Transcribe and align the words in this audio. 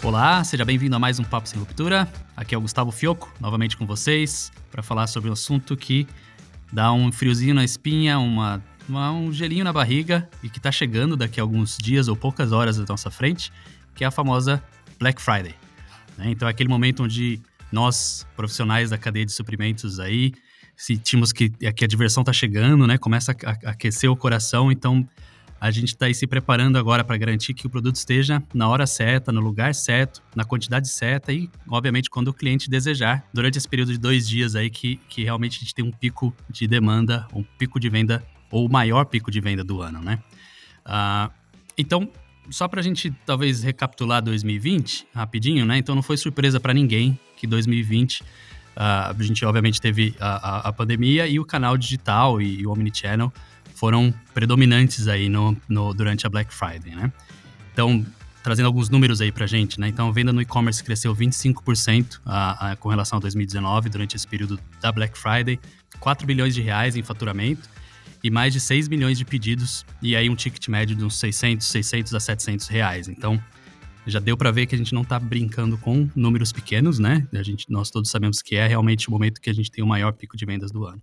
Olá, 0.00 0.44
seja 0.44 0.64
bem-vindo 0.64 0.94
a 0.94 0.98
mais 0.98 1.18
um 1.18 1.24
Papo 1.24 1.48
Sem 1.48 1.58
Ruptura. 1.58 2.08
Aqui 2.36 2.54
é 2.54 2.58
o 2.58 2.60
Gustavo 2.60 2.92
Fioco, 2.92 3.34
novamente 3.40 3.76
com 3.76 3.84
vocês, 3.84 4.52
para 4.70 4.80
falar 4.80 5.08
sobre 5.08 5.28
um 5.28 5.32
assunto 5.32 5.76
que 5.76 6.06
dá 6.72 6.92
um 6.92 7.10
friozinho 7.10 7.52
na 7.52 7.64
espinha, 7.64 8.16
uma, 8.16 8.62
uma, 8.88 9.10
um 9.10 9.32
gelinho 9.32 9.64
na 9.64 9.72
barriga 9.72 10.28
e 10.40 10.48
que 10.48 10.58
está 10.58 10.70
chegando 10.70 11.16
daqui 11.16 11.40
a 11.40 11.42
alguns 11.42 11.76
dias 11.76 12.06
ou 12.06 12.14
poucas 12.14 12.52
horas 12.52 12.78
à 12.78 12.84
nossa 12.88 13.10
frente, 13.10 13.52
que 13.94 14.04
é 14.04 14.06
a 14.06 14.10
famosa 14.10 14.62
Black 15.00 15.20
Friday. 15.20 15.54
Né? 16.16 16.30
Então 16.30 16.46
é 16.46 16.52
aquele 16.52 16.68
momento 16.68 17.02
onde 17.02 17.40
nós, 17.72 18.24
profissionais 18.36 18.90
da 18.90 18.96
cadeia 18.96 19.26
de 19.26 19.32
suprimentos 19.32 19.98
aí, 19.98 20.32
sentimos 20.76 21.32
que, 21.32 21.50
que 21.50 21.84
a 21.84 21.88
diversão 21.88 22.22
está 22.22 22.32
chegando, 22.32 22.86
né? 22.86 22.96
Começa 22.96 23.32
a 23.32 23.70
aquecer 23.70 24.08
o 24.08 24.16
coração, 24.16 24.70
então 24.70 25.06
a 25.60 25.70
gente 25.70 25.88
está 25.88 26.06
aí 26.06 26.14
se 26.14 26.26
preparando 26.26 26.78
agora 26.78 27.02
para 27.02 27.16
garantir 27.16 27.52
que 27.54 27.66
o 27.66 27.70
produto 27.70 27.96
esteja 27.96 28.42
na 28.54 28.68
hora 28.68 28.86
certa, 28.86 29.32
no 29.32 29.40
lugar 29.40 29.74
certo, 29.74 30.22
na 30.34 30.44
quantidade 30.44 30.88
certa 30.88 31.32
e, 31.32 31.50
obviamente, 31.68 32.08
quando 32.08 32.28
o 32.28 32.34
cliente 32.34 32.70
desejar, 32.70 33.24
durante 33.32 33.58
esse 33.58 33.68
período 33.68 33.92
de 33.92 33.98
dois 33.98 34.28
dias 34.28 34.54
aí 34.54 34.70
que, 34.70 34.96
que 35.08 35.24
realmente 35.24 35.56
a 35.56 35.60
gente 35.60 35.74
tem 35.74 35.84
um 35.84 35.90
pico 35.90 36.34
de 36.48 36.66
demanda, 36.66 37.26
um 37.34 37.42
pico 37.42 37.80
de 37.80 37.88
venda 37.88 38.24
ou 38.50 38.66
o 38.66 38.70
maior 38.70 39.04
pico 39.04 39.30
de 39.30 39.40
venda 39.40 39.64
do 39.64 39.82
ano, 39.82 40.00
né? 40.00 40.18
Uh, 40.86 41.30
então, 41.76 42.08
só 42.50 42.66
para 42.66 42.80
a 42.80 42.82
gente 42.82 43.10
talvez 43.26 43.62
recapitular 43.62 44.22
2020 44.22 45.06
rapidinho, 45.14 45.66
né? 45.66 45.78
Então 45.78 45.94
não 45.94 46.02
foi 46.02 46.16
surpresa 46.16 46.58
para 46.58 46.72
ninguém 46.72 47.18
que 47.36 47.46
2020 47.46 48.20
uh, 48.20 48.24
ah, 48.76 49.14
a 49.18 49.22
gente 49.22 49.44
obviamente 49.44 49.80
teve 49.80 50.14
a, 50.18 50.28
a, 50.28 50.68
a, 50.68 50.72
pandemia 50.72 51.26
e 51.26 51.38
o 51.38 51.44
canal 51.44 51.76
digital 51.76 52.40
e, 52.40 52.60
e 52.60 52.66
o 52.66 52.70
omnichannel 52.70 53.32
foram 53.78 54.12
predominantes 54.34 55.06
aí 55.06 55.28
no, 55.28 55.56
no, 55.68 55.94
durante 55.94 56.26
a 56.26 56.28
Black 56.28 56.52
Friday, 56.52 56.96
né? 56.96 57.12
Então, 57.72 58.04
trazendo 58.42 58.66
alguns 58.66 58.88
números 58.90 59.20
aí 59.20 59.30
pra 59.30 59.46
gente, 59.46 59.78
né? 59.78 59.86
Então, 59.86 60.08
a 60.08 60.12
venda 60.12 60.32
no 60.32 60.42
e-commerce 60.42 60.82
cresceu 60.82 61.14
25% 61.14 62.20
a, 62.26 62.72
a, 62.72 62.76
com 62.76 62.88
relação 62.88 63.18
a 63.18 63.20
2019 63.20 63.88
durante 63.88 64.16
esse 64.16 64.26
período 64.26 64.58
da 64.80 64.90
Black 64.90 65.16
Friday, 65.16 65.60
4 66.00 66.26
bilhões 66.26 66.56
de 66.56 66.60
reais 66.60 66.96
em 66.96 67.04
faturamento 67.04 67.68
e 68.22 68.30
mais 68.32 68.52
de 68.52 68.58
6 68.58 68.88
milhões 68.88 69.16
de 69.16 69.24
pedidos 69.24 69.86
e 70.02 70.16
aí 70.16 70.28
um 70.28 70.34
ticket 70.34 70.66
médio 70.66 70.96
de 70.96 71.04
uns 71.04 71.16
600, 71.16 71.64
600 71.64 72.14
a 72.14 72.20
700 72.20 72.66
reais. 72.66 73.06
Então, 73.06 73.40
já 74.08 74.18
deu 74.18 74.36
para 74.36 74.50
ver 74.50 74.66
que 74.66 74.74
a 74.74 74.78
gente 74.78 74.92
não 74.92 75.02
está 75.02 75.20
brincando 75.20 75.78
com 75.78 76.10
números 76.16 76.50
pequenos, 76.50 76.98
né? 76.98 77.28
A 77.32 77.44
gente, 77.44 77.66
nós 77.68 77.90
todos 77.90 78.10
sabemos 78.10 78.42
que 78.42 78.56
é 78.56 78.66
realmente 78.66 79.08
o 79.08 79.12
momento 79.12 79.40
que 79.40 79.50
a 79.50 79.54
gente 79.54 79.70
tem 79.70 79.84
o 79.84 79.86
maior 79.86 80.12
pico 80.14 80.36
de 80.36 80.44
vendas 80.44 80.72
do 80.72 80.84
ano. 80.84 81.00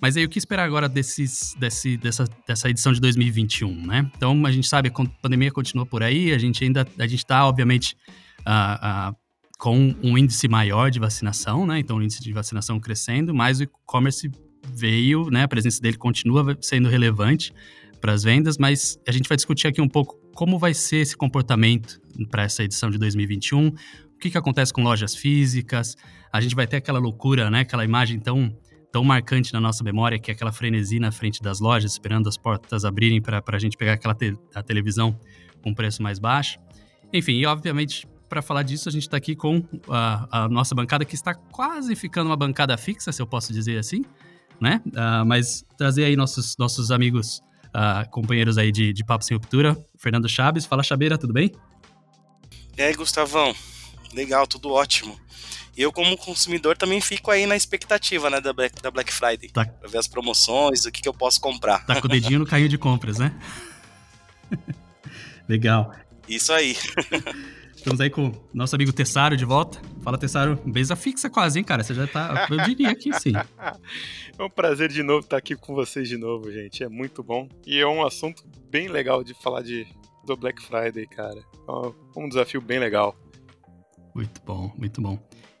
Mas 0.00 0.16
aí 0.16 0.24
o 0.24 0.28
que 0.28 0.38
esperar 0.38 0.64
agora 0.64 0.88
desses, 0.88 1.54
desse, 1.58 1.96
dessa, 1.96 2.24
dessa 2.46 2.70
edição 2.70 2.92
de 2.92 3.00
2021, 3.00 3.86
né? 3.86 4.10
Então 4.16 4.46
a 4.46 4.52
gente 4.52 4.68
sabe 4.68 4.88
a 4.88 5.04
pandemia 5.20 5.50
continua 5.50 5.84
por 5.84 6.02
aí, 6.02 6.32
a 6.32 6.38
gente 6.38 6.62
ainda 6.62 6.86
a 6.98 7.06
gente 7.06 7.18
está 7.18 7.46
obviamente 7.46 7.96
uh, 8.40 9.10
uh, 9.10 9.16
com 9.58 9.94
um 10.02 10.16
índice 10.16 10.46
maior 10.46 10.90
de 10.90 11.00
vacinação, 11.00 11.66
né? 11.66 11.80
Então 11.80 11.96
o 11.96 12.02
índice 12.02 12.22
de 12.22 12.32
vacinação 12.32 12.78
crescendo, 12.78 13.34
mas 13.34 13.58
o 13.58 13.64
e-commerce 13.64 14.30
veio, 14.72 15.30
né? 15.30 15.42
A 15.42 15.48
presença 15.48 15.80
dele 15.80 15.96
continua 15.96 16.56
sendo 16.60 16.88
relevante 16.88 17.52
para 18.00 18.12
as 18.12 18.22
vendas, 18.22 18.56
mas 18.56 18.98
a 19.06 19.10
gente 19.10 19.28
vai 19.28 19.36
discutir 19.36 19.66
aqui 19.66 19.80
um 19.80 19.88
pouco 19.88 20.16
como 20.32 20.56
vai 20.60 20.72
ser 20.72 20.98
esse 20.98 21.16
comportamento 21.16 22.00
para 22.30 22.44
essa 22.44 22.62
edição 22.62 22.90
de 22.90 22.98
2021, 22.98 23.66
o 23.66 23.72
que, 24.20 24.30
que 24.30 24.38
acontece 24.38 24.72
com 24.72 24.82
lojas 24.84 25.16
físicas, 25.16 25.96
a 26.32 26.40
gente 26.40 26.54
vai 26.54 26.66
ter 26.66 26.76
aquela 26.76 27.00
loucura, 27.00 27.50
né? 27.50 27.60
Aquela 27.60 27.84
imagem 27.84 28.20
tão 28.20 28.56
tão 28.92 29.04
marcante 29.04 29.52
na 29.52 29.60
nossa 29.60 29.84
memória, 29.84 30.18
que 30.18 30.30
é 30.30 30.34
aquela 30.34 30.52
frenesi 30.52 30.98
na 30.98 31.12
frente 31.12 31.42
das 31.42 31.60
lojas, 31.60 31.92
esperando 31.92 32.28
as 32.28 32.36
portas 32.36 32.84
abrirem 32.84 33.20
para 33.20 33.42
a 33.46 33.58
gente 33.58 33.76
pegar 33.76 33.94
aquela 33.94 34.14
te 34.14 34.36
a 34.54 34.62
televisão 34.62 35.18
com 35.62 35.74
preço 35.74 36.02
mais 36.02 36.18
baixo. 36.18 36.58
Enfim, 37.12 37.34
e 37.34 37.46
obviamente, 37.46 38.06
para 38.28 38.42
falar 38.42 38.62
disso, 38.62 38.88
a 38.88 38.92
gente 38.92 39.02
está 39.02 39.16
aqui 39.16 39.34
com 39.34 39.62
a, 39.88 40.44
a, 40.44 40.48
nossa 40.48 40.74
bancada, 40.74 41.04
que 41.04 41.14
está 41.14 41.34
quase 41.34 41.94
ficando 41.96 42.28
uma 42.28 42.36
bancada 42.36 42.76
fixa, 42.76 43.12
se 43.12 43.20
eu 43.20 43.26
posso 43.26 43.52
dizer 43.52 43.78
assim, 43.78 44.04
né? 44.60 44.82
Uh, 44.86 45.24
mas 45.26 45.64
trazer 45.76 46.04
aí 46.04 46.16
nossos, 46.16 46.56
nossos 46.58 46.90
amigos, 46.90 47.40
uh, 47.68 48.08
companheiros 48.10 48.58
aí 48.58 48.72
de, 48.72 48.92
de 48.92 49.04
Papo 49.04 49.24
Sem 49.24 49.36
Ruptura, 49.36 49.76
Fernando 49.98 50.28
Chaves. 50.28 50.66
Fala, 50.66 50.82
Chabeira, 50.82 51.16
tudo 51.16 51.32
bem? 51.32 51.52
E 52.76 52.82
aí, 52.82 52.94
Gustavão? 52.94 53.54
Legal, 54.14 54.46
tudo 54.46 54.70
ótimo 54.70 55.18
eu, 55.82 55.92
como 55.92 56.16
consumidor, 56.16 56.76
também 56.76 57.00
fico 57.00 57.30
aí 57.30 57.46
na 57.46 57.56
expectativa, 57.56 58.28
né, 58.28 58.40
da 58.40 58.52
Black, 58.52 58.82
da 58.82 58.90
Black 58.90 59.12
Friday. 59.12 59.48
Tá. 59.50 59.64
Pra 59.64 59.88
ver 59.88 59.98
as 59.98 60.08
promoções, 60.08 60.84
o 60.84 60.90
que, 60.90 61.00
que 61.00 61.08
eu 61.08 61.14
posso 61.14 61.40
comprar. 61.40 61.86
Tá 61.86 62.00
com 62.00 62.06
o 62.06 62.10
dedinho 62.10 62.40
no 62.40 62.46
carrinho 62.46 62.68
de 62.68 62.78
compras, 62.78 63.18
né? 63.18 63.32
Legal. 65.48 65.94
Isso 66.28 66.52
aí. 66.52 66.76
Estamos 67.74 68.00
aí 68.00 68.10
com 68.10 68.26
o 68.26 68.34
nosso 68.52 68.74
amigo 68.74 68.92
Tessaro 68.92 69.36
de 69.36 69.44
volta. 69.44 69.80
Fala, 70.02 70.18
Tessaro. 70.18 70.60
Beijo 70.66 70.94
fixa 70.96 71.30
quase, 71.30 71.58
hein, 71.58 71.64
cara? 71.64 71.82
Você 71.82 71.94
já 71.94 72.06
tá. 72.06 72.48
Eu 72.50 72.58
diria 72.64 72.94
que 72.94 73.12
sim. 73.14 73.32
É 74.38 74.44
um 74.44 74.50
prazer 74.50 74.88
de 74.88 75.02
novo 75.02 75.24
estar 75.24 75.36
aqui 75.36 75.56
com 75.56 75.74
vocês 75.74 76.08
de 76.08 76.16
novo, 76.16 76.52
gente. 76.52 76.84
É 76.84 76.88
muito 76.88 77.24
bom. 77.24 77.48
E 77.66 77.80
é 77.80 77.86
um 77.86 78.06
assunto 78.06 78.44
bem 78.70 78.86
legal 78.86 79.24
de 79.24 79.34
falar 79.34 79.62
de, 79.62 79.84
do 80.24 80.36
Black 80.36 80.62
Friday, 80.62 81.08
cara. 81.08 81.40
É 81.68 82.20
um 82.20 82.28
desafio 82.28 82.60
bem 82.60 82.78
legal. 82.78 83.16
Muito 84.14 84.40
bom, 84.44 84.72
muito 84.78 85.00
bom. 85.00 85.18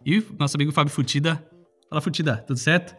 E 0.08 0.24
nosso 0.38 0.56
amigo 0.56 0.72
Fábio 0.72 0.90
Futida. 0.90 1.46
Fala, 1.90 2.00
Futida, 2.00 2.38
tudo 2.38 2.58
certo? 2.58 2.96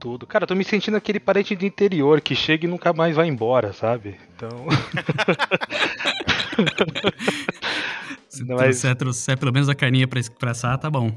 Tudo. 0.00 0.26
Cara, 0.26 0.44
tô 0.44 0.56
me 0.56 0.64
sentindo 0.64 0.96
aquele 0.96 1.20
parente 1.20 1.54
de 1.54 1.64
interior 1.64 2.20
que 2.20 2.34
chega 2.34 2.66
e 2.66 2.68
nunca 2.68 2.92
mais 2.92 3.14
vai 3.14 3.28
embora, 3.28 3.72
sabe? 3.72 4.18
Então. 4.34 4.50
Se 8.28 8.44
mas... 8.44 8.58
trouxer, 8.58 8.96
trouxer 8.96 9.38
pelo 9.38 9.52
menos 9.52 9.68
a 9.68 9.74
carninha 9.76 10.08
pra, 10.08 10.50
assar, 10.50 10.76
tá 10.78 10.90
bom. 10.90 11.14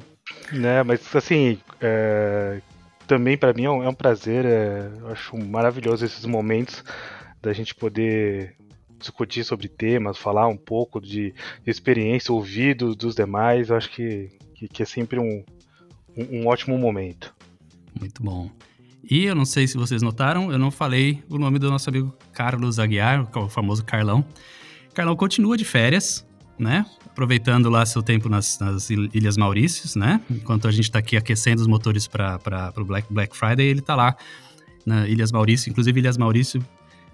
Né, 0.52 0.84
mas 0.84 1.16
assim, 1.16 1.58
é... 1.82 2.62
também 3.08 3.36
para 3.36 3.52
mim 3.52 3.64
é 3.64 3.72
um, 3.72 3.84
é 3.84 3.90
um 3.90 3.96
prazer, 3.96 4.46
é... 4.46 4.92
eu 5.00 5.08
acho 5.08 5.36
maravilhoso 5.36 6.06
esses 6.06 6.24
momentos 6.24 6.84
da 7.42 7.52
gente 7.52 7.74
poder 7.74 8.56
discutir 9.00 9.44
sobre 9.44 9.68
temas, 9.68 10.20
falar 10.20 10.48
um 10.48 10.58
pouco 10.58 11.02
de, 11.02 11.34
experiência, 11.66 12.32
ouvir 12.32 12.76
do, 12.76 12.96
dos 12.96 13.16
demais, 13.16 13.72
eu 13.72 13.76
acho 13.76 13.90
que 13.90 14.30
que, 14.56 14.68
que 14.68 14.82
é 14.82 14.86
sempre 14.86 15.20
um, 15.20 15.44
um, 16.18 16.42
um 16.42 16.48
ótimo 16.48 16.78
momento. 16.78 17.36
Muito 18.00 18.24
bom. 18.24 18.50
E 19.10 19.26
eu 19.26 19.36
não 19.36 19.46
sei 19.46 19.68
se 19.68 19.78
vocês 19.78 20.02
notaram, 20.02 20.52
eu 20.52 20.58
não 20.58 20.72
falei 20.72 21.24
o 21.30 21.38
nome 21.38 21.60
do 21.60 21.70
nosso 21.70 21.90
amigo 21.90 22.16
Carlos 22.34 22.80
Aguiar, 22.80 23.30
o 23.38 23.50
famoso 23.50 23.86
Carlão. 23.86 24.26
Carlão 24.96 25.16
continua 25.16 25.56
de 25.56 25.64
férias, 25.64 26.26
né? 26.58 26.86
Aproveitando 27.06 27.70
lá 27.70 27.86
seu 27.86 28.02
tempo 28.02 28.28
nas, 28.28 28.58
nas 28.60 28.90
Ilhas 28.90 29.38
Maurícios, 29.38 29.96
né? 29.96 30.20
Enquanto 30.30 30.68
a 30.68 30.72
gente 30.72 30.86
está 30.86 31.00
aqui 31.00 31.16
aquecendo 31.16 31.62
os 31.62 31.68
motores 31.68 32.08
para 32.08 32.74
o 32.78 32.84
Black, 32.84 33.14
Black 33.14 33.38
Friday, 33.38 33.68
ele 33.68 33.82
está 33.82 33.96
lá 33.96 34.16
na 34.86 35.08
Ilhas 35.08 35.32
Maurício. 35.32 35.70
Inclusive, 35.70 36.00
Ilhas 36.00 36.18
Maurício, 36.18 36.66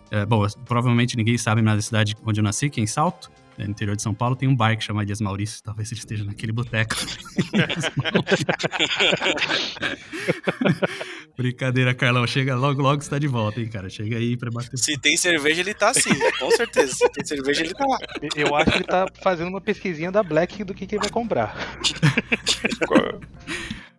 é, 0.10 0.26
bom, 0.26 0.48
provavelmente 0.66 1.18
ninguém 1.18 1.38
sabe 1.38 1.62
mais 1.62 1.78
da 1.78 1.82
cidade 1.82 2.16
onde 2.26 2.40
eu 2.40 2.44
nasci, 2.44 2.70
que 2.70 2.80
é 2.80 2.84
em 2.84 2.88
Salto. 2.88 3.30
É, 3.62 3.66
no 3.66 3.72
interior 3.72 3.96
de 3.96 4.02
São 4.02 4.14
Paulo, 4.14 4.36
tem 4.36 4.50
um 4.50 4.56
bar 4.56 4.76
que 4.76 4.84
chama 4.84 5.06
Dias 5.06 5.22
Maurício. 5.22 5.62
Talvez 5.64 5.92
ele 5.92 6.00
esteja 6.00 6.24
naquele 6.24 6.52
boteco. 6.52 6.96
Brincadeira, 11.38 11.94
Carlão. 11.94 12.26
Chega 12.26 12.56
logo, 12.56 12.82
logo 12.82 13.00
está 13.02 13.20
de 13.20 13.28
volta, 13.28 13.62
hein, 13.62 13.70
cara. 13.70 13.88
Chega 13.88 14.18
aí 14.18 14.36
para 14.36 14.50
bater. 14.50 14.76
Se 14.78 14.98
tem 14.98 15.16
cerveja, 15.16 15.62
ele 15.62 15.76
tá 15.76 15.94
sim, 15.94 16.10
com 16.40 16.50
certeza. 16.52 16.96
Se 16.96 17.08
tem 17.10 17.24
cerveja, 17.24 17.64
ele 17.64 17.74
tá 17.74 17.86
lá. 17.86 18.00
Eu 18.36 18.56
acho 18.56 18.72
que 18.72 18.78
ele 18.78 18.84
tá 18.84 19.06
fazendo 19.22 19.50
uma 19.50 19.62
pesquisinha 19.62 20.12
da 20.12 20.24
Black 20.24 20.64
do 20.64 20.74
que, 20.74 20.88
que 20.88 20.96
ele 20.96 21.02
vai 21.02 21.12
comprar. 21.12 21.56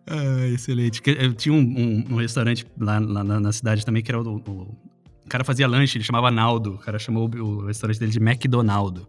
ah, 0.05 0.47
excelente. 0.53 1.01
Eu 1.05 1.33
tinha 1.33 1.53
um, 1.53 1.59
um, 1.59 2.05
um 2.11 2.17
restaurante 2.17 2.67
lá, 2.77 2.99
lá 2.99 3.23
na, 3.23 3.39
na, 3.39 3.53
cidade 3.53 3.85
também 3.85 4.03
que 4.03 4.11
era 4.11 4.21
o, 4.21 4.37
o, 4.37 4.77
o 5.25 5.29
cara 5.29 5.45
fazia 5.45 5.67
lanche, 5.67 5.97
ele 5.97 6.03
chamava 6.03 6.29
Naldo. 6.29 6.75
O 6.75 6.79
cara 6.79 6.99
chamou 6.99 7.29
o 7.29 7.65
restaurante 7.65 7.99
dele 7.99 8.11
de 8.11 8.19
McDonaldo. 8.19 9.07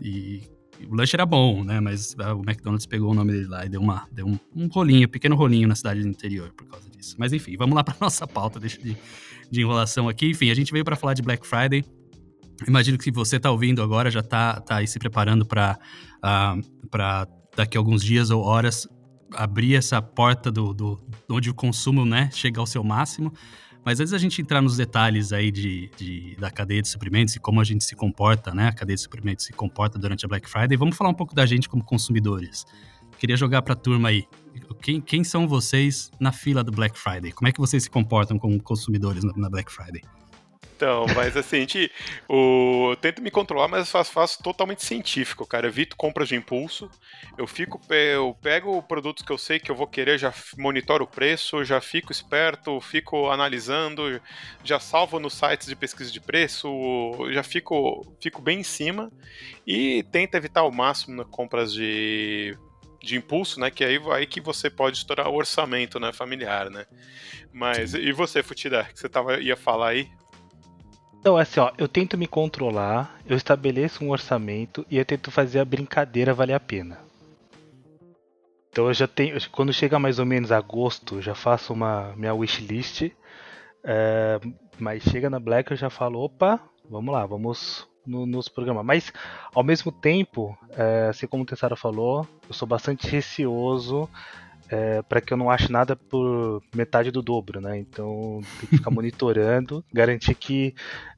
E 0.00 0.42
o 0.88 0.94
lanche 0.94 1.14
era 1.14 1.26
bom, 1.26 1.62
né? 1.62 1.80
Mas 1.80 2.14
ah, 2.18 2.34
o 2.34 2.40
McDonald's 2.40 2.86
pegou 2.86 3.10
o 3.10 3.14
nome 3.14 3.32
dele 3.32 3.46
lá 3.46 3.66
e 3.66 3.68
deu, 3.68 3.80
uma, 3.80 4.06
deu 4.10 4.26
um, 4.26 4.38
um 4.54 4.66
rolinho, 4.68 5.06
um 5.06 5.10
pequeno 5.10 5.36
rolinho 5.36 5.68
na 5.68 5.74
cidade 5.74 6.00
do 6.02 6.08
interior 6.08 6.52
por 6.52 6.66
causa 6.66 6.88
disso. 6.90 7.16
Mas 7.18 7.32
enfim, 7.32 7.56
vamos 7.56 7.74
lá 7.74 7.84
para 7.84 7.96
nossa 8.00 8.26
pauta, 8.26 8.58
deixa 8.58 8.80
de, 8.80 8.96
de 9.50 9.60
enrolação 9.60 10.08
aqui. 10.08 10.30
Enfim, 10.30 10.50
a 10.50 10.54
gente 10.54 10.72
veio 10.72 10.84
para 10.84 10.96
falar 10.96 11.14
de 11.14 11.22
Black 11.22 11.46
Friday. 11.46 11.84
Imagino 12.66 12.98
que 12.98 13.10
você 13.10 13.36
está 13.36 13.50
ouvindo 13.50 13.82
agora, 13.82 14.10
já 14.10 14.20
está 14.20 14.60
tá 14.60 14.76
aí 14.76 14.86
se 14.86 14.98
preparando 14.98 15.46
para 15.46 15.78
uh, 16.18 16.88
para 16.88 17.26
daqui 17.56 17.76
a 17.76 17.80
alguns 17.80 18.02
dias 18.02 18.30
ou 18.30 18.42
horas 18.42 18.86
abrir 19.34 19.74
essa 19.76 20.00
porta 20.02 20.50
do, 20.50 20.74
do 20.74 21.00
onde 21.28 21.50
o 21.50 21.54
consumo 21.54 22.04
né, 22.04 22.30
chega 22.32 22.60
ao 22.60 22.66
seu 22.66 22.82
máximo. 22.82 23.32
Mas 23.84 23.98
antes 23.98 24.12
da 24.12 24.18
gente 24.18 24.40
entrar 24.42 24.60
nos 24.60 24.76
detalhes 24.76 25.32
aí 25.32 25.50
de, 25.50 25.90
de, 25.96 26.36
da 26.36 26.50
cadeia 26.50 26.82
de 26.82 26.88
suprimentos 26.88 27.34
e 27.34 27.40
como 27.40 27.60
a 27.60 27.64
gente 27.64 27.82
se 27.82 27.96
comporta, 27.96 28.54
né? 28.54 28.68
A 28.68 28.72
cadeia 28.72 28.94
de 28.94 29.00
suprimentos 29.00 29.46
se 29.46 29.52
comporta 29.52 29.98
durante 29.98 30.24
a 30.24 30.28
Black 30.28 30.48
Friday, 30.48 30.76
vamos 30.76 30.96
falar 30.96 31.10
um 31.10 31.14
pouco 31.14 31.34
da 31.34 31.46
gente 31.46 31.68
como 31.68 31.82
consumidores. 31.82 32.66
Queria 33.18 33.36
jogar 33.36 33.62
para 33.62 33.74
a 33.74 33.76
turma 33.76 34.08
aí. 34.08 34.26
Quem, 34.80 35.00
quem, 35.00 35.24
são 35.24 35.46
vocês 35.46 36.10
na 36.18 36.32
fila 36.32 36.64
do 36.64 36.72
Black 36.72 36.98
Friday? 36.98 37.32
Como 37.32 37.48
é 37.48 37.52
que 37.52 37.60
vocês 37.60 37.82
se 37.82 37.90
comportam 37.90 38.38
como 38.38 38.62
consumidores 38.62 39.24
na, 39.24 39.32
na 39.36 39.50
Black 39.50 39.70
Friday? 39.70 40.02
Então, 40.80 41.04
mas 41.14 41.36
assim, 41.36 41.58
gente, 41.58 41.92
o... 42.26 42.92
eu 42.92 42.96
tento 42.96 43.20
me 43.20 43.30
controlar, 43.30 43.68
mas 43.68 43.90
faço, 43.90 44.10
faço 44.10 44.42
totalmente 44.42 44.82
científico, 44.82 45.46
cara. 45.46 45.66
Eu 45.66 45.68
evito 45.68 45.94
compras 45.94 46.26
de 46.26 46.34
impulso. 46.34 46.90
Eu 47.36 47.46
fico, 47.46 47.78
eu 47.90 48.34
pego 48.40 48.82
produtos 48.84 49.22
que 49.22 49.30
eu 49.30 49.36
sei 49.36 49.60
que 49.60 49.70
eu 49.70 49.74
vou 49.74 49.86
querer, 49.86 50.16
já 50.16 50.32
monitoro 50.56 51.04
o 51.04 51.06
preço, 51.06 51.62
já 51.66 51.82
fico 51.82 52.10
esperto, 52.10 52.80
fico 52.80 53.28
analisando, 53.28 54.22
já 54.64 54.80
salvo 54.80 55.20
nos 55.20 55.34
sites 55.34 55.66
de 55.66 55.76
pesquisa 55.76 56.10
de 56.10 56.18
preço, 56.18 56.66
já 57.30 57.42
fico, 57.42 58.16
fico 58.18 58.40
bem 58.40 58.60
em 58.60 58.64
cima 58.64 59.12
e 59.66 60.02
tento 60.04 60.34
evitar 60.34 60.62
ao 60.62 60.72
máximo 60.72 61.14
nas 61.14 61.28
compras 61.28 61.74
de 61.74 62.56
de 63.02 63.16
impulso, 63.16 63.58
né? 63.58 63.70
Que 63.70 63.82
aí 63.82 63.98
vai 63.98 64.26
que 64.26 64.42
você 64.42 64.68
pode 64.68 64.98
estourar 64.98 65.28
o 65.28 65.34
orçamento, 65.34 65.98
né, 65.98 66.12
familiar, 66.12 66.68
né? 66.68 66.84
Mas 67.50 67.92
Sim. 67.92 67.98
e 67.98 68.12
você, 68.12 68.42
Futida, 68.42 68.84
que 68.84 68.98
você 68.98 69.08
tava 69.08 69.40
ia 69.40 69.56
falar 69.56 69.88
aí? 69.88 70.10
Então, 71.20 71.36
assim, 71.36 71.60
ó, 71.60 71.70
eu 71.76 71.86
tento 71.86 72.16
me 72.16 72.26
controlar, 72.26 73.20
eu 73.26 73.36
estabeleço 73.36 74.02
um 74.02 74.10
orçamento 74.10 74.86
e 74.90 74.96
eu 74.96 75.04
tento 75.04 75.30
fazer 75.30 75.58
a 75.58 75.64
brincadeira 75.64 76.32
valer 76.32 76.54
a 76.54 76.60
pena. 76.60 76.98
Então 78.70 78.86
eu 78.86 78.94
já 78.94 79.06
tenho, 79.06 79.36
quando 79.50 79.72
chega 79.72 79.98
mais 79.98 80.18
ou 80.18 80.24
menos 80.24 80.50
agosto, 80.50 81.16
eu 81.16 81.22
já 81.22 81.34
faço 81.34 81.74
uma 81.74 82.14
minha 82.16 82.32
wishlist, 82.32 83.10
é, 83.84 84.40
mas 84.78 85.02
chega 85.02 85.28
na 85.28 85.38
Black 85.38 85.70
eu 85.70 85.76
já 85.76 85.90
falo, 85.90 86.20
opa, 86.20 86.58
vamos 86.88 87.12
lá, 87.12 87.26
vamos 87.26 87.86
no, 88.06 88.24
nos 88.24 88.48
programar. 88.48 88.84
Mas 88.84 89.12
ao 89.54 89.62
mesmo 89.62 89.92
tempo, 89.92 90.56
é, 90.70 91.08
assim 91.10 91.26
como 91.26 91.42
o 91.42 91.46
Tessara 91.46 91.76
falou, 91.76 92.26
eu 92.48 92.54
sou 92.54 92.66
bastante 92.66 93.06
receoso 93.08 94.08
é, 94.70 95.02
para 95.02 95.20
que 95.20 95.32
eu 95.32 95.36
não 95.36 95.50
ache 95.50 95.70
nada 95.70 95.96
por 95.96 96.62
metade 96.74 97.10
do 97.10 97.20
dobro, 97.20 97.60
né? 97.60 97.76
Então 97.76 98.40
tem 98.60 98.68
que 98.68 98.76
ficar 98.76 98.90
monitorando, 98.92 99.84
garantir 99.92 100.34
que 100.36 100.72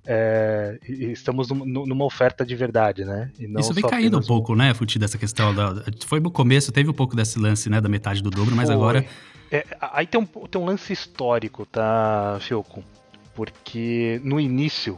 é, 0.06 0.78
estamos 0.88 1.50
numa 1.50 2.04
oferta 2.04 2.46
de 2.46 2.56
verdade, 2.56 3.04
né? 3.04 3.30
Isso 3.58 3.74
vem 3.74 3.84
caindo 3.84 4.18
um 4.18 4.22
pouco, 4.22 4.54
né, 4.56 4.72
Futi, 4.72 4.98
dessa 4.98 5.18
questão 5.18 5.54
da. 5.54 5.84
Foi 6.06 6.18
no 6.18 6.30
começo, 6.30 6.72
teve 6.72 6.88
um 6.88 6.94
pouco 6.94 7.14
desse 7.14 7.38
lance, 7.38 7.68
né, 7.68 7.78
da 7.78 7.90
metade 7.90 8.22
do 8.22 8.30
dobro, 8.30 8.56
mas 8.56 8.68
Foi. 8.68 8.74
agora. 8.74 9.04
É, 9.50 9.66
aí 9.80 10.06
tem 10.06 10.18
um, 10.18 10.24
tem 10.24 10.58
um 10.58 10.64
lance 10.64 10.90
histórico, 10.90 11.66
tá, 11.66 12.38
Fioco? 12.40 12.82
Porque 13.34 14.18
no 14.24 14.40
início 14.40 14.96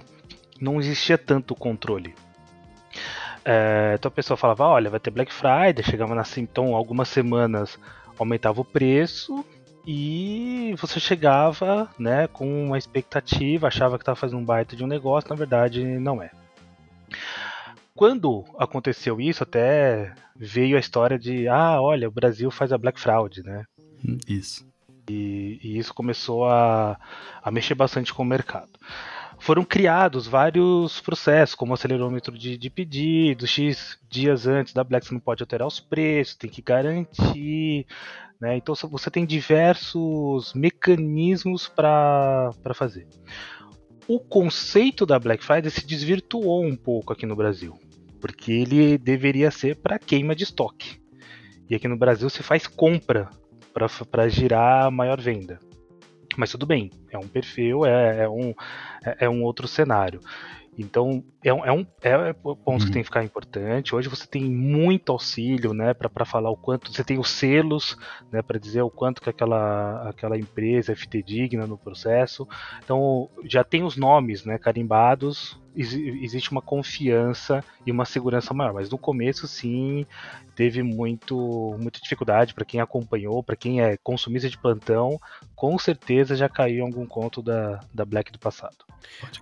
não 0.60 0.78
existia 0.80 1.18
tanto 1.18 1.56
controle. 1.56 2.14
É, 3.44 3.96
então 3.98 4.08
a 4.08 4.12
pessoa 4.12 4.36
falava, 4.36 4.64
olha, 4.64 4.88
vai 4.88 5.00
ter 5.00 5.10
Black 5.10 5.32
Friday, 5.32 5.82
chegava 5.82 6.14
na 6.14 6.22
então 6.36 6.74
algumas 6.74 7.08
semanas 7.08 7.78
aumentava 8.18 8.60
o 8.60 8.64
preço 8.64 9.44
e 9.86 10.74
você 10.78 10.98
chegava 10.98 11.90
né, 11.98 12.26
com 12.28 12.66
uma 12.66 12.78
expectativa, 12.78 13.68
achava 13.68 13.98
que 13.98 14.02
estava 14.02 14.16
fazendo 14.16 14.38
um 14.38 14.44
baita 14.44 14.74
de 14.74 14.82
um 14.82 14.86
negócio, 14.86 15.28
na 15.30 15.36
verdade 15.36 15.84
não 15.98 16.22
é. 16.22 16.30
Quando 17.94 18.44
aconteceu 18.58 19.20
isso, 19.20 19.42
até 19.42 20.12
veio 20.34 20.76
a 20.76 20.80
história 20.80 21.18
de, 21.18 21.46
ah, 21.46 21.80
olha, 21.80 22.08
o 22.08 22.12
Brasil 22.12 22.50
faz 22.50 22.72
a 22.72 22.78
Black 22.78 22.98
Fraud, 22.98 23.42
né? 23.42 23.64
Isso. 24.26 24.66
E, 25.08 25.60
e 25.62 25.78
isso 25.78 25.94
começou 25.94 26.48
a, 26.48 26.98
a 27.42 27.50
mexer 27.50 27.74
bastante 27.74 28.12
com 28.12 28.22
o 28.22 28.26
mercado 28.26 28.72
foram 29.38 29.64
criados 29.64 30.26
vários 30.26 31.00
processos, 31.00 31.54
como 31.54 31.74
acelerômetro 31.74 32.36
de, 32.36 32.56
de 32.56 32.70
pedido, 32.70 33.46
X 33.46 33.98
dias 34.08 34.46
antes 34.46 34.72
da 34.72 34.84
Black 34.84 35.06
você 35.06 35.14
não 35.14 35.20
pode 35.20 35.42
alterar 35.42 35.66
os 35.66 35.80
preços, 35.80 36.34
tem 36.34 36.50
que 36.50 36.62
garantir. 36.62 37.86
Né? 38.40 38.56
Então 38.56 38.74
você 38.74 39.10
tem 39.10 39.24
diversos 39.24 40.52
mecanismos 40.54 41.68
para 41.68 42.52
fazer. 42.74 43.06
O 44.06 44.20
conceito 44.20 45.06
da 45.06 45.18
Black 45.18 45.42
Friday 45.42 45.70
se 45.70 45.86
desvirtuou 45.86 46.64
um 46.64 46.76
pouco 46.76 47.12
aqui 47.12 47.24
no 47.24 47.36
Brasil, 47.36 47.78
porque 48.20 48.52
ele 48.52 48.98
deveria 48.98 49.50
ser 49.50 49.76
para 49.76 49.98
queima 49.98 50.34
de 50.34 50.44
estoque. 50.44 51.00
E 51.68 51.74
aqui 51.74 51.88
no 51.88 51.96
Brasil 51.96 52.28
se 52.28 52.42
faz 52.42 52.66
compra 52.66 53.30
para 54.10 54.28
girar 54.28 54.90
maior 54.90 55.20
venda. 55.20 55.58
Mas 56.36 56.50
tudo 56.50 56.66
bem, 56.66 56.90
é 57.10 57.18
um 57.18 57.28
perfil, 57.28 57.84
é, 57.84 58.24
é 58.24 58.28
um, 58.28 58.54
é, 59.04 59.24
é 59.26 59.28
um 59.28 59.42
outro 59.42 59.68
cenário. 59.68 60.20
Então, 60.76 61.24
é 61.42 61.52
um, 61.52 61.64
é 61.64 61.72
um 61.72 61.86
é 62.02 62.32
ponto 62.32 62.66
uhum. 62.66 62.78
que 62.78 62.90
tem 62.90 63.02
que 63.02 63.04
ficar 63.04 63.22
importante. 63.22 63.94
Hoje 63.94 64.08
você 64.08 64.26
tem 64.26 64.44
muito 64.44 65.12
auxílio, 65.12 65.72
né, 65.72 65.94
para 65.94 66.24
falar 66.24 66.50
o 66.50 66.56
quanto. 66.56 66.92
Você 66.92 67.04
tem 67.04 67.18
os 67.18 67.30
selos, 67.30 67.96
né, 68.32 68.42
para 68.42 68.58
dizer 68.58 68.82
o 68.82 68.90
quanto 68.90 69.22
que 69.22 69.30
aquela, 69.30 70.08
aquela 70.08 70.36
empresa 70.36 70.92
é 70.92 70.96
fidedigna 70.96 71.66
no 71.66 71.78
processo. 71.78 72.46
Então, 72.82 73.30
já 73.44 73.62
tem 73.62 73.84
os 73.84 73.96
nomes, 73.96 74.44
né, 74.44 74.58
carimbados. 74.58 75.58
Existe 75.76 76.50
uma 76.50 76.62
confiança 76.62 77.64
e 77.84 77.90
uma 77.90 78.04
segurança 78.04 78.54
maior. 78.54 78.74
Mas 78.74 78.88
no 78.90 78.98
começo, 78.98 79.46
sim, 79.46 80.06
teve 80.54 80.82
muito, 80.82 81.76
muita 81.78 82.00
dificuldade 82.00 82.54
para 82.54 82.64
quem 82.64 82.80
acompanhou, 82.80 83.42
para 83.42 83.56
quem 83.56 83.82
é 83.82 83.96
consumista 83.96 84.48
de 84.48 84.58
plantão, 84.58 85.20
com 85.54 85.78
certeza 85.78 86.36
já 86.36 86.48
caiu 86.48 86.78
em 86.78 86.86
algum 86.86 87.06
conto 87.06 87.42
da, 87.42 87.80
da 87.92 88.04
Black 88.04 88.30
do 88.30 88.38
passado. 88.38 88.76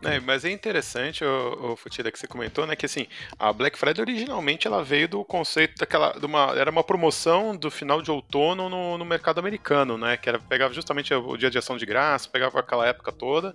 É, 0.02 0.18
mas 0.20 0.44
é 0.44 0.50
interessante, 0.50 1.24
o, 1.24 1.72
o 1.72 1.76
Futida, 1.76 2.10
que 2.10 2.18
você 2.18 2.26
comentou, 2.26 2.66
né, 2.66 2.74
que 2.74 2.86
assim, 2.86 3.06
a 3.38 3.52
Black 3.52 3.78
Friday 3.78 4.02
originalmente 4.02 4.66
ela 4.66 4.82
veio 4.82 5.08
do 5.08 5.24
conceito 5.24 5.78
daquela, 5.78 6.12
de 6.12 6.26
uma, 6.26 6.52
era 6.56 6.70
uma 6.70 6.82
promoção 6.82 7.56
do 7.56 7.70
final 7.70 8.02
de 8.02 8.10
outono 8.10 8.68
no, 8.68 8.98
no 8.98 9.04
mercado 9.04 9.38
americano, 9.38 9.96
né, 9.96 10.16
que 10.16 10.28
era, 10.28 10.38
pegava 10.38 10.74
justamente 10.74 11.14
o 11.14 11.36
dia 11.36 11.50
de 11.50 11.58
ação 11.58 11.76
de 11.76 11.86
graça, 11.86 12.28
pegava 12.28 12.58
aquela 12.58 12.86
época 12.86 13.12
toda 13.12 13.54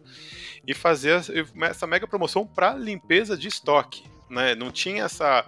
e 0.65 0.73
fazia 0.73 1.21
essa 1.63 1.87
mega 1.87 2.07
promoção 2.07 2.45
para 2.45 2.66
limpeza 2.73 3.37
de 3.37 3.47
estoque 3.47 4.03
né? 4.29 4.55
Não 4.55 4.71
tinha 4.71 5.03
essa. 5.03 5.45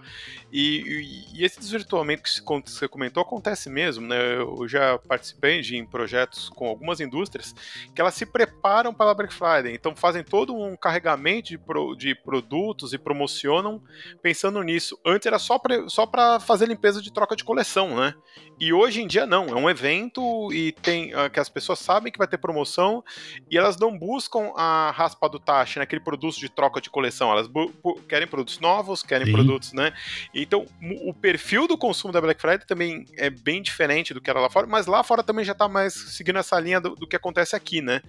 E, 0.51 1.28
e, 1.34 1.40
e 1.40 1.46
esse 1.46 1.60
desvirtuamento 1.60 2.24
que 2.24 2.30
você 2.66 2.88
comentou 2.88 3.22
acontece 3.22 3.69
mesmo, 3.69 4.07
né? 4.07 4.36
Eu 4.36 4.68
já 4.68 4.98
participei 4.98 5.62
de 5.62 5.78
em 5.78 5.86
projetos 5.86 6.50
com 6.50 6.68
algumas 6.68 7.00
indústrias 7.00 7.54
que 7.94 8.01
elas 8.01 8.16
se 8.16 8.25
preparam 8.25 8.94
para 8.94 9.12
a 9.12 9.13
Black 9.13 9.34
Friday, 9.34 9.74
então 9.74 9.96
fazem 9.96 10.24
todo 10.24 10.56
um 10.56 10.75
carregamento 10.75 11.50
de, 11.50 11.57
pro, 11.57 11.96
de 11.96 12.16
produtos 12.16 12.94
e 12.94 12.98
promocionam 12.98 13.81
pensando 14.22 14.62
nisso. 14.63 15.00
Antes 15.06 15.28
era 15.28 15.40
só 15.40 15.57
para 15.60 16.40
fazer 16.40 16.68
limpeza 16.68 17.02
de 17.02 17.13
troca 17.13 17.36
de 17.36 17.44
coleção, 17.44 17.95
né? 17.95 18.13
E 18.60 18.74
hoje 18.74 19.02
em 19.02 19.07
dia 19.07 19.25
não, 19.25 19.45
é 19.45 19.56
um 19.56 19.69
evento 19.69 20.52
e 20.52 20.74
tem 20.74 21.13
uh, 21.16 21.30
que 21.30 21.40
as 21.40 21.48
pessoas 21.48 21.80
sabem 21.80 22.12
que 22.12 22.18
vai 22.18 22.28
ter 22.28 22.38
promoção 22.38 23.02
e 23.50 23.57
elas 23.57 23.78
não 23.78 23.98
buscam 23.98 24.52
a 24.56 24.92
raspa 24.92 25.30
do 25.30 25.40
taxa, 25.40 25.80
né, 25.80 25.85
aquele 25.85 26.02
produto 26.02 26.38
de 26.38 26.50
troca 26.50 26.81
de 26.81 26.90
coleção, 26.90 27.31
elas 27.31 27.50
querem 28.07 28.28
produtos 28.28 28.59
novos, 28.59 29.02
querem 29.02 29.28
Sim. 29.28 29.31
produtos, 29.31 29.71
né? 29.71 29.94
Então, 30.44 30.66
o 31.06 31.14
perfil 31.14 31.68
do 31.68 31.78
consumo 31.78 32.14
da 32.14 32.22
Black 32.22 32.40
Friday 32.40 32.66
também 32.66 33.06
é 33.18 33.30
bem 33.30 33.62
diferente 33.62 34.14
do 34.14 34.22
que 34.22 34.30
era 34.30 34.40
lá 34.40 34.50
fora, 34.50 34.68
mas 34.68 34.86
lá 34.88 35.04
fora 35.04 35.24
também 35.24 35.46
já 35.46 35.54
está 35.54 35.68
mais 35.68 35.94
seguindo 35.94 36.40
essa 36.40 36.60
linha 36.60 36.80
do, 36.80 36.96
do, 36.96 37.08
que 37.08 37.16
acontece 37.16 37.56
aqui, 37.56 37.81
né? 37.81 38.02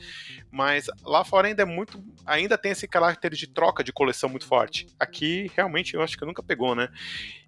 Mas 0.51 0.87
lá 1.05 1.25
fora 1.25 1.49
ainda 1.49 1.63
é 1.63 1.65
muito, 1.65 2.03
ainda 2.27 2.59
tem 2.59 2.73
esse 2.73 2.87
caráter 2.87 3.35
de 3.35 3.47
troca 3.47 3.85
de 3.85 3.93
coleção 3.93 4.29
muito 4.29 4.47
forte. 4.47 4.87
Aqui 4.99 5.51
realmente 5.57 5.95
eu 5.95 6.03
acho 6.03 6.17
que 6.17 6.25
nunca 6.25 6.43
pegou, 6.43 6.75
né? 6.75 6.89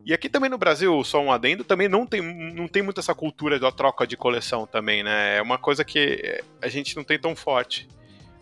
E 0.05 0.13
aqui 0.13 0.29
também 0.29 0.51
no 0.51 0.59
Brasil, 0.59 1.03
só 1.05 1.21
um 1.23 1.31
adendo, 1.31 1.65
também 1.65 1.89
não 1.89 2.07
tem, 2.07 2.21
não 2.21 2.67
tem 2.67 2.83
muito 2.83 3.01
essa 3.01 3.15
cultura 3.15 3.59
da 3.59 3.71
troca 3.71 4.07
de 4.07 4.17
coleção 4.17 4.67
também, 4.67 5.03
né? 5.03 5.37
É 5.37 5.43
uma 5.43 5.59
coisa 5.59 5.85
que 5.85 6.43
a 6.61 6.69
gente 6.69 6.97
não 6.97 7.05
tem 7.05 7.19
tão 7.19 7.37
forte. 7.37 7.89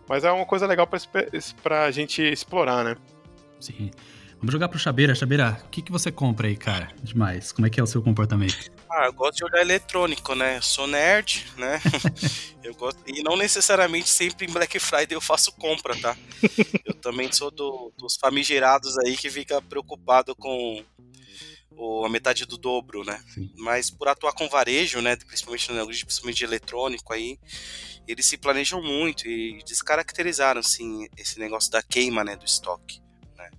Mas 0.09 0.25
é 0.25 0.31
uma 0.33 0.47
coisa 0.47 0.67
legal 0.67 0.87
pra, 0.87 0.99
pra 1.63 1.91
gente 1.91 2.23
explorar, 2.23 2.85
né? 2.85 2.97
Sim. 3.61 3.91
Vamos 4.41 4.53
jogar 4.53 4.71
pro 4.71 4.79
Chabeira. 4.79 5.15
Chabeira, 5.15 5.61
o 5.67 5.69
que, 5.69 5.83
que 5.83 5.93
você 5.93 6.11
compra 6.11 6.49
aí, 6.49 6.57
cara? 6.57 6.91
Demais. 7.03 7.53
Como 7.53 7.67
é 7.67 7.71
que 7.71 7.79
é 7.79 7.83
o 7.83 7.87
seu 7.87 8.03
comportamento? 8.03 8.71
Ah, 8.91 9.05
eu 9.05 9.13
gosto 9.13 9.37
de 9.37 9.45
olhar 9.45 9.61
eletrônico, 9.61 10.35
né? 10.35 10.57
Eu 10.57 10.63
sou 10.63 10.87
nerd, 10.87 11.47
né? 11.59 11.79
eu 12.65 12.75
gosto 12.75 12.99
e 13.07 13.23
não 13.23 13.37
necessariamente 13.37 14.09
sempre 14.09 14.47
em 14.47 14.51
Black 14.51 14.79
Friday 14.81 15.15
eu 15.15 15.21
faço 15.21 15.53
compra, 15.53 15.95
tá? 15.95 16.17
Eu 16.87 16.95
também 16.95 17.31
sou 17.31 17.51
do, 17.51 17.93
dos 17.99 18.17
famigerados 18.17 18.99
aí 19.01 19.15
que 19.15 19.29
fica 19.29 19.61
preocupado 19.61 20.35
com 20.35 20.83
a 22.05 22.09
metade 22.09 22.47
do 22.47 22.57
dobro, 22.57 23.05
né? 23.05 23.23
Sim. 23.35 23.53
Mas 23.59 23.91
por 23.91 24.09
atuar 24.09 24.33
com 24.33 24.49
varejo, 24.49 25.03
né? 25.03 25.17
Principalmente 25.17 25.69
no 25.71 25.77
negócio, 25.77 26.07
principalmente 26.07 26.39
de 26.39 26.45
eletrônico 26.45 27.13
aí, 27.13 27.39
eles 28.09 28.25
se 28.25 28.39
planejam 28.39 28.83
muito 28.83 29.29
e 29.29 29.63
descaracterizaram, 29.65 30.61
assim, 30.61 31.07
esse 31.17 31.39
negócio 31.39 31.71
da 31.71 31.83
queima, 31.83 32.25
né? 32.25 32.37
Do 32.37 32.45
estoque, 32.45 33.01
né? 33.37 33.51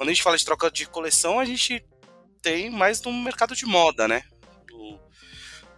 Quando 0.00 0.08
a 0.08 0.12
gente 0.14 0.22
fala 0.22 0.38
de 0.38 0.46
troca 0.46 0.70
de 0.70 0.86
coleção, 0.86 1.38
a 1.38 1.44
gente 1.44 1.84
tem 2.40 2.70
mais 2.70 3.02
no 3.02 3.12
mercado 3.12 3.54
de 3.54 3.66
moda, 3.66 4.08
né? 4.08 4.22
No, 4.70 4.98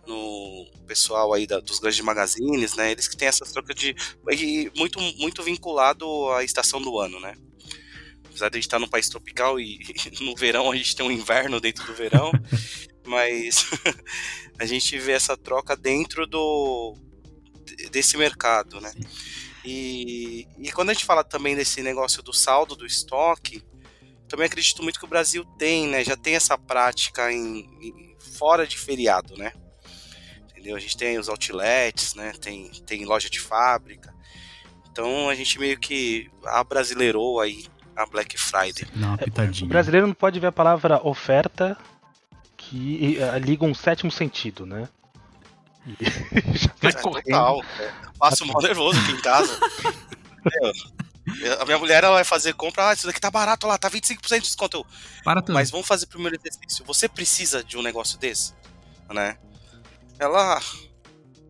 no 0.07 0.71
pessoal 0.87 1.33
aí 1.33 1.45
da, 1.45 1.59
dos 1.59 1.81
grandes 1.81 1.99
magazines, 2.03 2.77
né? 2.77 2.93
Eles 2.93 3.09
que 3.09 3.17
têm 3.17 3.27
essas 3.27 3.51
trocas 3.51 3.75
de. 3.75 3.97
muito, 4.77 5.01
muito 5.19 5.43
vinculado 5.43 6.07
à 6.35 6.45
estação 6.45 6.81
do 6.81 7.01
ano, 7.01 7.19
né? 7.19 7.35
Apesar 8.25 8.49
de 8.49 8.59
a 8.59 8.61
gente 8.61 8.69
estar 8.69 8.79
num 8.79 8.87
país 8.87 9.09
tropical 9.09 9.59
e 9.59 9.81
no 10.23 10.37
verão 10.37 10.71
a 10.71 10.77
gente 10.77 10.95
tem 10.95 11.05
um 11.05 11.11
inverno 11.11 11.61
dentro 11.61 11.85
do 11.85 11.93
verão, 11.93 12.31
mas 13.05 13.67
a 14.57 14.65
gente 14.65 14.97
vê 15.01 15.15
essa 15.15 15.37
troca 15.37 15.77
dentro 15.77 16.29
do 16.29 16.97
desse 17.91 18.17
mercado, 18.17 18.81
né? 18.81 18.93
E, 19.65 20.47
e 20.59 20.71
quando 20.71 20.91
a 20.91 20.93
gente 20.93 21.05
fala 21.05 21.25
também 21.25 21.57
desse 21.57 21.83
negócio 21.83 22.23
do 22.23 22.33
saldo 22.33 22.77
do 22.77 22.87
estoque, 22.87 23.65
também 24.33 24.47
acredito 24.47 24.83
muito 24.83 24.99
que 24.99 25.05
o 25.05 25.09
Brasil 25.09 25.45
tem, 25.59 25.87
né? 25.87 26.03
Já 26.03 26.17
tem 26.17 26.35
essa 26.35 26.57
prática 26.57 27.31
em, 27.31 27.69
em 27.83 28.17
fora 28.39 28.67
de 28.67 28.79
feriado, 28.79 29.37
né? 29.37 29.53
Entendeu? 30.51 30.75
A 30.75 30.81
gente 30.81 30.97
tem 30.97 31.19
os 31.19 31.29
outlets, 31.29 32.15
né? 32.15 32.33
Tem, 32.41 32.71
tem 32.87 33.05
loja 33.05 33.29
de 33.29 33.39
fábrica. 33.39 34.11
Então 34.91 35.29
a 35.29 35.35
gente 35.35 35.59
meio 35.59 35.79
que 35.79 36.31
abrasileirou 36.47 37.41
aí 37.41 37.67
a 37.95 38.07
Black 38.07 38.39
Friday. 38.39 38.89
Não, 38.97 39.19
pitadinha. 39.19 39.67
O 39.67 39.69
brasileiro 39.69 40.07
não 40.07 40.15
pode 40.15 40.41
ver 40.41 40.47
a 40.47 40.53
palavra 40.53 41.07
oferta 41.07 41.77
que 42.57 43.19
liga 43.43 43.67
um 43.67 43.75
sétimo 43.75 44.11
sentido, 44.11 44.65
né? 44.65 44.89
E 45.87 45.97
já 46.57 46.71
É, 46.71 46.91
vai 46.91 47.03
correndo. 47.03 47.25
total. 47.25 47.63
É, 47.79 47.93
Passo 48.19 48.47
mal 48.47 48.63
nervoso 48.63 48.99
aqui 48.99 49.13
em 49.13 49.21
casa. 49.21 49.59
Meu, 50.45 50.73
a 51.61 51.65
minha 51.65 51.79
mulher 51.79 52.03
ela 52.05 52.15
vai 52.15 52.25
fazer 52.25 52.55
compra, 52.55 52.89
ah, 52.89 52.93
isso 52.93 53.07
daqui 53.07 53.21
tá 53.21 53.31
barato 53.31 53.67
lá, 53.67 53.79
tá 53.79 53.91
25% 53.91 54.35
de 54.37 54.41
desconto. 54.41 54.79
Eu, 54.79 54.87
Para 55.25 55.41
tudo. 55.41 55.55
Mas 55.55 55.71
vamos 55.71 55.87
fazer 55.87 56.05
o 56.05 56.09
primeiro 56.09 56.37
exercício. 56.37 56.85
Você 56.85 57.09
precisa 57.09 57.63
de 57.63 57.77
um 57.77 57.83
negócio 57.83 58.19
desse? 58.19 58.55
Né? 59.11 59.37
Ela. 60.19 60.61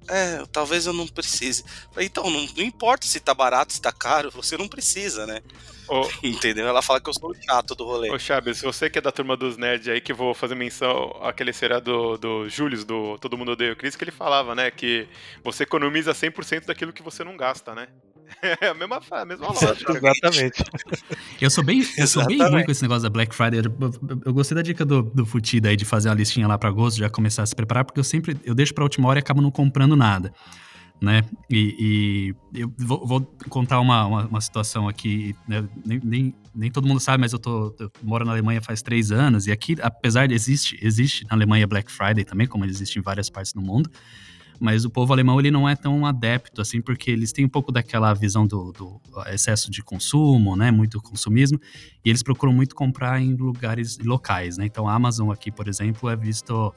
É, 0.09 0.45
talvez 0.51 0.85
eu 0.85 0.93
não 0.93 1.07
precise. 1.07 1.65
Então, 1.97 2.29
não, 2.29 2.45
não 2.57 2.65
importa 2.65 3.07
se 3.07 3.21
tá 3.21 3.33
barato, 3.33 3.73
se 3.73 3.81
tá 3.81 3.93
caro, 3.93 4.33
você 4.33 4.57
não 4.57 4.67
precisa, 4.67 5.27
né? 5.27 5.41
Ô, 5.89 6.09
Entendeu? 6.27 6.67
Ela 6.67 6.83
fala 6.83 7.01
que 7.01 7.09
eu 7.09 7.15
sou 7.15 7.31
o 7.31 7.35
chato 7.35 7.75
do 7.75 7.85
rolê. 7.85 8.11
ô 8.11 8.19
Chaves, 8.19 8.61
você 8.61 8.91
que 8.91 8.99
é 8.99 9.03
da 9.03 9.13
turma 9.13 9.37
dos 9.37 9.57
nerds 9.57 9.89
aí, 9.89 10.01
que 10.01 10.13
vou 10.13 10.35
fazer 10.35 10.57
menção 10.57 11.17
àquele 11.23 11.53
seriado 11.53 11.85
do, 11.85 12.19
do 12.19 12.49
Július, 12.49 12.85
do 12.85 13.17
Todo 13.19 13.39
Mundo 13.39 13.53
Odeia 13.53 13.73
o 13.73 13.77
Chris, 13.77 13.95
que 13.95 14.03
ele 14.03 14.11
falava, 14.11 14.55
né, 14.57 14.71
que 14.71 15.09
você 15.45 15.63
economiza 15.63 16.13
100% 16.13 16.67
daquilo 16.67 16.93
que 16.93 17.03
você 17.03 17.23
não 17.23 17.37
gasta, 17.37 17.75
né? 17.75 17.89
É 18.61 18.69
a 18.69 18.75
mesma, 18.75 19.01
a 19.11 19.25
mesma 19.25 19.47
lógica. 19.49 19.93
Exatamente. 19.97 20.65
Eu 21.41 21.51
sou 21.51 21.63
bem, 21.65 21.85
eu 21.97 22.07
sou 22.07 22.27
bem 22.27 22.39
ruim 22.39 22.65
com 22.65 22.71
esse 22.71 22.83
negócio 22.83 23.03
da 23.03 23.11
Black 23.11 23.35
Friday. 23.35 23.61
Eu, 23.61 23.65
eu- 23.81 24.21
eu 24.27 24.33
gostei 24.35 24.55
da 24.55 24.63
dica 24.63 24.85
do, 24.85 25.03
do 25.03 25.25
Futida 25.27 25.69
aí 25.69 25.77
de 25.77 25.85
fazer 25.85 26.09
uma 26.09 26.15
listinha 26.15 26.47
lá 26.47 26.57
pra 26.59 26.69
agosto, 26.69 26.99
já 26.99 27.09
começar 27.11 27.43
a 27.43 27.47
se 27.47 27.55
preparar, 27.55 27.85
porque 27.85 28.01
eu 28.01 28.05
sempre 28.05 28.37
eu 28.45 28.55
deixo 28.55 28.75
pra 28.75 28.85
última 28.85 29.09
hora 29.09 29.19
e 29.19 29.21
acabo 29.21 29.41
não 29.43 29.51
comprando 29.51 29.95
nada, 29.97 30.33
né? 31.01 31.23
E, 31.51 32.35
e 32.55 32.61
eu 32.61 32.73
vou, 32.79 33.07
vou 33.07 33.21
contar 33.49 33.81
uma, 33.81 34.07
uma, 34.07 34.27
uma 34.27 34.41
situação 34.41 34.89
aqui, 34.89 35.35
né? 35.49 35.65
nem, 35.85 36.01
nem, 36.03 36.35
nem 36.55 36.71
todo 36.71 36.87
mundo 36.87 37.01
sabe, 37.01 37.21
mas 37.21 37.33
eu, 37.33 37.39
tô, 37.39 37.75
eu 37.79 37.91
moro 38.03 38.25
na 38.25 38.33
Alemanha 38.33 38.61
faz 38.61 38.83
três 38.83 39.11
anos 39.11 39.47
e 39.47 39.53
aqui, 39.53 39.77
apesar 39.83 40.27
de 40.29 40.35
existe, 40.35 40.79
existe 40.83 41.25
na 41.25 41.35
Alemanha 41.37 41.67
Black 41.67 41.91
Friday 41.91 42.25
também, 42.25 42.47
como 42.47 42.65
existe 42.65 42.99
em 42.99 43.03
várias 43.03 43.29
partes 43.31 43.53
do 43.53 43.61
mundo, 43.61 43.91
mas 44.63 44.85
o 44.85 44.91
povo 44.91 45.13
alemão 45.13 45.41
ele 45.41 45.51
não 45.51 45.69
é 45.69 45.75
tão 45.75 46.07
adepto 46.07 46.61
assim, 46.61 46.81
porque 46.81 47.11
eles 47.11 47.33
têm 47.33 47.45
um 47.45 47.49
pouco 47.49 47.73
daquela 47.73 48.15
visão 48.15 48.47
do, 48.47 48.71
do 48.73 49.01
excesso 49.27 49.71
de 49.71 49.83
consumo, 49.83 50.55
né, 50.57 50.71
muito 50.71 51.03
consumismo, 51.03 51.61
e 52.05 52.09
eles 52.09 52.23
procuram 52.23 52.53
muito 52.53 52.75
comprar 52.77 53.21
em 53.21 53.35
lugares 53.35 53.99
locais, 53.99 54.57
né? 54.57 54.65
Então 54.67 54.87
a 54.89 54.95
Amazon 54.95 55.31
aqui, 55.33 55.51
por 55.51 55.67
exemplo, 55.67 56.09
é 56.09 56.17
visto 56.17 56.73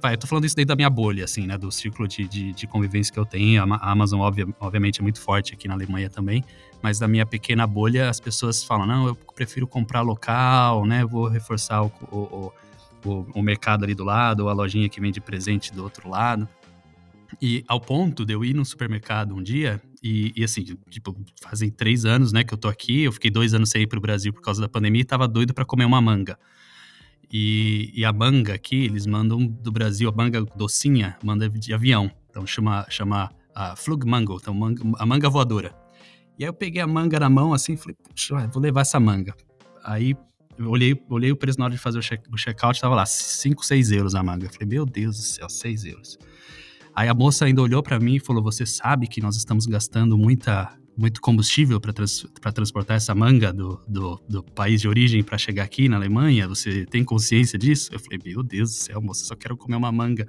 Vai, 0.00 0.14
eu 0.14 0.18
tô 0.18 0.26
falando 0.26 0.44
isso 0.46 0.56
dentro 0.56 0.68
da 0.68 0.76
minha 0.76 0.88
bolha, 0.88 1.24
assim, 1.24 1.46
né? 1.46 1.58
Do 1.58 1.70
círculo 1.70 2.08
de, 2.08 2.26
de, 2.26 2.52
de 2.52 2.66
convivência 2.66 3.12
que 3.12 3.18
eu 3.18 3.26
tenho. 3.26 3.62
A 3.62 3.66
Ma- 3.66 3.76
a 3.76 3.90
Amazon, 3.90 4.20
obvia- 4.20 4.46
obviamente, 4.58 5.00
é 5.00 5.02
muito 5.02 5.20
forte 5.20 5.52
aqui 5.52 5.68
na 5.68 5.74
Alemanha 5.74 6.08
também. 6.08 6.42
Mas 6.80 6.98
da 6.98 7.06
minha 7.06 7.26
pequena 7.26 7.66
bolha, 7.66 8.08
as 8.08 8.18
pessoas 8.18 8.64
falam: 8.64 8.86
não, 8.86 9.08
eu 9.08 9.14
prefiro 9.34 9.66
comprar 9.66 10.00
local, 10.00 10.86
né? 10.86 11.04
Vou 11.04 11.28
reforçar 11.28 11.82
o, 11.82 11.92
o, 12.10 12.52
o, 13.04 13.26
o 13.34 13.42
mercado 13.42 13.84
ali 13.84 13.94
do 13.94 14.04
lado, 14.04 14.44
ou 14.44 14.48
a 14.48 14.52
lojinha 14.54 14.88
que 14.88 15.00
vende 15.00 15.20
presente 15.20 15.72
do 15.72 15.82
outro 15.82 16.08
lado. 16.08 16.48
E 17.42 17.64
ao 17.66 17.80
ponto 17.80 18.24
de 18.24 18.34
eu 18.34 18.44
ir 18.44 18.54
num 18.54 18.64
supermercado 18.64 19.34
um 19.34 19.42
dia, 19.42 19.80
e, 20.02 20.32
e 20.36 20.44
assim, 20.44 20.62
tipo, 20.90 21.16
fazem 21.42 21.70
três 21.70 22.04
anos, 22.04 22.32
né, 22.32 22.44
que 22.44 22.52
eu 22.52 22.58
tô 22.58 22.68
aqui. 22.68 23.02
Eu 23.02 23.12
fiquei 23.12 23.30
dois 23.30 23.54
anos 23.54 23.70
sem 23.70 23.82
ir 23.82 23.86
pro 23.86 24.00
Brasil 24.00 24.32
por 24.32 24.42
causa 24.42 24.60
da 24.60 24.68
pandemia 24.68 25.00
e 25.00 25.04
tava 25.04 25.26
doido 25.26 25.54
pra 25.54 25.64
comer 25.64 25.84
uma 25.86 26.00
manga. 26.00 26.38
E, 27.32 27.92
e 27.94 28.04
a 28.04 28.12
manga 28.12 28.54
aqui, 28.54 28.84
eles 28.84 29.06
mandam 29.06 29.46
do 29.46 29.70
Brasil, 29.70 30.08
a 30.08 30.12
manga 30.12 30.42
docinha, 30.56 31.16
manda 31.22 31.48
de 31.48 31.72
avião. 31.72 32.10
Então 32.28 32.46
chama, 32.46 32.86
chama 32.90 33.30
a 33.54 33.76
Flugmango, 33.76 34.38
então 34.40 34.52
manga- 34.52 34.82
a 34.98 35.06
manga 35.06 35.28
voadora. 35.30 35.74
E 36.38 36.44
aí 36.44 36.48
eu 36.48 36.52
peguei 36.54 36.80
a 36.82 36.86
manga 36.86 37.18
na 37.20 37.28
mão 37.30 37.52
assim 37.52 37.76
falei, 37.76 37.96
puxa, 38.02 38.46
vou 38.48 38.62
levar 38.62 38.80
essa 38.80 38.98
manga. 38.98 39.34
Aí 39.84 40.16
eu 40.58 40.68
olhei, 40.70 41.00
olhei 41.08 41.30
o 41.30 41.36
preço 41.36 41.58
na 41.58 41.66
hora 41.66 41.74
de 41.74 41.80
fazer 41.80 41.98
o 41.98 42.36
checkout, 42.36 42.80
tava 42.80 42.94
lá, 42.94 43.06
5, 43.06 43.64
6 43.64 43.92
euros 43.92 44.14
a 44.14 44.22
manga. 44.22 44.46
Eu 44.46 44.50
falei, 44.50 44.68
meu 44.68 44.84
Deus 44.84 45.16
do 45.16 45.22
céu, 45.22 45.48
6 45.48 45.84
euros. 45.84 46.18
Aí 47.00 47.08
a 47.08 47.14
moça 47.14 47.46
ainda 47.46 47.62
olhou 47.62 47.82
pra 47.82 47.98
mim 47.98 48.16
e 48.16 48.20
falou, 48.20 48.42
você 48.42 48.66
sabe 48.66 49.06
que 49.06 49.22
nós 49.22 49.34
estamos 49.34 49.64
gastando 49.64 50.18
muita, 50.18 50.70
muito 50.94 51.18
combustível 51.22 51.80
para 51.80 51.94
trans, 51.94 52.26
transportar 52.52 52.98
essa 52.98 53.14
manga 53.14 53.50
do, 53.54 53.80
do, 53.88 54.22
do 54.28 54.42
país 54.42 54.82
de 54.82 54.86
origem 54.86 55.22
para 55.22 55.38
chegar 55.38 55.64
aqui 55.64 55.88
na 55.88 55.96
Alemanha? 55.96 56.46
Você 56.46 56.84
tem 56.84 57.02
consciência 57.02 57.58
disso? 57.58 57.88
Eu 57.90 57.98
falei, 57.98 58.18
meu 58.22 58.42
Deus 58.42 58.68
do 58.68 58.74
céu, 58.74 59.00
moça, 59.00 59.24
só 59.24 59.34
quero 59.34 59.56
comer 59.56 59.76
uma 59.76 59.90
manga. 59.90 60.28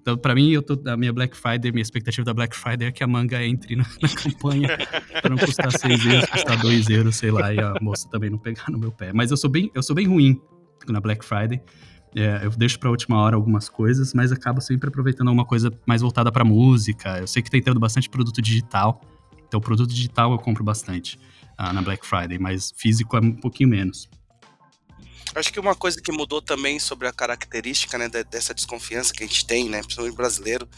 Então, 0.00 0.16
pra 0.16 0.32
mim, 0.32 0.52
eu 0.52 0.62
tô, 0.62 0.80
a 0.88 0.96
minha 0.96 1.12
Black 1.12 1.36
Friday, 1.36 1.72
minha 1.72 1.82
expectativa 1.82 2.24
da 2.24 2.32
Black 2.32 2.54
Friday 2.54 2.86
é 2.86 2.92
que 2.92 3.02
a 3.02 3.08
manga 3.08 3.44
entre 3.44 3.74
na, 3.74 3.84
na 4.00 4.08
campanha 4.08 4.68
pra 5.20 5.28
não 5.28 5.36
custar 5.36 5.76
6 5.76 6.06
euros, 6.06 6.26
custar 6.26 6.56
2 6.56 6.88
euros, 6.88 7.16
sei 7.16 7.32
lá, 7.32 7.52
e 7.52 7.58
a 7.58 7.74
moça 7.82 8.08
também 8.08 8.30
não 8.30 8.38
pegar 8.38 8.66
no 8.70 8.78
meu 8.78 8.92
pé. 8.92 9.12
Mas 9.12 9.32
eu 9.32 9.36
sou 9.36 9.50
bem, 9.50 9.72
eu 9.74 9.82
sou 9.82 9.96
bem 9.96 10.06
ruim 10.06 10.40
na 10.88 11.00
Black 11.00 11.24
Friday. 11.24 11.60
É, 12.14 12.44
eu 12.44 12.50
deixo 12.50 12.78
pra 12.78 12.90
última 12.90 13.16
hora 13.18 13.36
algumas 13.36 13.68
coisas, 13.68 14.12
mas 14.12 14.30
acabo 14.32 14.60
sempre 14.60 14.88
aproveitando 14.88 15.28
alguma 15.28 15.46
coisa 15.46 15.72
mais 15.86 16.02
voltada 16.02 16.30
pra 16.30 16.44
música. 16.44 17.18
Eu 17.18 17.26
sei 17.26 17.42
que 17.42 17.50
tá 17.50 17.56
entrando 17.56 17.80
bastante 17.80 18.08
produto 18.10 18.42
digital, 18.42 19.00
então 19.48 19.60
produto 19.60 19.90
digital 19.92 20.30
eu 20.32 20.38
compro 20.38 20.62
bastante 20.62 21.18
ah, 21.56 21.72
na 21.72 21.80
Black 21.80 22.06
Friday, 22.06 22.38
mas 22.38 22.72
físico 22.76 23.16
é 23.16 23.20
um 23.20 23.32
pouquinho 23.32 23.70
menos. 23.70 24.08
Acho 25.34 25.50
que 25.50 25.58
uma 25.58 25.74
coisa 25.74 26.02
que 26.02 26.12
mudou 26.12 26.42
também 26.42 26.78
sobre 26.78 27.08
a 27.08 27.12
característica 27.12 27.96
né, 27.96 28.06
de- 28.08 28.24
dessa 28.24 28.52
desconfiança 28.52 29.14
que 29.14 29.24
a 29.24 29.26
gente 29.26 29.46
tem, 29.46 29.70
né, 29.70 29.80
principalmente 29.80 30.14
brasileiro, 30.14 30.68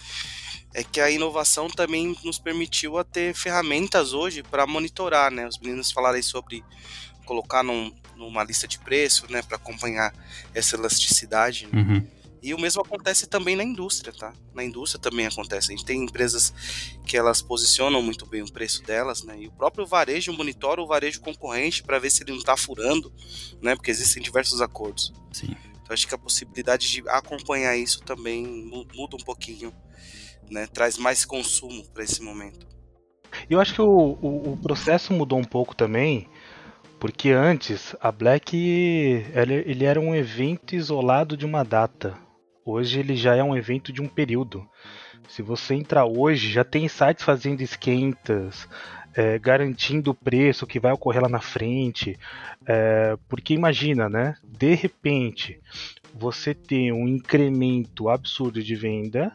é 0.73 0.85
que 0.85 1.01
a 1.01 1.11
inovação 1.11 1.69
também 1.69 2.15
nos 2.25 2.39
permitiu 2.39 2.97
a 2.97 3.03
ter 3.03 3.35
ferramentas 3.35 4.13
hoje 4.13 4.45
para 4.45 4.65
monitorar, 4.67 5.33
né? 5.33 5.47
Os 5.49 5.59
meninos 5.59 5.91
falaram 5.91 6.17
aí 6.17 6.23
sobre 6.23 6.65
colocar 7.25 7.65
num- 7.65 7.93
numa 8.25 8.45
lista 8.45 8.67
de 8.67 8.79
preço, 8.79 9.31
né, 9.31 9.43
para 9.43 9.57
acompanhar 9.57 10.13
essa 10.55 10.77
elasticidade. 10.77 11.69
né? 11.73 11.81
Uhum. 11.81 12.07
E 12.43 12.53
o 12.53 12.61
mesmo 12.61 12.83
acontece 12.83 13.27
também 13.27 13.57
na 13.57 13.65
indústria, 13.65 14.13
tá? 14.13 14.35
Na 14.53 14.63
indústria 14.63 15.01
também 15.01 15.27
acontece. 15.27 15.73
A 15.73 15.75
gente 15.77 15.85
tem 15.87 16.05
empresas 16.05 16.53
que 17.07 17.17
elas 17.17 17.41
posicionam 17.41 18.03
muito 18.03 18.27
bem 18.27 18.43
o 18.43 18.53
preço 18.53 18.83
delas, 18.83 19.23
né? 19.23 19.35
E 19.41 19.49
o 19.49 19.53
próprio 19.53 19.87
varejo 19.87 20.31
monitora 20.35 20.83
o 20.83 20.87
varejo 20.87 21.23
concorrente 21.23 21.83
para 21.83 21.99
ver 21.99 22.11
se 22.11 22.23
ele 22.23 22.33
não 22.33 22.39
está 22.39 22.55
furando, 22.55 23.11
né? 23.63 23.75
Porque 23.75 23.91
existem 23.91 24.23
diversos 24.23 24.61
acordos. 24.61 25.11
Sim. 25.33 25.57
Então 25.83 25.95
acho 25.95 26.07
que 26.07 26.15
a 26.15 26.19
possibilidade 26.19 26.91
de 26.91 27.03
acompanhar 27.09 27.79
isso 27.79 28.03
também 28.03 28.47
mu- 28.47 28.87
muda 28.95 29.17
um 29.17 29.25
pouquinho, 29.25 29.73
né? 30.51 30.67
Traz 30.67 30.99
mais 30.99 31.25
consumo 31.25 31.83
para 31.95 32.05
esse 32.05 32.21
momento. 32.23 32.67
E 33.49 33.55
eu 33.55 33.61
acho 33.61 33.73
que 33.75 33.81
o, 33.81 33.87
o, 34.21 34.53
o 34.53 34.57
processo 34.59 35.15
mudou 35.15 35.39
um 35.39 35.45
pouco 35.45 35.75
também, 35.75 36.29
porque 37.05 37.33
antes 37.33 37.95
a 38.01 38.11
Black 38.11 38.57
ele, 38.57 39.85
era 39.85 40.01
um 40.01 40.15
evento 40.15 40.75
isolado 40.75 41.37
de 41.37 41.45
uma 41.45 41.63
data. 41.63 42.15
Hoje 42.65 42.99
ele 42.99 43.15
já 43.15 43.37
é 43.37 43.43
um 43.45 43.55
evento 43.55 43.93
de 43.93 44.01
um 44.01 44.09
período. 44.09 44.67
Se 45.29 45.43
você 45.43 45.75
entrar 45.75 46.07
hoje, 46.07 46.51
já 46.51 46.65
tem 46.65 46.89
sites 46.89 47.23
fazendo 47.23 47.61
esquentas, 47.61 48.67
é, 49.15 49.39
garantindo 49.39 50.13
o 50.13 50.15
preço 50.15 50.67
que 50.67 50.81
vai 50.81 50.93
ocorrer 50.93 51.21
lá 51.21 51.29
na 51.29 51.43
frente. 51.43 52.19
É, 52.67 53.19
porque 53.29 53.53
imagina, 53.53 54.09
né? 54.09 54.35
De 54.43 54.73
repente, 54.75 55.61
você 56.15 56.55
ter 56.55 56.91
um 56.91 57.07
incremento 57.07 58.09
absurdo 58.09 58.63
de 58.63 58.75
venda 58.75 59.31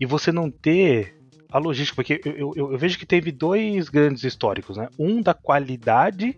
e 0.00 0.04
você 0.04 0.32
não 0.32 0.50
ter 0.50 1.14
a 1.52 1.58
logística, 1.58 1.94
porque 1.94 2.20
eu, 2.24 2.52
eu- 2.56 2.72
eu 2.72 2.76
vejo 2.78 2.98
que 2.98 3.06
teve 3.06 3.30
dois 3.30 3.88
grandes 3.88 4.24
históricos, 4.24 4.76
né? 4.76 4.88
Um 4.98 5.22
da 5.22 5.32
qualidade 5.34 6.36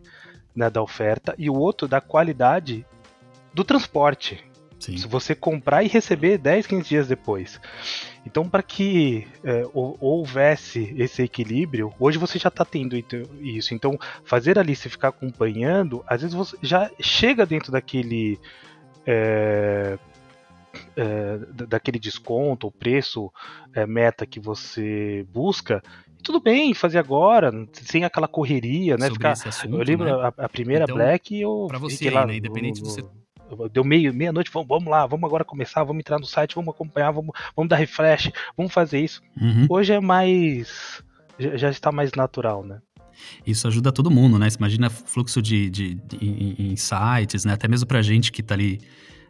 né, 0.54 0.70
da 0.70 0.82
oferta 0.82 1.34
e 1.38 1.48
o 1.50 1.54
outro 1.54 1.86
da 1.88 2.00
qualidade 2.00 2.84
do 3.52 3.64
transporte. 3.64 4.42
Sim. 4.78 4.96
Se 4.98 5.06
você 5.06 5.34
comprar 5.34 5.82
e 5.82 5.88
receber 5.88 6.36
10, 6.36 6.66
15 6.66 6.88
dias 6.88 7.08
depois. 7.08 7.58
Então, 8.26 8.48
para 8.48 8.62
que 8.62 9.26
é, 9.42 9.64
hou- 9.72 9.96
houvesse 9.98 10.94
esse 10.98 11.22
equilíbrio, 11.22 11.92
hoje 11.98 12.18
você 12.18 12.38
já 12.38 12.48
está 12.48 12.64
tendo 12.64 12.94
isso. 13.40 13.72
Então, 13.74 13.98
fazer 14.24 14.58
a 14.58 14.62
lista 14.62 14.86
e 14.88 14.90
ficar 14.90 15.08
acompanhando, 15.08 16.04
às 16.06 16.20
vezes 16.20 16.34
você 16.34 16.56
já 16.62 16.90
chega 17.00 17.46
dentro 17.46 17.72
daquele. 17.72 18.38
é, 19.06 19.98
é, 20.96 21.38
da- 21.52 21.66
daquele 21.66 21.98
desconto, 21.98 22.66
o 22.66 22.72
preço 22.72 23.32
é, 23.74 23.86
meta 23.86 24.26
que 24.26 24.40
você 24.40 25.24
busca. 25.32 25.82
Tudo 26.24 26.40
bem 26.40 26.74
fazer 26.74 26.98
agora, 26.98 27.52
sem 27.72 28.04
aquela 28.04 28.26
correria, 28.26 28.96
né? 28.96 29.06
Sobre 29.08 29.14
Ficar, 29.14 29.32
assunto, 29.32 29.76
eu 29.76 29.84
lembro 29.84 30.06
né? 30.06 30.12
a, 30.38 30.44
a 30.44 30.48
primeira 30.48 30.84
Então, 30.84 30.96
Black 30.96 31.38
eu 31.40 31.66
pra 31.68 31.78
você 31.78 32.10
lá 32.10 32.26
né, 32.26 32.36
independente 32.36 32.80
no- 32.80 32.86
se 32.88 32.94
você- 32.96 33.02
no- 33.02 33.68
Deu 33.68 33.84
meio, 33.84 34.12
meia-noite, 34.12 34.50
vamos, 34.52 34.66
vamos 34.66 34.86
lá, 34.90 35.06
vamos 35.06 35.24
agora 35.28 35.44
começar, 35.44 35.84
vamos 35.84 36.00
entrar 36.00 36.18
no 36.18 36.24
site, 36.26 36.54
vamos 36.54 36.74
acompanhar, 36.74 37.12
vamos, 37.12 37.30
vamos 37.54 37.68
dar 37.68 37.76
refresh, 37.76 38.32
vamos 38.56 38.72
fazer 38.72 39.00
isso. 39.00 39.20
Uhum. 39.40 39.66
Hoje 39.68 39.92
é 39.92 40.00
mais. 40.00 41.02
Já, 41.38 41.68
está 41.68 41.92
mais 41.92 42.10
natural, 42.12 42.64
né? 42.64 42.78
Isso 43.46 43.68
ajuda 43.68 43.92
todo 43.92 44.10
mundo, 44.10 44.38
né? 44.38 44.48
Você 44.50 44.56
imagina 44.56 44.88
fluxo 44.90 45.40
de, 45.42 45.68
de, 45.70 45.94
de 45.94 46.56
insights, 46.72 47.44
né? 47.44 47.52
Até 47.52 47.68
mesmo 47.68 47.86
para 47.86 47.98
a 47.98 48.02
gente 48.02 48.32
que 48.32 48.40
está 48.40 48.54
ali 48.54 48.80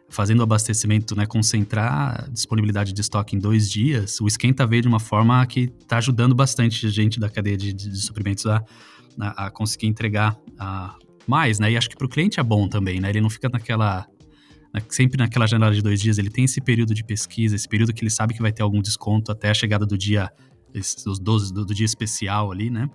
fazendo 0.09 0.39
o 0.39 0.43
abastecimento, 0.43 1.15
né? 1.15 1.25
Concentrar 1.25 2.29
disponibilidade 2.31 2.93
de 2.93 3.01
estoque 3.01 3.35
em 3.35 3.39
dois 3.39 3.69
dias, 3.69 4.19
o 4.21 4.27
esquenta 4.27 4.65
veio 4.65 4.83
de 4.83 4.87
uma 4.87 4.99
forma 4.99 5.45
que 5.45 5.71
está 5.81 5.97
ajudando 5.97 6.35
bastante 6.35 6.85
a 6.85 6.89
gente 6.89 7.19
da 7.19 7.29
cadeia 7.29 7.57
de, 7.57 7.73
de, 7.73 7.89
de 7.89 8.01
suprimentos 8.01 8.45
a, 8.45 8.63
a, 9.19 9.47
a, 9.47 9.51
conseguir 9.51 9.87
entregar 9.87 10.37
a, 10.57 10.95
mais, 11.27 11.59
né? 11.59 11.71
E 11.71 11.77
acho 11.77 11.89
que 11.89 11.95
para 11.95 12.05
o 12.05 12.09
cliente 12.09 12.39
é 12.39 12.43
bom 12.43 12.67
também, 12.67 12.99
né? 12.99 13.09
Ele 13.09 13.21
não 13.21 13.29
fica 13.29 13.49
naquela 13.49 14.07
sempre 14.89 15.17
naquela 15.17 15.47
janela 15.47 15.73
de 15.73 15.81
dois 15.81 16.01
dias, 16.01 16.17
ele 16.17 16.29
tem 16.29 16.43
esse 16.43 16.59
período 16.59 16.93
de 16.93 17.01
pesquisa, 17.01 17.55
esse 17.55 17.67
período 17.67 17.93
que 17.93 18.03
ele 18.03 18.09
sabe 18.09 18.33
que 18.33 18.41
vai 18.41 18.51
ter 18.51 18.61
algum 18.61 18.81
desconto 18.81 19.31
até 19.31 19.49
a 19.49 19.53
chegada 19.53 19.85
do 19.85 19.97
dia, 19.97 20.29
os 20.73 21.17
12 21.17 21.53
do, 21.53 21.65
do 21.65 21.73
dia 21.73 21.85
especial 21.85 22.51
ali, 22.51 22.69
né? 22.69 22.89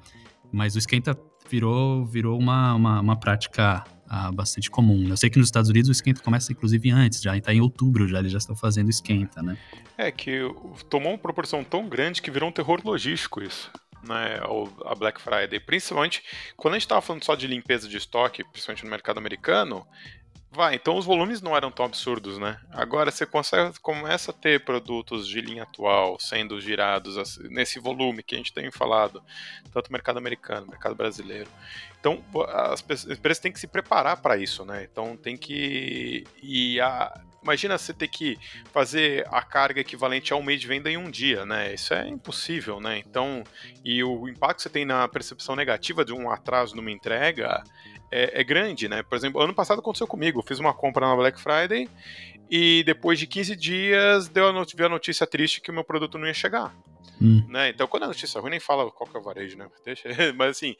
Mas 0.52 0.74
o 0.74 0.78
esquenta 0.78 1.18
virou, 1.50 2.04
virou 2.04 2.38
uma, 2.38 2.74
uma, 2.74 3.00
uma 3.00 3.16
prática 3.16 3.84
ah, 4.12 4.32
bastante 4.32 4.68
comum. 4.68 5.08
Eu 5.08 5.16
sei 5.16 5.30
que 5.30 5.38
nos 5.38 5.46
Estados 5.46 5.70
Unidos 5.70 5.88
o 5.88 5.92
esquenta 5.92 6.20
começa 6.20 6.50
inclusive 6.50 6.90
antes, 6.90 7.22
já 7.22 7.36
está 7.36 7.54
em 7.54 7.60
outubro, 7.60 8.08
já 8.08 8.18
eles 8.18 8.32
já 8.32 8.38
estão 8.38 8.56
fazendo 8.56 8.90
esquenta, 8.90 9.40
né? 9.40 9.56
É 9.96 10.10
que 10.10 10.40
tomou 10.88 11.12
uma 11.12 11.18
proporção 11.18 11.62
tão 11.62 11.88
grande 11.88 12.20
que 12.20 12.28
virou 12.28 12.48
um 12.48 12.52
terror 12.52 12.80
logístico 12.84 13.40
isso. 13.40 13.70
Né, 14.02 14.40
a 14.86 14.94
Black 14.94 15.20
Friday, 15.20 15.60
principalmente 15.60 16.22
quando 16.56 16.72
a 16.72 16.78
gente 16.78 16.86
estava 16.86 17.02
falando 17.02 17.22
só 17.22 17.34
de 17.34 17.46
limpeza 17.46 17.86
de 17.86 17.98
estoque, 17.98 18.42
principalmente 18.42 18.82
no 18.82 18.90
mercado 18.90 19.18
americano, 19.18 19.86
Vai, 20.52 20.74
então 20.74 20.96
os 20.96 21.06
volumes 21.06 21.40
não 21.40 21.56
eram 21.56 21.70
tão 21.70 21.86
absurdos, 21.86 22.36
né? 22.36 22.58
Agora 22.72 23.12
você 23.12 23.24
consegue, 23.24 23.78
começa 23.78 24.32
a 24.32 24.34
ter 24.34 24.64
produtos 24.64 25.28
de 25.28 25.40
linha 25.40 25.62
atual 25.62 26.18
sendo 26.18 26.60
girados 26.60 27.38
nesse 27.42 27.78
volume 27.78 28.20
que 28.20 28.34
a 28.34 28.38
gente 28.38 28.52
tem 28.52 28.68
falado, 28.68 29.22
tanto 29.72 29.92
mercado 29.92 30.18
americano, 30.18 30.66
mercado 30.66 30.96
brasileiro. 30.96 31.48
Então 32.00 32.22
as 32.48 32.82
empresas 33.06 33.38
têm 33.38 33.52
que 33.52 33.60
se 33.60 33.66
preparar 33.66 34.20
para 34.20 34.36
isso, 34.38 34.64
né? 34.64 34.88
Então 34.90 35.16
tem 35.16 35.36
que. 35.36 36.24
E 36.42 36.80
a, 36.80 37.12
imagina 37.42 37.76
você 37.76 37.92
ter 37.92 38.08
que 38.08 38.38
fazer 38.72 39.26
a 39.30 39.42
carga 39.42 39.80
equivalente 39.80 40.32
a 40.32 40.36
um 40.36 40.42
mês 40.42 40.60
de 40.60 40.66
venda 40.66 40.90
em 40.90 40.96
um 40.96 41.10
dia, 41.10 41.44
né? 41.44 41.74
Isso 41.74 41.92
é 41.92 42.08
impossível, 42.08 42.80
né? 42.80 42.98
Então, 42.98 43.44
e 43.84 44.02
o 44.02 44.28
impacto 44.28 44.56
que 44.56 44.62
você 44.62 44.70
tem 44.70 44.84
na 44.86 45.06
percepção 45.08 45.54
negativa 45.54 46.04
de 46.04 46.12
um 46.12 46.30
atraso 46.30 46.74
numa 46.74 46.90
entrega 46.90 47.62
é, 48.10 48.40
é, 48.40 48.44
grande, 48.44 48.88
né? 48.88 49.02
Por 49.02 49.16
exemplo, 49.16 49.40
ano 49.40 49.54
passado 49.54 49.80
aconteceu 49.80 50.06
comigo. 50.06 50.40
Eu 50.40 50.44
fiz 50.44 50.58
uma 50.58 50.74
compra 50.74 51.06
na 51.06 51.14
Black 51.14 51.40
Friday 51.40 51.88
e 52.50 52.82
depois 52.84 53.18
de 53.18 53.26
15 53.26 53.54
dias 53.56 54.28
deu 54.28 54.46
a, 54.46 54.50
a 54.50 54.88
notícia 54.88 55.26
triste 55.26 55.60
que 55.60 55.70
o 55.70 55.74
meu 55.74 55.84
produto 55.84 56.18
não 56.18 56.26
ia 56.26 56.34
chegar. 56.34 56.74
Hum. 57.20 57.44
Né? 57.48 57.68
Então, 57.68 57.86
quando 57.86 58.04
a 58.04 58.06
notícia 58.06 58.40
ruim, 58.40 58.50
nem 58.50 58.60
fala 58.60 58.90
qual 58.90 59.08
que 59.08 59.16
é 59.16 59.20
o 59.20 59.22
varejo, 59.22 59.56
né? 59.56 59.68
Deixa, 59.84 60.08
mas 60.34 60.50
assim, 60.56 60.74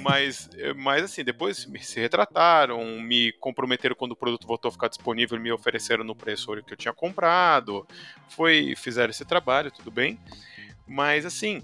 mas, 0.00 0.50
mas 0.76 1.04
assim, 1.04 1.22
depois 1.22 1.68
se 1.80 2.00
retrataram, 2.00 3.00
me 3.00 3.32
comprometeram 3.32 3.94
quando 3.94 4.12
o 4.12 4.16
produto 4.16 4.46
voltou 4.46 4.68
a 4.68 4.72
ficar 4.72 4.88
disponível, 4.88 5.38
me 5.38 5.52
ofereceram 5.52 6.02
no 6.02 6.14
preço 6.14 6.50
que 6.62 6.72
eu 6.72 6.76
tinha 6.76 6.92
comprado, 6.92 7.86
foi, 8.28 8.74
fizeram 8.76 9.10
esse 9.10 9.24
trabalho, 9.24 9.70
tudo 9.70 9.90
bem. 9.90 10.18
Mas 10.86 11.24
assim, 11.24 11.62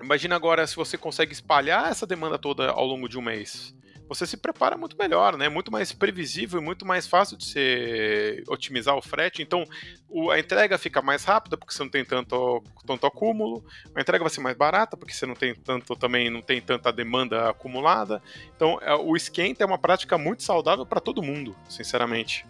imagina 0.00 0.36
agora 0.36 0.66
se 0.66 0.76
você 0.76 0.96
consegue 0.96 1.32
espalhar 1.32 1.90
essa 1.90 2.06
demanda 2.06 2.38
toda 2.38 2.70
ao 2.70 2.86
longo 2.86 3.08
de 3.08 3.18
um 3.18 3.22
mês 3.22 3.74
você 4.10 4.26
se 4.26 4.36
prepara 4.36 4.76
muito 4.76 4.96
melhor, 4.98 5.36
né? 5.36 5.48
Muito 5.48 5.70
mais 5.70 5.92
previsível 5.92 6.60
e 6.60 6.64
muito 6.64 6.84
mais 6.84 7.06
fácil 7.06 7.36
de 7.36 7.44
você 7.44 8.42
otimizar 8.48 8.96
o 8.96 9.00
frete. 9.00 9.40
Então, 9.40 9.64
o, 10.08 10.32
a 10.32 10.38
entrega 10.40 10.76
fica 10.76 11.00
mais 11.00 11.22
rápida 11.22 11.56
porque 11.56 11.72
você 11.72 11.84
não 11.84 11.90
tem 11.90 12.04
tanto, 12.04 12.60
tanto 12.84 13.06
acúmulo. 13.06 13.64
A 13.94 14.00
entrega 14.00 14.24
vai 14.24 14.30
ser 14.30 14.40
mais 14.40 14.56
barata 14.56 14.96
porque 14.96 15.14
você 15.14 15.26
não 15.26 15.36
tem 15.36 15.54
tanto 15.54 15.94
também 15.94 16.28
não 16.28 16.42
tem 16.42 16.60
tanta 16.60 16.92
demanda 16.92 17.50
acumulada. 17.50 18.20
Então, 18.56 18.80
é, 18.82 18.92
o 18.96 19.14
esquenta 19.14 19.62
é 19.62 19.66
uma 19.66 19.78
prática 19.78 20.18
muito 20.18 20.42
saudável 20.42 20.84
para 20.84 21.00
todo 21.00 21.22
mundo, 21.22 21.54
sinceramente. 21.68 22.44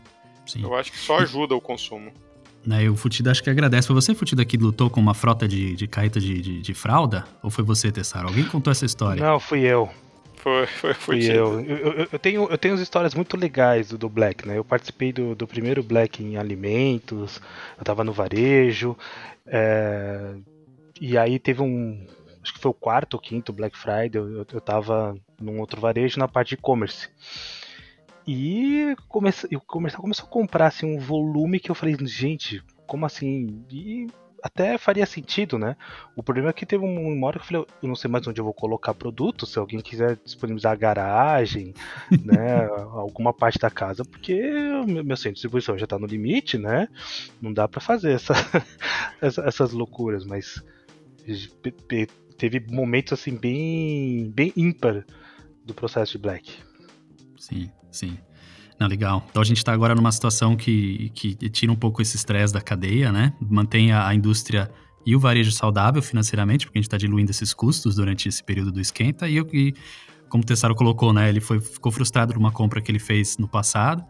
Sim. 0.46 0.62
Eu 0.62 0.74
acho 0.74 0.90
que 0.90 0.98
só 0.98 1.18
ajuda 1.18 1.54
o 1.54 1.60
consumo. 1.60 2.10
Né, 2.64 2.88
o 2.88 2.96
Futida 2.96 3.30
acho 3.30 3.42
que 3.42 3.50
agradece. 3.50 3.86
Foi 3.86 3.94
você, 3.94 4.14
Futida, 4.14 4.46
que 4.46 4.56
lutou 4.56 4.88
com 4.88 4.98
uma 4.98 5.12
frota 5.12 5.46
de, 5.46 5.74
de 5.76 5.86
carreta 5.86 6.18
de, 6.18 6.40
de, 6.40 6.62
de 6.62 6.74
fralda? 6.74 7.26
Ou 7.42 7.50
foi 7.50 7.62
você, 7.62 7.92
Tessaro? 7.92 8.28
Alguém 8.28 8.44
contou 8.44 8.70
essa 8.70 8.86
história? 8.86 9.22
Não, 9.22 9.38
fui 9.38 9.60
eu. 9.60 9.90
Foi, 10.42 10.66
foi, 10.66 10.94
foi 10.94 11.24
eu. 11.24 11.60
Eu, 11.60 12.08
eu, 12.12 12.18
tenho, 12.18 12.48
eu 12.48 12.56
tenho 12.56 12.74
histórias 12.76 13.14
muito 13.14 13.36
legais 13.36 13.90
do, 13.90 13.98
do 13.98 14.08
Black, 14.08 14.48
né? 14.48 14.56
Eu 14.56 14.64
participei 14.64 15.12
do, 15.12 15.34
do 15.34 15.46
primeiro 15.46 15.82
Black 15.82 16.22
em 16.22 16.38
alimentos, 16.38 17.40
eu 17.76 17.84
tava 17.84 18.02
no 18.02 18.12
varejo, 18.12 18.96
é, 19.46 20.34
e 20.98 21.18
aí 21.18 21.38
teve 21.38 21.60
um. 21.60 22.06
Acho 22.42 22.54
que 22.54 22.60
foi 22.60 22.70
o 22.70 22.74
quarto 22.74 23.14
ou 23.14 23.20
quinto 23.20 23.52
Black 23.52 23.76
Friday, 23.76 24.12
eu, 24.14 24.46
eu 24.50 24.60
tava 24.62 25.14
num 25.38 25.60
outro 25.60 25.78
varejo 25.78 26.18
na 26.18 26.26
parte 26.26 26.50
de 26.50 26.54
e-commerce. 26.54 27.10
E 28.26 28.96
comece, 29.08 29.46
o 29.54 29.60
comercial 29.60 30.00
começou 30.00 30.24
a 30.24 30.30
comprar 30.30 30.68
assim, 30.68 30.86
um 30.86 30.98
volume 30.98 31.60
que 31.60 31.70
eu 31.70 31.74
falei, 31.74 31.96
gente, 32.06 32.62
como 32.86 33.04
assim? 33.04 33.62
E 33.70 34.06
até 34.42 34.78
faria 34.78 35.06
sentido, 35.06 35.58
né? 35.58 35.76
O 36.16 36.22
problema 36.22 36.50
é 36.50 36.52
que 36.52 36.66
teve 36.66 36.84
uma 36.84 37.26
hora 37.26 37.38
que 37.38 37.44
eu 37.44 37.46
falei, 37.46 37.66
eu 37.82 37.88
não 37.88 37.94
sei 37.94 38.10
mais 38.10 38.26
onde 38.26 38.40
eu 38.40 38.44
vou 38.44 38.54
colocar 38.54 38.94
produto, 38.94 39.46
se 39.46 39.58
alguém 39.58 39.80
quiser 39.80 40.16
disponibilizar 40.24 40.72
a 40.72 40.76
garagem, 40.76 41.74
né, 42.24 42.66
alguma 42.92 43.32
parte 43.32 43.58
da 43.58 43.70
casa, 43.70 44.04
porque 44.04 44.40
meu 44.86 45.16
centro 45.16 45.30
de 45.30 45.34
distribuição 45.34 45.78
já 45.78 45.84
está 45.84 45.98
no 45.98 46.06
limite, 46.06 46.58
né? 46.58 46.88
Não 47.40 47.52
dá 47.52 47.68
para 47.68 47.80
fazer 47.80 48.12
essa, 49.20 49.42
essas 49.42 49.72
loucuras, 49.72 50.24
mas 50.24 50.62
teve 52.36 52.60
momentos 52.68 53.12
assim 53.12 53.36
bem 53.36 54.30
bem 54.30 54.52
ímpar 54.56 55.04
do 55.64 55.74
processo 55.74 56.12
de 56.12 56.18
Black. 56.18 56.52
Sim, 57.38 57.70
sim. 57.90 58.18
Não, 58.80 58.88
legal. 58.88 59.26
Então 59.28 59.42
a 59.42 59.44
gente 59.44 59.58
está 59.58 59.74
agora 59.74 59.94
numa 59.94 60.10
situação 60.10 60.56
que, 60.56 61.10
que 61.10 61.34
tira 61.50 61.70
um 61.70 61.76
pouco 61.76 62.00
esse 62.00 62.16
estresse 62.16 62.54
da 62.54 62.62
cadeia, 62.62 63.12
né? 63.12 63.34
Mantém 63.38 63.92
a, 63.92 64.08
a, 64.08 64.14
indústria 64.14 64.70
e 65.04 65.14
o 65.14 65.20
varejo 65.20 65.52
saudável 65.52 66.00
financeiramente, 66.00 66.64
porque 66.64 66.78
a 66.78 66.80
gente 66.80 66.86
está 66.86 66.96
diluindo 66.96 67.30
esses 67.30 67.52
custos 67.52 67.96
durante 67.96 68.26
esse 68.26 68.42
período 68.42 68.72
do 68.72 68.80
esquenta. 68.80 69.28
E, 69.28 69.38
e 69.52 69.74
como 70.30 70.42
o 70.42 70.46
Tessaro 70.46 70.74
colocou, 70.74 71.12
né? 71.12 71.28
Ele 71.28 71.42
foi, 71.42 71.60
ficou 71.60 71.92
frustrado 71.92 72.32
numa 72.32 72.50
compra 72.50 72.80
que 72.80 72.90
ele 72.90 72.98
fez 72.98 73.36
no 73.36 73.46
passado. 73.46 74.02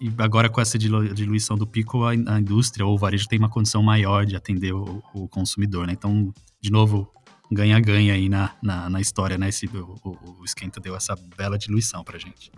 E 0.00 0.12
agora 0.18 0.48
com 0.48 0.60
essa 0.60 0.78
diluição 0.78 1.58
do 1.58 1.66
pico, 1.66 2.04
a, 2.04 2.10
a 2.10 2.38
indústria 2.38 2.86
ou 2.86 2.94
o 2.94 2.98
varejo 2.98 3.26
tem 3.26 3.40
uma 3.40 3.48
condição 3.48 3.82
maior 3.82 4.24
de 4.24 4.36
atender 4.36 4.72
o, 4.72 5.02
o 5.12 5.26
consumidor, 5.26 5.88
né? 5.88 5.94
Então, 5.94 6.32
de 6.60 6.70
novo, 6.70 7.10
ganha-ganha 7.50 8.14
aí 8.14 8.28
na, 8.28 8.54
na, 8.62 8.88
na, 8.88 9.00
história, 9.00 9.36
né? 9.36 9.48
Esse, 9.48 9.66
o, 9.66 10.38
o, 10.38 10.44
esquenta 10.44 10.78
deu 10.78 10.94
essa 10.94 11.16
bela 11.36 11.58
diluição 11.58 12.04
pra 12.04 12.16
gente 12.16 12.52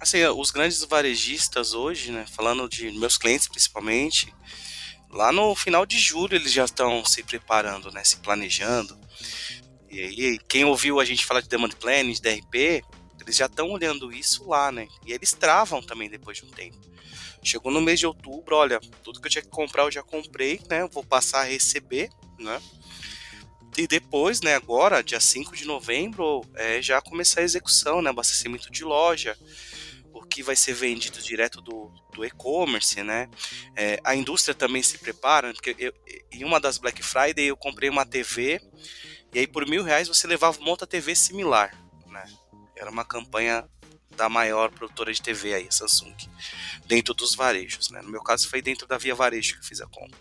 assim, 0.00 0.24
os 0.24 0.50
grandes 0.50 0.82
varejistas 0.84 1.74
hoje, 1.74 2.12
né, 2.12 2.26
falando 2.30 2.68
de 2.68 2.90
meus 2.92 3.16
clientes 3.16 3.48
principalmente, 3.48 4.32
lá 5.10 5.32
no 5.32 5.54
final 5.54 5.86
de 5.86 5.98
julho 5.98 6.34
eles 6.34 6.52
já 6.52 6.64
estão 6.64 7.04
se 7.04 7.22
preparando, 7.22 7.90
né, 7.90 8.02
se 8.04 8.16
planejando. 8.16 8.98
E, 9.90 10.00
e 10.00 10.38
quem 10.48 10.64
ouviu 10.64 10.98
a 10.98 11.04
gente 11.04 11.24
falar 11.24 11.40
de 11.40 11.48
demand 11.48 11.70
planning, 11.70 12.12
de 12.12 12.20
DRP, 12.20 12.84
eles 13.20 13.36
já 13.36 13.46
estão 13.46 13.70
olhando 13.70 14.12
isso 14.12 14.48
lá, 14.48 14.70
né? 14.70 14.86
E 15.06 15.12
eles 15.12 15.32
travam 15.32 15.80
também 15.80 16.10
depois 16.10 16.36
de 16.38 16.44
um 16.44 16.50
tempo. 16.50 16.76
Chegou 17.42 17.70
no 17.72 17.80
mês 17.80 17.98
de 17.98 18.06
outubro, 18.06 18.56
olha, 18.56 18.80
tudo 19.02 19.20
que 19.20 19.26
eu 19.26 19.30
tinha 19.30 19.42
que 19.42 19.48
comprar 19.48 19.84
eu 19.84 19.90
já 19.90 20.02
comprei, 20.02 20.60
né? 20.68 20.82
Eu 20.82 20.88
vou 20.88 21.04
passar 21.04 21.40
a 21.40 21.44
receber, 21.44 22.10
né? 22.38 22.60
E 23.76 23.86
depois, 23.86 24.40
né, 24.40 24.54
agora, 24.54 25.02
dia 25.02 25.18
5 25.18 25.56
de 25.56 25.64
novembro, 25.64 26.42
é, 26.54 26.80
já 26.80 27.00
começar 27.00 27.40
a 27.40 27.44
execução, 27.44 28.00
né? 28.00 28.10
Abastecimento 28.10 28.70
de 28.70 28.84
loja, 28.84 29.36
que 30.34 30.42
vai 30.42 30.56
ser 30.56 30.74
vendido 30.74 31.22
direto 31.22 31.60
do, 31.60 31.92
do 32.12 32.24
e-commerce, 32.24 33.00
né? 33.04 33.30
É, 33.76 34.00
a 34.02 34.16
indústria 34.16 34.52
também 34.52 34.82
se 34.82 34.98
prepara, 34.98 35.52
porque 35.54 35.76
eu, 35.78 35.94
em 36.32 36.42
uma 36.42 36.58
das 36.58 36.76
Black 36.76 37.04
Friday 37.04 37.46
eu 37.46 37.56
comprei 37.56 37.88
uma 37.88 38.04
TV 38.04 38.60
e 39.32 39.38
aí 39.38 39.46
por 39.46 39.64
mil 39.64 39.84
reais 39.84 40.08
você 40.08 40.26
levava 40.26 40.58
uma 40.58 40.70
outra 40.70 40.88
TV 40.88 41.14
similar, 41.14 41.72
né? 42.08 42.24
Era 42.76 42.90
uma 42.90 43.04
campanha 43.04 43.64
da 44.16 44.28
maior 44.28 44.72
produtora 44.72 45.12
de 45.12 45.22
TV 45.22 45.54
aí, 45.54 45.68
Samsung, 45.70 46.16
dentro 46.84 47.14
dos 47.14 47.36
varejos, 47.36 47.88
né? 47.90 48.02
No 48.02 48.10
meu 48.10 48.20
caso 48.20 48.50
foi 48.50 48.60
dentro 48.60 48.88
da 48.88 48.98
Via 48.98 49.14
Varejo 49.14 49.54
que 49.54 49.60
eu 49.60 49.68
fiz 49.68 49.80
a 49.80 49.86
compra. 49.86 50.18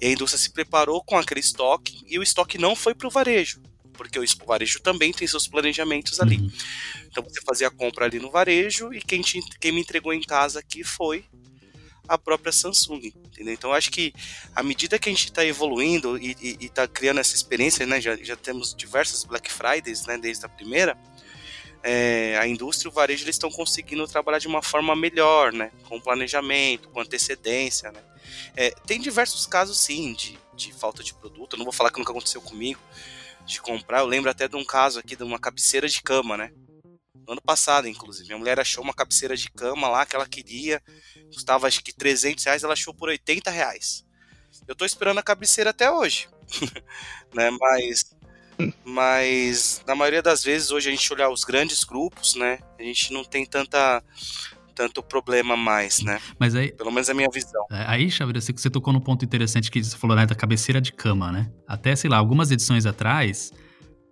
E 0.00 0.06
a 0.06 0.10
indústria 0.10 0.40
se 0.40 0.50
preparou 0.50 1.04
com 1.04 1.18
aquele 1.18 1.40
estoque 1.40 2.02
e 2.06 2.18
o 2.18 2.22
estoque 2.22 2.56
não 2.56 2.74
foi 2.74 2.94
para 2.94 3.06
o 3.06 3.10
varejo, 3.10 3.60
porque 3.96 4.18
o 4.18 4.24
varejo 4.46 4.80
também 4.80 5.12
tem 5.12 5.26
seus 5.26 5.48
planejamentos 5.48 6.20
ali. 6.20 6.36
Uhum. 6.36 6.50
Então 7.06 7.24
você 7.24 7.40
fazia 7.40 7.68
a 7.68 7.70
compra 7.70 8.04
ali 8.04 8.18
no 8.18 8.30
varejo 8.30 8.92
e 8.92 9.00
quem, 9.00 9.22
te, 9.22 9.40
quem 9.58 9.72
me 9.72 9.80
entregou 9.80 10.12
em 10.12 10.20
casa 10.20 10.60
aqui 10.60 10.84
foi 10.84 11.24
a 12.08 12.16
própria 12.16 12.52
Samsung, 12.52 13.12
entendeu? 13.24 13.52
Então 13.52 13.72
acho 13.72 13.90
que 13.90 14.12
à 14.54 14.62
medida 14.62 14.98
que 14.98 15.08
a 15.08 15.12
gente 15.12 15.26
está 15.26 15.44
evoluindo 15.44 16.18
e 16.18 16.36
está 16.60 16.86
criando 16.86 17.20
essa 17.20 17.34
experiência, 17.34 17.86
né, 17.86 18.00
já, 18.00 18.16
já 18.16 18.36
temos 18.36 18.74
diversas 18.74 19.24
Black 19.24 19.52
Fridays, 19.52 20.06
né, 20.06 20.16
desde 20.16 20.44
a 20.44 20.48
primeira, 20.48 20.96
é, 21.82 22.36
a 22.38 22.46
indústria 22.46 22.88
e 22.88 22.90
o 22.90 22.94
varejo 22.94 23.24
eles 23.24 23.36
estão 23.36 23.50
conseguindo 23.50 24.06
trabalhar 24.06 24.38
de 24.38 24.48
uma 24.48 24.62
forma 24.62 24.94
melhor, 24.94 25.52
né, 25.52 25.70
com 25.88 26.00
planejamento, 26.00 26.88
com 26.88 27.00
antecedência, 27.00 27.90
né. 27.90 28.00
É, 28.56 28.70
tem 28.86 29.00
diversos 29.00 29.46
casos 29.46 29.78
sim 29.78 30.14
de, 30.14 30.38
de 30.54 30.72
falta 30.72 31.02
de 31.02 31.14
produto, 31.14 31.54
eu 31.54 31.58
não 31.58 31.64
vou 31.64 31.72
falar 31.72 31.90
que 31.90 31.98
nunca 31.98 32.12
aconteceu 32.12 32.40
comigo, 32.40 32.80
de 33.46 33.60
comprar. 33.60 34.00
Eu 34.00 34.06
lembro 34.06 34.30
até 34.30 34.48
de 34.48 34.56
um 34.56 34.64
caso 34.64 34.98
aqui 34.98 35.16
de 35.16 35.22
uma 35.22 35.38
cabeceira 35.38 35.88
de 35.88 36.02
cama, 36.02 36.36
né? 36.36 36.50
No 37.26 37.32
ano 37.32 37.42
passado, 37.42 37.88
inclusive. 37.88 38.26
Minha 38.26 38.38
mulher 38.38 38.60
achou 38.60 38.82
uma 38.84 38.94
cabeceira 38.94 39.36
de 39.36 39.50
cama 39.50 39.88
lá 39.88 40.04
que 40.04 40.16
ela 40.16 40.28
queria. 40.28 40.82
Custava 41.32 41.66
acho 41.66 41.82
que 41.82 41.92
300 41.92 42.44
reais, 42.44 42.62
ela 42.62 42.72
achou 42.72 42.92
por 42.92 43.08
80 43.08 43.50
reais. 43.50 44.04
Eu 44.66 44.74
tô 44.74 44.84
esperando 44.84 45.18
a 45.18 45.22
cabeceira 45.22 45.70
até 45.70 45.90
hoje. 45.90 46.28
né? 47.34 47.50
Mas 47.50 48.16
mas 48.84 49.82
na 49.86 49.94
maioria 49.94 50.22
das 50.22 50.42
vezes 50.42 50.70
hoje 50.70 50.88
a 50.88 50.90
gente 50.90 51.12
olhar 51.12 51.28
os 51.28 51.44
grandes 51.44 51.84
grupos, 51.84 52.34
né? 52.34 52.58
A 52.78 52.82
gente 52.82 53.12
não 53.12 53.22
tem 53.22 53.44
tanta 53.44 54.02
tanto 54.76 55.02
problema 55.02 55.56
mais, 55.56 56.02
né? 56.02 56.20
Mas 56.38 56.54
aí, 56.54 56.70
Pelo 56.72 56.92
menos 56.92 57.08
é 57.08 57.12
a 57.12 57.14
minha 57.14 57.28
visão. 57.32 57.64
É, 57.70 57.84
Aí, 57.88 58.10
Xavier, 58.10 58.40
você 58.40 58.52
você 58.52 58.70
tocou 58.70 58.92
num 58.92 59.00
ponto 59.00 59.24
interessante 59.24 59.70
que 59.70 59.82
você 59.82 59.96
falou 59.96 60.14
né, 60.14 60.26
da 60.26 60.34
cabeceira 60.34 60.80
de 60.80 60.92
cama, 60.92 61.32
né? 61.32 61.50
Até, 61.66 61.96
sei 61.96 62.10
lá, 62.10 62.18
algumas 62.18 62.50
edições 62.50 62.84
atrás, 62.84 63.52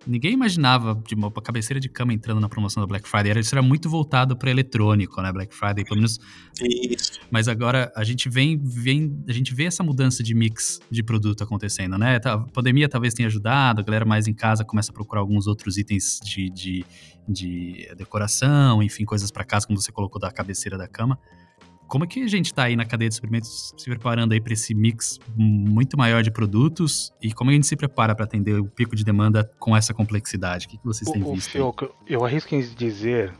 ninguém 0.05 0.33
imaginava 0.33 1.01
de 1.07 1.15
uma 1.15 1.31
cabeceira 1.31 1.79
de 1.79 1.89
cama 1.89 2.13
entrando 2.13 2.39
na 2.39 2.47
promoção 2.49 2.81
da 2.81 2.87
Black 2.87 3.07
Friday. 3.07 3.31
Era, 3.31 3.39
isso 3.39 3.53
era 3.53 3.61
muito 3.61 3.89
voltado 3.89 4.35
para 4.37 4.49
eletrônico, 4.49 5.21
né? 5.21 5.31
Black 5.31 5.53
Friday, 5.53 5.83
pelo 5.83 5.97
menos. 5.97 6.19
Isso. 6.61 7.19
Mas 7.31 7.47
agora 7.47 7.91
a 7.95 8.03
gente 8.03 8.29
vem, 8.29 8.57
vem, 8.57 9.23
a 9.27 9.33
gente 9.33 9.53
vê 9.53 9.65
essa 9.65 9.83
mudança 9.83 10.23
de 10.23 10.33
mix 10.33 10.79
de 10.89 11.03
produto 11.03 11.43
acontecendo, 11.43 11.97
né? 11.97 12.19
Tá- 12.19 12.33
A 12.33 12.39
pandemia 12.39 12.87
talvez 12.87 13.13
tenha 13.13 13.27
ajudado, 13.27 13.81
a 13.81 13.83
galera 13.83 14.05
mais 14.05 14.27
em 14.27 14.33
casa 14.33 14.63
começa 14.63 14.91
a 14.91 14.93
procurar 14.93 15.21
alguns 15.21 15.47
outros 15.47 15.77
itens 15.77 16.19
de, 16.23 16.49
de, 16.49 16.85
de 17.27 17.87
decoração, 17.97 18.81
enfim, 18.83 19.05
coisas 19.05 19.31
para 19.31 19.43
casa, 19.43 19.65
como 19.67 19.79
você 19.79 19.91
colocou 19.91 20.19
da 20.19 20.31
cabeceira 20.31 20.77
da 20.77 20.87
cama. 20.87 21.19
Como 21.87 22.03
é 22.03 22.07
que 22.07 22.23
a 22.23 22.27
gente 22.27 22.53
tá 22.53 22.63
aí 22.63 22.75
na 22.75 22.85
cadeia 22.85 23.09
de 23.09 23.15
suprimentos 23.15 23.73
se 23.77 23.85
preparando 23.85 24.33
aí 24.33 24.41
para 24.41 24.53
esse 24.53 24.73
mix 24.73 25.19
muito 25.35 25.97
maior 25.97 26.23
de 26.23 26.31
produtos 26.31 27.13
e 27.21 27.31
como 27.33 27.51
a 27.51 27.53
gente 27.53 27.67
se 27.67 27.75
prepara 27.75 28.15
para 28.15 28.25
atender 28.25 28.59
o 28.59 28.65
pico 28.65 28.95
de 28.95 29.03
demanda 29.03 29.49
com 29.59 29.75
essa 29.75 29.93
complexidade? 29.93 30.65
O 30.65 30.69
que, 30.69 30.79
vocês 30.83 31.09
têm 31.09 31.23
O, 31.23 31.33
visto? 31.33 31.51
Fioco, 31.51 31.93
eu 32.07 32.25
arrisco 32.25 32.55
em 32.55 32.61
dizer 32.61 33.33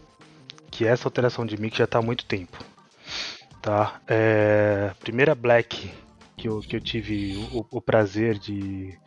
que 0.70 0.86
essa 0.86 1.08
alteração 1.08 1.46
de 1.46 1.60
mix 1.60 1.78
já 1.78 1.86
está 1.86 2.00
há 2.00 2.02
muito 2.02 2.26
tempo. 2.26 2.58
Tá? 3.62 4.00
É, 4.08 4.94
primeira 5.00 5.34
Black 5.34 5.92
que 6.38 6.48
eu, 6.48 6.60
que 6.60 6.76
eu 6.76 6.82
tive 6.82 7.38
o, 7.52 7.66
o 7.72 7.82
prazer 7.82 8.38
de, 8.38 8.98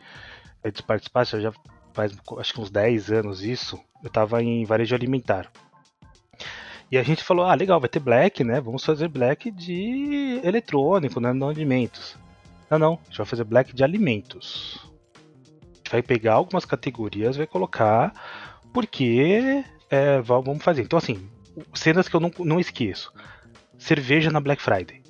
é, 0.63 0.71
de 0.71 0.83
participar, 0.83 1.25
já 1.25 1.53
faz 1.93 2.13
acho 2.37 2.53
que 2.53 2.61
uns 2.61 2.69
10 2.69 3.11
anos 3.11 3.41
isso, 3.41 3.79
eu 4.03 4.07
estava 4.07 4.41
em 4.43 4.65
varejo 4.65 4.95
alimentar. 4.95 5.51
E 6.91 6.97
a 6.97 7.03
gente 7.03 7.23
falou, 7.23 7.45
ah, 7.45 7.53
legal, 7.53 7.79
vai 7.79 7.89
ter 7.89 7.99
Black, 7.99 8.43
né? 8.43 8.59
Vamos 8.59 8.83
fazer 8.83 9.07
Black 9.07 9.51
de 9.51 10.39
eletrônico, 10.43 11.19
né? 11.19 11.31
Não 11.33 11.49
alimentos. 11.49 12.17
Não, 12.69 12.79
não, 12.79 12.93
a 12.93 13.05
gente 13.09 13.17
vai 13.17 13.25
fazer 13.27 13.43
Black 13.43 13.73
de 13.75 13.83
alimentos. 13.83 14.79
A 14.83 15.77
gente 15.77 15.91
vai 15.91 16.01
pegar 16.01 16.33
algumas 16.33 16.65
categorias, 16.65 17.37
vai 17.37 17.45
colocar, 17.47 18.11
porque 18.73 19.63
é, 19.89 20.19
va- 20.21 20.39
vamos 20.39 20.63
fazer. 20.63 20.81
Então, 20.83 20.97
assim, 20.97 21.29
cenas 21.73 22.07
que 22.09 22.15
eu 22.15 22.19
não, 22.19 22.31
não 22.39 22.59
esqueço. 22.59 23.13
Cerveja 23.77 24.31
na 24.31 24.39
Black 24.39 24.61
Friday. 24.61 25.01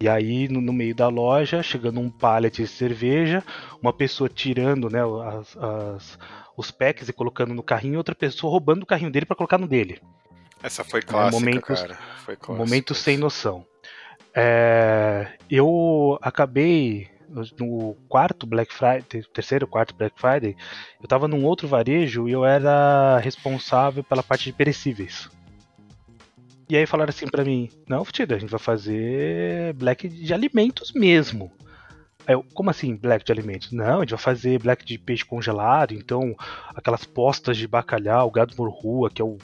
E 0.00 0.08
aí, 0.08 0.48
no, 0.48 0.60
no 0.60 0.72
meio 0.72 0.94
da 0.94 1.08
loja, 1.08 1.62
chegando 1.62 2.00
um 2.00 2.10
pallet 2.10 2.62
de 2.62 2.68
cerveja, 2.68 3.42
uma 3.80 3.92
pessoa 3.92 4.28
tirando 4.28 4.90
né, 4.90 5.00
as- 5.38 5.56
as- 5.56 6.18
os 6.56 6.70
packs 6.70 7.08
e 7.08 7.12
colocando 7.12 7.54
no 7.54 7.62
carrinho, 7.62 7.96
outra 7.98 8.14
pessoa 8.14 8.50
roubando 8.50 8.82
o 8.82 8.86
carrinho 8.86 9.10
dele 9.10 9.24
para 9.26 9.36
colocar 9.36 9.56
no 9.58 9.68
dele. 9.68 10.00
Essa 10.64 10.82
foi 10.82 11.02
clássica, 11.02 11.38
momentos- 11.38 11.80
cara. 11.82 11.98
Foi 12.24 12.36
clássica. 12.36 12.64
momento 12.66 12.94
sem 12.94 13.18
noção. 13.18 13.66
É, 14.34 15.28
eu 15.50 16.18
acabei 16.22 17.08
no 17.58 17.94
quarto 18.08 18.46
Black 18.46 18.72
Friday, 18.72 19.22
terceiro, 19.32 19.66
quarto 19.66 19.94
Black 19.94 20.18
Friday, 20.18 20.56
eu 21.00 21.06
tava 21.06 21.28
num 21.28 21.44
outro 21.44 21.68
varejo 21.68 22.28
e 22.28 22.32
eu 22.32 22.44
era 22.44 23.18
responsável 23.18 24.02
pela 24.02 24.22
parte 24.22 24.44
de 24.44 24.52
perecíveis. 24.52 25.28
E 26.68 26.76
aí 26.76 26.86
falaram 26.86 27.10
assim 27.10 27.26
pra 27.26 27.44
mim, 27.44 27.68
não, 27.88 28.04
Futida, 28.04 28.36
a 28.36 28.38
gente 28.38 28.50
vai 28.50 28.58
fazer 28.60 29.74
black 29.74 30.08
de 30.08 30.32
alimentos 30.32 30.92
mesmo. 30.92 31.52
Aí 32.26 32.34
eu, 32.34 32.42
como 32.54 32.70
assim 32.70 32.96
black 32.96 33.22
de 33.24 33.32
alimentos? 33.32 33.70
Não, 33.70 33.98
a 33.98 34.00
gente 34.00 34.10
vai 34.10 34.18
fazer 34.18 34.58
black 34.58 34.82
de 34.84 34.96
peixe 34.98 35.24
congelado, 35.24 35.92
então 35.92 36.34
aquelas 36.74 37.04
postas 37.04 37.56
de 37.56 37.68
bacalhau, 37.68 38.30
gado 38.30 38.54
morrua, 38.56 39.10
que 39.10 39.20
é 39.20 39.24
o, 39.24 39.36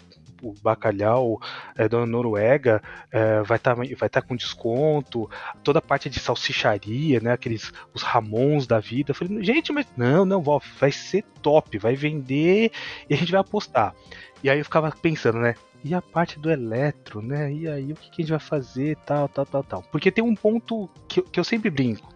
o 0.42 0.54
bacalhau 0.62 1.40
é, 1.76 1.88
da 1.88 2.04
Noruega, 2.06 2.82
é, 3.10 3.42
vai 3.42 3.56
estar 3.56 3.74
vai 3.74 4.08
tá 4.08 4.22
com 4.22 4.36
desconto, 4.36 5.28
toda 5.62 5.78
a 5.78 5.82
parte 5.82 6.08
de 6.08 6.18
salsicharia, 6.18 7.20
né, 7.20 7.32
aqueles 7.32 7.72
os 7.94 8.02
ramons 8.02 8.66
da 8.66 8.78
vida. 8.80 9.10
Eu 9.10 9.14
falei, 9.14 9.42
gente, 9.42 9.72
mas 9.72 9.86
não, 9.96 10.24
não, 10.24 10.42
ó, 10.46 10.60
vai 10.78 10.92
ser 10.92 11.24
top, 11.42 11.78
vai 11.78 11.94
vender 11.94 12.72
e 13.08 13.14
a 13.14 13.16
gente 13.16 13.32
vai 13.32 13.40
apostar. 13.40 13.94
E 14.42 14.48
aí 14.48 14.58
eu 14.58 14.64
ficava 14.64 14.90
pensando, 14.90 15.38
né, 15.38 15.54
e 15.82 15.94
a 15.94 16.02
parte 16.02 16.38
do 16.38 16.50
eletro, 16.50 17.22
né, 17.22 17.52
e 17.52 17.68
aí 17.68 17.92
o 17.92 17.96
que, 17.96 18.10
que 18.10 18.22
a 18.22 18.24
gente 18.24 18.30
vai 18.30 18.40
fazer, 18.40 18.96
tal, 19.06 19.28
tal, 19.28 19.46
tal, 19.46 19.64
tal. 19.64 19.82
Porque 19.90 20.10
tem 20.10 20.22
um 20.22 20.34
ponto 20.34 20.88
que, 21.08 21.22
que 21.22 21.40
eu 21.40 21.44
sempre 21.44 21.70
brinco. 21.70 22.08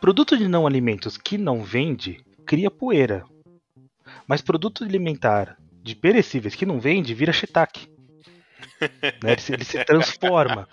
Produto 0.00 0.36
de 0.36 0.48
não 0.48 0.66
alimentos 0.66 1.18
que 1.18 1.36
não 1.36 1.62
vende, 1.62 2.24
cria 2.46 2.70
poeira. 2.70 3.24
Mas 4.26 4.40
produto 4.40 4.82
alimentar 4.82 5.58
de 5.82 5.94
perecíveis 5.94 6.54
que 6.54 6.66
não 6.66 6.80
vende, 6.80 7.14
vira 7.14 7.32
shiitake. 7.32 7.88
Né, 9.22 9.32
Ele, 9.32 9.40
se, 9.40 9.52
ele 9.52 9.64
se 9.64 9.84
transforma. 9.84 10.66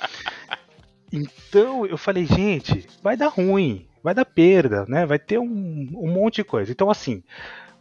Então 1.12 1.86
eu 1.86 1.98
falei, 1.98 2.26
gente, 2.26 2.88
vai 3.04 3.18
dar 3.18 3.28
ruim, 3.28 3.86
vai 4.02 4.14
dar 4.14 4.24
perda, 4.24 4.86
né? 4.88 5.06
Vai 5.06 5.20
ter 5.20 5.38
um, 5.38 5.90
um 5.94 6.10
monte 6.10 6.36
de 6.36 6.46
coisa. 6.46 6.72
Então, 6.72 6.90
assim, 6.90 7.22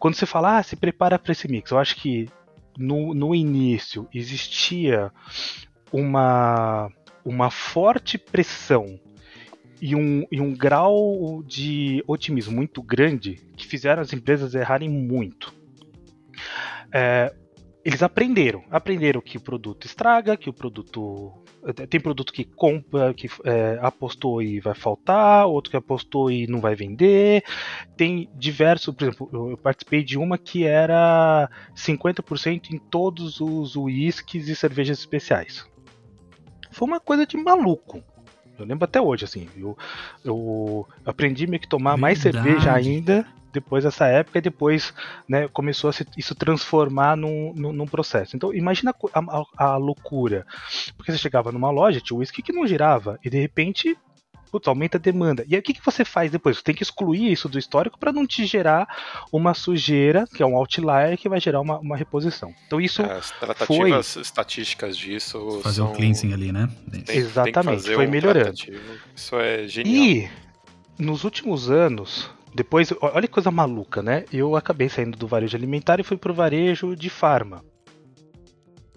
quando 0.01 0.15
você 0.15 0.27
fala, 0.27 0.59
ah, 0.59 0.62
se 0.65 0.75
prepara 0.75 1.19
para 1.19 1.31
esse 1.31 1.49
mix, 1.49 1.71
eu 1.71 1.79
acho 1.79 1.95
que 1.97 2.29
no, 2.77 3.15
no 3.15 3.35
início 3.35 4.09
existia 4.12 5.12
uma, 5.93 6.91
uma 7.25 7.51
forte 7.51 8.19
pressão 8.19 8.99
e 9.81 9.95
um, 9.95 10.27
e 10.31 10.41
um 10.41 10.55
grau 10.55 11.43
de 11.47 12.03
otimismo 12.07 12.55
muito 12.55 12.83
grande 12.83 13.37
que 13.57 13.67
fizeram 13.67 14.03
as 14.03 14.12
empresas 14.12 14.55
errarem 14.55 14.89
muito. 14.89 15.55
É, 16.97 17.31
eles 17.85 18.03
aprenderam, 18.03 18.65
aprenderam 18.71 19.21
que 19.21 19.37
o 19.37 19.41
produto 19.41 19.85
estraga, 19.85 20.35
que 20.35 20.49
o 20.49 20.53
produto 20.53 21.31
tem 21.91 22.01
produto 22.01 22.33
que 22.33 22.43
compra, 22.43 23.13
que 23.13 23.29
é, 23.45 23.79
apostou 23.83 24.41
e 24.41 24.61
vai 24.61 24.75
faltar, 24.75 25.47
outro 25.47 25.71
que 25.71 25.77
apostou 25.77 26.31
e 26.31 26.47
não 26.47 26.59
vai 26.59 26.75
vender. 26.75 27.45
Tem 27.97 28.31
diversos, 28.35 28.95
por 28.95 29.05
exemplo, 29.05 29.31
eu, 29.31 29.51
eu 29.51 29.59
participei 29.59 30.03
de 30.03 30.17
uma 30.17 30.39
que 30.39 30.65
era 30.65 31.51
50% 31.75 32.71
em 32.73 32.79
todos 32.79 33.41
os 33.41 33.77
uísques 33.77 34.49
e 34.49 34.57
cervejas 34.57 34.99
especiais. 34.99 35.69
Foi 36.71 36.89
uma 36.89 37.01
coisa 37.01 37.27
de 37.27 37.37
maluco. 37.37 38.03
Eu 38.59 38.66
lembro 38.66 38.85
até 38.85 39.01
hoje, 39.01 39.25
assim. 39.25 39.49
Eu, 39.57 39.77
eu 40.25 40.87
aprendi 41.05 41.47
meio 41.47 41.61
que 41.61 41.69
tomar 41.69 41.97
mais 41.97 42.23
Verdade. 42.23 42.47
cerveja 42.47 42.73
ainda 42.73 43.27
depois 43.53 43.85
dessa 43.85 44.07
época 44.07 44.38
e 44.38 44.42
depois 44.42 44.92
né, 45.27 45.49
começou 45.49 45.88
a 45.88 45.92
se, 45.92 46.07
isso 46.16 46.35
transformar 46.35 47.16
num, 47.16 47.55
num, 47.55 47.73
num 47.73 47.87
processo. 47.87 48.37
Então 48.37 48.53
imagina 48.53 48.95
a, 49.14 49.21
a, 49.21 49.45
a, 49.57 49.77
loucura. 49.77 50.47
Porque 50.97 51.11
você 51.11 51.19
chegava 51.19 51.51
numa 51.51 51.71
loja, 51.71 52.01
tinha 52.01 52.19
whisky 52.19 52.42
que 52.42 52.53
não 52.53 52.66
girava, 52.66 53.19
e 53.25 53.31
de 53.31 53.40
repente. 53.40 53.97
Putz, 54.57 54.69
aumenta 54.69 54.97
a 54.97 55.01
demanda. 55.01 55.45
E 55.47 55.55
aí 55.55 55.61
o 55.61 55.62
que, 55.62 55.75
que 55.75 55.85
você 55.85 56.03
faz 56.03 56.31
depois? 56.31 56.57
Você 56.57 56.62
tem 56.62 56.75
que 56.75 56.83
excluir 56.83 57.31
isso 57.31 57.47
do 57.47 57.59
histórico 57.59 57.99
para 57.99 58.11
não 58.11 58.27
te 58.27 58.47
gerar 58.47 58.88
uma 59.31 59.53
sujeira, 59.53 60.27
que 60.35 60.42
é 60.42 60.47
um 60.47 60.57
outlier, 60.57 61.19
que 61.19 61.29
vai 61.29 61.38
gerar 61.38 61.61
uma, 61.61 61.79
uma 61.79 61.95
reposição. 61.95 62.55
Então 62.66 62.81
isso. 62.81 63.03
É, 63.03 63.12
As 63.12 63.31
tratativas 63.33 64.14
foi... 64.14 64.23
estatísticas 64.23 64.97
disso. 64.97 65.61
Fazer 65.62 65.77
são... 65.77 65.92
um 65.92 65.95
cleansing 65.95 66.33
ali, 66.33 66.53
né? 66.53 66.71
Tem, 67.05 67.16
Exatamente, 67.16 67.85
tem 67.85 67.95
foi 67.95 68.07
um 68.07 68.11
melhorando. 68.11 68.57
Tratativo. 68.57 68.95
Isso 69.14 69.37
é 69.37 69.69
genial. 69.69 69.95
E 69.95 70.31
nos 70.99 71.25
últimos 71.25 71.71
anos, 71.71 72.31
depois, 72.55 72.90
olha 73.03 73.29
que 73.29 73.35
coisa 73.35 73.51
maluca, 73.51 74.03
né? 74.03 74.25
Eu 74.33 74.57
acabei 74.57 74.88
saindo 74.88 75.19
do 75.19 75.27
varejo 75.27 75.55
alimentar 75.55 76.01
e 76.01 76.03
fui 76.03 76.16
pro 76.16 76.33
varejo 76.33 76.97
de 76.97 77.11
farma. 77.11 77.62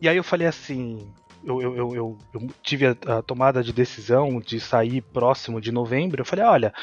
E 0.01 0.07
aí 0.07 0.15
eu 0.15 0.23
falei 0.23 0.47
assim. 0.47 1.11
Eu, 1.43 1.61
eu, 1.61 1.75
eu, 1.75 2.17
eu, 2.33 2.47
tive 2.61 2.87
a, 2.87 2.91
a, 3.07 3.21
tomada 3.21 3.63
de 3.63 3.71
decisão 3.71 4.39
de 4.39 4.59
sair 4.59 5.01
próximo 5.01 5.61
de 5.61 5.71
novembro. 5.71 6.21
Eu 6.21 6.25
falei, 6.25 6.45
olha, 6.45 6.73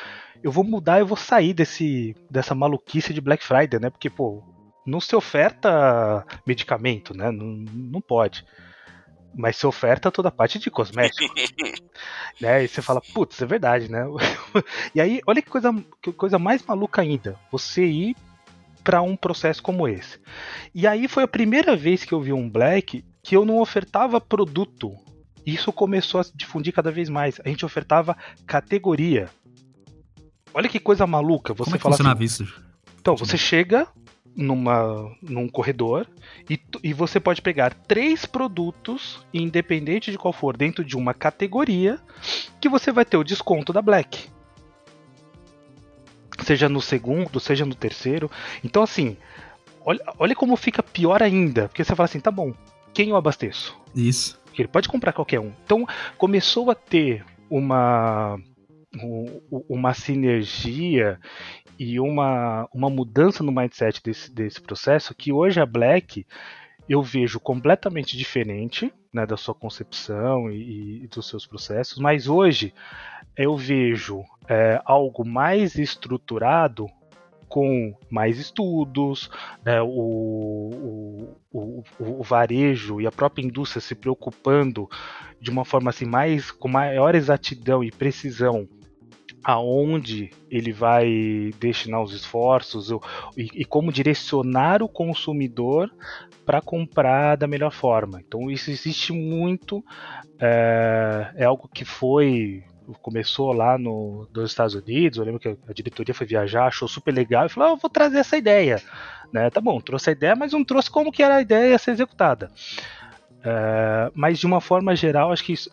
eu 0.42 0.50
vou 0.50 0.64
mudar, 0.64 1.00
eu 1.00 1.06
vou 1.06 1.16
sair 1.16 1.52
desse, 1.52 2.16
dessa 2.30 2.54
maluquice 2.54 3.12
de 3.12 3.20
Black 3.20 3.44
Friday, 3.44 3.78
né? 3.78 3.90
Porque, 3.90 4.08
pô, 4.08 4.42
não 4.86 5.00
se 5.00 5.14
oferta 5.14 6.24
medicamento, 6.46 7.14
né? 7.14 7.30
Não, 7.30 7.46
não 7.46 8.00
pode. 8.00 8.44
Mas 9.34 9.56
se 9.56 9.66
oferta 9.66 10.10
toda 10.10 10.28
a 10.28 10.32
parte 10.32 10.58
de 10.58 10.70
cosmético. 10.70 11.34
né? 12.40 12.64
E 12.64 12.68
você 12.68 12.80
fala, 12.80 13.02
putz, 13.12 13.42
é 13.42 13.46
verdade, 13.46 13.90
né? 13.90 14.06
e 14.94 15.00
aí, 15.00 15.20
olha 15.26 15.42
que 15.42 15.50
coisa, 15.50 15.74
que 16.00 16.12
coisa 16.12 16.38
mais 16.38 16.64
maluca 16.64 17.02
ainda. 17.02 17.38
Você 17.50 17.84
ir 17.84 18.16
para 18.82 19.02
um 19.02 19.16
processo 19.16 19.60
como 19.60 19.88
esse. 19.88 20.18
E 20.72 20.86
aí 20.86 21.08
foi 21.08 21.24
a 21.24 21.28
primeira 21.28 21.74
vez 21.74 22.04
que 22.04 22.14
eu 22.14 22.20
vi 22.20 22.32
um 22.32 22.48
Black 22.48 23.04
que 23.26 23.36
eu 23.36 23.44
não 23.44 23.58
ofertava 23.58 24.20
produto. 24.20 24.96
Isso 25.44 25.72
começou 25.72 26.20
a 26.20 26.24
se 26.24 26.36
difundir 26.36 26.72
cada 26.72 26.92
vez 26.92 27.08
mais. 27.08 27.40
A 27.44 27.48
gente 27.48 27.66
ofertava 27.66 28.16
categoria. 28.46 29.28
Olha 30.54 30.68
que 30.68 30.78
coisa 30.78 31.08
maluca. 31.08 31.52
Você 31.52 31.64
Como 31.64 31.74
é 31.74 31.78
que 31.78 31.82
fala 31.82 31.96
funcionava 31.96 32.22
assim, 32.22 32.44
isso? 32.44 32.62
Então, 33.00 33.16
você 33.16 33.36
chega 33.36 33.88
numa, 34.36 35.12
num 35.20 35.48
corredor 35.48 36.06
e, 36.48 36.60
e 36.84 36.92
você 36.92 37.18
pode 37.18 37.42
pegar 37.42 37.74
três 37.74 38.24
produtos, 38.24 39.26
independente 39.34 40.12
de 40.12 40.18
qual 40.18 40.32
for, 40.32 40.56
dentro 40.56 40.84
de 40.84 40.96
uma 40.96 41.12
categoria, 41.12 41.98
que 42.60 42.68
você 42.68 42.92
vai 42.92 43.04
ter 43.04 43.16
o 43.16 43.24
desconto 43.24 43.72
da 43.72 43.82
Black. 43.82 44.28
Seja 46.44 46.68
no 46.68 46.80
segundo, 46.80 47.40
seja 47.40 47.66
no 47.66 47.74
terceiro. 47.74 48.30
Então, 48.62 48.84
assim, 48.84 49.16
olha, 49.84 50.00
olha 50.16 50.36
como 50.36 50.54
fica 50.54 50.80
pior 50.80 51.24
ainda. 51.24 51.66
Porque 51.66 51.82
você 51.82 51.92
fala 51.96 52.04
assim, 52.04 52.20
tá 52.20 52.30
bom, 52.30 52.54
quem 52.96 53.10
eu 53.10 53.16
abasteço? 53.16 53.76
Isso. 53.94 54.40
Porque 54.46 54.62
ele 54.62 54.68
pode 54.68 54.88
comprar 54.88 55.12
qualquer 55.12 55.38
um. 55.38 55.52
Então, 55.64 55.86
começou 56.16 56.70
a 56.70 56.74
ter 56.74 57.22
uma 57.50 58.40
uma 59.68 59.92
sinergia 59.92 61.20
e 61.78 62.00
uma, 62.00 62.66
uma 62.72 62.88
mudança 62.88 63.44
no 63.44 63.52
mindset 63.52 64.02
desse, 64.02 64.32
desse 64.32 64.58
processo 64.58 65.14
que 65.14 65.30
hoje 65.30 65.60
a 65.60 65.66
Black 65.66 66.26
eu 66.88 67.02
vejo 67.02 67.38
completamente 67.38 68.16
diferente 68.16 68.90
né, 69.12 69.26
da 69.26 69.36
sua 69.36 69.54
concepção 69.54 70.50
e, 70.50 71.04
e, 71.04 71.08
dos 71.08 71.28
seus 71.28 71.46
processos, 71.46 71.98
mas 71.98 72.26
hoje 72.26 72.72
eu 73.36 73.54
vejo 73.54 74.24
é, 74.48 74.80
algo 74.86 75.22
mais 75.22 75.74
estruturado 75.74 76.86
com 77.48 77.94
mais 78.10 78.38
estudos, 78.38 79.30
né, 79.64 79.80
o, 79.82 79.88
o, 81.52 81.82
o, 81.98 82.20
o, 82.20 82.22
varejo 82.22 83.00
e 83.00 83.06
a 83.06 83.12
própria 83.12 83.44
indústria 83.44 83.80
se 83.80 83.94
preocupando 83.94 84.88
de 85.40 85.50
uma 85.50 85.64
forma 85.64 85.90
assim 85.90 86.06
mais 86.06 86.50
com 86.50 86.68
maior 86.68 87.14
exatidão 87.14 87.82
e 87.82 87.90
precisão 87.90 88.68
aonde 89.46 90.30
ele 90.50 90.72
vai 90.72 91.52
destinar 91.60 92.02
os 92.02 92.12
esforços 92.12 92.90
e, 93.36 93.48
e 93.54 93.64
como 93.64 93.92
direcionar 93.92 94.82
o 94.82 94.88
consumidor 94.88 95.88
para 96.44 96.60
comprar 96.60 97.36
da 97.36 97.46
melhor 97.46 97.70
forma. 97.70 98.20
Então 98.26 98.50
isso 98.50 98.72
existe 98.72 99.12
muito, 99.12 99.84
é, 100.40 101.32
é 101.36 101.44
algo 101.44 101.68
que 101.72 101.84
foi 101.84 102.64
começou 103.02 103.52
lá 103.52 103.76
no, 103.76 104.28
nos 104.34 104.50
Estados 104.50 104.74
Unidos, 104.74 105.18
eu 105.18 105.24
lembro 105.24 105.40
que 105.40 105.48
a 105.48 105.72
diretoria 105.72 106.14
foi 106.14 106.26
viajar, 106.26 106.66
achou 106.66 106.88
super 106.88 107.12
legal 107.12 107.46
e 107.46 107.48
falou, 107.48 107.72
ah, 107.72 107.74
vou 107.74 107.90
trazer 107.90 108.18
essa 108.18 108.36
ideia. 108.36 108.82
Né? 109.32 109.50
Tá 109.50 109.60
bom, 109.60 109.80
trouxe 109.80 110.10
a 110.10 110.12
ideia, 110.12 110.36
mas 110.36 110.52
não 110.52 110.64
trouxe 110.64 110.90
como 110.90 111.12
que 111.12 111.22
era 111.22 111.36
a 111.36 111.40
ideia 111.40 111.74
a 111.74 111.78
ser 111.78 111.92
executada. 111.92 112.50
É, 113.44 114.10
mas 114.14 114.38
de 114.38 114.46
uma 114.46 114.60
forma 114.60 114.94
geral, 114.96 115.32
acho 115.32 115.44
que 115.44 115.52
isso 115.52 115.70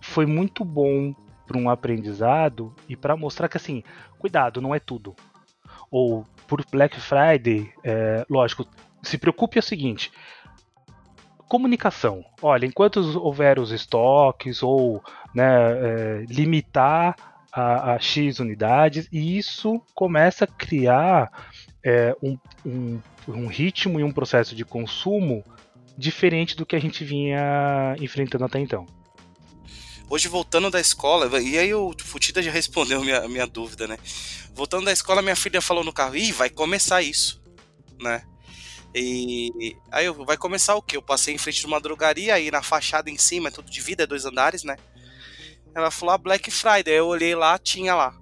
foi 0.00 0.26
muito 0.26 0.64
bom 0.64 1.14
para 1.46 1.58
um 1.58 1.68
aprendizado 1.68 2.74
e 2.88 2.96
para 2.96 3.16
mostrar 3.16 3.48
que 3.48 3.56
assim, 3.56 3.82
cuidado, 4.18 4.60
não 4.60 4.74
é 4.74 4.78
tudo. 4.78 5.14
Ou 5.90 6.26
por 6.46 6.64
Black 6.70 6.98
Friday, 7.00 7.70
é, 7.84 8.24
lógico, 8.28 8.66
se 9.02 9.18
preocupe 9.18 9.58
é 9.58 9.60
o 9.60 9.62
seguinte: 9.62 10.10
comunicação. 11.52 12.24
Olha, 12.40 12.64
enquanto 12.64 12.96
houver 13.18 13.58
os 13.58 13.72
estoques 13.72 14.62
ou 14.62 15.04
né, 15.34 15.44
é, 15.44 16.24
limitar 16.26 17.14
a, 17.52 17.92
a, 17.92 17.98
X 17.98 18.38
unidades, 18.38 19.06
isso 19.12 19.78
começa 19.94 20.44
a 20.44 20.46
criar 20.46 21.30
é, 21.84 22.16
um, 22.22 22.38
um, 22.64 23.00
um 23.28 23.46
ritmo 23.48 24.00
e 24.00 24.02
um 24.02 24.10
processo 24.10 24.56
de 24.56 24.64
consumo 24.64 25.44
diferente 25.94 26.56
do 26.56 26.64
que 26.64 26.74
a 26.74 26.80
gente 26.80 27.04
vinha 27.04 27.94
enfrentando 28.00 28.46
até 28.46 28.58
então. 28.58 28.86
Hoje, 30.08 30.28
voltando 30.28 30.70
da 30.70 30.80
escola, 30.80 31.38
e 31.38 31.58
aí 31.58 31.74
o 31.74 31.94
Futida 32.02 32.42
já 32.42 32.48
respondeu 32.50 33.02
minha, 33.02 33.28
minha 33.28 33.46
dúvida, 33.46 33.86
né? 33.86 33.98
Voltando 34.54 34.86
da 34.86 34.92
escola, 34.92 35.20
minha 35.20 35.36
filha 35.36 35.60
falou 35.60 35.84
no 35.84 35.92
carro: 35.92 36.16
ih, 36.16 36.32
vai 36.32 36.48
começar 36.48 37.02
isso, 37.02 37.42
né? 38.00 38.22
E 38.94 39.76
aí 39.90 40.06
eu, 40.06 40.24
vai 40.24 40.36
começar 40.36 40.74
o 40.74 40.82
quê? 40.82 40.96
Eu 40.96 41.02
passei 41.02 41.34
em 41.34 41.38
frente 41.38 41.60
de 41.60 41.66
uma 41.66 41.80
drogaria, 41.80 42.34
aí 42.34 42.50
na 42.50 42.62
fachada 42.62 43.10
em 43.10 43.16
cima, 43.16 43.48
é 43.48 43.52
tudo 43.52 43.70
de 43.70 43.80
vida, 43.80 44.02
é 44.02 44.06
dois 44.06 44.24
andares, 44.24 44.64
né? 44.64 44.76
Ela 45.74 45.90
falou: 45.90 46.14
ah, 46.14 46.18
Black 46.18 46.50
Friday. 46.50 46.92
Aí 46.92 46.98
eu 46.98 47.06
olhei 47.06 47.34
lá, 47.34 47.58
tinha 47.58 47.94
lá 47.94 48.14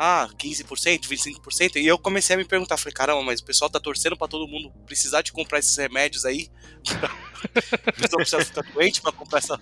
ah, 0.00 0.28
15%, 0.38 1.08
25%. 1.08 1.74
E 1.74 1.84
eu 1.84 1.98
comecei 1.98 2.34
a 2.34 2.38
me 2.38 2.44
perguntar, 2.44 2.76
falei, 2.76 2.94
caramba, 2.94 3.20
mas 3.20 3.40
o 3.40 3.44
pessoal 3.44 3.68
tá 3.68 3.80
torcendo 3.80 4.16
para 4.16 4.28
todo 4.28 4.46
mundo 4.46 4.72
precisar 4.86 5.22
de 5.22 5.32
comprar 5.32 5.58
esses 5.58 5.76
remédios 5.76 6.24
aí. 6.24 6.48
a 7.84 7.92
pessoa 7.92 8.20
precisa 8.20 8.44
ficar 8.44 8.62
doente 8.72 9.02
para 9.02 9.10
comprar 9.10 9.38
essa, 9.38 9.58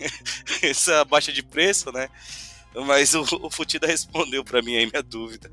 essa 0.62 1.04
baixa 1.04 1.30
de 1.30 1.42
preço, 1.42 1.92
né? 1.92 2.08
Mas 2.86 3.14
o, 3.14 3.22
o 3.42 3.50
Futida 3.50 3.86
respondeu 3.86 4.42
para 4.42 4.62
mim 4.62 4.76
aí 4.76 4.86
minha 4.86 5.02
dúvida. 5.02 5.50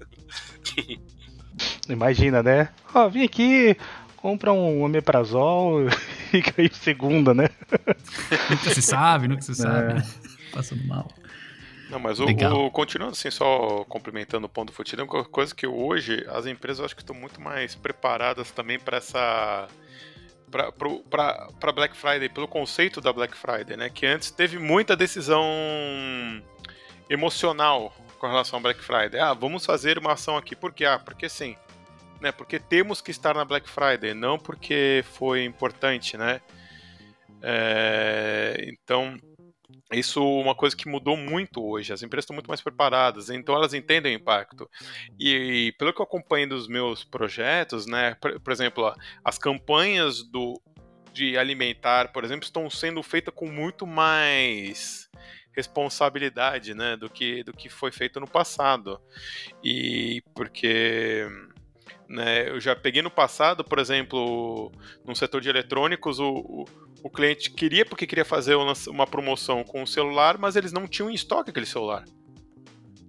Imagina, 1.90 2.42
né? 2.42 2.70
Ó, 2.94 3.10
vim 3.10 3.26
aqui, 3.26 3.76
compra 4.24 4.54
um 4.54 4.82
omeprazol 4.82 5.82
e 6.32 6.42
caiu 6.42 6.74
segunda, 6.74 7.34
né? 7.34 7.50
nunca 8.50 8.74
se 8.74 8.82
sabe, 8.82 9.28
nunca 9.28 9.42
se 9.42 9.52
é. 9.52 9.56
sabe. 9.56 9.96
Né? 9.96 10.08
Passando 10.54 10.88
mal. 10.88 11.12
Não, 11.90 12.00
mas 12.00 12.22
o, 12.22 12.26
o, 12.26 12.72
continuando 12.72 13.12
assim, 13.12 13.30
só 13.30 13.84
complementando 13.84 14.46
o 14.46 14.50
ponto 14.50 14.72
do 14.72 14.74
Futidão, 14.74 15.06
uma 15.06 15.26
coisa 15.26 15.54
que 15.54 15.68
hoje 15.68 16.26
as 16.30 16.46
empresas 16.46 16.86
acho 16.86 16.96
que 16.96 17.02
estão 17.02 17.14
muito 17.14 17.42
mais 17.42 17.76
preparadas 17.76 18.50
também 18.50 18.80
para 18.80 18.98
essa 18.98 19.68
para 20.50 21.72
Black 21.74 21.96
Friday, 21.98 22.30
pelo 22.30 22.48
conceito 22.48 23.02
da 23.02 23.12
Black 23.12 23.36
Friday, 23.36 23.76
né? 23.76 23.90
Que 23.90 24.06
antes 24.06 24.32
teve 24.32 24.58
muita 24.58 24.96
decisão 24.96 25.44
emocional 27.10 27.94
com 28.20 28.28
relação 28.28 28.58
ao 28.58 28.64
Black 28.64 28.82
Friday. 28.82 29.20
Ah, 29.20 29.34
vamos 29.34 29.66
fazer 29.66 29.98
uma 29.98 30.14
ação 30.14 30.38
aqui. 30.38 30.56
Por 30.56 30.72
quê? 30.72 30.86
Ah, 30.86 30.98
porque 30.98 31.28
sim. 31.28 31.58
Né? 32.24 32.32
Porque 32.32 32.58
temos 32.58 33.02
que 33.02 33.12
estar 33.12 33.36
na 33.36 33.44
Black 33.44 33.70
Friday, 33.70 34.14
não 34.14 34.40
porque 34.40 35.04
foi 35.12 35.44
importante, 35.44 36.16
né? 36.16 36.40
É, 37.42 38.66
então, 38.66 39.18
isso 39.92 40.22
é 40.22 40.42
uma 40.42 40.56
coisa 40.56 40.74
que 40.74 40.88
mudou 40.88 41.18
muito 41.18 41.62
hoje. 41.62 41.92
As 41.92 42.02
empresas 42.02 42.24
estão 42.24 42.34
muito 42.34 42.48
mais 42.48 42.62
preparadas, 42.62 43.30
então 43.30 43.54
elas 43.54 43.74
entendem 43.74 44.16
o 44.16 44.20
impacto. 44.20 44.70
E, 45.20 45.68
e 45.68 45.72
pelo 45.74 45.94
que 45.94 46.00
eu 46.00 46.06
acompanho 46.06 46.48
dos 46.48 46.70
meus 46.70 47.04
projetos, 47.04 47.86
né, 47.86 48.16
por, 48.22 48.40
por 48.40 48.54
exemplo, 48.54 48.96
as 49.22 49.38
campanhas 49.38 50.24
do, 50.24 50.62
de 51.12 51.38
alimentar, 51.38 52.14
por 52.14 52.24
exemplo, 52.24 52.46
estão 52.46 52.70
sendo 52.70 53.04
feitas 53.04 53.34
com 53.36 53.52
muito 53.52 53.86
mais 53.86 55.10
responsabilidade, 55.52 56.74
né, 56.74 56.96
do 56.96 57.10
que 57.10 57.44
do 57.44 57.52
que 57.52 57.68
foi 57.68 57.92
feito 57.92 58.18
no 58.22 58.28
passado. 58.30 59.02
E 59.62 60.24
porque 60.34 61.28
né, 62.14 62.50
eu 62.50 62.60
já 62.60 62.76
peguei 62.76 63.02
no 63.02 63.12
passado, 63.12 63.64
por 63.64 63.80
exemplo, 63.80 64.72
no 65.06 65.16
setor 65.16 65.42
de 65.42 65.50
eletrônicos, 65.50 66.20
o, 66.20 66.30
o 66.30 66.66
o 67.04 67.10
cliente 67.10 67.52
queria 67.52 67.86
porque 67.86 68.08
queria 68.08 68.24
fazer 68.24 68.56
uma 68.56 69.06
promoção 69.06 69.62
com 69.62 69.84
o 69.84 69.88
celular, 69.88 70.38
mas 70.38 70.56
eles 70.56 70.72
não 70.72 70.88
tinham 70.88 71.12
em 71.12 71.14
estoque 71.14 71.50
aquele 71.50 71.66
celular. 71.66 72.06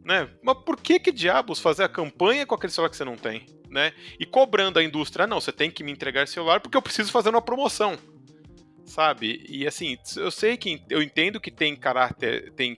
Né? 0.05 0.29
Mas 0.43 0.59
por 0.65 0.77
que 0.81 0.99
que 0.99 1.13
diabos 1.13 1.61
fazer 1.61 1.85
a 1.85 1.89
campanha 1.89 2.45
com 2.45 2.57
aquele 2.57 2.73
celular 2.73 2.91
que 2.91 2.97
você 2.97 3.05
não 3.05 3.17
tem? 3.17 3.47
Né? 3.71 3.93
E 4.19 4.27
cobrando 4.27 4.81
a 4.81 4.85
indústria, 4.85 5.25
ah, 5.25 5.29
não, 5.29 5.41
você 5.41 5.53
tem 5.53 5.71
que 5.71 5.85
me 5.85 5.93
entregar 5.93 6.27
celular 6.27 6.59
porque 6.59 6.77
eu 6.77 6.83
preciso 6.83 7.13
fazer 7.13 7.31
uma 7.31 7.41
promoção. 7.41 7.97
Sabe? 8.85 9.45
E 9.49 9.65
assim, 9.65 9.97
eu 10.17 10.31
sei 10.31 10.57
que 10.57 10.83
eu 10.91 11.01
entendo 11.01 11.41
que 11.41 11.51
tem 11.51 11.77
caráter, 11.77 12.53
tem 12.55 12.77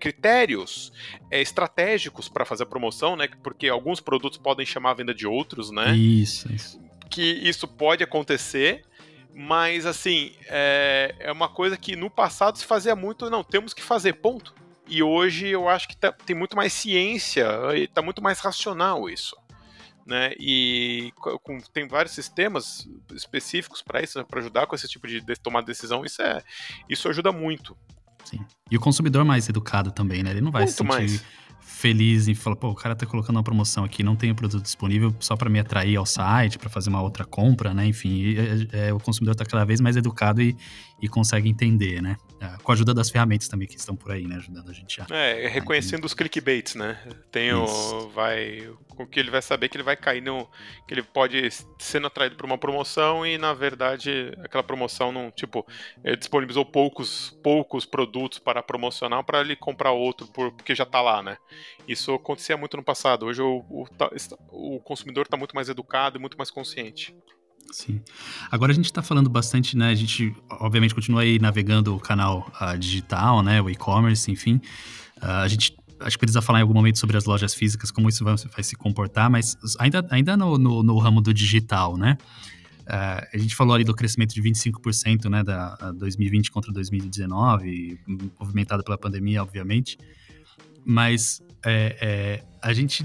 critérios 0.00 0.92
é, 1.30 1.40
estratégicos 1.40 2.28
para 2.28 2.44
fazer 2.44 2.62
a 2.64 2.66
promoção, 2.66 3.16
né? 3.16 3.28
Porque 3.42 3.68
alguns 3.68 4.00
produtos 4.00 4.38
podem 4.38 4.64
chamar 4.64 4.90
a 4.90 4.94
venda 4.94 5.14
de 5.14 5.26
outros, 5.26 5.70
né? 5.70 5.94
Isso, 5.96 6.52
isso. 6.52 6.80
Que 7.10 7.22
isso 7.22 7.68
pode 7.68 8.02
acontecer, 8.02 8.84
mas, 9.38 9.84
assim, 9.84 10.32
é, 10.46 11.14
é 11.18 11.30
uma 11.30 11.48
coisa 11.48 11.76
que 11.76 11.94
no 11.94 12.08
passado 12.08 12.56
se 12.56 12.64
fazia 12.64 12.96
muito, 12.96 13.28
não, 13.28 13.44
temos 13.44 13.74
que 13.74 13.82
fazer, 13.82 14.14
ponto. 14.14 14.54
E 14.88 15.02
hoje 15.02 15.48
eu 15.48 15.68
acho 15.68 15.88
que 15.88 15.96
tá, 15.96 16.10
tem 16.10 16.34
muito 16.34 16.56
mais 16.56 16.72
ciência, 16.72 17.46
está 17.74 18.00
muito 18.00 18.22
mais 18.22 18.38
racional 18.38 19.10
isso. 19.10 19.36
Né? 20.06 20.32
E 20.38 21.12
com, 21.16 21.60
tem 21.60 21.88
vários 21.88 22.14
sistemas 22.14 22.88
específicos 23.12 23.82
para 23.82 24.00
isso, 24.00 24.24
para 24.24 24.40
ajudar 24.40 24.66
com 24.66 24.74
esse 24.74 24.88
tipo 24.88 25.06
de, 25.06 25.20
de 25.20 25.36
tomar 25.36 25.62
decisão. 25.62 26.04
Isso 26.04 26.22
é, 26.22 26.42
isso 26.88 27.08
ajuda 27.08 27.30
muito. 27.30 27.76
Sim. 28.26 28.40
E 28.70 28.76
o 28.76 28.80
consumidor 28.80 29.24
mais 29.24 29.48
educado 29.48 29.92
também, 29.92 30.22
né? 30.22 30.30
Ele 30.30 30.40
não 30.40 30.50
vai 30.50 30.62
muito 30.62 30.72
se 30.72 30.78
sentir 30.78 30.88
mais 30.88 31.24
feliz 31.60 32.26
em 32.26 32.34
falar, 32.34 32.56
pô, 32.56 32.70
o 32.70 32.74
cara 32.74 32.96
tá 32.96 33.06
colocando 33.06 33.36
uma 33.36 33.42
promoção 33.42 33.84
aqui, 33.84 34.02
não 34.02 34.16
tem 34.16 34.30
o 34.30 34.34
produto 34.34 34.62
disponível 34.62 35.14
só 35.20 35.36
para 35.36 35.48
me 35.48 35.60
atrair 35.60 35.96
ao 35.96 36.06
site, 36.06 36.58
para 36.58 36.68
fazer 36.68 36.90
uma 36.90 37.00
outra 37.02 37.24
compra, 37.24 37.72
né? 37.72 37.86
Enfim, 37.86 38.34
é, 38.72 38.88
é, 38.88 38.92
o 38.92 38.98
consumidor 38.98 39.34
tá 39.36 39.44
cada 39.44 39.64
vez 39.64 39.80
mais 39.80 39.96
educado 39.96 40.42
e, 40.42 40.56
e 41.00 41.08
consegue 41.08 41.48
entender, 41.48 42.02
né? 42.02 42.16
É, 42.38 42.62
com 42.62 42.70
a 42.70 42.74
ajuda 42.74 42.92
das 42.92 43.08
ferramentas 43.08 43.48
também 43.48 43.66
que 43.66 43.76
estão 43.76 43.96
por 43.96 44.12
aí, 44.12 44.26
né? 44.26 44.36
Ajudando 44.36 44.70
a 44.70 44.72
gente 44.72 45.00
a. 45.00 45.06
É, 45.10 45.48
reconhecendo 45.48 46.04
os 46.04 46.12
clickbaits, 46.12 46.74
né? 46.74 47.00
Tem 47.30 47.52
o. 47.52 48.08
Vai. 48.10 48.70
Com 48.88 49.06
que 49.06 49.18
ele 49.18 49.30
vai 49.30 49.40
saber 49.40 49.68
que 49.68 49.76
ele 49.76 49.84
vai 49.84 49.96
cair 49.96 50.20
no. 50.20 50.46
Que 50.86 50.92
ele 50.92 51.02
pode 51.02 51.48
sendo 51.78 52.06
atraído 52.06 52.36
por 52.36 52.44
uma 52.44 52.58
promoção 52.58 53.26
e, 53.26 53.38
na 53.38 53.54
verdade, 53.54 54.32
aquela 54.44 54.62
promoção 54.62 55.10
não. 55.10 55.30
Tipo, 55.30 55.66
ele 56.04 56.16
disponibilizou 56.16 56.64
poucos, 56.66 57.38
poucos 57.42 57.86
produtos 57.86 58.38
para 58.38 58.62
promocionar 58.62 59.24
para 59.24 59.40
ele 59.40 59.56
comprar 59.56 59.92
outro 59.92 60.26
por, 60.26 60.52
porque 60.52 60.74
já 60.74 60.84
tá 60.84 61.00
lá, 61.00 61.22
né? 61.22 61.38
Isso 61.88 62.12
acontecia 62.12 62.56
muito 62.56 62.76
no 62.76 62.84
passado. 62.84 63.26
Hoje 63.26 63.40
o, 63.40 63.64
o, 63.70 63.86
o 64.50 64.80
consumidor 64.80 65.24
está 65.24 65.38
muito 65.38 65.54
mais 65.54 65.70
educado 65.70 66.18
e 66.18 66.20
muito 66.20 66.36
mais 66.36 66.50
consciente. 66.50 67.16
Sim. 67.72 68.00
Agora 68.50 68.72
a 68.72 68.74
gente 68.74 68.86
está 68.86 69.02
falando 69.02 69.28
bastante, 69.28 69.76
né? 69.76 69.90
A 69.90 69.94
gente, 69.94 70.34
obviamente, 70.50 70.94
continua 70.94 71.22
aí 71.22 71.38
navegando 71.38 71.94
o 71.94 72.00
canal 72.00 72.50
uh, 72.60 72.78
digital, 72.78 73.42
né? 73.42 73.60
O 73.60 73.68
e-commerce, 73.68 74.30
enfim. 74.30 74.60
Uh, 75.18 75.42
a 75.42 75.48
gente 75.48 75.76
acho 76.00 76.16
que 76.16 76.20
precisa 76.20 76.42
falar 76.42 76.58
em 76.58 76.62
algum 76.62 76.74
momento 76.74 76.98
sobre 76.98 77.16
as 77.16 77.24
lojas 77.24 77.54
físicas, 77.54 77.90
como 77.90 78.08
isso 78.08 78.22
vai, 78.24 78.36
vai 78.36 78.62
se 78.62 78.76
comportar, 78.76 79.30
mas 79.30 79.56
ainda, 79.78 80.06
ainda 80.10 80.36
no, 80.36 80.58
no, 80.58 80.82
no 80.82 80.98
ramo 80.98 81.20
do 81.20 81.32
digital, 81.32 81.96
né? 81.96 82.18
Uh, 82.82 83.26
a 83.34 83.38
gente 83.38 83.56
falou 83.56 83.74
ali 83.74 83.82
do 83.82 83.94
crescimento 83.94 84.32
de 84.32 84.40
25%, 84.40 85.28
né, 85.28 85.42
da 85.42 85.74
2020 85.92 86.52
contra 86.52 86.72
2019, 86.72 87.98
movimentado 88.38 88.84
pela 88.84 88.96
pandemia, 88.96 89.42
obviamente. 89.42 89.98
Mas 90.84 91.42
é, 91.64 91.96
é, 92.00 92.44
a 92.62 92.72
gente 92.72 93.04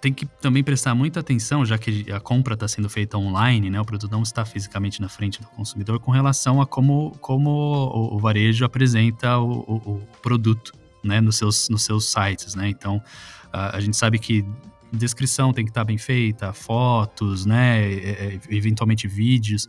tem 0.00 0.12
que 0.12 0.24
também 0.24 0.64
prestar 0.64 0.94
muita 0.94 1.20
atenção, 1.20 1.64
já 1.64 1.76
que 1.76 2.10
a 2.10 2.18
compra 2.18 2.54
está 2.54 2.66
sendo 2.66 2.88
feita 2.88 3.18
online, 3.18 3.68
né? 3.68 3.80
O 3.80 3.84
produto 3.84 4.10
não 4.10 4.22
está 4.22 4.44
fisicamente 4.44 5.00
na 5.00 5.08
frente 5.08 5.40
do 5.40 5.46
consumidor, 5.48 6.00
com 6.00 6.10
relação 6.10 6.60
a 6.60 6.66
como, 6.66 7.12
como 7.20 7.50
o, 7.50 8.16
o 8.16 8.18
varejo 8.18 8.64
apresenta 8.64 9.38
o, 9.38 9.60
o, 9.60 9.74
o, 9.92 10.08
produto, 10.22 10.72
né? 11.04 11.20
Nos 11.20 11.36
seus, 11.36 11.68
nos 11.68 11.82
seus 11.84 12.10
sites, 12.10 12.54
né? 12.54 12.68
Então, 12.68 13.02
a, 13.52 13.76
a 13.76 13.80
gente 13.80 13.96
sabe 13.96 14.18
que 14.18 14.44
descrição 14.90 15.52
tem 15.52 15.64
que 15.64 15.70
estar 15.70 15.82
tá 15.82 15.84
bem 15.84 15.98
feita, 15.98 16.52
fotos, 16.52 17.44
né? 17.44 17.92
É, 17.92 18.10
é, 18.10 18.40
eventualmente 18.50 19.06
vídeos. 19.06 19.68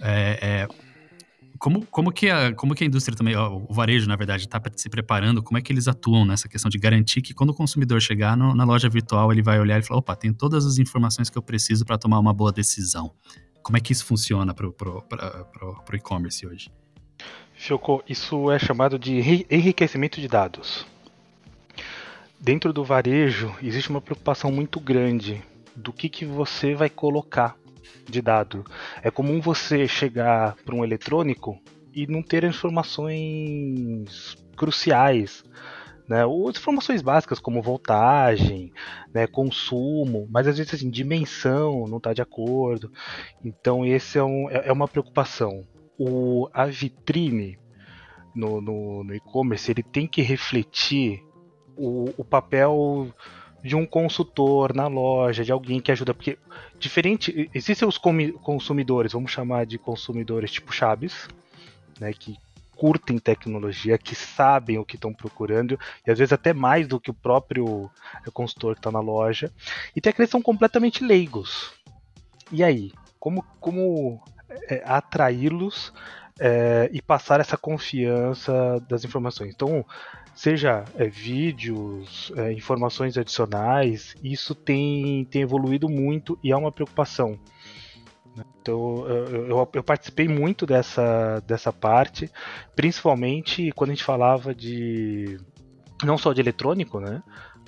É, 0.00 0.38
é 0.40 0.87
como, 1.58 1.84
como, 1.86 2.12
que 2.12 2.30
a, 2.30 2.54
como 2.54 2.74
que 2.74 2.84
a 2.84 2.86
indústria 2.86 3.16
também, 3.16 3.36
o 3.36 3.72
varejo, 3.72 4.08
na 4.08 4.16
verdade, 4.16 4.44
está 4.44 4.60
se 4.76 4.88
preparando? 4.88 5.42
Como 5.42 5.58
é 5.58 5.62
que 5.62 5.72
eles 5.72 5.88
atuam 5.88 6.24
nessa 6.24 6.48
questão 6.48 6.68
de 6.68 6.78
garantir 6.78 7.20
que 7.20 7.34
quando 7.34 7.50
o 7.50 7.54
consumidor 7.54 8.00
chegar 8.00 8.36
no, 8.36 8.54
na 8.54 8.64
loja 8.64 8.88
virtual, 8.88 9.32
ele 9.32 9.42
vai 9.42 9.58
olhar 9.58 9.78
e 9.78 9.82
falar: 9.82 9.98
opa, 9.98 10.14
tem 10.14 10.32
todas 10.32 10.64
as 10.64 10.78
informações 10.78 11.28
que 11.28 11.36
eu 11.36 11.42
preciso 11.42 11.84
para 11.84 11.98
tomar 11.98 12.18
uma 12.18 12.32
boa 12.32 12.52
decisão? 12.52 13.12
Como 13.62 13.76
é 13.76 13.80
que 13.80 13.92
isso 13.92 14.06
funciona 14.06 14.54
para 14.54 14.66
o 14.66 15.84
e-commerce 15.92 16.46
hoje? 16.46 16.70
Fioco, 17.54 18.02
isso 18.08 18.50
é 18.50 18.58
chamado 18.58 18.98
de 18.98 19.44
enriquecimento 19.50 20.20
de 20.20 20.28
dados. 20.28 20.86
Dentro 22.40 22.72
do 22.72 22.84
varejo, 22.84 23.52
existe 23.60 23.90
uma 23.90 24.00
preocupação 24.00 24.52
muito 24.52 24.78
grande 24.78 25.42
do 25.74 25.92
que, 25.92 26.08
que 26.08 26.24
você 26.24 26.74
vai 26.74 26.88
colocar 26.88 27.56
de 28.08 28.22
dado. 28.22 28.64
É 29.02 29.10
comum 29.10 29.40
você 29.40 29.86
chegar 29.86 30.56
para 30.64 30.74
um 30.74 30.84
eletrônico 30.84 31.60
e 31.94 32.06
não 32.06 32.22
ter 32.22 32.44
informações 32.44 34.36
cruciais. 34.56 35.44
Né, 36.08 36.24
ou 36.24 36.48
informações 36.48 37.02
básicas 37.02 37.38
como 37.38 37.60
voltagem, 37.60 38.72
né, 39.12 39.26
consumo, 39.26 40.26
mas 40.30 40.48
às 40.48 40.56
vezes 40.56 40.72
assim, 40.72 40.88
dimensão 40.88 41.84
não 41.86 41.98
está 41.98 42.14
de 42.14 42.22
acordo. 42.22 42.90
Então 43.44 43.84
esse 43.84 44.16
é, 44.16 44.24
um, 44.24 44.48
é, 44.48 44.68
é 44.68 44.72
uma 44.72 44.88
preocupação. 44.88 45.66
O, 45.98 46.48
a 46.54 46.64
vitrine 46.64 47.58
no, 48.34 48.58
no, 48.62 49.04
no 49.04 49.14
e-commerce 49.14 49.70
ele 49.70 49.82
tem 49.82 50.06
que 50.06 50.22
refletir 50.22 51.22
o, 51.76 52.10
o 52.16 52.24
papel 52.24 53.12
de 53.62 53.74
um 53.74 53.84
consultor 53.84 54.74
na 54.74 54.86
loja, 54.86 55.44
de 55.44 55.52
alguém 55.52 55.80
que 55.80 55.90
ajuda, 55.90 56.14
porque 56.14 56.38
diferente, 56.78 57.50
existem 57.54 57.86
os 57.86 57.98
consumidores, 57.98 59.12
vamos 59.12 59.32
chamar 59.32 59.66
de 59.66 59.78
consumidores 59.78 60.52
tipo 60.52 60.72
Chaves, 60.72 61.28
né, 61.98 62.12
que 62.12 62.36
curtem 62.76 63.18
tecnologia, 63.18 63.98
que 63.98 64.14
sabem 64.14 64.78
o 64.78 64.84
que 64.84 64.94
estão 64.94 65.12
procurando, 65.12 65.78
e 66.06 66.10
às 66.10 66.18
vezes 66.18 66.32
até 66.32 66.52
mais 66.52 66.86
do 66.86 67.00
que 67.00 67.10
o 67.10 67.14
próprio 67.14 67.90
consultor 68.32 68.74
que 68.74 68.78
está 68.78 68.92
na 68.92 69.00
loja, 69.00 69.52
e 69.96 70.00
tem 70.00 70.10
aqueles 70.10 70.28
que 70.28 70.32
são 70.32 70.42
completamente 70.42 71.02
leigos. 71.02 71.72
E 72.52 72.62
aí, 72.62 72.92
como, 73.18 73.44
como 73.58 74.22
é, 74.68 74.82
atraí-los 74.86 75.92
é, 76.38 76.88
e 76.92 77.02
passar 77.02 77.40
essa 77.40 77.56
confiança 77.56 78.80
das 78.88 79.04
informações? 79.04 79.52
Então, 79.52 79.84
seja 80.38 80.84
é, 80.94 81.08
vídeos, 81.08 82.32
é, 82.36 82.52
informações 82.52 83.18
adicionais, 83.18 84.14
isso 84.22 84.54
tem, 84.54 85.24
tem 85.24 85.42
evoluído 85.42 85.88
muito 85.88 86.38
e 86.44 86.52
é 86.52 86.56
uma 86.56 86.70
preocupação. 86.70 87.36
Né? 88.36 88.44
Então, 88.62 89.04
eu, 89.08 89.48
eu, 89.48 89.68
eu, 89.72 89.82
participei 89.82 90.28
muito 90.28 90.64
dessa, 90.64 91.40
dessa 91.40 91.72
parte, 91.72 92.30
principalmente 92.76 93.72
quando 93.72 93.90
a 93.90 93.94
gente 93.94 94.04
falava 94.04 94.54
de. 94.54 95.40
não 96.04 96.16
só 96.16 96.32
de 96.32 96.40
eletrônico, 96.40 97.00
né? 97.00 97.20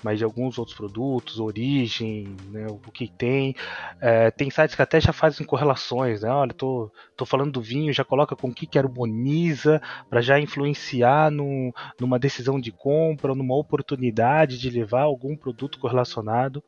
Mas 0.03 0.19
de 0.19 0.25
alguns 0.25 0.59
outros 0.59 0.77
produtos, 0.77 1.39
origem, 1.39 2.37
né, 2.51 2.67
o 2.69 2.79
que 2.91 3.09
tem. 3.09 3.55
É, 4.01 4.31
tem 4.31 4.51
sites 4.51 4.75
que 4.75 4.83
até 4.83 5.01
já 5.01 5.13
fazem 5.13 5.47
correlações, 5.47 6.23
né? 6.23 6.31
Olha, 6.31 6.53
tô, 6.53 6.91
tô 7.17 7.27
falando 7.27 7.53
do 7.53 7.61
vinho, 7.61 7.93
já 7.93 8.05
coloca 8.05 8.35
com 8.35 8.49
o 8.49 8.55
que, 8.55 8.79
harmoniza 8.79 9.81
para 10.09 10.21
já 10.21 10.39
influenciar 10.39 11.31
no, 11.31 11.73
numa 12.01 12.19
decisão 12.19 12.61
de 12.61 12.73
compra, 12.73 13.35
numa 13.35 13.57
oportunidade 13.57 14.59
de 14.59 14.71
levar 14.71 15.03
algum 15.03 15.37
produto 15.37 15.79
correlacionado. 15.79 16.63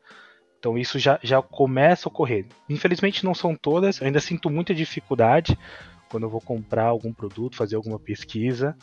Então 0.58 0.78
isso 0.78 0.98
já, 0.98 1.18
já 1.22 1.42
começa 1.42 2.08
a 2.08 2.10
ocorrer. 2.10 2.46
Infelizmente 2.68 3.24
não 3.24 3.34
são 3.34 3.56
todas, 3.56 4.00
ainda 4.00 4.20
sinto 4.20 4.48
muita 4.48 4.74
dificuldade 4.74 5.58
quando 6.08 6.24
eu 6.24 6.30
vou 6.30 6.40
comprar 6.40 6.84
algum 6.84 7.12
produto, 7.12 7.56
fazer 7.56 7.74
alguma 7.74 7.98
pesquisa. 7.98 8.76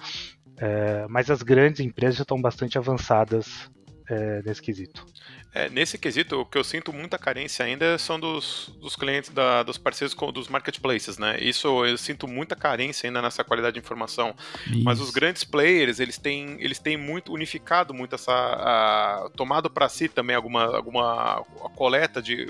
É, 0.57 1.05
mas 1.07 1.31
as 1.31 1.41
grandes 1.41 1.79
empresas 1.79 2.17
já 2.17 2.23
estão 2.23 2.41
bastante 2.41 2.77
avançadas 2.77 3.71
é, 4.09 4.41
nesse 4.43 4.61
quesito. 4.61 5.05
É, 5.53 5.69
nesse 5.69 5.97
quesito, 5.97 6.41
o 6.41 6.45
que 6.45 6.57
eu 6.57 6.63
sinto 6.63 6.93
muita 6.93 7.17
carência 7.17 7.65
ainda 7.65 7.97
são 7.97 8.19
dos, 8.19 8.73
dos 8.79 8.95
clientes, 8.95 9.29
da, 9.29 9.63
dos 9.63 9.77
parceiros 9.77 10.15
dos 10.33 10.47
marketplaces, 10.47 11.17
né? 11.17 11.37
Isso 11.39 11.85
eu 11.85 11.97
sinto 11.97 12.27
muita 12.27 12.55
carência 12.55 13.07
ainda 13.07 13.21
nessa 13.21 13.43
qualidade 13.43 13.75
de 13.75 13.79
informação. 13.79 14.35
Isso. 14.67 14.83
Mas 14.83 14.99
os 14.99 15.11
grandes 15.11 15.43
players, 15.43 15.99
eles 15.99 16.17
têm, 16.17 16.57
eles 16.59 16.79
têm 16.79 16.97
muito 16.97 17.33
unificado 17.33 17.93
muito 17.93 18.15
essa. 18.15 18.31
A, 18.31 19.29
tomado 19.35 19.69
para 19.69 19.89
si 19.89 20.07
também 20.07 20.35
alguma, 20.35 20.75
alguma 20.75 21.43
coleta 21.75 22.21
de 22.21 22.47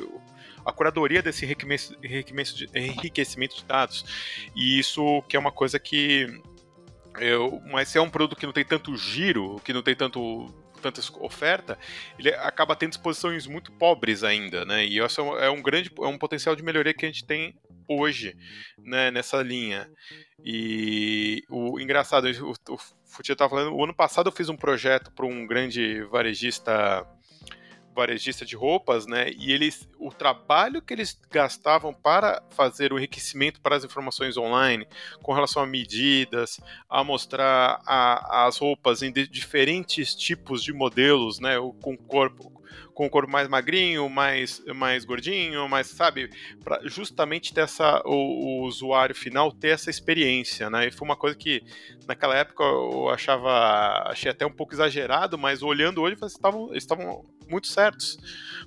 a 0.66 0.74
curadoria 0.74 1.22
desse 1.22 1.46
enriquecimento 1.46 3.56
de 3.56 3.66
dados. 3.66 4.06
E 4.56 4.78
isso 4.78 5.24
que 5.28 5.36
é 5.36 5.40
uma 5.40 5.52
coisa 5.52 5.80
que 5.80 6.28
eu, 7.18 7.62
mas 7.72 7.90
se 7.90 7.98
é 7.98 8.02
um 8.02 8.10
produto 8.10 8.36
que 8.36 8.46
não 8.46 8.54
tem 8.54 8.66
tanto 8.66 8.96
giro, 8.96 9.60
que 9.64 9.74
não 9.74 9.82
tem 9.82 9.96
tanto 9.96 10.54
tanta 10.80 11.02
oferta, 11.20 11.78
ele 12.18 12.30
acaba 12.30 12.76
tendo 12.76 12.94
exposições 12.94 13.46
muito 13.48 13.72
pobres 13.72 14.24
ainda, 14.24 14.66
né? 14.66 14.86
E 14.86 15.00
isso 15.00 15.22
é 15.22 15.50
um 15.50 15.62
grande, 15.62 15.92
é 15.98 16.08
um 16.08 16.18
potencial 16.18 16.56
de 16.56 16.64
melhoria 16.64 16.94
que 16.94 17.06
a 17.06 17.10
gente 17.10 17.26
tem 17.26 17.56
hoje, 17.88 18.38
né, 18.78 19.10
nessa 19.10 19.42
linha. 19.42 19.90
E 20.44 21.44
o 21.50 21.80
engraçado, 21.80 22.28
o, 22.28 22.74
o 22.74 22.78
Futia 23.06 23.34
estava 23.34 23.50
falando, 23.50 23.76
o 23.76 23.84
ano 23.84 23.94
passado 23.94 24.28
eu 24.28 24.32
fiz 24.32 24.48
um 24.50 24.56
projeto 24.56 25.12
para 25.12 25.26
um 25.26 25.48
grande 25.48 26.04
varejista 26.04 27.06
varejista 28.00 28.46
de 28.46 28.56
roupas, 28.56 29.06
né? 29.06 29.32
E 29.38 29.52
eles, 29.52 29.88
o 30.00 30.10
trabalho 30.10 30.82
que 30.82 30.94
eles 30.94 31.20
gastavam 31.30 31.94
para 31.94 32.42
fazer 32.52 32.94
o 32.94 32.98
enriquecimento 32.98 33.60
para 33.62 33.76
as 33.76 33.84
informações 33.84 34.38
online, 34.38 34.88
com 35.22 35.34
relação 35.34 35.62
a 35.62 35.68
medidas, 35.68 36.60
a 36.90 37.04
mostrar 37.04 37.82
a, 37.86 38.48
as 38.48 38.58
roupas 38.58 39.02
em 39.02 39.12
de, 39.12 39.28
diferentes 39.28 40.16
tipos 40.16 40.64
de 40.64 40.74
modelos, 40.74 41.40
né? 41.40 41.56
Com 41.82 41.98
corpo, 41.98 42.60
com 42.94 43.06
o 43.06 43.10
corpo 43.10 43.32
mais 43.32 43.48
magrinho, 43.48 44.10
mais, 44.10 44.62
mais 44.76 45.06
gordinho, 45.06 45.68
mais, 45.70 45.88
sabe? 45.88 46.30
Para 46.64 46.82
justamente 46.88 47.54
ter 47.54 47.62
essa, 47.62 48.02
o, 48.06 48.14
o, 48.14 48.64
usuário 48.64 49.16
final 49.16 49.52
ter 49.52 49.70
essa 49.70 49.90
experiência, 49.90 50.70
né? 50.70 50.88
E 50.88 50.92
foi 50.92 51.08
uma 51.08 51.16
coisa 51.16 51.36
que 51.36 51.64
naquela 52.08 52.36
época 52.36 52.64
eu 52.64 53.10
achava, 53.10 54.04
achei 54.08 54.32
até 54.32 54.46
um 54.46 54.52
pouco 54.52 54.74
exagerado, 54.74 55.38
mas 55.38 55.64
olhando 55.64 56.02
hoje, 56.02 56.18
eles 56.20 56.34
estavam, 56.34 56.74
muito 57.50 57.68
certos, 57.68 58.18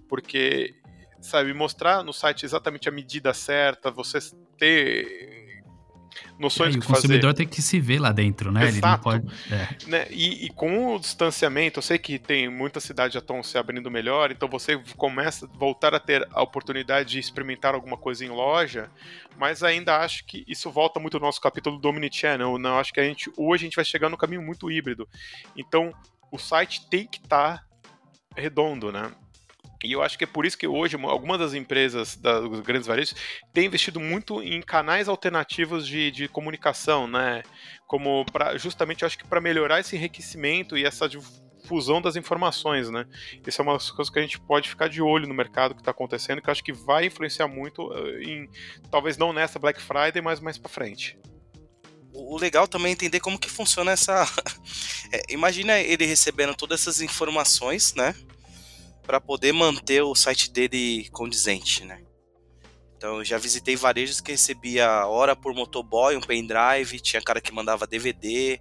porque, 0.09 0.75
sabe, 1.21 1.53
mostrar 1.55 2.03
no 2.03 2.13
site 2.13 2.45
exatamente 2.45 2.89
a 2.89 2.93
medida 2.93 3.33
certa, 3.33 3.91
você 3.91 4.19
ter 4.59 5.33
noções 6.39 6.75
é, 6.75 6.79
que 6.79 6.85
o 6.85 6.89
consumidor 6.89 7.31
fazer. 7.31 7.35
tem 7.35 7.47
que 7.47 7.63
se 7.63 7.81
ver 7.81 7.99
lá 7.99 8.13
dentro, 8.13 8.51
né? 8.51 8.67
Exato. 8.67 9.11
Ele 9.11 9.21
não 9.21 9.25
pode. 9.27 9.35
É. 9.51 9.87
Né? 9.87 10.07
E, 10.11 10.47
e, 10.47 10.51
com 10.51 10.95
o 10.95 10.99
distanciamento, 10.99 11.79
eu 11.79 11.83
sei 11.83 11.99
que 11.99 12.19
tem 12.19 12.49
muitas 12.49 12.85
cidades 12.85 13.15
já 13.15 13.21
estão 13.21 13.43
se 13.43 13.57
abrindo 13.57 13.91
melhor, 13.91 14.31
então 14.31 14.49
você 14.49 14.79
começa 14.97 15.47
a 15.47 15.59
voltar 15.59 15.95
a 15.95 16.01
ter 16.01 16.27
a 16.33 16.43
oportunidade 16.43 17.11
de 17.11 17.19
experimentar 17.19 17.75
alguma 17.75 17.97
coisa 17.97 18.25
em 18.25 18.29
loja, 18.29 18.91
mas 19.39 19.63
ainda 19.63 19.99
acho 19.99 20.25
que 20.27 20.45
isso 20.47 20.71
volta 20.71 21.01
muito 21.01 21.17
ao 21.17 21.23
nosso 21.23 21.41
capítulo 21.41 21.79
do 21.79 21.89
Omnichannel, 21.89 22.59
não? 22.59 22.79
Acho 22.79 22.93
que 22.93 23.01
a 23.01 23.05
gente 23.05 23.31
hoje 23.37 23.65
a 23.65 23.67
gente 23.67 23.77
vai 23.77 23.85
chegar 23.85 24.09
no 24.09 24.17
caminho 24.17 24.43
muito 24.43 24.71
híbrido. 24.71 25.09
Então, 25.57 25.93
o 26.31 26.39
site 26.39 26.89
tem 26.89 27.07
que 27.07 27.19
estar 27.19 27.59
tá 27.59 27.65
redondo, 28.37 28.93
né? 28.93 29.13
E 29.85 29.93
eu 29.93 30.03
acho 30.03 30.17
que 30.17 30.25
é 30.25 30.27
por 30.27 30.47
isso 30.47 30.57
que 30.57 30.67
hoje 30.67 30.97
algumas 30.97 31.39
das 31.39 31.55
empresas 31.55 32.17
dos 32.17 32.61
grandes 32.61 32.87
varejos 32.87 33.17
têm 33.53 33.67
investido 33.67 33.99
muito 33.99 34.41
em 34.43 34.63
canais 34.63 35.09
alternativos 35.09 35.87
de, 35.87 36.11
de 36.11 36.29
comunicação, 36.29 37.09
né? 37.09 37.43
Como 37.87 38.25
para 38.27 38.57
justamente 38.57 39.03
eu 39.03 39.07
acho 39.07 39.19
que 39.19 39.27
para 39.27 39.41
melhorar 39.41 39.81
esse 39.81 39.97
enriquecimento 39.97 40.79
e 40.79 40.85
essa 40.85 41.09
difusão 41.09 42.01
das 42.01 42.15
informações, 42.15 42.91
né? 42.91 43.07
Isso 43.45 43.61
é 43.61 43.65
uma 43.65 43.73
das 43.73 43.91
coisas 43.91 44.13
que 44.13 44.21
a 44.21 44.23
gente 44.23 44.41
pode 44.41 44.69
ficar 44.69 44.89
de 44.89 45.03
olho 45.03 45.27
no 45.27 45.35
mercado 45.35 45.75
que 45.75 45.81
está 45.81 45.91
acontecendo, 45.91 46.41
que 46.41 46.49
eu 46.49 46.53
acho 46.53 46.63
que 46.63 46.73
vai 46.73 47.07
influenciar 47.07 47.49
muito 47.49 47.93
eh, 47.93 48.23
em 48.23 48.49
talvez 48.89 49.17
não 49.17 49.33
nessa 49.33 49.59
Black 49.59 49.83
Friday, 49.83 50.23
mas 50.23 50.39
mais 50.39 50.59
para 50.59 50.69
frente 50.71 51.19
o 52.13 52.39
legal 52.39 52.69
também 52.69 52.91
é 52.91 52.93
entender 52.93 53.21
como 53.21 53.39
que 53.39 53.51
funciona 53.51 53.93
essa. 53.93 54.27
É, 55.15 55.25
imagina 55.29 55.79
ele 55.79 56.07
recebendo 56.07 56.55
todas 56.55 56.81
essas 56.81 57.03
informações, 57.03 57.93
né? 57.93 58.15
para 59.03 59.21
poder 59.21 59.53
manter 59.53 60.03
o 60.03 60.15
site 60.15 60.51
dele 60.51 61.09
condizente, 61.11 61.85
né? 61.85 62.03
Então 62.97 63.19
eu 63.19 63.25
já 63.25 63.37
visitei 63.37 63.75
varejos 63.75 64.21
que 64.21 64.31
recebia 64.31 65.07
hora 65.07 65.35
por 65.35 65.53
motoboy, 65.53 66.17
um 66.17 66.21
pendrive, 66.21 67.01
tinha 67.01 67.21
cara 67.21 67.41
que 67.41 67.53
mandava 67.53 67.87
DVD. 67.87 68.61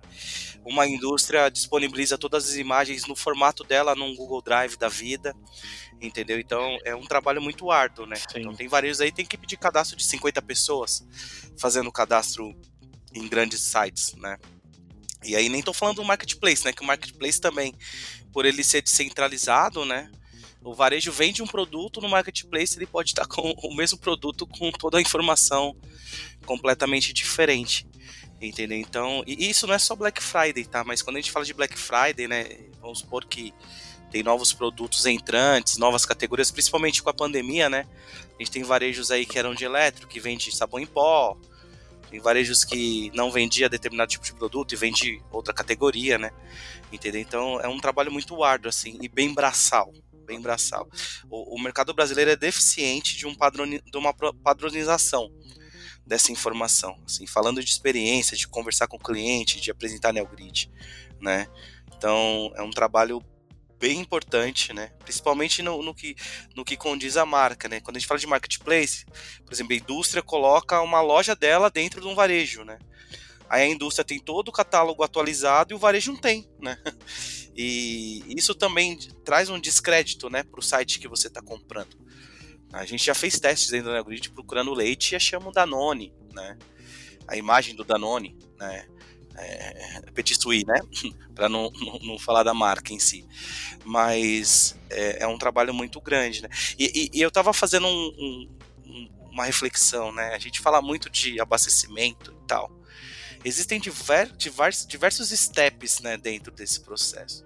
Uma 0.66 0.88
indústria 0.88 1.49
disponibiliza 1.49 2.18
todas 2.18 2.49
as 2.49 2.56
imagens 2.56 3.06
no 3.06 3.16
formato 3.16 3.64
dela 3.64 3.95
num 3.95 4.16
Google 4.16 4.41
Drive 4.41 4.78
da 4.78 4.89
vida, 4.89 5.36
entendeu? 6.02 6.39
Então 6.39 6.78
é 6.84 6.95
um 6.95 7.06
trabalho 7.06 7.41
muito 7.41 7.70
árduo, 7.70 8.08
né? 8.08 8.16
Sim. 8.16 8.39
Então 8.39 8.56
tem 8.56 8.68
varejos 8.68 8.99
aí 8.99 9.12
tem 9.12 9.26
que 9.26 9.38
pedir 9.38 9.58
cadastro 9.58 9.95
de 9.95 10.06
50 10.06 10.41
pessoas 10.41 11.06
fazendo 11.56 11.91
cadastro 11.91 12.56
em 13.14 13.28
grandes 13.28 13.62
sites, 13.62 14.14
né? 14.16 14.38
E 15.24 15.36
aí 15.36 15.49
nem 15.49 15.62
tô 15.62 15.74
falando 15.74 15.97
do 15.97 16.03
marketplace, 16.03 16.66
né? 16.66 16.74
Que 16.74 16.82
o 16.82 16.86
marketplace 16.86 17.39
também, 17.39 17.74
por 18.32 18.45
ele 18.45 18.64
ser 18.64 18.82
descentralizado, 18.82 19.86
né? 19.86 20.09
O 20.64 20.74
varejo 20.74 21.12
vende 21.12 21.41
um 21.41 21.47
produto 21.47 21.99
no 21.99 22.09
marketplace, 22.09 22.78
ele 22.78 22.86
pode 22.86 23.09
estar 23.09 23.26
com 23.28 23.51
o 23.64 23.76
mesmo 23.76 23.97
produto 23.97 24.45
com 24.45 24.72
toda 24.72 24.97
a 24.97 25.01
informação 25.01 25.76
completamente 26.45 27.14
diferente. 27.14 27.88
Entendeu? 28.39 28.78
Então, 28.78 29.24
e 29.28 29.49
isso 29.49 29.68
não 29.68 29.76
é 29.76 29.80
só 29.80 29.95
Black 29.95 30.22
Friday, 30.22 30.66
tá? 30.66 30.84
Mas 30.84 31.03
quando 31.03 31.18
a 31.18 31.22
gente 31.22 31.32
fala 31.32 31.45
de 31.45 31.53
Black 31.53 31.78
Friday, 31.78 32.28
né? 32.28 32.45
Vamos 32.82 32.99
supor 32.99 33.26
que 33.26 33.53
tem 34.12 34.24
novos 34.24 34.51
produtos 34.51 35.05
entrantes, 35.05 35.78
novas 35.78 36.05
categorias, 36.05 36.51
principalmente 36.51 37.03
com 37.03 37.09
a 37.09 37.14
pandemia, 37.14 37.70
né? 37.70 37.88
A 38.36 38.43
gente 38.43 38.51
tem 38.51 38.64
varejos 38.64 39.12
aí 39.12 39.26
que 39.26 39.38
eram 39.38 39.53
de 39.53 39.64
elétrico, 39.64 40.12
que 40.12 40.20
vende 40.20 40.51
sabão 40.51 40.80
em 40.80 40.88
pó, 40.88 41.38
tem 42.12 42.20
varejos 42.20 42.66
que 42.66 43.09
não 43.16 43.32
vendia 43.32 43.70
determinado 43.70 44.12
tipo 44.12 44.26
de 44.26 44.34
produto 44.34 44.74
e 44.74 44.76
vende 44.76 45.24
outra 45.32 45.53
categoria, 45.53 46.18
né? 46.18 46.30
Entendeu? 46.91 47.22
Então 47.22 47.59
é 47.62 47.68
um 47.68 47.80
trabalho 47.80 48.12
muito 48.12 48.43
árduo, 48.43 48.70
assim, 48.70 48.99
e 49.01 49.07
bem 49.07 49.34
braçal 49.34 49.91
bem 50.32 50.39
braçal. 50.39 50.88
O, 51.30 51.55
o 51.55 51.62
mercado 51.62 51.93
brasileiro 51.93 52.32
é 52.32 52.38
deficiente 52.38 53.18
de, 53.18 53.28
um 53.28 53.36
padroni, 53.36 53.82
de 53.82 53.97
uma 53.97 54.14
padronização 54.14 55.30
dessa 56.05 56.32
informação. 56.32 56.97
Assim, 57.05 57.28
falando 57.28 57.62
de 57.62 57.70
experiência, 57.70 58.38
de 58.38 58.47
conversar 58.47 58.88
com 58.88 58.95
o 58.95 59.03
cliente, 59.03 59.59
de 59.59 59.72
apresentar 59.72 60.14
NeoGrid, 60.14 60.72
né? 61.20 61.47
Então, 61.95 62.51
é 62.55 62.62
um 62.62 62.72
trabalho 62.72 63.22
bem 63.82 64.00
importante, 64.00 64.72
né? 64.72 64.92
Principalmente 65.00 65.64
no, 65.64 65.82
no, 65.82 65.94
que, 65.94 66.16
no 66.56 66.64
que 66.64 66.78
condiz 66.78 67.18
a 67.18 67.26
marca, 67.26 67.68
né? 67.68 67.82
Quando 67.82 67.98
a 67.98 68.00
gente 68.00 68.08
fala 68.08 68.20
de 68.20 68.28
marketplace, 68.28 69.06
por 69.44 69.52
exemplo, 69.52 69.74
a 69.74 69.76
indústria 69.76 70.22
coloca 70.22 70.80
uma 70.82 71.02
loja 71.02 71.36
dela 71.36 71.70
dentro 71.72 72.00
de 72.00 72.08
um 72.08 72.14
varejo, 72.14 72.64
né? 72.64 72.78
Aí 73.50 73.64
a 73.64 73.68
indústria 73.68 74.06
tem 74.06 74.20
todo 74.20 74.50
o 74.50 74.52
catálogo 74.52 75.04
atualizado 75.04 75.74
e 75.74 75.76
o 75.76 75.80
varejo 75.80 76.14
não 76.14 76.22
tem, 76.22 76.48
né? 76.62 76.78
E 77.54 78.24
isso 78.30 78.56
também 78.56 78.98
traz 79.26 79.50
um 79.50 79.60
descrédito, 79.60 80.30
né, 80.30 80.42
para 80.42 80.62
o 80.62 80.64
site 80.64 81.00
que 81.00 81.08
você 81.08 81.28
está 81.28 81.42
comprando. 81.42 81.98
A 82.72 82.86
gente 82.86 83.04
já 83.04 83.14
fez 83.14 83.38
testes 83.42 83.70
dentro 83.70 83.90
do 83.90 83.94
Neogrid 83.94 84.32
procurando 84.32 84.74
leite 84.74 85.12
e 85.12 85.16
achamos 85.18 85.54
Danone, 85.54 86.14
né? 86.32 86.58
A 87.28 87.36
imagem 87.36 87.76
do 87.76 87.84
Danone, 87.84 88.40
né? 88.58 88.88
É, 89.42 90.02
Petit 90.14 90.39
Suisse, 90.39 90.66
né? 90.66 90.80
para 91.36 91.50
não, 91.50 91.72
não, 91.72 92.00
não, 92.00 92.20
falar 92.20 92.44
da 92.44 92.54
marca 92.54 92.94
em 92.94 93.00
si. 93.00 93.26
Mas 93.84 94.76
é, 94.89 95.24
é 95.24 95.28
um 95.28 95.38
trabalho 95.38 95.74
muito 95.74 96.00
grande, 96.00 96.42
né? 96.42 96.50
E, 96.78 97.10
e, 97.14 97.18
e 97.18 97.22
eu 97.22 97.30
estava 97.30 97.54
fazendo 97.54 97.88
um, 97.88 98.48
um, 98.86 99.10
uma 99.32 99.46
reflexão, 99.46 100.12
né? 100.12 100.34
A 100.34 100.39
gente 100.39 100.60
fala 100.60 100.82
muito 100.82 101.10
de 101.10 101.39
abastecimento 101.39 102.34
e 102.44 102.48
tal 102.48 102.82
existem 103.44 103.80
diver, 103.80 104.32
divers, 104.38 104.86
diversos 104.86 105.30
steps 105.30 106.00
né, 106.00 106.18
dentro 106.18 106.52
desse 106.52 106.80
processo. 106.80 107.44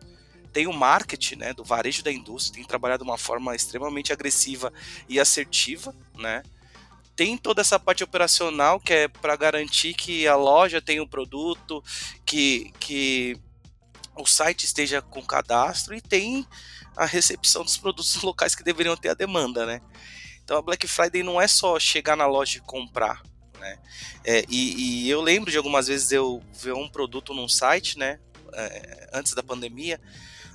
Tem 0.51 0.67
o 0.67 0.73
marketing 0.73 1.35
né, 1.35 1.53
do 1.53 1.63
varejo 1.63 2.03
da 2.03 2.11
indústria, 2.11 2.55
tem 2.55 2.63
trabalhado 2.63 3.03
de 3.03 3.09
uma 3.09 3.17
forma 3.17 3.55
extremamente 3.55 4.13
agressiva 4.13 4.71
e 5.07 5.19
assertiva, 5.19 5.93
né? 6.15 6.43
Tem 7.15 7.37
toda 7.37 7.61
essa 7.61 7.79
parte 7.79 8.03
operacional 8.03 8.79
que 8.79 8.93
é 8.93 9.07
para 9.07 9.35
garantir 9.35 9.93
que 9.93 10.27
a 10.27 10.35
loja 10.35 10.81
tenha 10.81 11.01
o 11.01 11.05
um 11.05 11.07
produto, 11.07 11.83
que, 12.25 12.71
que 12.79 13.37
o 14.15 14.25
site 14.25 14.65
esteja 14.65 15.01
com 15.01 15.21
cadastro 15.21 15.95
e 15.95 16.01
tem 16.01 16.45
a 16.95 17.05
recepção 17.05 17.63
dos 17.63 17.77
produtos 17.77 18.15
locais 18.23 18.55
que 18.55 18.63
deveriam 18.63 18.95
ter 18.95 19.09
a 19.09 19.13
demanda, 19.13 19.65
né? 19.65 19.81
Então 20.43 20.57
a 20.57 20.61
Black 20.61 20.87
Friday 20.87 21.23
não 21.23 21.41
é 21.41 21.47
só 21.47 21.79
chegar 21.79 22.15
na 22.15 22.27
loja 22.27 22.57
e 22.57 22.61
comprar, 22.61 23.21
né? 23.59 23.79
É, 24.23 24.45
e, 24.47 25.05
e, 25.05 25.09
eu 25.09 25.21
lembro 25.21 25.51
de 25.51 25.57
algumas 25.57 25.87
vezes 25.87 26.11
eu 26.11 26.41
ver 26.53 26.73
um 26.73 26.87
produto 26.87 27.33
num 27.33 27.47
site, 27.47 27.97
né? 27.97 28.19
É, 28.53 29.09
antes 29.13 29.33
da 29.33 29.43
pandemia. 29.43 29.99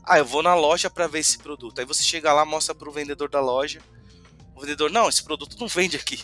Ah, 0.04 0.18
eu 0.18 0.24
vou 0.24 0.42
na 0.42 0.54
loja 0.54 0.88
para 0.88 1.06
ver 1.06 1.18
esse 1.18 1.38
produto. 1.38 1.78
Aí 1.78 1.84
você 1.84 2.02
chega 2.02 2.32
lá, 2.32 2.44
mostra 2.44 2.74
para 2.74 2.88
o 2.88 2.92
vendedor 2.92 3.28
da 3.28 3.40
loja. 3.40 3.80
O 4.60 4.62
vendedor, 4.62 4.90
não, 4.90 5.08
esse 5.08 5.22
produto 5.22 5.56
não 5.58 5.66
vende 5.66 5.96
aqui. 5.96 6.22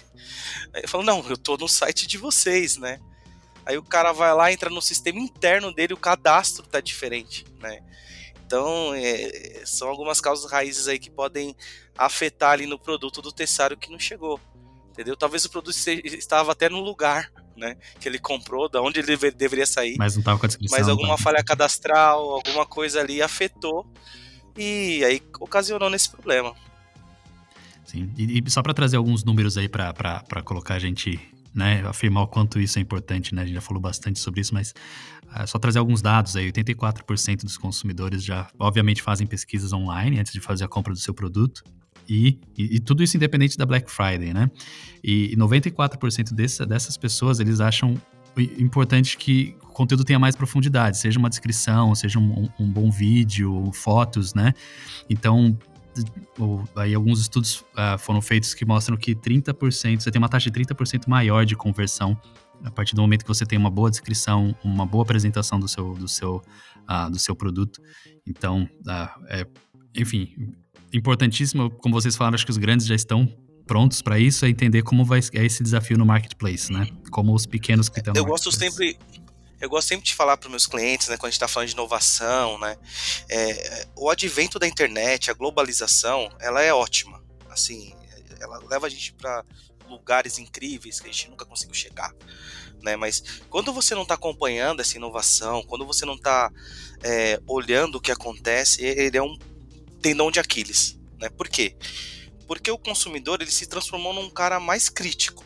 Aí 0.75 0.83
eu 0.83 0.89
falo, 0.89 1.03
não, 1.03 1.27
eu 1.29 1.39
tô 1.39 1.57
no 1.57 1.67
site 1.67 2.07
de 2.07 2.19
vocês, 2.19 2.77
né? 2.77 3.01
Aí 3.65 3.79
o 3.79 3.83
cara 3.83 4.13
vai 4.13 4.33
lá, 4.35 4.53
entra 4.53 4.69
no 4.69 4.83
sistema 4.83 5.19
interno 5.19 5.73
dele, 5.73 5.95
o 5.95 5.99
cadastro 5.99 6.67
tá 6.67 6.81
diferente, 6.81 7.47
né? 7.61 7.81
Então, 8.45 8.95
é, 8.95 9.63
são 9.65 9.89
algumas 9.89 10.21
causas 10.21 10.51
raízes 10.51 10.87
aí 10.87 10.99
que 10.99 11.11
podem 11.11 11.57
afetar 11.97 12.51
ali 12.51 12.67
no 12.67 12.79
produto 12.79 13.23
do 13.23 13.33
tessário 13.33 13.77
que 13.77 13.91
não 13.91 13.99
chegou 13.99 14.41
entendeu? 14.97 15.15
Talvez 15.15 15.45
o 15.45 15.51
produto 15.51 15.77
estava 15.77 16.53
até 16.53 16.71
no 16.71 16.81
lugar, 16.81 17.31
né, 17.55 17.77
que 18.01 18.09
ele 18.09 18.19
comprou, 18.19 18.69
da 18.69 18.81
onde 18.81 18.99
ele 18.99 19.17
deveria 19.33 19.67
sair. 19.67 19.97
Mas 19.99 20.15
não 20.15 20.21
estava 20.21 20.39
com 20.39 20.47
a 20.47 20.49
descrição. 20.49 20.79
Mas 20.79 20.89
alguma 20.89 21.17
tá? 21.17 21.23
falha 21.23 21.45
cadastral, 21.45 22.31
alguma 22.31 22.65
coisa 22.65 23.01
ali 23.01 23.21
afetou 23.21 23.87
e 24.57 25.05
aí 25.05 25.23
ocasionou 25.39 25.91
nesse 25.91 26.09
problema. 26.09 26.55
Sim, 27.87 28.11
e, 28.19 28.43
e 28.45 28.51
só 28.51 28.63
para 28.63 28.75
trazer 28.75 28.97
alguns 28.97 29.25
números 29.25 29.57
aí 29.57 29.69
para 29.69 30.43
colocar 30.45 30.75
a 30.75 30.79
gente, 30.79 31.21
né, 31.55 31.83
afirmar 31.87 32.25
o 32.25 32.27
quanto 32.27 32.61
isso 32.61 32.79
é 32.79 32.83
importante, 32.83 33.35
né, 33.35 33.43
a 33.43 33.45
gente 33.47 33.55
já 33.55 33.61
falou 33.61 33.81
bastante 33.81 34.19
sobre 34.19 34.41
isso, 34.41 34.53
mas 34.53 34.75
uh, 35.25 35.47
só 35.47 35.59
trazer 35.59 35.79
alguns 35.79 36.03
dados 36.03 36.35
aí, 36.35 36.51
84% 36.51 37.45
dos 37.45 37.57
consumidores 37.57 38.25
já, 38.25 38.49
obviamente, 38.59 39.01
fazem 39.01 39.27
pesquisas 39.27 39.73
online 39.73 40.19
antes 40.19 40.33
de 40.33 40.41
fazer 40.41 40.65
a 40.65 40.69
compra 40.69 40.93
do 40.93 40.99
seu 40.99 41.15
produto, 41.15 41.63
e, 42.09 42.39
e, 42.57 42.77
e, 42.77 42.81
tudo 42.81 43.03
isso 43.03 43.17
independente 43.17 43.57
da 43.59 43.67
Black 43.67 43.91
Friday, 43.91 44.33
né? 44.33 44.49
E, 45.03 45.33
e 45.33 45.37
94% 45.37 46.33
desse, 46.33 46.65
dessas 46.65 46.97
pessoas, 46.97 47.41
eles 47.41 47.59
acham 47.59 48.01
importante 48.59 49.17
que 49.17 49.57
o 49.63 49.73
conteúdo 49.73 50.05
tenha 50.05 50.19
mais 50.19 50.37
profundidade, 50.37 50.99
seja 50.99 51.19
uma 51.19 51.29
descrição, 51.29 51.95
seja 51.95 52.19
um, 52.19 52.49
um 52.59 52.71
bom 52.71 52.91
vídeo, 52.91 53.71
fotos, 53.73 54.35
né? 54.35 54.53
Então, 55.09 55.59
aí 56.77 56.95
alguns 56.95 57.21
estudos 57.21 57.61
uh, 57.61 57.99
foram 57.99 58.21
feitos 58.21 58.55
que 58.55 58.65
mostram 58.65 58.97
que 58.97 59.15
30%, 59.15 60.01
você 60.01 60.11
tem 60.11 60.19
uma 60.19 60.29
taxa 60.29 60.51
de 60.51 60.61
30% 60.61 61.09
maior 61.09 61.45
de 61.45 61.57
conversão 61.57 62.19
a 62.65 62.71
partir 62.71 62.95
do 62.95 63.03
momento 63.03 63.23
que 63.23 63.29
você 63.29 63.45
tem 63.45 63.59
uma 63.59 63.71
boa 63.71 63.91
descrição, 63.91 64.57
uma 64.65 64.87
boa 64.87 65.03
apresentação 65.03 65.61
do 65.61 65.69
seu, 65.69 65.95
do 65.95 66.09
seu, 66.09 66.43
uh, 66.89 67.11
do 67.11 67.19
seu 67.19 67.35
produto. 67.37 67.81
Então, 68.27 68.69
uh, 68.87 69.25
é, 69.29 69.47
enfim, 69.95 70.55
importantíssimo, 70.93 71.71
como 71.71 71.95
vocês 71.95 72.17
falaram, 72.17 72.35
acho 72.35 72.45
que 72.45 72.51
os 72.51 72.59
grandes 72.59 72.87
já 72.87 72.95
estão 72.95 73.29
prontos 73.67 74.01
para 74.01 74.19
isso, 74.19 74.45
é 74.45 74.49
entender 74.49 74.83
como 74.83 75.05
vai 75.05 75.21
é 75.35 75.45
esse 75.45 75.63
desafio 75.63 75.99
no 75.99 76.07
marketplace, 76.07 76.73
né? 76.73 76.87
Como 77.11 77.35
os 77.35 77.47
pequenos 77.47 77.89
que 77.89 77.99
estão 77.99 78.15
Eu 78.15 78.25
gosto 78.25 78.51
sempre 78.53 78.97
eu 79.61 79.69
gosto 79.69 79.89
sempre 79.89 80.07
de 80.07 80.15
falar 80.15 80.37
para 80.37 80.49
meus 80.49 80.67
clientes, 80.67 81.09
né, 81.09 81.17
quando 81.17 81.27
a 81.27 81.31
gente 81.31 81.37
está 81.37 81.49
falando 81.49 81.69
de 81.69 81.75
inovação, 81.75 82.59
né, 82.59 82.77
é, 83.29 83.89
o 83.97 84.11
advento 84.11 84.59
da 84.59 84.67
internet, 84.67 85.31
a 85.31 85.35
globalização, 85.35 86.31
ela 86.41 86.63
é 86.63 86.73
ótima. 86.73 87.25
Assim, 87.49 87.95
ela 88.41 88.59
leva 88.69 88.87
a 88.87 88.91
gente 88.91 89.13
para 89.15 89.45
lugares 89.89 90.39
incríveis 90.39 91.01
que 91.01 91.09
a 91.09 91.13
gente 91.13 91.31
nunca 91.31 91.45
conseguiu 91.45 91.75
chegar, 91.75 92.13
né? 92.83 92.97
Mas 92.97 93.23
quando 93.49 93.73
você 93.73 93.95
não 93.95 94.03
está 94.03 94.15
acompanhando 94.15 94.81
essa 94.81 94.97
inovação, 94.97 95.63
quando 95.63 95.87
você 95.87 96.05
não 96.05 96.15
está 96.15 96.51
é, 97.03 97.41
olhando 97.47 97.97
o 97.97 98.01
que 98.01 98.11
acontece, 98.11 98.85
ele 98.85 99.17
é 99.17 99.23
um 99.23 99.39
tendão 100.03 100.31
de 100.31 100.41
Aquiles, 100.41 100.99
né? 101.19 101.29
Por 101.31 101.49
quê? 101.49 101.77
Porque 102.47 102.71
o 102.71 102.79
consumidor 102.79 103.41
ele 103.41 103.51
se 103.51 103.67
transformou 103.67 104.13
num 104.13 104.31
cara 104.31 104.61
mais 104.61 104.89
crítico? 104.89 105.45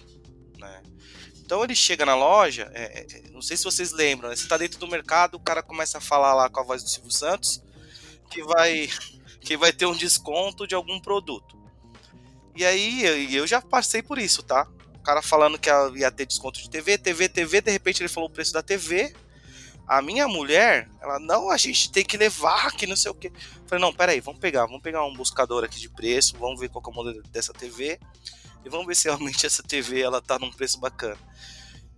Então 1.50 1.64
ele 1.64 1.74
chega 1.74 2.06
na 2.06 2.14
loja, 2.14 2.70
é, 2.72 3.00
é, 3.00 3.22
não 3.32 3.42
sei 3.42 3.56
se 3.56 3.64
vocês 3.64 3.90
lembram, 3.90 4.30
né? 4.30 4.36
você 4.36 4.44
está 4.44 4.56
dentro 4.56 4.78
do 4.78 4.86
mercado, 4.86 5.34
o 5.34 5.40
cara 5.40 5.64
começa 5.64 5.98
a 5.98 6.00
falar 6.00 6.32
lá 6.32 6.48
com 6.48 6.60
a 6.60 6.62
voz 6.62 6.80
do 6.80 6.88
Silvio 6.88 7.10
Santos 7.10 7.60
que 8.30 8.40
vai 8.40 8.88
que 9.42 9.56
vai 9.56 9.72
ter 9.72 9.84
um 9.84 9.96
desconto 9.96 10.64
de 10.64 10.76
algum 10.76 11.00
produto. 11.00 11.58
E 12.54 12.64
aí 12.64 13.34
eu 13.34 13.48
já 13.48 13.60
passei 13.60 14.00
por 14.00 14.16
isso, 14.16 14.44
tá? 14.44 14.68
O 14.94 15.00
cara 15.00 15.20
falando 15.20 15.58
que 15.58 15.68
ia 15.96 16.12
ter 16.12 16.24
desconto 16.24 16.62
de 16.62 16.70
TV, 16.70 16.96
TV, 16.96 17.28
TV, 17.28 17.60
de 17.60 17.72
repente 17.72 18.00
ele 18.00 18.08
falou 18.08 18.28
o 18.28 18.32
preço 18.32 18.52
da 18.52 18.62
TV. 18.62 19.12
A 19.88 20.00
minha 20.00 20.28
mulher, 20.28 20.88
ela, 21.02 21.18
não, 21.18 21.50
a 21.50 21.56
gente 21.56 21.90
tem 21.90 22.04
que 22.04 22.16
levar 22.16 22.68
aqui, 22.68 22.86
não 22.86 22.94
sei 22.94 23.10
o 23.10 23.14
quê. 23.14 23.32
Falei, 23.66 23.82
não, 23.82 23.92
peraí, 23.92 24.20
vamos 24.20 24.38
pegar, 24.38 24.66
vamos 24.66 24.82
pegar 24.82 25.04
um 25.04 25.14
buscador 25.14 25.64
aqui 25.64 25.80
de 25.80 25.88
preço, 25.88 26.36
vamos 26.38 26.60
ver 26.60 26.68
qual 26.68 26.84
é 26.86 26.88
o 26.88 26.94
modelo 26.94 27.22
dessa 27.24 27.52
TV 27.52 27.98
e 28.64 28.68
vamos 28.68 28.86
ver 28.86 28.94
se 28.94 29.04
realmente 29.04 29.46
essa 29.46 29.62
TV 29.62 30.00
ela 30.00 30.20
tá 30.20 30.38
num 30.38 30.50
preço 30.50 30.78
bacana. 30.78 31.18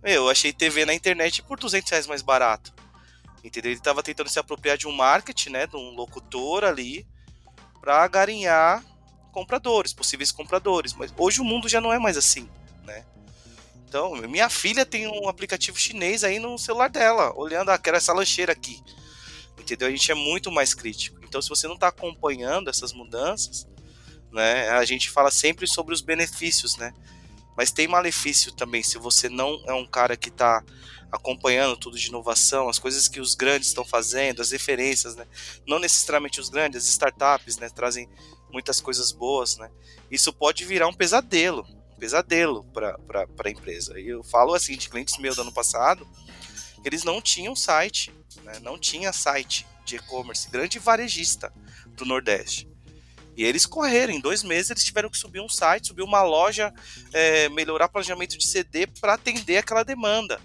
Eu 0.03 0.29
achei 0.29 0.51
TV 0.51 0.85
na 0.85 0.93
internet 0.93 1.41
por 1.43 1.57
200 1.57 1.89
reais 1.89 2.07
mais 2.07 2.21
barato. 2.21 2.73
Entendeu? 3.43 3.71
Ele 3.71 3.79
estava 3.79 4.03
tentando 4.03 4.29
se 4.29 4.39
apropriar 4.39 4.77
de 4.77 4.87
um 4.87 4.91
marketing, 4.91 5.49
né, 5.49 5.67
de 5.67 5.75
um 5.75 5.91
locutor 5.91 6.63
ali, 6.63 7.05
para 7.79 8.07
garinhar 8.07 8.83
compradores, 9.31 9.93
possíveis 9.93 10.31
compradores. 10.31 10.93
Mas 10.93 11.13
hoje 11.17 11.41
o 11.41 11.45
mundo 11.45 11.67
já 11.67 11.81
não 11.81 11.91
é 11.91 11.99
mais 11.99 12.17
assim, 12.17 12.49
né? 12.85 13.05
Então, 13.87 14.15
minha 14.27 14.49
filha 14.49 14.85
tem 14.85 15.07
um 15.07 15.27
aplicativo 15.27 15.77
chinês 15.77 16.23
aí 16.23 16.39
no 16.39 16.57
celular 16.57 16.89
dela, 16.89 17.33
olhando, 17.35 17.69
ah, 17.69 17.77
quero 17.77 17.97
essa 17.97 18.13
lancheira 18.13 18.51
aqui. 18.51 18.81
Entendeu? 19.59 19.87
A 19.87 19.91
gente 19.91 20.11
é 20.11 20.15
muito 20.15 20.51
mais 20.51 20.73
crítico. 20.73 21.19
Então, 21.23 21.41
se 21.41 21.49
você 21.49 21.67
não 21.67 21.75
está 21.75 21.89
acompanhando 21.89 22.69
essas 22.69 22.91
mudanças, 22.93 23.67
né, 24.33 24.69
a 24.69 24.83
gente 24.83 25.09
fala 25.09 25.31
sempre 25.31 25.67
sobre 25.67 25.93
os 25.93 26.01
benefícios, 26.01 26.75
né? 26.75 26.93
Mas 27.55 27.71
tem 27.71 27.87
malefício 27.87 28.51
também 28.51 28.81
se 28.81 28.97
você 28.97 29.29
não 29.29 29.61
é 29.67 29.73
um 29.73 29.85
cara 29.85 30.17
que 30.17 30.29
está 30.29 30.63
acompanhando 31.11 31.77
tudo 31.77 31.97
de 31.97 32.07
inovação, 32.07 32.67
as 32.67 32.79
coisas 32.79 33.07
que 33.07 33.19
os 33.19 33.35
grandes 33.35 33.67
estão 33.67 33.85
fazendo, 33.85 34.41
as 34.41 34.51
referências, 34.51 35.15
né? 35.15 35.27
Não 35.67 35.77
necessariamente 35.77 36.41
os 36.41 36.49
grandes, 36.49 36.83
as 36.83 36.89
startups, 36.89 37.57
né? 37.57 37.69
Trazem 37.69 38.09
muitas 38.51 38.81
coisas 38.81 39.11
boas, 39.11 39.57
né? 39.57 39.69
Isso 40.09 40.33
pode 40.33 40.65
virar 40.65 40.87
um 40.87 40.93
pesadelo, 40.93 41.63
um 41.95 41.99
pesadelo 41.99 42.63
para 42.73 42.97
a 43.45 43.49
empresa. 43.49 43.99
E 43.99 44.07
eu 44.07 44.23
falo 44.23 44.55
assim 44.55 44.75
de 44.75 44.89
clientes 44.89 45.19
meus 45.19 45.35
do 45.35 45.43
ano 45.43 45.51
passado, 45.51 46.07
eles 46.83 47.03
não 47.03 47.21
tinham 47.21 47.55
site, 47.55 48.11
né? 48.43 48.53
Não 48.63 48.79
tinha 48.79 49.13
site 49.13 49.67
de 49.85 49.97
e-commerce, 49.97 50.49
grande 50.49 50.79
varejista 50.79 51.53
do 51.89 52.05
Nordeste. 52.05 52.72
E 53.35 53.43
eles 53.43 53.65
correram, 53.65 54.13
em 54.13 54.19
dois 54.19 54.43
meses 54.43 54.69
eles 54.69 54.83
tiveram 54.83 55.09
que 55.09 55.17
subir 55.17 55.39
um 55.39 55.49
site, 55.49 55.87
subir 55.87 56.03
uma 56.03 56.21
loja, 56.21 56.73
é, 57.11 57.49
melhorar 57.49 57.85
o 57.85 57.89
planejamento 57.89 58.37
de 58.37 58.47
CD 58.47 58.85
para 58.85 59.15
atender 59.15 59.57
aquela 59.57 59.83
demanda. 59.83 60.39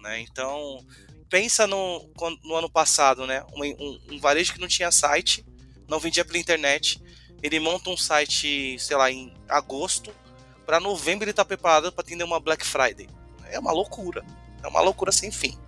Né? 0.00 0.20
Então, 0.20 0.84
pensa 1.28 1.66
no, 1.66 2.08
no 2.42 2.54
ano 2.54 2.70
passado, 2.70 3.26
né? 3.26 3.44
Um, 3.54 3.64
um, 3.64 4.00
um, 4.12 4.20
varejo 4.20 4.52
que 4.52 4.60
não 4.60 4.68
tinha 4.68 4.90
site, 4.90 5.44
não 5.88 5.98
vendia 5.98 6.24
pela 6.24 6.38
internet. 6.38 7.02
Ele 7.42 7.60
monta 7.60 7.90
um 7.90 7.96
site, 7.96 8.78
sei 8.78 8.96
lá, 8.96 9.10
em 9.10 9.34
agosto, 9.48 10.14
para 10.64 10.80
novembro 10.80 11.24
ele 11.24 11.32
tá 11.32 11.44
preparado 11.44 11.92
para 11.92 12.02
atender 12.02 12.24
uma 12.24 12.40
Black 12.40 12.64
Friday. 12.64 13.08
É 13.50 13.58
uma 13.58 13.72
loucura. 13.72 14.24
É 14.62 14.68
uma 14.68 14.80
loucura 14.80 15.12
sem 15.12 15.30
fim. 15.30 15.58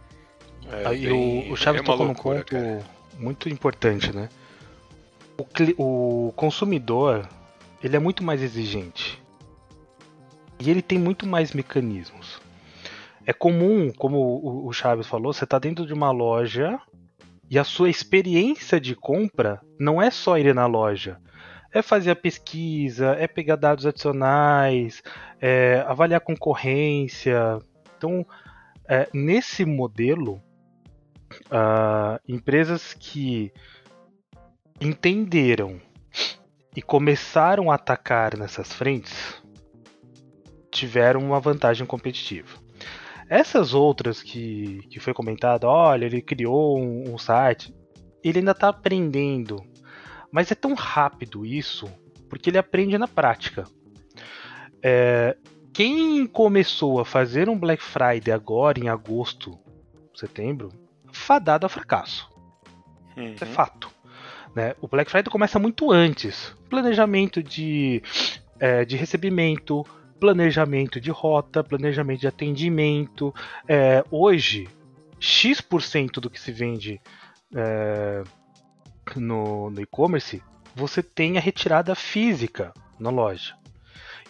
É, 0.71 0.87
Aí 0.87 1.07
bem, 1.07 1.49
o, 1.49 1.53
o 1.53 1.57
Chaves 1.57 1.83
é 1.83 1.85
tocou 1.85 2.07
num 2.07 2.15
ponto 2.15 2.45
cara. 2.45 2.85
muito 3.19 3.49
importante, 3.49 4.15
né? 4.15 4.29
O, 5.39 6.29
o 6.29 6.33
consumidor 6.33 7.29
ele 7.83 7.97
é 7.97 7.99
muito 7.99 8.25
mais 8.25 8.43
exigente 8.43 9.23
e 10.59 10.71
ele 10.71 10.83
tem 10.83 10.99
muito 10.99 11.27
mais 11.27 11.53
mecanismos. 11.53 12.41
É 13.25 13.33
comum, 13.33 13.93
como 13.93 14.67
o 14.67 14.73
Chaves 14.73 15.07
falou, 15.07 15.33
você 15.33 15.45
está 15.45 15.59
dentro 15.59 15.85
de 15.85 15.93
uma 15.93 16.11
loja 16.11 16.81
e 17.51 17.59
a 17.59 17.65
sua 17.65 17.91
experiência 17.91 18.81
de 18.81 18.95
compra 18.95 19.61
não 19.79 20.01
é 20.01 20.11
só 20.11 20.39
ir 20.39 20.55
na 20.55 20.67
loja. 20.67 21.19
É 21.73 21.83
fazer 21.83 22.13
a 22.13 22.17
pesquisa, 22.17 23.17
é 23.19 23.27
pegar 23.27 23.57
dados 23.57 23.85
adicionais, 23.85 25.03
é 25.41 25.85
avaliar 25.87 26.21
concorrência. 26.21 27.59
Então, 27.97 28.25
é, 28.89 29.09
nesse 29.13 29.65
modelo, 29.65 30.41
uh, 31.47 32.19
empresas 32.27 32.95
que 32.95 33.53
entenderam 34.81 35.81
e 36.75 36.83
começaram 36.83 37.71
a 37.71 37.75
atacar 37.75 38.37
nessas 38.37 38.73
frentes, 38.73 39.43
tiveram 40.71 41.21
uma 41.21 41.41
vantagem 41.41 41.87
competitiva. 41.87 42.59
Essas 43.29 43.75
outras 43.75 44.23
que, 44.23 44.81
que 44.91 45.01
foi 45.01 45.13
comentado, 45.13 45.65
olha, 45.65 46.05
ele 46.05 46.23
criou 46.23 46.79
um, 46.79 47.15
um 47.15 47.19
site, 47.19 47.75
ele 48.23 48.39
ainda 48.39 48.53
está 48.53 48.69
aprendendo. 48.69 49.65
Mas 50.31 50.51
é 50.53 50.55
tão 50.55 50.75
rápido 50.75 51.45
isso, 51.45 51.89
porque 52.29 52.51
ele 52.51 52.59
aprende 52.59 52.99
na 52.99 53.09
prática. 53.09 53.65
É, 54.83 55.37
quem 55.73 56.27
começou 56.27 57.01
a 57.01 57.05
fazer 57.05 57.49
um 57.49 57.59
Black 57.59 57.83
Friday 57.83 58.33
agora 58.33 58.79
em 58.79 58.89
agosto, 58.89 59.59
setembro, 60.15 60.69
fadado 61.11 61.67
a 61.67 61.69
fracasso. 61.69 62.31
Uhum. 63.17 63.33
Isso 63.33 63.45
é 63.45 63.47
fato. 63.47 63.96
Né? 64.57 64.75
O 64.81 64.89
Black 64.89 65.11
Friday 65.11 65.31
começa 65.31 65.59
muito 65.59 65.93
antes. 65.93 66.57
Planejamento 66.71 67.43
de, 67.43 68.03
é, 68.59 68.87
de 68.87 68.97
recebimento, 68.97 69.85
planejamento 70.19 70.99
de 70.99 71.11
rota, 71.11 71.63
planejamento 71.63 72.21
de 72.21 72.27
atendimento. 72.27 73.35
É, 73.69 74.03
hoje, 74.11 74.67
X% 75.21 76.23
do 76.23 76.31
que 76.31 76.41
se 76.41 76.53
vende 76.53 76.99
é, 77.55 78.25
no, 79.15 79.69
no 79.71 79.81
e-commerce, 79.83 80.43
você 80.75 81.03
tem 81.03 81.37
a 81.37 81.41
retirada 81.41 81.95
física 81.95 82.73
na 82.99 83.11
loja. 83.11 83.55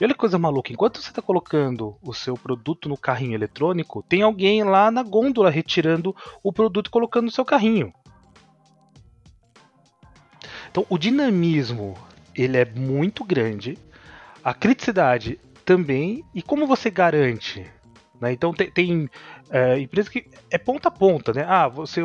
E 0.01 0.05
olha 0.05 0.13
que 0.13 0.19
coisa 0.19 0.41
maluca, 0.41 0.73
enquanto 0.73 1.01
você 1.01 1.09
está 1.09 1.23
colocando 1.23 1.97
o 2.03 2.13
seu 2.13 2.35
produto 2.35 2.89
no 2.89 2.99
carrinho 2.99 3.35
eletrônico, 3.35 4.03
tem 4.03 4.23
alguém 4.23 4.65
lá 4.65 4.91
na 4.91 5.05
gôndola 5.05 5.51
retirando 5.51 6.15
o 6.43 6.53
produto 6.53 6.89
e 6.89 6.91
colocando 6.91 7.27
no 7.27 7.31
seu 7.31 7.45
carrinho. 7.45 7.95
Então, 10.77 10.85
o 10.91 10.99
dinamismo 10.99 11.97
ele 12.35 12.59
é 12.59 12.67
muito 12.67 13.25
grande, 13.25 13.79
a 14.45 14.53
criticidade 14.53 15.41
também, 15.65 16.23
e 16.35 16.43
como 16.43 16.67
você 16.67 16.91
garante? 16.91 17.67
Né? 18.21 18.33
Então, 18.33 18.53
tem, 18.53 18.71
tem 18.71 19.11
é, 19.49 19.79
empresa 19.79 20.11
que 20.11 20.27
é 20.51 20.59
ponta 20.59 20.89
a 20.89 20.91
ponta, 20.91 21.33
né? 21.33 21.47
Ah, 21.49 21.67
você 21.67 22.03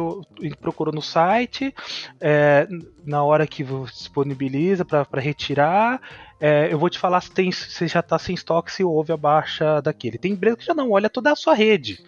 procurou 0.61 0.93
no 0.93 1.01
site, 1.01 1.75
é, 2.21 2.65
na 3.05 3.21
hora 3.21 3.45
que 3.45 3.61
disponibiliza 3.61 4.85
para 4.85 5.19
retirar, 5.19 6.01
é, 6.39 6.71
eu 6.71 6.79
vou 6.79 6.89
te 6.89 6.97
falar 6.97 7.19
se, 7.19 7.29
tem, 7.29 7.51
se 7.51 7.87
já 7.89 7.99
está 7.99 8.17
sem 8.17 8.35
estoque, 8.35 8.71
se 8.71 8.85
houve 8.85 9.11
a 9.11 9.17
baixa 9.17 9.81
daquele. 9.81 10.17
Tem 10.17 10.31
empresa 10.31 10.55
que 10.55 10.63
já 10.63 10.73
não 10.73 10.91
olha 10.91 11.09
toda 11.09 11.29
a 11.29 11.35
sua 11.35 11.53
rede 11.53 12.01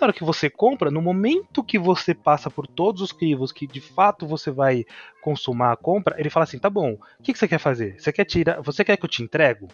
na 0.00 0.06
hora 0.06 0.12
que 0.12 0.24
você 0.24 0.48
compra, 0.48 0.90
no 0.90 1.02
momento 1.02 1.62
que 1.62 1.78
você 1.78 2.14
passa 2.14 2.50
por 2.50 2.66
todos 2.66 3.02
os 3.02 3.12
crivos 3.12 3.52
que 3.52 3.66
de 3.66 3.80
fato 3.80 4.26
você 4.26 4.50
vai 4.50 4.84
consumar 5.20 5.72
a 5.72 5.76
compra, 5.76 6.16
ele 6.18 6.30
fala 6.30 6.44
assim: 6.44 6.58
tá 6.58 6.70
bom, 6.70 6.92
o 6.92 7.22
que, 7.22 7.32
que 7.32 7.38
você 7.38 7.46
quer 7.46 7.58
fazer? 7.58 8.00
Você 8.00 8.12
quer 8.12 8.24
tirar. 8.24 8.60
Você 8.62 8.84
quer 8.84 8.96
que 8.96 9.04
eu 9.04 9.08
te 9.08 9.22
entrego? 9.22 9.68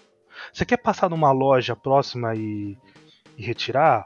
Você 0.53 0.65
quer 0.65 0.77
passar 0.77 1.09
numa 1.09 1.33
loja 1.33 1.75
próxima 1.75 2.35
e, 2.35 2.77
e 3.37 3.43
retirar? 3.43 4.05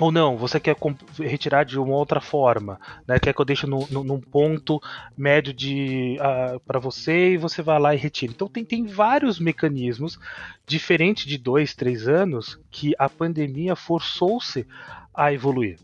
Ou 0.00 0.12
não, 0.12 0.36
você 0.36 0.60
quer 0.60 0.76
retirar 1.18 1.64
de 1.64 1.78
uma 1.78 1.96
outra 1.96 2.20
forma, 2.20 2.80
né? 3.06 3.18
Quer 3.18 3.34
que 3.34 3.40
eu 3.40 3.44
deixe 3.44 3.66
no, 3.66 3.86
no, 3.90 4.04
num 4.04 4.20
ponto 4.20 4.80
médio 5.16 5.52
de 5.52 6.16
uh, 6.20 6.22
ah, 6.22 6.60
para 6.64 6.78
você 6.78 7.32
e 7.32 7.36
você 7.36 7.62
vai 7.62 7.80
lá 7.80 7.94
e 7.94 7.98
retira. 7.98 8.32
Então 8.32 8.46
tem, 8.46 8.64
tem 8.64 8.86
vários 8.86 9.40
mecanismos, 9.40 10.18
diferente 10.64 11.26
de 11.26 11.36
dois, 11.36 11.74
três 11.74 12.06
anos, 12.06 12.60
que 12.70 12.94
a 12.96 13.08
pandemia 13.08 13.74
forçou-se 13.74 14.64
a 15.12 15.32
evoluir. 15.32 15.78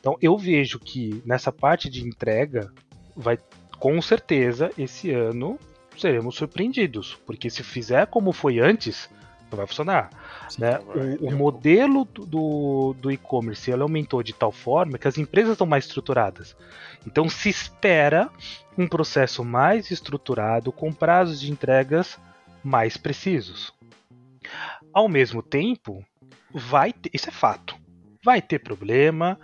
Então 0.00 0.16
eu 0.20 0.36
vejo 0.36 0.80
que 0.80 1.22
nessa 1.24 1.52
parte 1.52 1.88
de 1.88 2.04
entrega 2.04 2.72
vai 3.16 3.38
com 3.78 4.02
certeza 4.02 4.72
esse 4.76 5.12
ano 5.12 5.58
seremos 5.96 6.34
surpreendidos, 6.34 7.16
porque 7.24 7.48
se 7.48 7.62
fizer 7.62 8.06
como 8.06 8.32
foi 8.32 8.58
antes, 8.58 9.08
não 9.52 9.58
vai 9.58 9.66
funcionar. 9.66 10.10
Sim, 10.48 10.62
né? 10.62 10.78
Vai, 10.78 11.14
o, 11.16 11.28
o 11.28 11.32
modelo 11.32 12.04
do, 12.04 12.94
do 12.98 13.10
e-commerce 13.10 13.72
aumentou 13.72 14.22
de 14.22 14.32
tal 14.32 14.52
forma 14.52 14.98
que 14.98 15.08
as 15.08 15.18
empresas 15.18 15.52
estão 15.52 15.66
mais 15.66 15.84
estruturadas. 15.84 16.56
Então 17.06 17.28
se 17.28 17.48
espera 17.48 18.30
um 18.76 18.88
processo 18.88 19.44
mais 19.44 19.90
estruturado, 19.90 20.72
com 20.72 20.92
prazos 20.92 21.40
de 21.40 21.50
entregas 21.50 22.18
mais 22.62 22.96
precisos. 22.96 23.72
Ao 24.92 25.08
mesmo 25.08 25.42
tempo, 25.42 26.04
vai 26.52 26.92
ter, 26.92 27.10
isso 27.12 27.28
é 27.28 27.32
fato, 27.32 27.76
vai 28.24 28.40
ter 28.40 28.58
problema, 28.58 29.38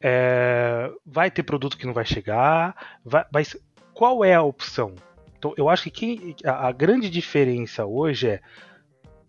é, 0.00 0.90
vai 1.04 1.30
ter 1.30 1.42
produto 1.42 1.76
que 1.76 1.86
não 1.86 1.92
vai 1.92 2.04
chegar, 2.04 2.98
vai, 3.04 3.24
vai, 3.30 3.44
qual 3.92 4.24
é 4.24 4.34
a 4.34 4.42
opção? 4.42 4.94
Então, 5.38 5.54
eu 5.56 5.68
acho 5.68 5.84
que 5.84 5.90
quem, 5.90 6.36
a, 6.44 6.68
a 6.68 6.72
grande 6.72 7.08
diferença 7.08 7.86
hoje 7.86 8.28
é 8.28 8.40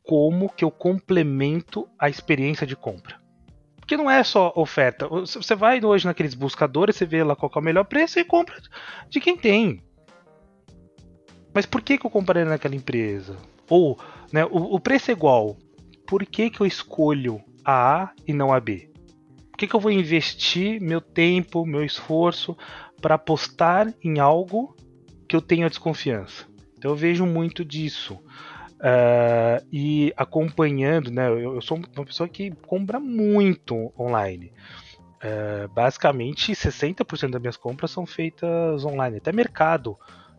como 0.04 0.50
que 0.50 0.64
eu 0.64 0.72
complemento 0.72 1.88
a 1.98 2.10
experiência 2.10 2.66
de 2.66 2.76
compra. 2.76 3.20
Porque 3.78 3.98
não 3.98 4.10
é 4.10 4.24
só 4.24 4.54
oferta. 4.56 5.08
Você 5.08 5.56
vai 5.56 5.84
hoje 5.84 6.06
naqueles 6.06 6.34
buscadores, 6.34 6.96
você 6.96 7.06
vê 7.06 7.24
lá 7.24 7.36
qual 7.36 7.52
é 7.56 7.60
o 7.60 7.62
melhor 7.62 7.84
preço 7.84 8.20
e 8.20 8.24
compra 8.24 8.56
de 9.10 9.20
quem 9.20 9.36
tem. 9.36 9.84
Mas 11.54 11.66
por 11.66 11.82
que, 11.82 11.98
que 11.98 12.06
eu 12.06 12.10
comprei 12.10 12.46
naquela 12.46 12.76
empresa? 12.76 13.36
Ou, 13.70 14.00
né, 14.32 14.46
o, 14.46 14.76
o 14.76 14.80
preço 14.80 15.12
é 15.12 15.14
igual. 15.14 15.58
Por 16.08 16.26
que, 16.26 16.50
que 16.50 16.62
eu 16.62 16.68
escolho 16.68 17.42
a 17.64 18.04
A 18.04 18.12
e 18.28 18.34
não 18.34 18.54
a 18.54 18.60
B? 18.60 18.90
Por 19.52 19.58
que, 19.58 19.68
que 19.68 19.76
eu 19.76 19.80
vou 19.80 19.92
investir 19.92 20.82
meu 20.82 21.02
tempo, 21.02 21.66
meu 21.66 21.84
esforço 21.84 22.58
para 23.02 23.16
apostar 23.16 23.94
em 24.04 24.20
algo 24.20 24.76
que 25.28 25.36
eu 25.36 25.42
tenho 25.42 25.66
a 25.66 25.70
desconfiança? 25.70 26.46
Então 26.78 26.92
eu 26.92 26.98
vejo 26.98 27.26
muito 27.26 27.64
disso. 27.64 28.20
Uh, 28.82 29.64
e 29.72 30.12
acompanhando, 30.18 31.12
né? 31.12 31.28
Eu, 31.28 31.56
eu, 31.56 31.62
sou 31.62 31.78
uma 31.78 32.06
pessoa 32.06 32.28
que 32.28 32.50
compra 32.66 33.00
muito 33.00 33.94
online. 33.98 34.52
Uh, 35.24 35.68
basicamente, 35.68 36.52
60% 36.54 37.30
das 37.30 37.40
minhas 37.40 37.58
compras 37.58 37.92
são 37.92 38.08
feitas 38.08 38.84
online, 38.84 39.18
até 39.18 39.32
mercado. 39.32 39.96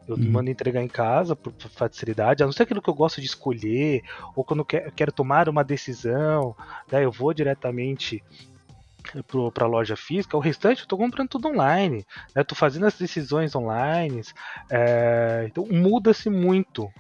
Eu 0.09 0.17
uhum. 0.17 0.33
mando 0.33 0.51
entregar 0.51 0.83
em 0.83 0.89
casa 0.89 1.37
por 1.37 1.53
facilidade, 1.71 2.43
a 2.43 2.47
não 2.47 2.53
ser 2.53 2.65
aquilo 2.65 2.83
que 2.83 2.91
eu 2.91 2.95
gosto 2.95 3.21
de 3.21 3.29
escolher, 3.29 4.03
ou 4.35 4.43
quando 4.43 4.67
eu 4.73 4.93
quero 4.93 5.13
tomar 5.13 5.49
uma 5.49 5.63
decisão, 5.63 6.57
né, 6.91 7.05
eu 7.05 7.13
vou 7.13 7.33
diretamente 7.33 8.25
para 9.53 9.65
a 9.65 9.69
loja 9.69 9.95
física, 9.95 10.37
o 10.37 10.41
restante 10.41 10.81
eu 10.81 10.85
estou 10.85 10.99
comprando 10.99 11.29
tudo 11.29 11.47
online, 11.47 12.05
né, 12.35 12.43
estou 12.43 12.59
fazendo 12.59 12.87
as 12.87 12.99
decisões 12.99 13.55
online, 13.55 14.23
é, 14.69 15.45
então 15.47 15.65
muda-se 15.67 16.29
muito 16.29 16.91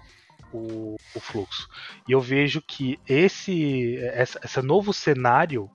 o, 0.52 0.96
o 1.14 1.20
fluxo. 1.20 1.68
E 2.08 2.12
eu 2.12 2.20
vejo 2.20 2.62
que 2.62 2.98
esse, 3.08 3.96
essa, 3.98 4.40
esse 4.44 4.62
novo 4.62 4.92
cenário, 4.92 5.70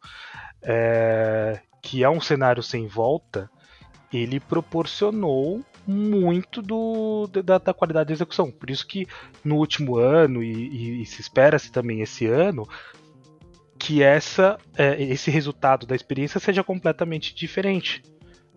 é, 0.62 1.60
que 1.82 2.04
é 2.04 2.10
um 2.10 2.22
cenário 2.22 2.62
sem 2.64 2.88
volta, 2.88 3.50
ele 4.12 4.40
proporcionou 4.40 5.64
muito 5.86 6.62
do, 6.62 7.28
da, 7.28 7.58
da, 7.58 7.74
qualidade 7.74 8.08
da 8.08 8.14
execução. 8.14 8.52
Por 8.52 8.70
isso 8.70 8.86
que 8.86 9.08
no 9.44 9.56
último 9.56 9.98
ano, 9.98 10.44
e, 10.44 10.52
e, 10.52 11.02
e 11.02 11.06
se 11.06 11.22
espera-se 11.22 11.72
também 11.72 12.02
esse 12.02 12.26
ano, 12.26 12.68
que 13.78 14.04
essa, 14.04 14.58
é, 14.78 15.02
esse 15.02 15.32
resultado 15.32 15.86
da 15.86 15.96
experiência 15.96 16.40
seja 16.40 16.64
completamente 16.64 17.34
diferente. 17.34 18.02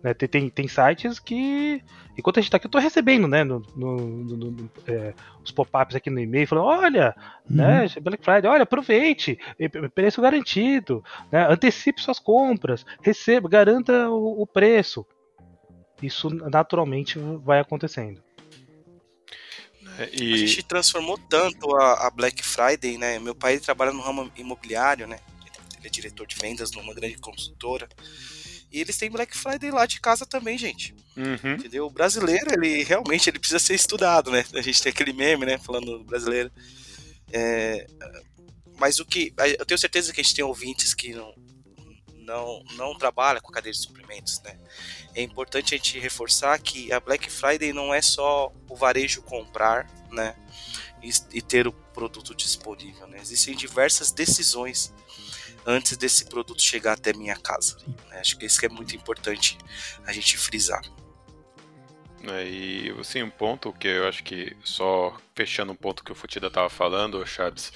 Né? 0.03 0.13
Tem, 0.13 0.27
tem, 0.27 0.49
tem, 0.49 0.67
sites 0.67 1.19
que, 1.19 1.81
enquanto 2.17 2.37
a 2.37 2.41
gente 2.41 2.47
está 2.47 2.57
aqui, 2.57 2.65
eu 2.65 2.69
estou 2.69 2.81
recebendo 2.81 3.27
né, 3.27 3.43
no, 3.43 3.59
no, 3.75 3.97
no, 3.97 4.51
no 4.51 4.71
é, 4.87 5.13
os 5.43 5.51
pop-ups 5.51 5.95
aqui 5.95 6.09
no 6.09 6.19
e-mail, 6.19 6.47
falando: 6.47 6.65
olha, 6.65 7.15
uhum. 7.49 7.57
né, 7.57 7.87
Black 8.01 8.23
Friday, 8.23 8.49
olha, 8.49 8.63
aproveite, 8.63 9.37
preço 9.93 10.21
garantido, 10.21 11.03
né, 11.31 11.45
antecipe 11.49 12.01
suas 12.01 12.19
compras, 12.19 12.85
receba, 13.01 13.47
garanta 13.47 14.09
o, 14.09 14.41
o 14.41 14.47
preço. 14.47 15.05
Isso 16.01 16.29
naturalmente 16.29 17.19
vai 17.43 17.59
acontecendo. 17.59 18.23
É, 19.99 20.09
e... 20.13 20.33
A 20.33 20.37
gente 20.37 20.63
transformou 20.63 21.17
tanto 21.29 21.75
a, 21.75 22.07
a, 22.07 22.09
Black 22.09 22.43
Friday, 22.43 22.97
né? 22.97 23.19
Meu 23.19 23.35
pai 23.35 23.59
trabalha 23.59 23.91
no 23.91 24.01
ramo 24.01 24.31
imobiliário, 24.35 25.05
né? 25.05 25.19
Ele 25.77 25.87
é 25.87 25.89
diretor 25.89 26.25
de 26.25 26.35
vendas 26.37 26.71
numa 26.71 26.93
grande 26.93 27.17
consultora. 27.17 27.87
E 28.71 28.79
eles 28.79 28.97
têm 28.97 29.11
Black 29.11 29.35
Friday 29.35 29.69
lá 29.69 29.85
de 29.85 29.99
casa 29.99 30.25
também, 30.25 30.57
gente. 30.57 30.95
Uhum. 31.17 31.53
Entendeu? 31.53 31.85
O 31.85 31.89
brasileiro, 31.89 32.53
ele 32.53 32.83
realmente 32.83 33.29
ele 33.29 33.37
precisa 33.37 33.59
ser 33.59 33.75
estudado, 33.75 34.31
né? 34.31 34.45
A 34.53 34.61
gente 34.61 34.81
tem 34.81 34.91
aquele 34.91 35.11
meme, 35.11 35.45
né? 35.45 35.57
Falando 35.57 35.97
do 35.97 36.03
brasileiro. 36.05 36.49
É, 37.33 37.85
mas 38.79 38.99
o 38.99 39.05
que. 39.05 39.33
Eu 39.59 39.65
tenho 39.65 39.77
certeza 39.77 40.13
que 40.13 40.21
a 40.21 40.23
gente 40.23 40.35
tem 40.35 40.45
ouvintes 40.45 40.93
que 40.93 41.13
não, 41.13 41.33
não, 42.19 42.63
não 42.75 42.97
trabalham 42.97 43.41
com 43.41 43.51
cadeia 43.51 43.73
de 43.73 43.79
suprimentos, 43.79 44.41
né? 44.41 44.57
É 45.13 45.21
importante 45.21 45.75
a 45.75 45.77
gente 45.77 45.99
reforçar 45.99 46.57
que 46.59 46.91
a 46.93 46.99
Black 46.99 47.29
Friday 47.29 47.73
não 47.73 47.93
é 47.93 48.01
só 48.01 48.53
o 48.69 48.75
varejo 48.75 49.21
comprar, 49.21 49.89
né? 50.09 50.33
E, 51.03 51.11
e 51.33 51.41
ter 51.41 51.67
o 51.67 51.73
produto 51.73 52.33
disponível, 52.33 53.05
né? 53.07 53.19
Existem 53.21 53.55
diversas 53.55 54.11
decisões 54.11 54.93
antes 55.65 55.97
desse 55.97 56.25
produto 56.25 56.61
chegar 56.61 56.93
até 56.93 57.13
minha 57.13 57.35
casa. 57.35 57.77
Né? 58.09 58.19
Acho 58.19 58.37
que 58.37 58.45
isso 58.45 58.65
é 58.65 58.69
muito 58.69 58.95
importante 58.95 59.57
a 60.05 60.11
gente 60.11 60.37
frisar. 60.37 60.81
É, 62.23 62.47
e 62.47 62.95
assim, 62.99 63.23
um 63.23 63.29
ponto 63.29 63.73
que 63.73 63.87
eu 63.87 64.07
acho 64.07 64.23
que 64.23 64.55
só 64.63 65.17
fechando 65.33 65.71
um 65.71 65.75
ponto 65.75 66.03
que 66.03 66.11
o 66.11 66.15
Futida 66.15 66.47
estava 66.47 66.69
falando, 66.69 67.25
Chaves, 67.25 67.73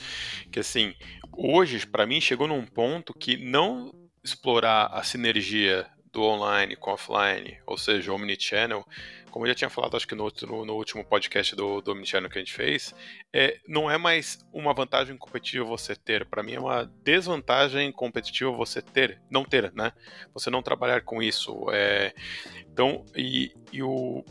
que 0.51 0.59
assim, 0.59 0.93
hoje 1.35 1.85
para 1.87 2.05
mim 2.05 2.21
chegou 2.21 2.47
num 2.47 2.65
ponto 2.65 3.13
que 3.13 3.37
não 3.37 3.91
explorar 4.23 4.87
a 4.87 5.03
sinergia 5.03 5.87
do 6.11 6.21
online 6.21 6.75
com 6.75 6.91
offline, 6.91 7.57
ou 7.65 7.77
seja, 7.77 8.13
omnichannel, 8.13 8.87
como 9.35 9.45
eu 9.45 9.49
já 9.49 9.55
tinha 9.55 9.69
falado, 9.69 9.97
acho 9.97 10.07
que 10.07 10.15
no, 10.15 10.31
no, 10.43 10.65
no 10.65 10.75
último 10.75 11.03
podcast 11.03 11.53
do, 11.57 11.81
do 11.81 11.91
Omnichannel 11.91 12.29
que 12.29 12.37
a 12.37 12.41
gente 12.41 12.53
fez, 12.53 12.95
é, 13.33 13.59
não 13.67 13.91
é 13.91 13.97
mais 13.97 14.39
uma 14.53 14.73
vantagem 14.73 15.17
competitiva 15.17 15.65
você 15.65 15.93
ter. 15.93 16.25
Para 16.25 16.41
mim 16.41 16.53
é 16.53 16.59
uma 16.61 16.89
desvantagem 17.03 17.91
competitiva 17.91 18.49
você 18.53 18.81
ter, 18.81 19.21
não 19.29 19.43
ter, 19.43 19.73
né? 19.73 19.91
Você 20.33 20.49
não 20.49 20.63
trabalhar 20.63 21.01
com 21.01 21.21
isso. 21.21 21.69
É, 21.69 22.13
então, 22.71 23.03
e, 23.13 23.51
e 23.73 23.83
o, 23.83 24.23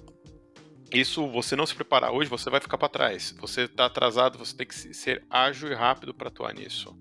isso 0.93 1.27
você 1.29 1.57
não 1.57 1.67
se 1.67 1.75
preparar 1.75 2.13
hoje, 2.13 2.29
você 2.29 2.51
vai 2.51 2.61
ficar 2.61 2.79
para 2.79 2.89
trás. 2.89 3.35
Você 3.41 3.63
está 3.63 3.87
atrasado, 3.87 4.39
você 4.39 4.57
tem 4.57 4.67
que 4.67 4.75
ser 4.75 5.25
ágil 5.29 5.71
e 5.71 5.75
rápido 5.75 6.15
para 6.15 6.29
atuar 6.29 6.55
nisso, 6.55 6.97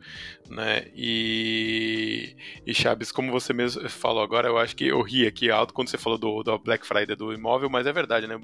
né? 0.50 0.88
E, 0.96 2.36
e 2.66 2.74
Chaves, 2.74 3.12
como 3.12 3.32
você 3.32 3.54
mesmo 3.54 3.88
falou 3.90 4.24
agora, 4.24 4.48
eu 4.48 4.58
acho 4.58 4.76
que 4.76 4.88
eu 4.88 5.02
ri 5.02 5.28
aqui 5.28 5.52
alto 5.52 5.74
quando 5.74 5.90
você 5.90 5.98
falou 5.98 6.18
do, 6.18 6.44
do 6.44 6.58
Black 6.60 6.86
Friday 6.86 7.16
do 7.16 7.34
imóvel, 7.34 7.70
mas 7.70 7.86
é 7.86 7.94
verdade, 7.94 8.28
né? 8.28 8.40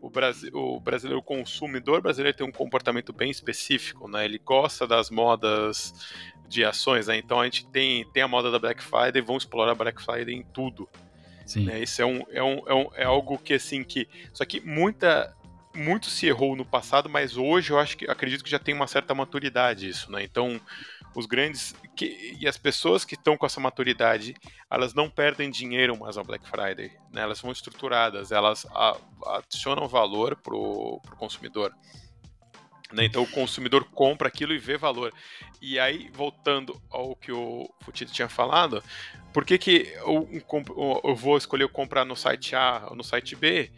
O, 0.00 0.10
Brasil, 0.10 0.50
o 0.52 0.80
brasileiro 0.80 1.22
consumidor 1.22 2.00
brasileiro 2.02 2.36
tem 2.36 2.46
um 2.46 2.52
comportamento 2.52 3.12
bem 3.12 3.30
específico, 3.30 4.08
né? 4.08 4.24
Ele 4.24 4.38
gosta 4.38 4.86
das 4.86 5.10
modas 5.10 5.94
de 6.48 6.64
ações, 6.64 7.06
né? 7.06 7.16
Então 7.16 7.40
a 7.40 7.44
gente 7.44 7.66
tem, 7.66 8.04
tem 8.12 8.22
a 8.22 8.28
moda 8.28 8.50
da 8.50 8.58
Black 8.58 8.82
Friday, 8.82 9.22
vão 9.22 9.36
explorar 9.36 9.72
a 9.72 9.74
Black 9.74 10.02
Friday 10.02 10.34
em 10.34 10.42
tudo. 10.42 10.88
Sim. 11.46 11.64
Né? 11.64 11.80
Isso 11.80 12.00
é, 12.00 12.06
um, 12.06 12.22
é, 12.30 12.42
um, 12.42 12.68
é, 12.68 12.74
um, 12.74 12.88
é 12.94 13.04
algo 13.04 13.38
que, 13.38 13.54
assim, 13.54 13.82
que. 13.82 14.08
Só 14.32 14.44
que 14.44 14.60
muita. 14.60 15.36
Muito 15.74 16.10
se 16.10 16.26
errou 16.26 16.54
no 16.54 16.66
passado, 16.66 17.08
mas 17.08 17.38
hoje 17.38 17.72
eu 17.72 17.78
acho 17.78 17.96
que 17.96 18.04
acredito 18.04 18.44
que 18.44 18.50
já 18.50 18.58
tem 18.58 18.74
uma 18.74 18.86
certa 18.86 19.14
maturidade 19.14 19.88
isso, 19.88 20.12
né? 20.12 20.22
Então, 20.22 20.60
os 21.14 21.24
grandes 21.24 21.74
que, 21.96 22.36
e 22.38 22.46
as 22.46 22.56
pessoas 22.56 23.04
que 23.04 23.14
estão 23.14 23.36
com 23.36 23.46
essa 23.46 23.60
maturidade, 23.60 24.34
elas 24.70 24.94
não 24.94 25.08
perdem 25.08 25.50
dinheiro 25.50 25.98
mais 25.98 26.16
ao 26.16 26.24
Black 26.24 26.46
Friday, 26.46 26.92
né? 27.10 27.22
Elas 27.22 27.38
são 27.38 27.50
estruturadas, 27.50 28.32
elas 28.32 28.66
a, 28.70 28.96
adicionam 29.38 29.88
valor 29.88 30.36
pro, 30.36 31.00
pro 31.02 31.16
consumidor. 31.16 31.74
Né? 32.92 33.04
Então 33.04 33.22
o 33.22 33.30
consumidor 33.30 33.84
compra 33.84 34.28
aquilo 34.28 34.52
e 34.52 34.58
vê 34.58 34.76
valor. 34.76 35.12
E 35.60 35.78
aí, 35.78 36.10
voltando 36.12 36.80
ao 36.90 37.16
que 37.16 37.32
o 37.32 37.72
Futito 37.80 38.12
tinha 38.12 38.28
falado, 38.28 38.82
por 39.32 39.44
que, 39.44 39.56
que 39.56 39.92
eu, 39.96 40.28
eu, 41.04 41.14
vou 41.14 41.36
escolher 41.36 41.68
comprar 41.68 42.04
no 42.04 42.16
site 42.16 42.54
A 42.54 42.86
ou 42.90 42.96
no 42.96 43.04
site 43.04 43.34
B? 43.34 43.70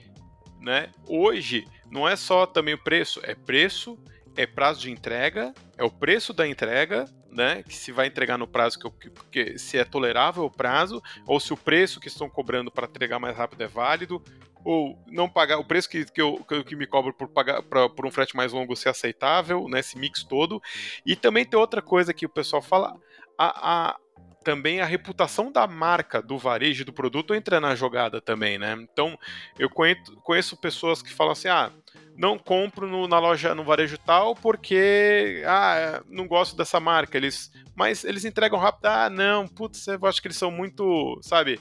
Né? 0.60 0.90
Hoje, 1.06 1.66
não 1.90 2.08
é 2.08 2.16
só 2.16 2.46
também 2.46 2.74
o 2.74 2.82
preço, 2.82 3.20
é 3.22 3.34
preço, 3.34 3.98
é 4.36 4.46
prazo 4.46 4.80
de 4.80 4.90
entrega, 4.90 5.54
é 5.76 5.84
o 5.84 5.90
preço 5.90 6.32
da 6.32 6.48
entrega, 6.48 7.04
né? 7.35 7.62
Que 7.62 7.74
se 7.74 7.93
vai 7.93 8.07
entregar 8.07 8.39
no 8.39 8.47
prazo 8.47 8.78
que, 8.78 8.87
eu, 8.87 8.91
que, 8.91 9.11
que 9.30 9.59
se 9.59 9.76
é 9.76 9.85
tolerável 9.85 10.45
o 10.45 10.51
prazo, 10.51 11.03
ou 11.26 11.41
se 11.41 11.53
o 11.53 11.57
preço 11.57 12.01
que 12.01 12.09
estão 12.09 12.30
cobrando 12.30 12.70
para 12.70 12.87
entregar 12.87 13.18
mais 13.18 13.37
rápido 13.37 13.62
é 13.62 13.66
válido, 13.66 14.22
ou 14.64 14.99
não 15.09 15.28
pagar 15.28 15.59
o 15.59 15.64
preço 15.64 15.91
que, 15.91 16.05
que, 16.07 16.22
eu, 16.22 16.43
que, 16.64 16.74
me 16.74 16.87
cobro 16.87 17.12
por 17.12 17.28
pagar 17.28 17.62
pra, 17.62 17.89
por 17.89 18.07
um 18.07 18.11
frete 18.11 18.35
mais 18.35 18.53
longo 18.53 18.74
ser 18.74 18.89
aceitável, 18.89 19.68
né, 19.68 19.80
esse 19.80 19.99
mix 19.99 20.24
todo. 20.24 20.62
E 21.05 21.14
também 21.14 21.45
tem 21.45 21.59
outra 21.59 21.82
coisa 21.82 22.14
que 22.14 22.24
o 22.24 22.30
pessoal 22.30 22.62
fala, 22.62 22.97
a, 23.37 23.91
a 23.91 23.97
também 24.43 24.80
a 24.80 24.85
reputação 24.85 25.51
da 25.51 25.66
marca, 25.66 26.20
do 26.20 26.37
varejo, 26.37 26.85
do 26.85 26.93
produto 26.93 27.35
entra 27.35 27.59
na 27.59 27.74
jogada 27.74 28.20
também, 28.20 28.59
né? 28.59 28.76
Então, 28.78 29.18
eu 29.59 29.70
conheço, 29.70 30.14
conheço 30.22 30.57
pessoas 30.57 31.01
que 31.01 31.12
falam 31.12 31.32
assim, 31.32 31.49
ah, 31.49 31.72
não 32.16 32.38
compro 32.38 32.86
no, 32.86 33.08
na 33.08 33.18
loja, 33.18 33.54
no 33.54 33.64
varejo 33.64 33.98
tal, 33.98 34.34
porque 34.34 35.42
ah, 35.46 36.02
não 36.08 36.26
gosto 36.26 36.56
dessa 36.56 36.78
marca. 36.78 37.16
Eles, 37.16 37.52
mas 37.74 38.04
eles 38.04 38.24
entregam 38.24 38.58
rápido. 38.58 38.86
Ah, 38.86 39.10
não, 39.10 39.48
putz, 39.48 39.86
eu 39.86 40.06
acho 40.06 40.22
que 40.22 40.28
eles 40.28 40.36
são 40.36 40.50
muito, 40.50 41.18
sabe? 41.22 41.60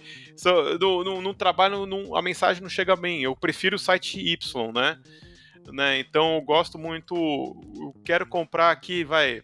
no, 0.79 1.03
no, 1.03 1.21
no 1.21 1.33
trabalho, 1.33 1.85
no, 1.85 2.15
a 2.15 2.21
mensagem 2.21 2.61
não 2.61 2.69
chega 2.69 2.95
bem. 2.95 3.23
Eu 3.23 3.35
prefiro 3.35 3.75
o 3.75 3.79
site 3.79 4.19
Y, 4.19 4.71
né? 4.71 4.99
né? 5.71 5.99
Então 5.99 6.35
eu 6.35 6.41
gosto 6.41 6.77
muito, 6.77 7.15
eu 7.15 7.95
quero 8.03 8.25
comprar 8.25 8.71
aqui, 8.71 9.03
vai, 9.03 9.41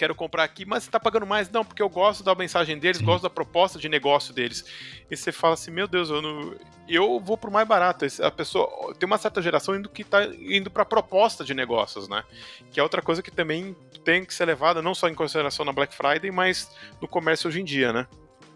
quero 0.00 0.14
comprar 0.14 0.44
aqui, 0.44 0.64
mas 0.64 0.84
você 0.84 0.90
tá 0.90 0.98
pagando 0.98 1.26
mais? 1.26 1.50
Não, 1.50 1.62
porque 1.62 1.82
eu 1.82 1.88
gosto 1.90 2.24
da 2.24 2.34
mensagem 2.34 2.78
deles, 2.78 2.96
Sim. 2.96 3.04
gosto 3.04 3.22
da 3.22 3.28
proposta 3.28 3.78
de 3.78 3.86
negócio 3.86 4.32
deles. 4.32 4.64
E 5.10 5.16
você 5.16 5.30
fala 5.30 5.52
assim, 5.52 5.70
meu 5.70 5.86
Deus, 5.86 6.08
eu, 6.08 6.22
não, 6.22 6.54
eu 6.88 7.20
vou 7.20 7.36
pro 7.36 7.50
mais 7.50 7.68
barato. 7.68 8.06
A 8.22 8.30
pessoa 8.30 8.94
tem 8.98 9.06
uma 9.06 9.18
certa 9.18 9.42
geração 9.42 9.76
indo 9.76 9.90
que 9.90 10.02
tá 10.02 10.24
indo 10.24 10.70
para 10.70 10.86
proposta 10.86 11.44
de 11.44 11.52
negócios, 11.52 12.08
né? 12.08 12.24
Que 12.70 12.80
é 12.80 12.82
outra 12.82 13.02
coisa 13.02 13.22
que 13.22 13.30
também 13.30 13.76
tem 14.02 14.24
que 14.24 14.32
ser 14.32 14.46
levada 14.46 14.80
não 14.80 14.94
só 14.94 15.06
em 15.06 15.14
consideração 15.14 15.66
na 15.66 15.72
Black 15.72 15.94
Friday, 15.94 16.30
mas 16.30 16.70
no 16.98 17.06
comércio 17.06 17.48
hoje 17.48 17.60
em 17.60 17.64
dia, 17.64 17.92
né? 17.92 18.06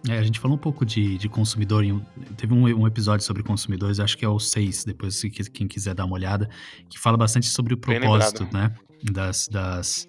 É, 0.08 0.18
a 0.18 0.22
gente 0.22 0.40
falou 0.40 0.56
um 0.56 0.60
pouco 0.60 0.86
de, 0.86 1.18
de 1.18 1.28
consumidor, 1.28 1.84
em, 1.84 1.98
teve 2.38 2.54
um, 2.54 2.62
um, 2.62 2.86
episódio 2.86 3.24
sobre 3.24 3.42
consumidores, 3.42 4.00
acho 4.00 4.16
que 4.16 4.24
é 4.24 4.28
o 4.28 4.38
6, 4.38 4.84
depois 4.84 5.16
se 5.16 5.30
quem 5.30 5.66
quiser 5.66 5.94
dar 5.94 6.04
uma 6.04 6.14
olhada, 6.14 6.48
que 6.90 6.98
fala 6.98 7.16
bastante 7.16 7.46
sobre 7.46 7.72
o 7.72 7.76
propósito, 7.78 8.46
né, 8.52 8.74
das, 9.02 9.48
das, 9.48 10.06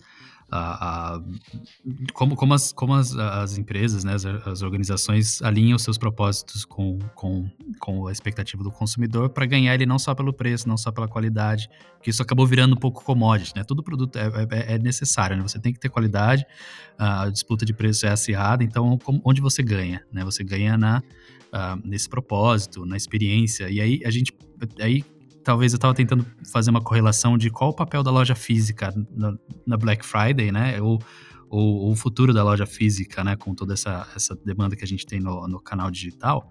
a, 0.49 1.15
a, 1.15 1.21
como, 2.13 2.35
como, 2.35 2.53
as, 2.53 2.71
como 2.71 2.93
as, 2.93 3.15
as 3.15 3.57
empresas, 3.57 4.03
né, 4.03 4.13
as, 4.13 4.25
as 4.25 4.61
organizações 4.61 5.41
alinham 5.41 5.77
seus 5.77 5.97
propósitos 5.97 6.63
com, 6.63 6.99
com, 7.15 7.49
com 7.79 8.07
a 8.07 8.11
expectativa 8.11 8.63
do 8.63 8.71
consumidor 8.71 9.29
para 9.29 9.45
ganhar 9.45 9.73
ele 9.73 9.85
não 9.85 9.97
só 9.97 10.13
pelo 10.13 10.31
preço, 10.31 10.67
não 10.67 10.77
só 10.77 10.91
pela 10.91 11.07
qualidade, 11.07 11.67
que 12.01 12.09
isso 12.09 12.21
acabou 12.21 12.45
virando 12.45 12.75
um 12.75 12.79
pouco 12.79 13.03
commodity, 13.03 13.53
né? 13.55 13.63
Todo 13.63 13.81
produto 13.81 14.17
é, 14.17 14.27
é, 14.27 14.75
é 14.75 14.79
necessário, 14.79 15.35
né? 15.35 15.41
Você 15.41 15.59
tem 15.59 15.73
que 15.73 15.79
ter 15.79 15.89
qualidade, 15.89 16.45
a 16.97 17.29
disputa 17.29 17.65
de 17.65 17.73
preço 17.73 18.05
é 18.05 18.09
acirrada, 18.09 18.63
então 18.63 18.97
como, 18.99 19.21
onde 19.25 19.41
você 19.41 19.63
ganha, 19.63 20.05
né? 20.11 20.23
Você 20.23 20.43
ganha 20.43 20.77
na, 20.77 21.01
uh, 21.51 21.81
nesse 21.83 22.07
propósito, 22.07 22.85
na 22.85 22.95
experiência, 22.95 23.69
e 23.69 23.81
aí 23.81 24.01
a 24.05 24.11
gente, 24.11 24.31
aí 24.79 25.03
talvez 25.45 25.71
eu 25.71 25.77
estava 25.77 25.93
tentando 25.93 26.25
fazer 26.51 26.71
uma 26.71 26.81
correlação 26.81 27.37
de 27.37 27.51
qual 27.51 27.69
o 27.69 27.73
papel 27.73 28.01
da 28.01 28.09
loja 28.09 28.33
física 28.33 28.91
na, 29.15 29.33
na 29.65 29.77
Black 29.77 30.03
Friday, 30.03 30.51
né? 30.51 30.81
Ou, 30.81 30.99
ou, 31.47 31.91
o 31.91 31.95
futuro 31.95 32.33
da 32.33 32.43
loja 32.43 32.65
física, 32.65 33.23
né? 33.23 33.35
Com 33.35 33.53
toda 33.53 33.73
essa, 33.75 34.07
essa 34.15 34.35
demanda 34.43 34.75
que 34.75 34.83
a 34.83 34.87
gente 34.87 35.05
tem 35.05 35.19
no, 35.19 35.47
no 35.47 35.61
canal 35.61 35.91
digital. 35.91 36.49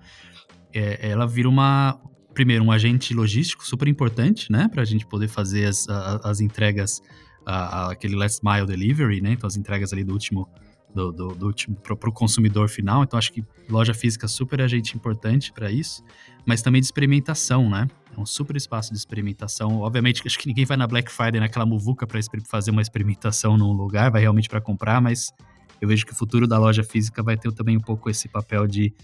É, 0.72 1.10
ela 1.10 1.26
vira 1.26 1.48
uma, 1.48 2.00
primeiro, 2.32 2.64
um 2.64 2.70
agente 2.70 3.12
logístico 3.12 3.66
super 3.66 3.88
importante, 3.88 4.50
né? 4.50 4.68
Para 4.68 4.82
a 4.82 4.86
gente 4.86 5.04
poder 5.04 5.26
fazer 5.26 5.66
as, 5.66 5.88
as, 5.88 6.24
as 6.24 6.40
entregas, 6.40 7.02
a, 7.44 7.54
a, 7.56 7.92
aquele 7.92 8.14
last 8.14 8.40
mile 8.44 8.64
delivery, 8.64 9.20
né? 9.20 9.32
Então, 9.32 9.48
as 9.48 9.56
entregas 9.56 9.92
ali 9.92 10.04
do 10.04 10.12
último 10.12 10.48
do, 10.94 11.10
do, 11.10 11.28
do 11.34 11.46
último 11.46 11.74
para 11.74 12.08
o 12.08 12.12
consumidor 12.12 12.68
final. 12.68 13.02
Então 13.02 13.18
acho 13.18 13.32
que 13.32 13.44
loja 13.68 13.92
física 13.92 14.28
super 14.28 14.62
agente 14.62 14.96
importante 14.96 15.52
para 15.52 15.68
isso, 15.68 16.04
mas 16.46 16.62
também 16.62 16.80
de 16.80 16.86
experimentação, 16.86 17.68
né? 17.68 17.88
É 18.16 18.20
um 18.20 18.26
super 18.26 18.56
espaço 18.56 18.92
de 18.92 18.98
experimentação. 18.98 19.80
Obviamente, 19.80 20.22
acho 20.24 20.38
que 20.38 20.46
ninguém 20.46 20.64
vai 20.64 20.76
na 20.76 20.86
Black 20.86 21.10
Friday 21.10 21.40
naquela 21.40 21.66
muvuca 21.66 22.06
para 22.06 22.20
fazer 22.48 22.70
uma 22.70 22.80
experimentação 22.80 23.56
num 23.56 23.72
lugar, 23.72 24.10
vai 24.10 24.20
realmente 24.20 24.48
para 24.48 24.60
comprar, 24.60 25.00
mas 25.00 25.32
eu 25.80 25.88
vejo 25.88 26.06
que 26.06 26.12
o 26.12 26.14
futuro 26.14 26.46
da 26.46 26.58
loja 26.58 26.84
física 26.84 27.22
vai 27.22 27.36
ter 27.36 27.52
também 27.52 27.76
um 27.76 27.80
pouco 27.80 28.08
esse 28.08 28.28
papel 28.28 28.66
de, 28.66 28.94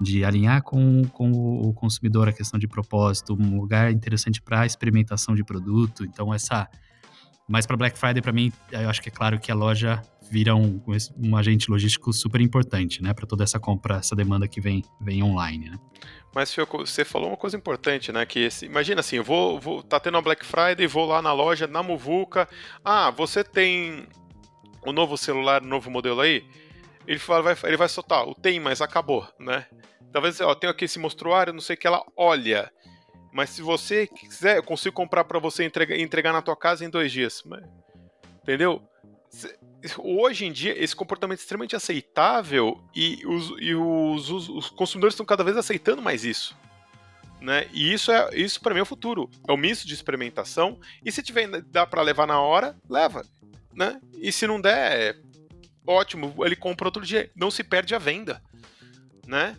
de 0.00 0.24
alinhar 0.24 0.62
com, 0.62 1.02
com 1.12 1.30
o 1.30 1.72
consumidor 1.72 2.28
a 2.28 2.32
questão 2.32 2.58
de 2.60 2.68
propósito, 2.68 3.34
um 3.34 3.58
lugar 3.58 3.90
interessante 3.90 4.42
para 4.42 4.66
experimentação 4.66 5.34
de 5.34 5.42
produto. 5.42 6.04
Então, 6.04 6.32
essa. 6.32 6.68
Mas 7.48 7.66
para 7.66 7.76
Black 7.76 7.98
Friday, 7.98 8.20
para 8.20 8.32
mim, 8.32 8.52
eu 8.70 8.90
acho 8.90 9.00
que 9.00 9.08
é 9.08 9.12
claro 9.12 9.40
que 9.40 9.50
a 9.50 9.54
loja 9.54 10.02
vira 10.30 10.54
um, 10.54 10.80
um 11.16 11.34
agente 11.34 11.70
logístico 11.70 12.12
super 12.12 12.40
importante, 12.42 13.02
né? 13.02 13.14
Para 13.14 13.26
toda 13.26 13.42
essa 13.42 13.58
compra, 13.58 13.96
essa 13.96 14.14
demanda 14.14 14.46
que 14.46 14.60
vem, 14.60 14.84
vem 15.00 15.22
online, 15.22 15.70
né? 15.70 15.78
Mas 16.34 16.54
você 16.54 17.04
falou 17.04 17.28
uma 17.28 17.36
coisa 17.36 17.56
importante, 17.56 18.12
né? 18.12 18.26
Que 18.26 18.40
esse, 18.40 18.66
imagina 18.66 19.00
assim, 19.00 19.16
eu 19.16 19.24
vou, 19.24 19.58
vou 19.58 19.82
tá 19.82 19.98
tendo 19.98 20.18
a 20.18 20.20
Black 20.20 20.44
Friday, 20.44 20.86
vou 20.86 21.06
lá 21.06 21.22
na 21.22 21.32
loja, 21.32 21.66
na 21.66 21.82
Muvuca. 21.82 22.46
Ah, 22.84 23.10
você 23.10 23.42
tem 23.42 24.06
o 24.84 24.90
um 24.90 24.92
novo 24.92 25.16
celular, 25.16 25.62
um 25.62 25.66
novo 25.66 25.90
modelo 25.90 26.20
aí? 26.20 26.44
Ele, 27.06 27.18
fala, 27.18 27.42
vai, 27.42 27.56
ele 27.64 27.76
vai 27.78 27.88
soltar, 27.88 28.28
o 28.28 28.34
tem, 28.34 28.60
mas 28.60 28.82
acabou, 28.82 29.26
né? 29.40 29.64
Talvez, 30.12 30.38
ó, 30.40 30.54
tenho 30.54 30.70
aqui 30.70 30.84
esse 30.84 30.98
mostruário, 30.98 31.52
não 31.52 31.60
sei 31.60 31.74
o 31.74 31.78
que 31.78 31.86
ela 31.86 32.04
olha. 32.14 32.70
Mas 33.38 33.50
se 33.50 33.62
você 33.62 34.04
quiser, 34.04 34.56
eu 34.56 34.64
consigo 34.64 34.96
comprar 34.96 35.22
para 35.22 35.38
você 35.38 35.62
entregar, 35.62 35.96
entregar 35.96 36.32
na 36.32 36.42
tua 36.42 36.56
casa 36.56 36.84
em 36.84 36.90
dois 36.90 37.12
dias. 37.12 37.44
Entendeu? 38.42 38.82
hoje 39.96 40.44
em 40.44 40.50
dia, 40.50 40.76
esse 40.76 40.96
comportamento 40.96 41.38
é 41.38 41.42
extremamente 41.42 41.76
aceitável 41.76 42.82
e 42.92 43.24
os, 43.24 43.54
e 43.60 43.76
os, 43.76 44.28
os, 44.28 44.48
os 44.48 44.70
consumidores 44.70 45.14
estão 45.14 45.24
cada 45.24 45.44
vez 45.44 45.56
aceitando 45.56 46.02
mais 46.02 46.24
isso. 46.24 46.56
Né? 47.40 47.68
E 47.72 47.92
isso 47.92 48.10
é 48.10 48.28
isso 48.34 48.60
para 48.60 48.74
mim 48.74 48.80
é 48.80 48.82
o 48.82 48.86
futuro. 48.86 49.30
É 49.46 49.52
o 49.52 49.56
misto 49.56 49.86
de 49.86 49.94
experimentação. 49.94 50.80
E 51.04 51.12
se 51.12 51.22
tiver 51.22 51.46
dá 51.62 51.86
para 51.86 52.02
levar 52.02 52.26
na 52.26 52.40
hora, 52.40 52.76
leva, 52.90 53.24
né? 53.72 54.00
E 54.14 54.32
se 54.32 54.48
não 54.48 54.60
der, 54.60 55.14
é 55.14 55.16
ótimo, 55.86 56.34
ele 56.44 56.56
compra 56.56 56.88
outro 56.88 57.06
dia, 57.06 57.30
não 57.36 57.52
se 57.52 57.62
perde 57.62 57.94
a 57.94 58.00
venda, 58.00 58.42
né? 59.24 59.56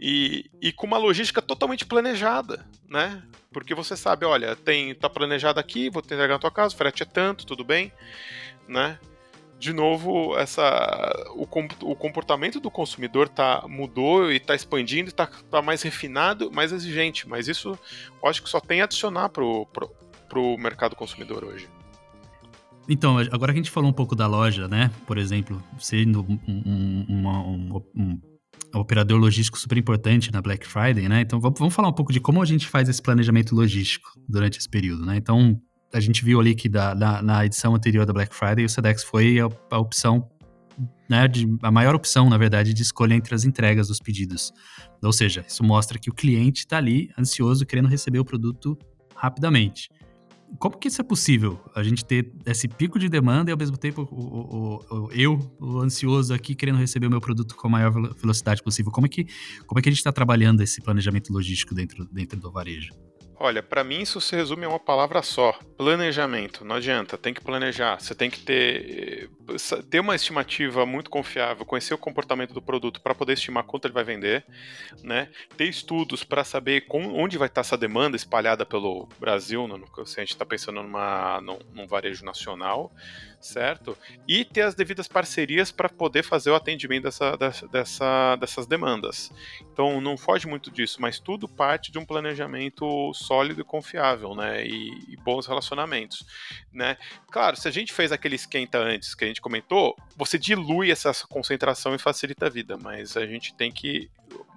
E, 0.00 0.50
e 0.60 0.72
com 0.72 0.86
uma 0.86 0.98
logística 0.98 1.42
totalmente 1.42 1.84
planejada, 1.84 2.64
né? 2.88 3.22
Porque 3.52 3.74
você 3.74 3.96
sabe, 3.96 4.24
olha, 4.24 4.54
tem 4.54 4.94
tá 4.94 5.08
planejado 5.08 5.58
aqui, 5.58 5.90
vou 5.90 6.02
te 6.02 6.06
entregar 6.06 6.34
na 6.34 6.38
tua 6.38 6.50
casa, 6.50 6.76
frete 6.76 7.02
é 7.02 7.06
tanto, 7.06 7.46
tudo 7.46 7.64
bem, 7.64 7.92
né? 8.68 8.98
de 9.58 9.72
novo, 9.72 10.38
essa, 10.38 11.26
o, 11.34 11.42
o 11.42 11.96
comportamento 11.96 12.60
do 12.60 12.70
consumidor 12.70 13.28
tá, 13.28 13.64
mudou 13.68 14.30
e 14.30 14.36
está 14.36 14.54
expandindo, 14.54 15.08
está 15.08 15.26
tá 15.26 15.60
mais 15.60 15.82
refinado, 15.82 16.50
mais 16.52 16.72
exigente. 16.72 17.28
Mas 17.28 17.48
isso 17.48 17.76
eu 18.22 18.28
acho 18.28 18.42
que 18.42 18.48
só 18.48 18.60
tem 18.60 18.80
a 18.80 18.84
adicionar 18.84 19.28
pro, 19.30 19.66
pro, 19.66 19.90
pro 20.28 20.56
mercado 20.58 20.94
consumidor 20.94 21.44
hoje. 21.44 21.68
Então, 22.88 23.18
agora 23.18 23.52
que 23.52 23.58
a 23.58 23.62
gente 23.62 23.70
falou 23.70 23.90
um 23.90 23.92
pouco 23.92 24.14
da 24.14 24.26
loja, 24.26 24.68
né? 24.68 24.90
Por 25.06 25.18
exemplo, 25.18 25.62
sendo 25.78 26.22
um, 26.22 26.38
um, 26.48 27.06
um, 27.08 27.82
um, 27.94 28.20
operador 28.74 29.18
logístico 29.18 29.58
super 29.58 29.78
importante 29.78 30.32
na 30.32 30.42
Black 30.42 30.66
Friday, 30.66 31.08
né? 31.08 31.22
Então, 31.22 31.40
vamos 31.40 31.74
falar 31.74 31.88
um 31.88 31.92
pouco 31.92 32.12
de 32.12 32.20
como 32.20 32.42
a 32.42 32.44
gente 32.44 32.66
faz 32.66 32.88
esse 32.88 33.00
planejamento 33.00 33.54
logístico 33.54 34.12
durante 34.28 34.58
esse 34.58 34.68
período, 34.68 35.06
né? 35.06 35.16
Então, 35.16 35.60
a 35.92 36.00
gente 36.00 36.24
viu 36.24 36.38
ali 36.38 36.54
que 36.54 36.68
da, 36.68 36.94
na, 37.22 37.46
edição 37.46 37.74
anterior 37.74 38.04
da 38.04 38.12
Black 38.12 38.34
Friday, 38.34 38.64
o 38.64 38.68
Sedex 38.68 39.02
foi 39.02 39.40
a, 39.40 39.48
a 39.70 39.78
opção, 39.78 40.28
né, 41.08 41.26
de, 41.26 41.46
a 41.62 41.70
maior 41.70 41.94
opção, 41.94 42.28
na 42.28 42.36
verdade, 42.36 42.74
de 42.74 42.82
escolha 42.82 43.14
entre 43.14 43.34
as 43.34 43.44
entregas 43.44 43.88
dos 43.88 43.98
pedidos. 43.98 44.52
Ou 45.02 45.12
seja, 45.12 45.44
isso 45.46 45.64
mostra 45.64 45.98
que 45.98 46.10
o 46.10 46.14
cliente 46.14 46.60
está 46.60 46.76
ali 46.76 47.10
ansioso, 47.18 47.64
querendo 47.64 47.88
receber 47.88 48.18
o 48.18 48.24
produto 48.24 48.78
rapidamente. 49.14 49.88
Como 50.58 50.76
que 50.76 50.88
isso 50.88 51.00
é 51.00 51.04
possível? 51.04 51.60
A 51.74 51.82
gente 51.82 52.04
ter 52.04 52.32
esse 52.46 52.66
pico 52.66 52.98
de 52.98 53.08
demanda 53.08 53.50
e 53.50 53.52
ao 53.52 53.58
mesmo 53.58 53.76
tempo 53.76 54.08
o, 54.10 54.16
o, 54.16 55.06
o, 55.06 55.12
eu, 55.12 55.38
o 55.60 55.78
ansioso 55.80 56.32
aqui, 56.32 56.54
querendo 56.54 56.78
receber 56.78 57.06
o 57.06 57.10
meu 57.10 57.20
produto 57.20 57.54
com 57.54 57.68
a 57.68 57.70
maior 57.70 57.92
velocidade 57.92 58.62
possível. 58.62 58.90
Como 58.90 59.06
é 59.06 59.08
que, 59.08 59.26
como 59.66 59.78
é 59.78 59.82
que 59.82 59.88
a 59.88 59.92
gente 59.92 59.98
está 59.98 60.12
trabalhando 60.12 60.62
esse 60.62 60.80
planejamento 60.80 61.32
logístico 61.32 61.74
dentro, 61.74 62.08
dentro 62.10 62.40
do 62.40 62.50
varejo? 62.50 62.92
Olha, 63.40 63.62
para 63.62 63.84
mim 63.84 64.00
isso 64.00 64.20
se 64.20 64.34
resume 64.34 64.64
a 64.64 64.68
uma 64.68 64.80
palavra 64.80 65.22
só: 65.22 65.52
planejamento. 65.76 66.64
Não 66.64 66.76
adianta, 66.76 67.16
tem 67.16 67.32
que 67.32 67.40
planejar. 67.40 68.00
Você 68.00 68.12
tem 68.12 68.28
que 68.28 68.40
ter, 68.40 69.30
eh, 69.48 69.82
ter 69.88 70.00
uma 70.00 70.16
estimativa 70.16 70.84
muito 70.84 71.08
confiável, 71.08 71.64
conhecer 71.64 71.94
o 71.94 71.98
comportamento 71.98 72.52
do 72.52 72.60
produto 72.60 73.00
para 73.00 73.14
poder 73.14 73.34
estimar 73.34 73.62
quanto 73.62 73.86
ele 73.86 73.94
vai 73.94 74.02
vender, 74.02 74.44
né? 75.04 75.28
Ter 75.56 75.66
estudos 75.66 76.24
para 76.24 76.42
saber 76.42 76.82
com, 76.88 77.14
onde 77.14 77.38
vai 77.38 77.46
estar 77.46 77.60
essa 77.60 77.78
demanda 77.78 78.16
espalhada 78.16 78.66
pelo 78.66 79.08
Brasil, 79.20 79.68
no, 79.68 79.86
se 80.04 80.18
a 80.18 80.22
gente 80.24 80.32
está 80.32 80.44
pensando 80.44 80.82
numa, 80.82 81.40
num, 81.40 81.58
num 81.72 81.86
varejo 81.86 82.24
nacional, 82.24 82.92
certo? 83.40 83.96
E 84.26 84.44
ter 84.44 84.62
as 84.62 84.74
devidas 84.74 85.06
parcerias 85.06 85.70
para 85.70 85.88
poder 85.88 86.22
fazer 86.22 86.50
o 86.50 86.54
atendimento 86.54 87.04
dessa, 87.04 87.36
dessa, 87.70 88.36
dessas 88.36 88.66
demandas. 88.66 89.32
Então 89.72 90.00
não 90.00 90.16
foge 90.16 90.46
muito 90.46 90.70
disso, 90.70 91.00
mas 91.00 91.18
tudo 91.18 91.48
parte 91.48 91.92
de 91.92 91.98
um 91.98 92.04
planejamento 92.04 93.12
sólido 93.14 93.60
e 93.60 93.64
confiável, 93.64 94.34
né? 94.34 94.66
E, 94.66 95.12
e 95.12 95.16
bons 95.16 95.46
relacionamentos, 95.46 96.26
né? 96.72 96.96
Claro, 97.30 97.56
se 97.56 97.68
a 97.68 97.70
gente 97.70 97.92
fez 97.92 98.12
aquele 98.12 98.36
esquenta 98.36 98.78
antes 98.78 99.14
que 99.14 99.24
a 99.24 99.28
gente 99.28 99.40
comentou, 99.40 99.96
você 100.16 100.38
dilui 100.38 100.90
essa 100.90 101.12
concentração 101.28 101.94
e 101.94 101.98
facilita 101.98 102.46
a 102.46 102.50
vida, 102.50 102.76
mas 102.76 103.16
a 103.16 103.26
gente 103.26 103.54
tem 103.54 103.70
que 103.70 104.10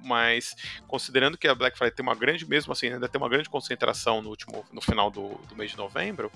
mas 0.04 0.56
considerando 0.88 1.38
que 1.38 1.48
a 1.48 1.56
Black 1.56 1.78
Friday 1.78 1.96
tem 1.96 2.04
uma 2.04 2.16
grande, 2.16 2.48
mesmo 2.48 2.74
assim, 2.74 2.88
ainda 2.88 3.08
tem 3.08 3.20
uma 3.20 3.30
grande 3.30 3.50
concentração 3.50 4.22
no 4.22 4.30
último, 4.30 4.66
no 4.72 4.82
final 4.82 5.10
do, 5.10 5.30
do 5.48 5.56
mês 5.56 5.72
de 5.72 5.78
novembro, 5.78 6.32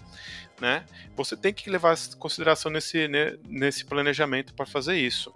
né? 0.60 0.86
Você 1.16 1.36
tem 1.36 1.54
que 1.54 1.70
levar 1.70 1.96
em 1.96 2.18
consideração 2.18 2.72
nesse, 2.72 3.08
né, 3.08 3.38
nesse 3.48 3.86
planejamento 3.86 4.54
para 4.54 4.66
fazer 4.66 4.96
isso. 4.96 5.34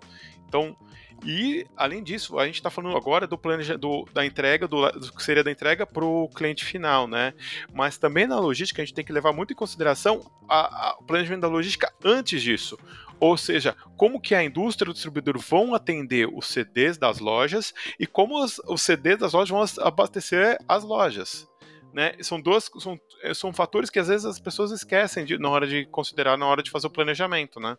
Então, 0.47 0.75
e 1.23 1.65
além 1.75 2.03
disso, 2.03 2.39
a 2.39 2.45
gente 2.45 2.55
está 2.55 2.69
falando 2.69 2.95
agora 2.95 3.27
do 3.27 3.37
planeja, 3.37 3.77
do, 3.77 4.07
da 4.13 4.25
entrega, 4.25 4.67
do, 4.67 4.89
do 4.91 5.13
que 5.13 5.23
seria 5.23 5.43
da 5.43 5.51
entrega 5.51 5.85
para 5.85 6.05
o 6.05 6.29
cliente 6.29 6.63
final, 6.63 7.07
né? 7.07 7.33
Mas 7.73 7.97
também 7.97 8.27
na 8.27 8.39
logística 8.39 8.81
a 8.81 8.85
gente 8.85 8.93
tem 8.93 9.05
que 9.05 9.11
levar 9.11 9.33
muito 9.33 9.51
em 9.51 9.55
consideração 9.55 10.25
o 10.99 11.03
planejamento 11.03 11.41
da 11.41 11.47
logística 11.47 11.91
antes 12.03 12.41
disso. 12.41 12.77
Ou 13.19 13.35
seja, 13.35 13.75
como 13.97 14.21
que 14.21 14.33
a 14.33 14.43
indústria 14.43 14.89
e 14.89 14.91
o 14.91 14.93
distribuidor 14.93 15.37
vão 15.39 15.75
atender 15.75 16.29
os 16.31 16.47
CDs 16.47 16.97
das 16.97 17.19
lojas 17.19 17.73
e 17.99 18.07
como 18.07 18.41
os, 18.41 18.59
os 18.65 18.81
CDs 18.81 19.17
das 19.17 19.33
lojas 19.33 19.49
vão 19.49 19.85
abastecer 19.85 20.57
as 20.67 20.83
lojas. 20.83 21.47
Né? 21.93 22.13
São 22.21 22.39
duas 22.39 22.69
são, 22.79 22.99
eh, 23.23 23.33
são 23.33 23.51
fatores 23.51 23.89
que 23.89 23.99
às 23.99 24.07
vezes 24.07 24.25
as 24.25 24.39
pessoas 24.39 24.71
esquecem 24.71 25.25
de, 25.25 25.37
na 25.37 25.49
hora 25.49 25.67
de 25.67 25.85
considerar 25.85 26.37
na 26.37 26.45
hora 26.45 26.61
de 26.61 26.69
fazer 26.69 26.87
o 26.87 26.89
planejamento, 26.89 27.59
né? 27.59 27.77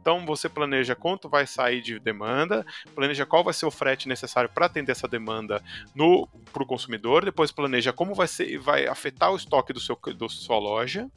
Então 0.00 0.24
você 0.26 0.48
planeja 0.48 0.94
quanto 0.94 1.28
vai 1.28 1.46
sair 1.46 1.80
de 1.80 1.98
demanda, 1.98 2.64
planeja 2.94 3.26
qual 3.26 3.44
vai 3.44 3.54
ser 3.54 3.66
o 3.66 3.70
frete 3.70 4.08
necessário 4.08 4.50
para 4.50 4.66
atender 4.66 4.92
essa 4.92 5.08
demanda 5.08 5.62
no 5.94 6.28
para 6.52 6.62
o 6.62 6.66
consumidor, 6.66 7.24
depois 7.24 7.52
planeja 7.52 7.92
como 7.92 8.14
vai 8.14 8.28
ser 8.28 8.58
vai 8.58 8.86
afetar 8.86 9.32
o 9.32 9.36
estoque 9.36 9.72
do 9.72 9.80
seu 9.80 9.98
da 10.18 10.28
sua 10.28 10.58
loja, 10.58 11.08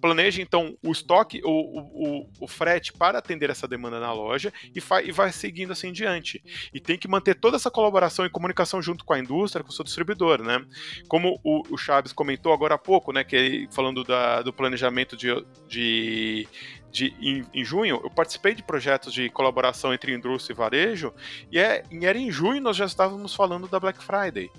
planeja 0.00 0.42
então 0.42 0.76
o 0.82 0.92
estoque 0.92 1.40
o, 1.44 1.50
o, 1.50 2.30
o 2.40 2.48
frete 2.48 2.92
para 2.92 3.18
atender 3.18 3.50
essa 3.50 3.68
demanda 3.68 4.00
na 4.00 4.12
loja 4.12 4.52
e, 4.74 4.82
e 5.04 5.12
vai 5.12 5.32
seguindo 5.32 5.72
assim 5.72 5.92
diante. 5.92 6.42
E 6.72 6.80
tem 6.80 6.98
que 6.98 7.08
manter 7.08 7.34
toda 7.34 7.56
essa 7.56 7.70
colaboração 7.70 8.24
e 8.24 8.30
comunicação 8.30 8.82
junto 8.82 9.04
com 9.04 9.12
a 9.12 9.18
indústria, 9.18 9.62
com 9.62 9.70
o 9.70 9.72
seu 9.72 9.84
distribuidor, 9.84 10.42
né? 10.42 10.64
Como 11.08 11.40
o, 11.44 11.62
o 11.74 11.78
Chaves 11.82 12.12
comentou 12.12 12.52
agora 12.52 12.74
há 12.74 12.78
pouco, 12.78 13.12
né, 13.12 13.24
que 13.24 13.68
falando 13.70 14.04
da, 14.04 14.42
do 14.42 14.52
planejamento 14.52 15.16
de, 15.16 15.28
de, 15.68 16.48
de 16.90 17.14
em, 17.20 17.44
em, 17.52 17.64
junho, 17.64 18.00
eu 18.02 18.10
participei 18.10 18.54
de 18.54 18.62
projetos 18.62 19.12
de 19.12 19.28
colaboração 19.30 19.92
entre 19.92 20.14
indústria 20.14 20.54
e 20.54 20.56
varejo, 20.56 21.12
e, 21.50 21.58
é, 21.58 21.84
e 21.90 22.06
era 22.06 22.18
em 22.18 22.30
junho 22.30 22.60
nós 22.60 22.76
já 22.76 22.84
estávamos 22.84 23.34
falando 23.34 23.68
da 23.68 23.80
Black 23.80 24.02
Friday. 24.02 24.50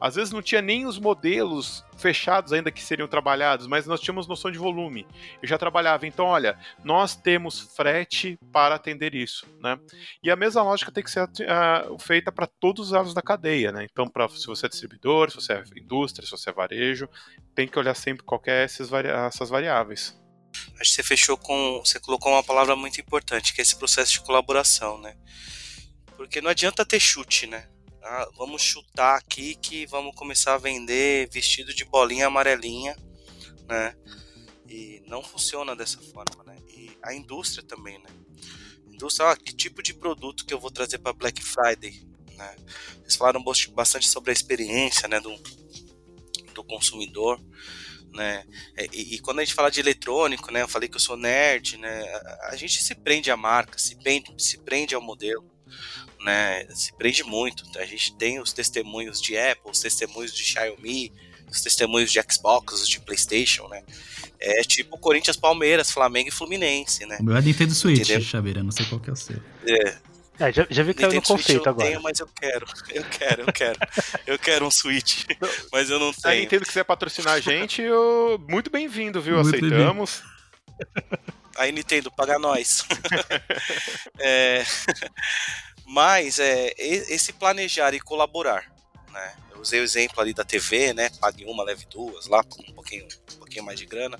Às 0.00 0.14
vezes 0.14 0.32
não 0.32 0.40
tinha 0.40 0.62
nem 0.62 0.86
os 0.86 0.98
modelos 0.98 1.84
fechados 1.98 2.52
ainda 2.52 2.70
que 2.70 2.82
seriam 2.82 3.06
trabalhados, 3.06 3.66
mas 3.66 3.86
nós 3.86 4.00
tínhamos 4.00 4.26
noção 4.26 4.50
de 4.50 4.58
volume. 4.58 5.06
Eu 5.42 5.48
já 5.48 5.58
trabalhava, 5.58 6.06
então, 6.06 6.26
olha, 6.26 6.58
nós 6.82 7.14
temos 7.14 7.60
frete 7.60 8.38
para 8.50 8.76
atender 8.76 9.14
isso, 9.14 9.46
né? 9.60 9.78
E 10.22 10.30
a 10.30 10.36
mesma 10.36 10.62
lógica 10.62 10.90
tem 10.90 11.04
que 11.04 11.10
ser 11.10 11.24
uh, 11.24 11.98
feita 11.98 12.32
para 12.32 12.46
todos 12.46 12.86
os 12.86 12.92
lados 12.92 13.12
da 13.12 13.20
cadeia, 13.20 13.70
né? 13.70 13.86
Então, 13.90 14.08
pra, 14.08 14.28
se 14.28 14.46
você 14.46 14.66
é 14.66 14.68
distribuidor, 14.68 15.30
se 15.30 15.36
você 15.36 15.52
é 15.52 15.64
indústria, 15.76 16.24
se 16.24 16.32
você 16.32 16.48
é 16.48 16.52
varejo, 16.52 17.08
tem 17.54 17.68
que 17.68 17.78
olhar 17.78 17.94
sempre 17.94 18.24
qualquer 18.24 18.64
essas 18.64 18.88
variáveis. 19.50 20.18
Acho 20.80 20.90
que 20.90 20.96
você 20.96 21.02
fechou 21.02 21.36
com. 21.36 21.80
Você 21.84 22.00
colocou 22.00 22.32
uma 22.32 22.42
palavra 22.42 22.74
muito 22.74 23.00
importante, 23.00 23.54
que 23.54 23.60
é 23.60 23.62
esse 23.62 23.76
processo 23.76 24.12
de 24.12 24.20
colaboração, 24.20 24.98
né? 25.00 25.14
Porque 26.16 26.40
não 26.40 26.50
adianta 26.50 26.84
ter 26.84 26.98
chute, 26.98 27.46
né? 27.46 27.68
Ah, 28.10 28.28
vamos 28.36 28.60
chutar 28.60 29.16
aqui 29.16 29.54
que 29.54 29.86
vamos 29.86 30.16
começar 30.16 30.54
a 30.54 30.58
vender 30.58 31.30
vestido 31.30 31.72
de 31.72 31.84
bolinha 31.84 32.26
amarelinha, 32.26 32.96
né? 33.68 33.94
E 34.68 35.00
não 35.06 35.22
funciona 35.22 35.76
dessa 35.76 35.98
forma, 35.98 36.42
né? 36.44 36.56
E 36.66 36.90
a 37.04 37.14
indústria 37.14 37.62
também, 37.62 38.00
né? 38.00 38.10
Indústria, 38.88 39.30
ah, 39.30 39.36
que 39.36 39.54
tipo 39.54 39.80
de 39.80 39.94
produto 39.94 40.44
que 40.44 40.52
eu 40.52 40.58
vou 40.58 40.72
trazer 40.72 40.98
para 40.98 41.12
Black 41.12 41.40
Friday, 41.40 42.04
né? 42.34 42.56
Vocês 42.96 43.14
falaram 43.14 43.44
bastante 43.72 44.08
sobre 44.08 44.30
a 44.30 44.32
experiência, 44.32 45.06
né, 45.06 45.20
do, 45.20 45.32
do 46.52 46.64
consumidor, 46.64 47.40
né? 48.12 48.44
É, 48.76 48.86
e, 48.92 49.14
e, 49.14 49.18
quando 49.20 49.38
a 49.38 49.44
gente 49.44 49.54
fala 49.54 49.70
de 49.70 49.78
eletrônico, 49.78 50.50
né? 50.50 50.62
Eu 50.62 50.68
falei 50.68 50.88
que 50.88 50.96
eu 50.96 51.00
sou 51.00 51.16
nerd, 51.16 51.76
né? 51.76 52.02
A, 52.12 52.48
a 52.48 52.56
gente 52.56 52.82
se 52.82 52.92
prende 52.92 53.30
à 53.30 53.36
marca, 53.36 53.78
se 53.78 53.94
prende, 53.94 54.34
se 54.36 54.58
prende 54.58 54.96
ao 54.96 55.00
modelo, 55.00 55.48
né? 56.24 56.66
Se 56.74 56.92
prende 56.92 57.24
muito. 57.24 57.64
A 57.78 57.84
gente 57.84 58.14
tem 58.14 58.40
os 58.40 58.52
testemunhos 58.52 59.20
de 59.20 59.36
Apple, 59.36 59.70
os 59.70 59.80
testemunhos 59.80 60.34
de 60.34 60.44
Xiaomi, 60.44 61.12
os 61.50 61.60
testemunhos 61.60 62.12
de 62.12 62.20
Xbox, 62.30 62.74
os 62.74 62.88
de 62.88 63.00
PlayStation, 63.00 63.68
né? 63.68 63.82
É 64.38 64.62
tipo 64.62 64.98
Corinthians, 64.98 65.36
Palmeiras, 65.36 65.90
Flamengo 65.90 66.28
e 66.28 66.32
Fluminense, 66.32 67.04
né? 67.06 67.18
O 67.20 67.24
meu 67.24 67.36
é 67.36 67.42
Nintendo 67.42 67.74
Switch, 67.74 68.00
Entendeu? 68.00 68.22
Chaveira, 68.22 68.62
não 68.62 68.70
sei 68.70 68.86
qual 68.86 69.00
que 69.00 69.10
é 69.10 69.12
o 69.12 69.16
seu. 69.16 69.40
É. 69.66 70.10
É, 70.38 70.50
já, 70.50 70.66
já 70.70 70.82
vi 70.82 70.94
que 70.94 71.04
é 71.04 71.08
no 71.08 71.20
conceito 71.20 71.66
eu 71.66 71.70
agora. 71.70 71.86
Tenho, 71.86 72.02
mas 72.02 72.18
eu 72.18 72.26
quero, 72.26 72.66
eu 72.94 73.04
quero, 73.04 73.42
eu 73.42 73.52
quero. 73.52 73.78
eu 74.26 74.38
quero 74.38 74.66
um 74.66 74.70
Switch, 74.70 75.24
mas 75.70 75.90
eu 75.90 75.98
não 75.98 76.12
tenho. 76.14 76.20
Se 76.22 76.28
a 76.28 76.34
Nintendo 76.34 76.64
quiser 76.64 76.84
patrocinar 76.84 77.34
a 77.34 77.40
gente, 77.40 77.82
eu... 77.82 78.42
muito 78.48 78.70
bem-vindo, 78.70 79.20
viu? 79.20 79.34
Muito 79.34 79.54
Aceitamos. 79.54 80.22
Bem 80.22 81.30
Aí, 81.58 81.72
Nintendo, 81.72 82.10
paga 82.10 82.38
nós. 82.38 82.86
é... 84.18 84.64
Mas 85.90 86.38
é, 86.38 86.72
esse 86.78 87.32
planejar 87.32 87.92
e 87.94 88.00
colaborar, 88.00 88.72
né? 89.10 89.36
Eu 89.50 89.60
usei 89.60 89.80
o 89.80 89.82
exemplo 89.82 90.20
ali 90.20 90.32
da 90.32 90.44
TV, 90.44 90.92
né? 90.92 91.10
Pague 91.20 91.44
uma, 91.44 91.64
leve 91.64 91.84
duas, 91.86 92.28
lá 92.28 92.44
um 92.68 92.72
pouquinho, 92.72 93.08
um 93.34 93.38
pouquinho 93.38 93.64
mais 93.64 93.76
de 93.76 93.86
grana. 93.86 94.16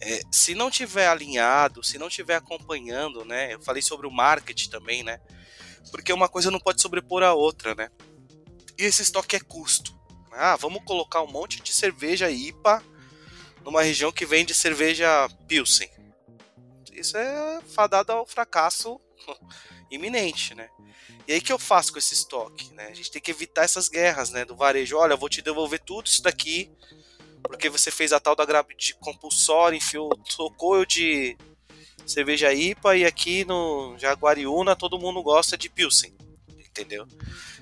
É, 0.00 0.20
se 0.30 0.54
não 0.54 0.70
tiver 0.70 1.08
alinhado, 1.08 1.82
se 1.82 1.98
não 1.98 2.08
tiver 2.08 2.36
acompanhando, 2.36 3.24
né? 3.24 3.52
Eu 3.52 3.60
falei 3.60 3.82
sobre 3.82 4.06
o 4.06 4.12
marketing 4.12 4.70
também, 4.70 5.02
né? 5.02 5.20
Porque 5.90 6.12
uma 6.12 6.28
coisa 6.28 6.52
não 6.52 6.60
pode 6.60 6.80
sobrepor 6.80 7.24
a 7.24 7.34
outra, 7.34 7.74
né? 7.74 7.90
E 8.78 8.84
esse 8.84 9.02
estoque 9.02 9.34
é 9.34 9.40
custo. 9.40 9.92
Ah, 10.30 10.54
vamos 10.54 10.84
colocar 10.84 11.20
um 11.22 11.32
monte 11.32 11.60
de 11.60 11.72
cerveja 11.72 12.30
IPA 12.30 12.80
numa 13.64 13.82
região 13.82 14.12
que 14.12 14.24
vende 14.24 14.54
cerveja 14.54 15.28
Pilsen. 15.48 15.90
Isso 16.92 17.16
é 17.16 17.60
fadado 17.74 18.12
ao 18.12 18.24
fracasso 18.24 19.00
iminente, 19.94 20.54
né? 20.54 20.68
E 21.26 21.32
aí 21.32 21.40
que 21.40 21.52
eu 21.52 21.58
faço 21.58 21.92
com 21.92 21.98
esse 21.98 22.14
estoque, 22.14 22.72
né? 22.74 22.88
A 22.88 22.94
gente 22.94 23.10
tem 23.10 23.22
que 23.22 23.30
evitar 23.30 23.64
essas 23.64 23.88
guerras, 23.88 24.30
né? 24.30 24.44
Do 24.44 24.56
varejo. 24.56 24.96
Olha, 24.96 25.12
eu 25.12 25.18
vou 25.18 25.28
te 25.28 25.40
devolver 25.40 25.80
tudo 25.80 26.06
isso 26.06 26.22
daqui 26.22 26.70
porque 27.42 27.68
você 27.68 27.90
fez 27.90 28.12
a 28.12 28.20
tal 28.20 28.36
da 28.36 28.44
grave 28.44 28.74
de 28.74 28.94
compulsório, 28.94 29.76
enfiou, 29.76 30.10
tocou 30.36 30.86
de 30.86 31.36
cerveja 32.06 32.52
IPA 32.52 32.96
e 32.96 33.04
aqui 33.04 33.44
no 33.44 33.96
Jaguariúna 33.98 34.76
todo 34.76 34.98
mundo 34.98 35.22
gosta 35.22 35.56
de 35.56 35.68
Pilsen, 35.68 36.14
entendeu? 36.58 37.06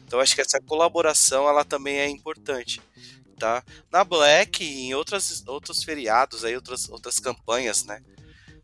Então 0.06 0.20
acho 0.20 0.34
que 0.34 0.40
essa 0.40 0.60
colaboração 0.60 1.48
ela 1.48 1.64
também 1.64 1.98
é 1.98 2.08
importante, 2.08 2.80
tá? 3.38 3.64
Na 3.90 4.04
Black 4.04 4.62
e 4.62 4.86
em 4.86 4.94
outras, 4.94 5.44
outros 5.46 5.82
feriados 5.82 6.44
aí, 6.44 6.54
outras, 6.54 6.88
outras 6.88 7.18
campanhas, 7.18 7.84
né? 7.84 8.02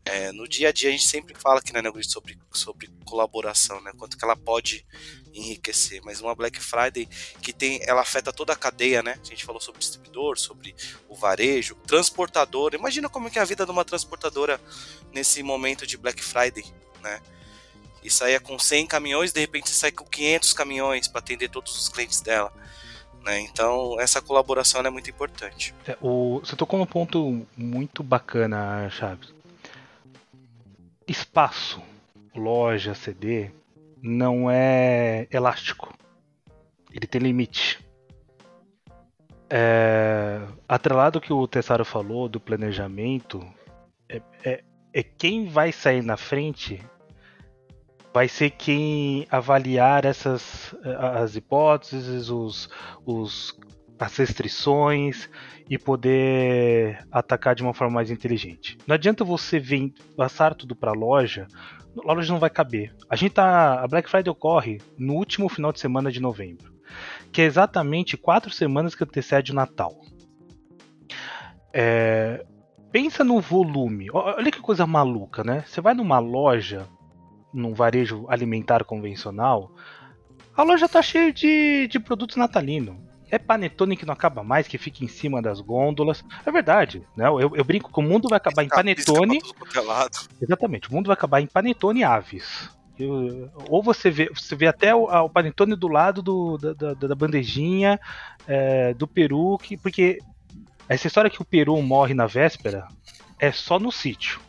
É, 0.09 0.31
no 0.31 0.47
dia 0.47 0.69
a 0.69 0.71
dia 0.71 0.87
a 0.87 0.91
gente 0.91 1.05
sempre 1.05 1.35
fala 1.35 1.59
aqui 1.59 1.73
na 1.73 1.81
né, 1.81 1.91
sobre, 2.03 2.39
sobre 2.51 2.89
colaboração, 3.03 3.81
né? 3.81 3.91
Quanto 3.97 4.17
que 4.17 4.23
ela 4.23 4.37
pode 4.37 4.85
enriquecer. 5.33 6.01
Mas 6.03 6.21
uma 6.21 6.33
Black 6.33 6.59
Friday 6.61 7.07
que 7.41 7.51
tem, 7.51 7.81
ela 7.83 8.01
afeta 8.01 8.31
toda 8.31 8.53
a 8.53 8.55
cadeia, 8.55 9.03
né? 9.03 9.19
A 9.21 9.25
gente 9.25 9.43
falou 9.43 9.59
sobre 9.59 9.79
distribuidor, 9.79 10.37
sobre 10.37 10.73
o 11.09 11.15
varejo, 11.15 11.75
transportador. 11.85 12.73
Imagina 12.73 13.09
como 13.09 13.27
é 13.27 13.39
a 13.39 13.45
vida 13.45 13.65
de 13.65 13.71
uma 13.71 13.83
transportadora 13.83 14.61
nesse 15.13 15.43
momento 15.43 15.85
de 15.85 15.97
Black 15.97 16.23
Friday, 16.23 16.63
né? 17.01 17.21
E 18.01 18.09
saia 18.09 18.39
com 18.39 18.57
100 18.57 18.87
caminhões, 18.87 19.33
de 19.33 19.41
repente 19.41 19.69
sai 19.69 19.91
com 19.91 20.05
500 20.05 20.53
caminhões 20.53 21.07
para 21.09 21.19
atender 21.19 21.49
todos 21.49 21.77
os 21.77 21.89
clientes 21.89 22.21
dela. 22.21 22.53
Né? 23.25 23.41
Então, 23.41 23.99
essa 23.99 24.21
colaboração 24.21 24.79
é 24.79 24.89
muito 24.89 25.09
importante. 25.09 25.75
É, 25.85 25.97
o, 25.99 26.39
você 26.39 26.55
tocou 26.55 26.79
num 26.79 26.85
ponto 26.85 27.45
muito 27.57 28.01
bacana, 28.01 28.89
Chaves 28.89 29.36
espaço, 31.07 31.81
loja, 32.35 32.93
CD, 32.93 33.51
não 34.01 34.49
é 34.49 35.27
elástico. 35.31 35.93
Ele 36.91 37.07
tem 37.07 37.21
limite. 37.21 37.85
É, 39.49 40.41
atrelado 40.67 41.21
que 41.21 41.31
o 41.31 41.47
Tessaro 41.47 41.85
falou 41.85 42.27
do 42.27 42.39
planejamento, 42.39 43.45
é, 44.09 44.21
é, 44.43 44.63
é, 44.93 45.03
quem 45.03 45.47
vai 45.47 45.71
sair 45.71 46.03
na 46.03 46.17
frente 46.17 46.83
vai 48.13 48.27
ser 48.27 48.49
quem 48.49 49.27
avaliar 49.29 50.03
essas 50.03 50.75
as 51.21 51.35
hipóteses, 51.35 52.29
os, 52.29 52.67
os 53.05 53.57
as 53.99 54.15
restrições 54.17 55.29
e 55.69 55.77
poder 55.77 57.05
atacar 57.11 57.55
de 57.55 57.63
uma 57.63 57.73
forma 57.73 57.95
mais 57.95 58.11
inteligente. 58.11 58.77
Não 58.85 58.93
adianta 58.93 59.23
você 59.23 59.59
vir, 59.59 59.93
passar 60.15 60.55
tudo 60.55 60.75
para 60.75 60.91
a 60.91 60.95
loja, 60.95 61.47
a 62.05 62.13
loja 62.13 62.31
não 62.31 62.39
vai 62.39 62.49
caber. 62.49 62.95
A 63.09 63.15
gente 63.15 63.33
tá, 63.33 63.81
a 63.81 63.87
Black 63.87 64.09
Friday 64.09 64.31
ocorre 64.31 64.79
no 64.97 65.15
último 65.15 65.49
final 65.49 65.71
de 65.71 65.79
semana 65.79 66.11
de 66.11 66.21
novembro, 66.21 66.71
que 67.31 67.41
é 67.41 67.45
exatamente 67.45 68.15
quatro 68.15 68.51
semanas 68.51 68.93
que 68.93 69.03
antecede 69.03 69.51
o 69.51 69.55
Natal. 69.55 69.99
É, 71.73 72.45
pensa 72.91 73.23
no 73.23 73.39
volume. 73.39 74.09
Olha 74.11 74.51
que 74.51 74.61
coisa 74.61 74.85
maluca, 74.85 75.43
né? 75.43 75.63
Você 75.67 75.81
vai 75.81 75.93
numa 75.93 76.19
loja, 76.19 76.87
num 77.53 77.73
varejo 77.73 78.25
alimentar 78.29 78.83
convencional, 78.83 79.71
a 80.55 80.63
loja 80.63 80.87
tá 80.87 81.01
cheia 81.01 81.31
de, 81.31 81.87
de 81.87 81.99
produtos 81.99 82.35
natalinos 82.35 83.06
é 83.29 83.37
panetone 83.37 83.97
que 83.97 84.05
não 84.05 84.13
acaba 84.13 84.43
mais, 84.43 84.67
que 84.67 84.77
fica 84.77 85.03
em 85.03 85.07
cima 85.07 85.41
das 85.41 85.59
gôndolas. 85.59 86.23
É 86.45 86.51
verdade, 86.51 87.03
né? 87.15 87.27
Eu, 87.27 87.55
eu 87.55 87.63
brinco 87.63 87.91
que 87.91 87.99
o 87.99 88.03
mundo 88.03 88.29
vai 88.29 88.37
acabar 88.37 88.63
em 88.63 88.69
panetone. 88.69 89.39
Exatamente, 90.41 90.89
o 90.89 90.93
mundo 90.93 91.07
vai 91.07 91.13
acabar 91.13 91.41
em 91.41 91.47
panetone 91.47 92.01
e 92.01 92.03
aves. 92.03 92.69
Eu, 92.99 93.51
ou 93.69 93.83
você 93.83 94.09
vê, 94.09 94.29
você 94.33 94.55
vê 94.55 94.67
até 94.67 94.95
o, 94.95 95.03
o 95.03 95.29
panetone 95.29 95.75
do 95.75 95.87
lado 95.87 96.21
do, 96.21 96.57
da, 96.57 96.73
da, 96.73 96.93
da 96.93 97.15
bandejinha 97.15 97.99
é, 98.47 98.93
do 98.93 99.07
peru, 99.07 99.57
que, 99.57 99.77
porque 99.77 100.19
essa 100.89 101.07
história 101.07 101.29
que 101.29 101.41
o 101.41 101.45
peru 101.45 101.79
morre 101.81 102.13
na 102.13 102.25
véspera 102.25 102.87
é 103.39 103.51
só 103.51 103.77
no 103.77 103.91
sítio. 103.91 104.39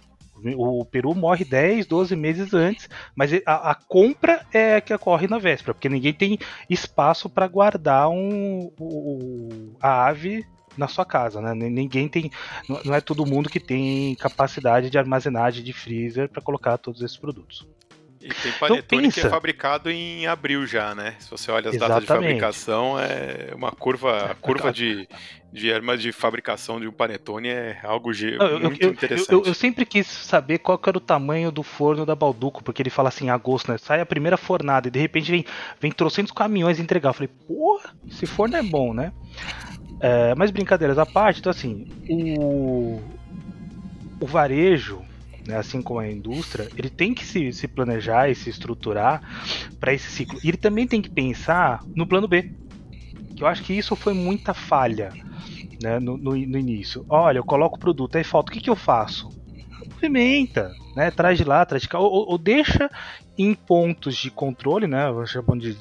O 0.57 0.85
Peru 0.85 1.15
morre 1.15 1.45
10, 1.45 1.87
12 1.87 2.17
meses 2.17 2.55
antes, 2.55 2.89
mas 3.15 3.33
a, 3.45 3.71
a, 3.71 3.75
compra 3.75 4.47
é 4.53 4.81
que 4.81 4.95
ocorre 4.95 5.27
na 5.27 5.39
véspera, 5.39 5.75
porque 5.75 5.89
ninguém 5.89 6.13
tem 6.13 6.39
espaço 6.69 7.29
para 7.29 7.49
guardar 7.49 8.09
um, 8.09 8.71
a 9.81 10.07
ave 10.07 10.47
na 10.77 10.87
sua 10.87 11.05
casa, 11.05 11.41
né? 11.41 11.55
Ninguém 11.55 12.09
tem, 12.09 12.31
não 12.85 12.95
é 12.95 13.01
todo 13.01 13.27
mundo 13.27 13.51
que 13.51 13.59
tem 13.59 14.15
capacidade 14.15 14.89
de 14.89 14.97
armazenagem 14.97 15.65
de 15.65 15.73
freezer 15.73 16.29
para 16.29 16.41
colocar 16.41 16.79
todos 16.79 17.03
esses 17.03 17.17
produtos. 17.17 17.67
E 18.21 18.29
tem 18.29 18.37
então, 18.49 18.53
panetone 18.59 19.07
então, 19.07 19.11
que 19.13 19.21
é 19.21 19.31
fabricado 19.31 19.91
em 19.91 20.27
abril 20.27 20.67
já, 20.67 20.95
né? 20.95 21.15
Se 21.21 21.31
você 21.31 21.51
olha 21.53 21.69
as 21.69 21.77
Exatamente. 21.77 22.07
datas 22.07 22.19
de 22.19 22.27
fabricação, 22.27 22.99
é 22.99 23.55
uma 23.55 23.71
curva, 23.71 24.33
a 24.33 24.35
curva 24.35 24.73
de, 24.73 25.09
de 25.53 25.73
arma 25.73 25.97
de 25.97 26.11
fabricação 26.11 26.81
de 26.81 26.89
um 26.89 26.93
panetone 26.93 27.49
é 27.49 27.79
algo 27.85 28.11
Não, 28.11 28.61
muito 28.71 28.83
eu, 28.83 28.91
interessante. 28.91 29.33
Eu, 29.33 29.45
eu, 29.45 29.55
sempre 29.55 29.87
quis 29.87 30.07
saber 30.07 30.59
qual 30.59 30.81
era 30.85 30.99
o 30.99 31.01
tamanho 31.01 31.53
do 31.53 31.63
forno 31.63 32.05
da 32.05 32.17
Balduco, 32.17 32.63
porque 32.63 32.83
ele 32.83 32.91
fala 32.91 33.09
assim, 33.09 33.27
em 33.27 33.31
agosto, 33.31 33.71
né? 33.71 33.79
Sai 33.79 34.01
a 34.01 34.07
primeira 34.07 34.37
fornada 34.37 34.89
e 34.89 34.91
de 34.91 34.99
repente 34.99 35.31
vem, 35.31 35.45
vem 35.81 35.93
trocentos 35.93 36.33
caminhões 36.33 36.81
entregar. 36.81 37.11
Eu 37.11 37.15
falei, 37.15 37.31
porra, 37.47 37.95
esse 38.11 38.27
forno 38.27 38.57
é 38.57 38.63
bom, 38.63 38.93
né? 38.93 39.13
É, 40.01 40.35
mas 40.35 40.51
brincadeiras 40.51 40.99
à 40.99 41.07
parte, 41.07 41.41
então 41.41 41.51
assim, 41.51 41.87
o, 42.09 43.01
o 44.21 44.27
varejo 44.27 45.08
né, 45.49 45.57
assim 45.57 45.81
como 45.81 45.99
a 45.99 46.07
indústria, 46.07 46.69
ele 46.77 46.91
tem 46.91 47.15
que 47.15 47.25
se, 47.25 47.51
se 47.55 47.67
planejar 47.67 48.29
e 48.29 48.35
se 48.35 48.51
estruturar 48.51 49.23
para 49.81 49.95
esse 49.95 50.11
ciclo. 50.11 50.39
E 50.45 50.49
ele 50.49 50.59
também 50.59 50.87
tem 50.87 51.01
que 51.01 51.09
pensar 51.09 51.83
no 51.97 52.07
plano 52.07 52.29
B. 52.29 52.53
Que 53.35 53.43
eu 53.43 53.47
acho 53.47 53.63
que 53.63 53.73
isso 53.73 53.97
foi 53.97 54.13
muita 54.13 54.53
falha 54.53 55.11
né, 55.83 55.99
no, 55.99 56.19
no, 56.19 56.33
no 56.33 56.59
início. 56.59 57.07
Olha, 57.09 57.39
eu 57.39 57.45
coloco 57.45 57.77
o 57.77 57.81
produto, 57.81 58.17
aí 58.17 58.25
falta, 58.25 58.51
o 58.51 58.55
que, 58.55 58.61
que 58.61 58.69
eu 58.69 58.77
faço? 58.77 59.31
Movimenta, 59.91 60.71
né, 60.95 61.11
traz 61.11 61.39
de 61.39 61.45
lá, 61.45 61.65
traz 61.65 61.83
de 61.83 61.89
cá, 61.89 61.99
ou, 61.99 62.29
ou 62.29 62.37
deixa 62.37 62.91
em 63.39 63.55
pontos 63.55 64.17
de 64.17 64.31
controle, 64.31 64.87
né, 64.87 65.07
chamando 65.27 65.63
de, 65.63 65.73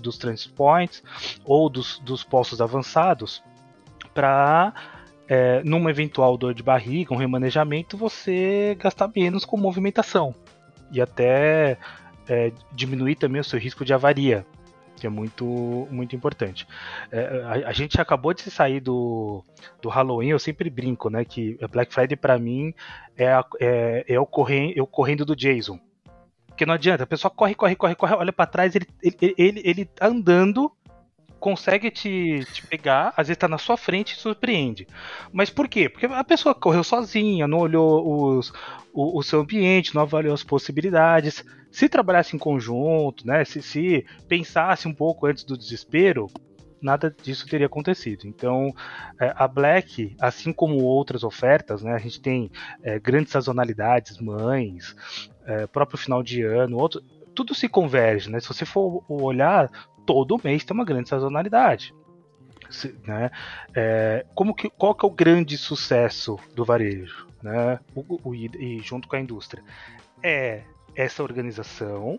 dos 0.00 0.18
transit 0.18 0.52
points, 0.52 1.02
ou 1.46 1.70
dos, 1.70 1.98
dos 2.00 2.22
postos 2.22 2.60
avançados, 2.60 3.42
para 4.12 4.74
é, 5.28 5.62
numa 5.64 5.90
eventual 5.90 6.36
dor 6.36 6.54
de 6.54 6.62
barriga, 6.62 7.14
um 7.14 7.16
remanejamento, 7.16 7.96
você 7.96 8.76
gastar 8.78 9.10
menos 9.14 9.44
com 9.44 9.56
movimentação 9.56 10.34
e 10.90 11.00
até 11.00 11.78
é, 12.28 12.52
diminuir 12.72 13.16
também 13.16 13.40
o 13.40 13.44
seu 13.44 13.58
risco 13.58 13.84
de 13.84 13.92
avaria, 13.92 14.46
que 14.96 15.06
é 15.06 15.10
muito, 15.10 15.88
muito 15.90 16.14
importante. 16.14 16.66
É, 17.10 17.42
a, 17.44 17.68
a, 17.68 17.72
gente 17.72 18.00
acabou 18.00 18.32
de 18.34 18.42
sair 18.42 18.80
do, 18.80 19.42
do 19.80 19.88
Halloween, 19.88 20.28
eu 20.28 20.38
sempre 20.38 20.68
brinco, 20.70 21.08
né, 21.10 21.24
que 21.24 21.58
Black 21.70 21.92
Friday 21.92 22.16
para 22.16 22.38
mim 22.38 22.74
é, 23.16 23.28
a, 23.32 23.44
é, 23.60 24.04
é, 24.08 24.20
o 24.20 24.26
correndo, 24.26 24.74
é 24.76 24.82
o 24.82 24.86
correndo 24.86 25.24
do 25.24 25.36
Jason. 25.36 25.78
Porque 26.46 26.64
não 26.64 26.74
adianta, 26.74 27.02
a 27.02 27.06
pessoa 27.06 27.30
corre, 27.30 27.54
corre, 27.54 27.74
corre, 27.74 27.96
corre, 27.96 28.14
olha 28.14 28.32
para 28.32 28.46
trás, 28.46 28.76
ele, 28.76 28.86
ele, 29.02 29.34
ele, 29.36 29.62
ele 29.64 29.84
tá 29.84 30.06
andando 30.06 30.70
consegue 31.38 31.90
te, 31.90 32.44
te 32.52 32.66
pegar, 32.66 33.12
às 33.16 33.28
vezes 33.28 33.38
tá 33.38 33.48
na 33.48 33.58
sua 33.58 33.76
frente 33.76 34.12
e 34.12 34.16
surpreende. 34.16 34.86
Mas 35.32 35.50
por 35.50 35.68
quê? 35.68 35.88
Porque 35.88 36.06
a 36.06 36.24
pessoa 36.24 36.54
correu 36.54 36.82
sozinha, 36.82 37.46
não 37.46 37.58
olhou 37.58 38.38
os, 38.38 38.52
o, 38.92 39.18
o 39.18 39.22
seu 39.22 39.40
ambiente, 39.40 39.94
não 39.94 40.02
avaliou 40.02 40.34
as 40.34 40.42
possibilidades. 40.42 41.44
Se 41.70 41.88
trabalhasse 41.88 42.34
em 42.34 42.38
conjunto, 42.38 43.26
né, 43.26 43.44
se, 43.44 43.60
se 43.60 44.06
pensasse 44.28 44.88
um 44.88 44.94
pouco 44.94 45.26
antes 45.26 45.44
do 45.44 45.58
desespero, 45.58 46.28
nada 46.80 47.14
disso 47.22 47.46
teria 47.48 47.66
acontecido. 47.66 48.26
Então, 48.26 48.72
é, 49.18 49.32
a 49.34 49.48
Black, 49.48 50.14
assim 50.20 50.52
como 50.52 50.82
outras 50.82 51.24
ofertas, 51.24 51.82
né, 51.82 51.94
a 51.94 51.98
gente 51.98 52.20
tem 52.20 52.50
é, 52.82 52.98
grandes 52.98 53.32
sazonalidades, 53.32 54.18
mães, 54.20 54.94
é, 55.46 55.66
próprio 55.66 55.98
final 55.98 56.22
de 56.22 56.42
ano, 56.42 56.76
outro, 56.76 57.02
tudo 57.34 57.54
se 57.54 57.68
converge, 57.68 58.30
né? 58.30 58.38
Se 58.38 58.46
você 58.46 58.64
for 58.64 59.04
olhar, 59.08 59.68
todo 60.04 60.40
mês 60.42 60.64
tem 60.64 60.74
uma 60.74 60.84
grande 60.84 61.08
sazonalidade. 61.08 61.94
Né? 63.06 63.30
É, 63.74 64.26
como 64.34 64.54
que, 64.54 64.68
qual 64.70 64.94
que 64.94 65.04
é 65.04 65.08
o 65.08 65.12
grande 65.12 65.56
sucesso 65.56 66.38
do 66.54 66.64
varejo? 66.64 67.26
Né? 67.42 67.78
O, 67.94 68.30
o, 68.30 68.34
e 68.34 68.80
junto 68.82 69.06
com 69.06 69.16
a 69.16 69.20
indústria? 69.20 69.62
É 70.22 70.62
essa 70.96 71.22
organização, 71.22 72.18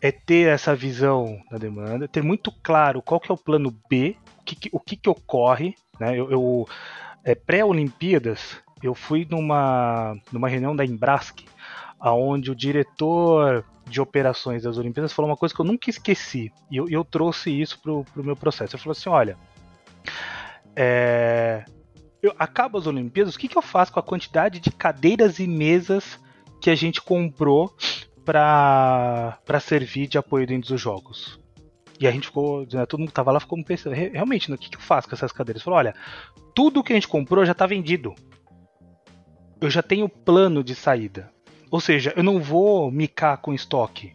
é 0.00 0.10
ter 0.10 0.48
essa 0.48 0.74
visão 0.74 1.40
da 1.50 1.58
demanda, 1.58 2.08
ter 2.08 2.22
muito 2.22 2.52
claro 2.62 3.00
qual 3.00 3.20
que 3.20 3.30
é 3.30 3.34
o 3.34 3.38
plano 3.38 3.74
B, 3.88 4.16
o 4.40 4.44
que, 4.44 4.68
o 4.72 4.80
que, 4.80 4.96
que 4.96 5.08
ocorre. 5.08 5.74
Né? 5.98 6.18
Eu, 6.18 6.30
eu 6.30 6.68
é, 7.24 7.34
pré-Olimpíadas, 7.34 8.60
eu 8.82 8.94
fui 8.94 9.26
numa, 9.30 10.16
numa 10.32 10.48
reunião 10.48 10.74
da 10.74 10.84
Embrasc, 10.84 11.44
aonde 11.98 12.50
o 12.50 12.54
diretor 12.54 13.64
de 13.86 14.00
operações 14.00 14.62
das 14.62 14.78
Olimpíadas 14.78 15.12
falou 15.12 15.30
uma 15.30 15.36
coisa 15.36 15.54
que 15.54 15.60
eu 15.60 15.64
nunca 15.64 15.90
esqueci. 15.90 16.52
E 16.70 16.76
eu, 16.76 16.88
eu 16.88 17.04
trouxe 17.04 17.50
isso 17.50 17.80
pro, 17.80 18.04
pro 18.04 18.24
meu 18.24 18.36
processo. 18.36 18.74
Ele 18.76 18.82
falou 18.82 18.92
assim: 18.92 19.08
olha, 19.08 19.36
é, 20.74 21.64
eu 22.22 22.32
acabo 22.38 22.78
as 22.78 22.86
Olimpíadas, 22.86 23.34
o 23.34 23.38
que, 23.38 23.48
que 23.48 23.58
eu 23.58 23.62
faço 23.62 23.92
com 23.92 23.98
a 24.00 24.02
quantidade 24.02 24.60
de 24.60 24.70
cadeiras 24.70 25.38
e 25.38 25.46
mesas 25.46 26.18
que 26.60 26.70
a 26.70 26.74
gente 26.74 27.02
comprou 27.02 27.74
para 28.24 29.60
servir 29.60 30.06
de 30.06 30.16
apoio 30.16 30.46
dentro 30.46 30.68
dos 30.68 30.80
jogos? 30.80 31.40
E 31.98 32.06
a 32.06 32.10
gente 32.10 32.26
ficou, 32.28 32.66
né, 32.72 32.86
todo 32.86 33.00
mundo 33.00 33.08
que 33.08 33.14
tava 33.14 33.30
lá 33.30 33.38
ficou 33.38 33.62
pensando, 33.64 33.94
realmente, 33.94 34.50
no 34.50 34.58
que, 34.58 34.70
que 34.70 34.76
eu 34.76 34.80
faço 34.80 35.08
com 35.08 35.14
essas 35.14 35.30
cadeiras? 35.30 35.62
Falou, 35.62 35.78
olha, 35.78 35.94
tudo 36.54 36.82
que 36.82 36.92
a 36.92 36.96
gente 36.96 37.08
comprou 37.08 37.44
já 37.44 37.52
está 37.52 37.66
vendido. 37.66 38.14
Eu 39.60 39.70
já 39.70 39.82
tenho 39.82 40.08
plano 40.08 40.64
de 40.64 40.74
saída. 40.74 41.30
Ou 41.72 41.80
seja, 41.80 42.12
eu 42.14 42.22
não 42.22 42.38
vou 42.38 42.90
micar 42.90 43.38
com 43.38 43.54
estoque. 43.54 44.12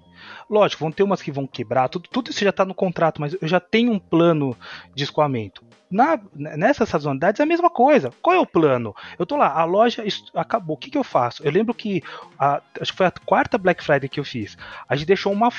Lógico, 0.48 0.82
vão 0.82 0.92
ter 0.92 1.02
umas 1.02 1.24
que 1.24 1.32
vão 1.32 1.48
quebrar, 1.48 1.90
tudo, 1.90 2.08
tudo 2.08 2.30
isso 2.30 2.44
já 2.44 2.52
está 2.52 2.64
no 2.64 2.76
contrato, 2.76 3.20
mas 3.20 3.36
eu 3.42 3.48
já 3.48 3.60
tenho 3.60 3.92
um 3.92 3.98
plano 3.98 4.56
de 4.94 5.04
escoamento. 5.04 5.66
Na, 5.90 6.20
nessas 6.36 6.88
sazonalidades 6.88 7.40
é 7.40 7.44
a 7.44 7.48
mesma 7.48 7.70
coisa. 7.70 8.12
Qual 8.22 8.36
é 8.36 8.40
o 8.40 8.46
plano? 8.46 8.96
Eu 9.18 9.26
tô 9.26 9.36
lá, 9.36 9.52
a 9.52 9.64
loja 9.64 10.04
acabou. 10.36 10.76
O 10.76 10.80
que, 10.80 10.92
que 10.92 10.98
eu 10.98 11.04
faço? 11.04 11.42
Eu 11.44 11.52
lembro 11.52 11.74
que 11.74 12.04
a, 12.38 12.62
acho 12.80 12.92
que 12.92 12.98
foi 12.98 13.08
a 13.08 13.12
quarta 13.12 13.58
Black 13.58 13.84
Friday 13.84 14.08
que 14.08 14.20
eu 14.20 14.26
fiz. 14.26 14.56
A 14.88 14.96
gente 14.96 15.08
deixou 15.08 15.34
uma, 15.34 15.50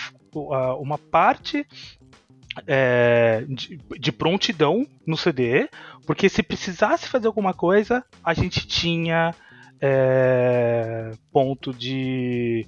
uma 0.79 0.99
parte 0.99 1.67
é, 2.65 3.45
de, 3.49 3.77
de, 3.99 4.13
prontidão 4.13 4.87
no 5.05 5.17
CD, 5.17 5.69
porque 6.07 6.29
se 6.29 6.45
precisasse 6.45 7.09
fazer 7.09 7.27
alguma 7.27 7.53
coisa, 7.53 8.05
a 8.23 8.35
gente 8.35 8.67
tinha 8.67 9.35
é, 9.81 11.11
ponto 11.33 11.73
de, 11.73 12.67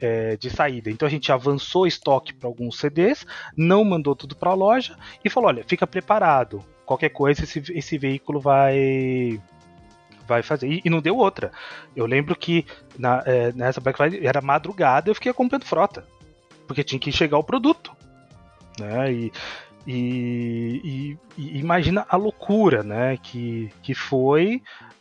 é, 0.00 0.36
de 0.36 0.50
saída. 0.50 0.90
Então 0.90 1.06
a 1.06 1.10
gente 1.10 1.30
avançou 1.32 1.86
estoque 1.86 2.32
para 2.32 2.48
alguns 2.48 2.78
CDs, 2.78 3.26
não 3.56 3.84
mandou 3.84 4.14
tudo 4.14 4.36
para 4.36 4.50
a 4.50 4.54
loja 4.54 4.96
e 5.24 5.30
falou: 5.30 5.48
olha, 5.48 5.64
fica 5.66 5.86
preparado. 5.86 6.64
Qualquer 6.84 7.08
coisa 7.10 7.42
esse, 7.42 7.62
esse 7.72 7.98
veículo 7.98 8.40
vai 8.40 9.40
vai 10.26 10.42
fazer. 10.42 10.68
E, 10.68 10.82
e, 10.84 10.90
não 10.90 11.00
deu 11.00 11.16
outra. 11.16 11.52
Eu 11.94 12.06
lembro 12.06 12.36
que 12.36 12.66
na, 12.98 13.22
é, 13.24 13.52
nessa 13.52 13.80
Black 13.80 13.96
Friday 13.96 14.26
era 14.26 14.40
madrugada 14.40 15.10
eu 15.10 15.14
fiquei 15.14 15.32
comprando 15.32 15.64
frota. 15.64 16.04
Porque 16.66 16.82
tinha 16.82 16.98
que 16.98 17.12
chegar 17.12 17.38
o 17.38 17.44
produto. 17.44 17.92
Né? 18.78 19.12
E, 19.12 19.32
e, 19.86 20.80
e, 20.84 21.18
e, 21.38 21.58
imagina 21.58 22.04
a 22.08 22.16
loucura 22.16 22.82
né? 22.82 23.16
que, 23.22 23.70
que 23.82 23.94
foi 23.94 24.60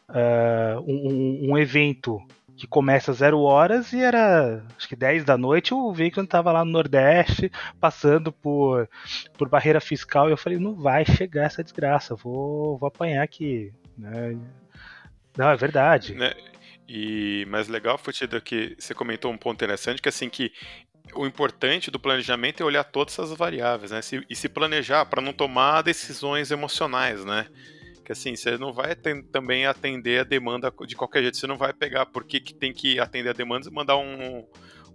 uh, 0.10 0.80
um, 0.88 1.52
um, 1.52 1.58
evento 1.58 2.20
que 2.56 2.68
começa 2.68 3.12
às 3.12 3.18
zero 3.18 3.42
horas 3.42 3.92
e 3.92 4.00
era 4.00 4.64
acho 4.78 4.88
que 4.88 4.96
10 4.96 5.26
da 5.26 5.38
noite 5.38 5.74
o 5.74 5.92
veículo 5.92 6.24
estava 6.24 6.52
lá 6.52 6.64
no 6.64 6.72
Nordeste 6.72 7.52
passando 7.80 8.32
por, 8.32 8.90
por 9.38 9.50
barreira 9.50 9.82
fiscal 9.82 10.30
e 10.30 10.32
eu 10.32 10.38
falei 10.38 10.58
não 10.58 10.74
vai 10.74 11.06
chegar 11.06 11.46
essa 11.46 11.64
desgraça 11.64 12.16
vou, 12.16 12.78
vou 12.78 12.88
apanhar 12.88 13.24
aqui 13.24 13.74
né? 13.98 14.38
não 15.38 15.50
é 15.50 15.56
verdade 15.58 16.14
né? 16.14 16.34
e 16.88 17.46
mais 17.50 17.68
legal 17.68 17.98
foi 17.98 18.14
que 18.42 18.76
você 18.80 18.94
comentou 18.94 19.32
um 19.32 19.38
ponto 19.38 19.56
interessante 19.56 20.02
que 20.02 20.10
assim 20.10 20.30
que 20.30 20.52
o 21.14 21.26
importante 21.26 21.92
do 21.92 22.00
planejamento 22.00 22.64
é 22.64 22.66
olhar 22.66 22.84
todas 22.84 23.14
essas 23.14 23.38
variáveis 23.38 23.92
né? 23.92 24.02
Se, 24.02 24.26
e 24.30 24.36
se 24.36 24.48
planejar 24.48 25.06
para 25.06 25.22
não 25.22 25.34
tomar 25.34 25.82
decisões 25.82 26.52
emocionais 26.52 27.26
né 27.26 27.48
que 28.06 28.12
assim, 28.12 28.36
você 28.36 28.58
não 28.58 28.72
vai 28.72 28.96
também 29.32 29.66
atender 29.66 30.22
a 30.22 30.24
demanda 30.24 30.72
de 30.86 30.96
qualquer 30.96 31.24
jeito, 31.24 31.38
você 31.38 31.48
não 31.48 31.58
vai 31.58 31.74
pegar 31.74 32.06
porque 32.06 32.40
que 32.40 32.54
tem 32.54 32.72
que 32.72 33.00
atender 33.00 33.30
a 33.30 33.34
demanda 33.34 33.68
e 33.68 33.74
mandar 33.74 33.98
um 33.98 34.48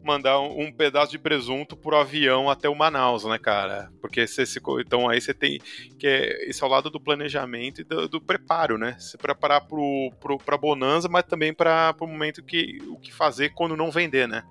mandar 0.02 0.40
um, 0.40 0.72
pedaço 0.72 1.12
de 1.12 1.18
presunto 1.18 1.76
por 1.76 1.94
avião 1.94 2.48
até 2.48 2.68
o 2.70 2.74
Manaus, 2.74 3.24
né, 3.24 3.38
cara? 3.38 3.92
Porque 4.00 4.26
você 4.26 4.46
se, 4.46 4.58
então 4.80 5.10
aí 5.10 5.20
você 5.20 5.34
tem 5.34 5.60
que 5.98 6.06
é, 6.06 6.48
esse 6.48 6.62
é 6.62 6.66
o 6.66 6.70
lado 6.70 6.88
do 6.88 6.98
planejamento 6.98 7.82
e 7.82 7.84
do, 7.84 8.08
do 8.08 8.20
preparo, 8.20 8.78
né? 8.78 8.96
Se 8.98 9.18
preparar 9.18 9.66
pro, 9.66 10.10
pro, 10.18 10.38
pra 10.38 10.56
bonança, 10.56 11.06
mas 11.06 11.24
também 11.24 11.52
para 11.52 11.94
o 12.00 12.06
momento 12.06 12.42
que 12.42 12.78
o 12.88 12.98
que 12.98 13.12
fazer 13.12 13.50
quando 13.50 13.76
não 13.76 13.90
vender, 13.90 14.26
né? 14.26 14.42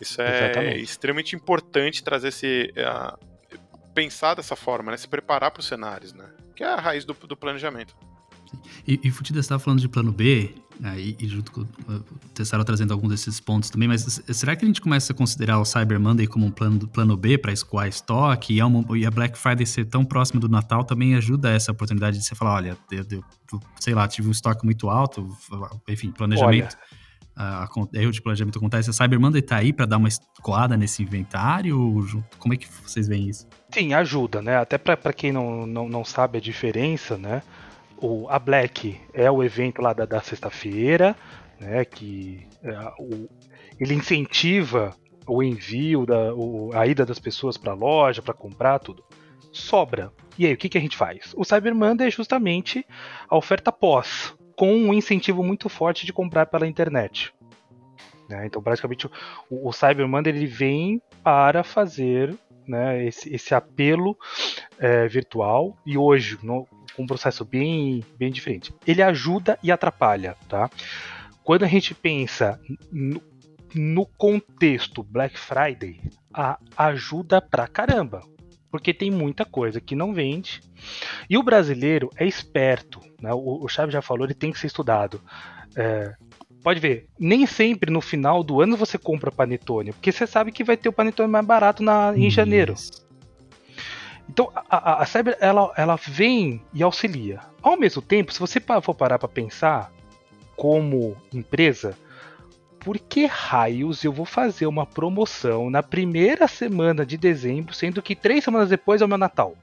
Isso 0.00 0.22
é 0.22 0.46
Exatamente. 0.46 0.82
extremamente 0.82 1.36
importante 1.36 2.02
trazer 2.02 2.28
esse 2.28 2.72
pensar 3.94 4.34
dessa 4.34 4.56
forma, 4.56 4.90
né? 4.90 4.96
Se 4.96 5.06
preparar 5.06 5.50
para 5.50 5.60
os 5.60 5.66
cenários, 5.66 6.14
né? 6.14 6.30
Que 6.54 6.64
é 6.64 6.68
a 6.68 6.80
raiz 6.80 7.04
do, 7.04 7.14
do 7.14 7.36
planejamento. 7.36 7.94
E, 8.86 9.00
e 9.02 9.10
Futida, 9.10 9.40
você 9.40 9.46
estava 9.46 9.58
falando 9.58 9.80
de 9.80 9.88
plano 9.88 10.12
B, 10.12 10.54
né, 10.78 11.00
e, 11.00 11.16
e, 11.18 11.26
junto 11.28 11.50
com 11.52 11.60
o 11.62 12.00
Tessaro 12.34 12.64
trazendo 12.64 12.92
alguns 12.92 13.10
desses 13.10 13.40
pontos 13.40 13.70
também, 13.70 13.88
mas 13.88 14.22
será 14.28 14.54
que 14.54 14.64
a 14.64 14.68
gente 14.68 14.80
começa 14.80 15.12
a 15.12 15.16
considerar 15.16 15.58
o 15.58 15.64
Cyber 15.64 15.98
Monday 15.98 16.26
como 16.26 16.46
um 16.46 16.50
plano, 16.50 16.86
plano 16.88 17.16
B 17.16 17.38
para 17.38 17.52
escoar 17.52 17.88
estoque? 17.88 18.54
E, 18.54 18.60
é 18.60 18.64
uma, 18.64 18.98
e, 18.98 19.06
a 19.06 19.10
Black 19.10 19.38
Friday 19.38 19.64
ser 19.64 19.86
tão 19.86 20.04
próxima 20.04 20.40
do 20.40 20.48
Natal 20.48 20.84
também 20.84 21.14
ajuda 21.14 21.50
essa 21.50 21.72
oportunidade 21.72 22.18
de 22.18 22.24
você 22.24 22.34
falar, 22.34 22.54
olha, 22.54 22.78
eu, 22.90 23.06
eu, 23.10 23.24
sei 23.80 23.94
lá, 23.94 24.06
tive 24.06 24.28
um 24.28 24.32
estoque 24.32 24.64
muito 24.64 24.90
alto, 24.90 25.28
enfim, 25.88 26.10
planejamento. 26.10 26.76
Olha 26.76 27.01
erro 27.94 28.12
de 28.12 28.22
planejamento 28.22 28.58
acontece, 28.58 28.90
a 28.90 28.92
Cyber 28.92 29.18
Monday 29.18 29.42
tá 29.42 29.56
aí 29.56 29.72
para 29.72 29.86
dar 29.86 29.96
uma 29.96 30.08
escoada 30.08 30.76
nesse 30.76 31.02
inventário? 31.02 31.76
Como 32.38 32.54
é 32.54 32.56
que 32.56 32.68
vocês 32.68 33.08
veem 33.08 33.28
isso? 33.28 33.46
Sim, 33.72 33.94
ajuda, 33.94 34.42
né? 34.42 34.56
Até 34.56 34.78
para 34.78 35.12
quem 35.12 35.32
não, 35.32 35.66
não, 35.66 35.88
não 35.88 36.04
sabe 36.04 36.38
a 36.38 36.40
diferença, 36.40 37.16
né? 37.16 37.42
O, 37.96 38.28
a 38.28 38.38
Black 38.38 39.00
é 39.14 39.30
o 39.30 39.42
evento 39.42 39.80
lá 39.80 39.92
da, 39.92 40.04
da 40.04 40.20
sexta-feira, 40.20 41.16
né? 41.60 41.84
Que 41.84 42.46
é, 42.62 42.92
o, 42.98 43.28
ele 43.78 43.94
incentiva 43.94 44.94
o 45.26 45.42
envio, 45.42 46.04
da, 46.04 46.34
o, 46.34 46.70
a 46.74 46.86
ida 46.86 47.06
das 47.06 47.18
pessoas 47.18 47.56
para 47.56 47.72
a 47.72 47.76
loja, 47.76 48.20
para 48.20 48.34
comprar 48.34 48.78
tudo. 48.78 49.04
Sobra. 49.52 50.12
E 50.38 50.46
aí, 50.46 50.54
o 50.54 50.56
que, 50.56 50.68
que 50.68 50.78
a 50.78 50.80
gente 50.80 50.96
faz? 50.96 51.32
O 51.36 51.44
Cyber 51.44 51.74
Monday 51.74 52.08
é 52.08 52.10
justamente 52.10 52.84
a 53.28 53.36
oferta 53.36 53.70
pós, 53.70 54.34
com 54.56 54.74
um 54.74 54.94
incentivo 54.94 55.42
muito 55.42 55.68
forte 55.68 56.06
de 56.06 56.12
comprar 56.12 56.46
pela 56.46 56.66
internet. 56.66 57.32
Né? 58.28 58.46
Então, 58.46 58.62
praticamente, 58.62 59.06
o, 59.06 59.68
o 59.68 59.72
Cyber 59.72 60.08
Monday 60.08 60.32
ele 60.32 60.46
vem 60.46 61.00
para 61.22 61.62
fazer 61.62 62.36
né, 62.66 63.04
esse, 63.04 63.34
esse 63.34 63.54
apelo 63.54 64.16
é, 64.78 65.06
virtual 65.08 65.76
e 65.84 65.98
hoje, 65.98 66.38
no, 66.42 66.66
com 66.96 67.02
um 67.02 67.06
processo 67.06 67.44
bem, 67.44 68.02
bem 68.16 68.30
diferente. 68.30 68.74
Ele 68.86 69.02
ajuda 69.02 69.58
e 69.62 69.70
atrapalha. 69.70 70.36
Tá? 70.48 70.70
Quando 71.42 71.64
a 71.64 71.68
gente 71.68 71.94
pensa 71.94 72.60
no, 72.90 73.22
no 73.74 74.06
contexto 74.06 75.02
Black 75.02 75.38
Friday, 75.38 76.00
a, 76.32 76.58
ajuda 76.76 77.40
pra 77.40 77.66
caramba 77.66 78.22
porque 78.72 78.94
tem 78.94 79.10
muita 79.10 79.44
coisa 79.44 79.82
que 79.82 79.94
não 79.94 80.14
vende. 80.14 80.62
E 81.28 81.36
o 81.36 81.42
brasileiro 81.42 82.08
é 82.16 82.26
esperto, 82.26 83.00
né? 83.20 83.32
o, 83.32 83.62
o 83.62 83.68
Chaves 83.68 83.92
já 83.92 84.00
falou, 84.00 84.24
ele 84.24 84.34
tem 84.34 84.50
que 84.50 84.58
ser 84.58 84.66
estudado. 84.66 85.20
É, 85.76 86.14
pode 86.64 86.80
ver, 86.80 87.06
nem 87.18 87.44
sempre 87.44 87.90
no 87.90 88.00
final 88.00 88.42
do 88.42 88.62
ano 88.62 88.74
você 88.74 88.96
compra 88.96 89.30
panetone, 89.30 89.92
porque 89.92 90.10
você 90.10 90.26
sabe 90.26 90.50
que 90.50 90.64
vai 90.64 90.78
ter 90.78 90.88
o 90.88 90.92
panetone 90.92 91.30
mais 91.30 91.44
barato 91.44 91.82
na, 91.82 92.14
em 92.16 92.30
janeiro. 92.30 92.74
Então 94.26 94.50
a, 94.54 94.62
a, 94.70 95.02
a 95.02 95.06
Cyber 95.06 95.36
ela, 95.38 95.70
ela 95.76 95.96
vem 95.96 96.62
e 96.72 96.82
auxilia. 96.82 97.40
Ao 97.60 97.76
mesmo 97.76 98.00
tempo, 98.00 98.32
se 98.32 98.40
você 98.40 98.58
for 98.82 98.94
parar 98.94 99.18
para 99.18 99.28
pensar 99.28 99.92
como 100.56 101.14
empresa, 101.30 101.94
por 102.84 102.98
que 102.98 103.26
raios 103.26 104.02
eu 104.02 104.12
vou 104.12 104.26
fazer 104.26 104.66
uma 104.66 104.84
promoção 104.84 105.70
na 105.70 105.82
primeira 105.82 106.48
semana 106.48 107.06
de 107.06 107.16
dezembro, 107.16 107.72
sendo 107.72 108.02
que 108.02 108.16
três 108.16 108.42
semanas 108.42 108.68
depois 108.68 109.00
é 109.00 109.04
o 109.04 109.08
meu 109.08 109.18
Natal? 109.18 109.56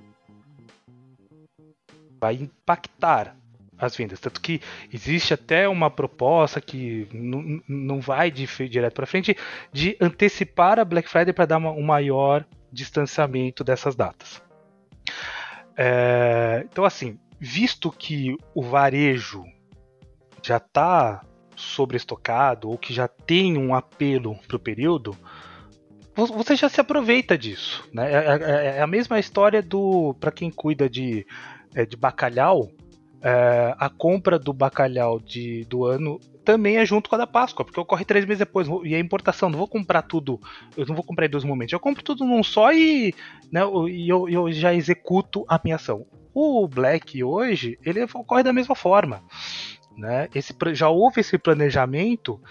Vai 2.20 2.36
impactar 2.36 3.36
as 3.78 3.96
vendas. 3.96 4.20
Tanto 4.20 4.42
que 4.42 4.62
existe 4.92 5.34
até 5.34 5.68
uma 5.68 5.90
proposta 5.90 6.60
que 6.62 7.08
não 7.68 8.00
vai 8.00 8.32
de, 8.32 8.46
direto 8.68 8.94
para 8.94 9.06
frente 9.06 9.36
de 9.72 9.98
antecipar 10.00 10.80
a 10.80 10.86
Black 10.86 11.10
Friday 11.10 11.34
para 11.34 11.46
dar 11.46 11.58
um 11.58 11.84
maior 11.84 12.46
distanciamento 12.72 13.64
dessas 13.64 13.96
datas. 13.96 14.42
É, 15.76 16.66
então, 16.72 16.84
assim, 16.84 17.18
visto 17.40 17.92
que 17.92 18.36
o 18.54 18.62
varejo 18.62 19.44
já 20.42 20.58
está 20.58 21.22
sobreestocado 21.60 22.70
ou 22.70 22.78
que 22.78 22.94
já 22.94 23.08
tem 23.08 23.58
um 23.58 23.76
apelo 23.76 24.38
para 24.48 24.58
o 24.58 24.60
período, 24.60 25.16
você 26.16 26.56
já 26.56 26.68
se 26.68 26.82
aproveita 26.82 27.38
disso. 27.38 27.88
Né? 27.94 28.12
É, 28.12 28.18
é, 28.18 28.78
é 28.78 28.82
a 28.82 28.88
mesma 28.88 29.20
história 29.20 29.62
do 29.62 30.14
para 30.20 30.32
quem 30.32 30.50
cuida 30.50 30.90
de, 30.90 31.26
é, 31.74 31.86
de 31.86 31.96
bacalhau. 31.96 32.70
É, 33.22 33.76
a 33.78 33.90
compra 33.90 34.40
do 34.40 34.54
bacalhau 34.54 35.20
de, 35.20 35.66
do 35.66 35.86
ano 35.86 36.20
também 36.44 36.78
é 36.78 36.86
junto 36.86 37.10
com 37.10 37.16
a 37.16 37.20
da 37.20 37.28
Páscoa, 37.28 37.66
porque 37.66 37.80
ocorre 37.80 38.06
três 38.06 38.26
meses 38.26 38.40
depois. 38.40 38.68
E 38.84 38.96
a 38.96 39.00
importação, 39.00 39.50
não 39.50 39.58
vou 39.60 39.68
comprar 39.68 40.02
tudo, 40.02 40.40
eu 40.76 40.86
não 40.86 40.96
vou 40.96 41.04
comprar 41.04 41.26
em 41.26 41.30
dois 41.30 41.44
momentos, 41.44 41.74
eu 41.74 41.80
compro 41.80 42.04
tudo 42.04 42.26
num 42.26 42.42
só 42.42 42.72
e, 42.74 43.14
né, 43.52 43.62
eu, 43.62 44.30
eu 44.30 44.52
já 44.52 44.74
executo 44.74 45.46
a 45.48 45.60
minha 45.64 45.76
ação. 45.76 46.06
O 46.34 46.68
Black 46.68 47.24
hoje, 47.24 47.78
ele 47.86 48.04
ocorre 48.04 48.44
da 48.44 48.54
mesma 48.54 48.74
forma. 48.74 49.22
Né? 50.00 50.30
Esse, 50.34 50.56
já 50.74 50.90
houve 50.90 51.22
esse 51.22 51.38
planejamento 51.38 52.42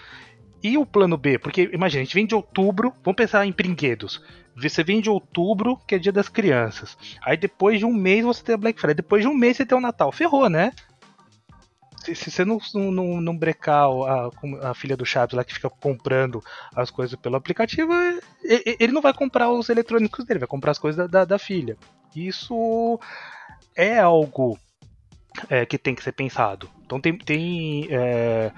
e 0.61 0.77
o 0.77 0.85
plano 0.85 1.17
B, 1.17 1.39
porque 1.39 1.69
imagina, 1.73 2.01
a 2.01 2.05
gente 2.05 2.13
vem 2.13 2.27
de 2.27 2.35
outubro, 2.35 2.93
vamos 3.03 3.15
pensar 3.15 3.45
em 3.45 3.51
brinquedos. 3.51 4.21
Você 4.55 4.83
vem 4.83 5.01
de 5.01 5.09
outubro, 5.09 5.77
que 5.87 5.95
é 5.95 5.99
dia 5.99 6.11
das 6.11 6.27
crianças. 6.27 6.97
Aí 7.23 7.37
depois 7.37 7.79
de 7.79 7.85
um 7.85 7.93
mês 7.93 8.25
você 8.25 8.43
tem 8.43 8.55
a 8.55 8.57
Black 8.57 8.79
Friday. 8.79 8.95
Depois 8.95 9.21
de 9.21 9.27
um 9.27 9.33
mês 9.33 9.57
você 9.57 9.65
tem 9.65 9.77
o 9.77 9.81
Natal. 9.81 10.11
Ferrou, 10.11 10.49
né? 10.49 10.73
Se, 12.03 12.13
se 12.13 12.31
você 12.31 12.45
não, 12.45 12.59
não, 12.91 13.21
não 13.21 13.37
brecar 13.37 13.87
a, 13.89 14.69
a 14.69 14.73
filha 14.73 14.97
do 14.97 15.05
Chaves 15.05 15.33
lá 15.33 15.43
que 15.43 15.53
fica 15.53 15.69
comprando 15.69 16.43
as 16.75 16.91
coisas 16.91 17.17
pelo 17.19 17.35
aplicativo, 17.35 17.93
ele 18.43 18.91
não 18.93 19.01
vai 19.01 19.13
comprar 19.13 19.49
os 19.49 19.69
eletrônicos 19.69 20.25
dele, 20.25 20.39
vai 20.39 20.47
comprar 20.47 20.71
as 20.71 20.79
coisas 20.79 21.09
da, 21.09 21.25
da, 21.25 21.39
filha. 21.39 21.77
Isso 22.15 22.99
é 23.75 23.99
algo 23.99 24.57
é, 25.49 25.65
que 25.65 25.77
tem 25.77 25.95
que 25.95 26.03
ser 26.03 26.11
pensado. 26.11 26.69
Então 26.89 26.99
tem, 26.99 27.15
tem 27.15 27.87
é, 27.91 28.51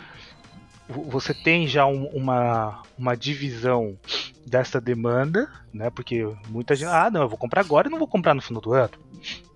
você 0.87 1.33
tem 1.33 1.67
já 1.67 1.85
um, 1.85 2.05
uma, 2.05 2.81
uma 2.97 3.13
divisão 3.13 3.99
dessa 4.47 4.79
demanda, 4.79 5.51
né? 5.73 5.89
Porque 5.89 6.23
muita 6.47 6.73
gente, 6.73 6.87
ah, 6.87 7.09
não, 7.11 7.23
eu 7.23 7.27
vou 7.27 7.37
comprar 7.37 7.59
agora 7.59 7.89
e 7.89 7.91
não 7.91 7.99
vou 7.99 8.07
comprar 8.07 8.33
no 8.33 8.41
final 8.41 8.61
do 8.61 8.71
ano, 8.71 8.93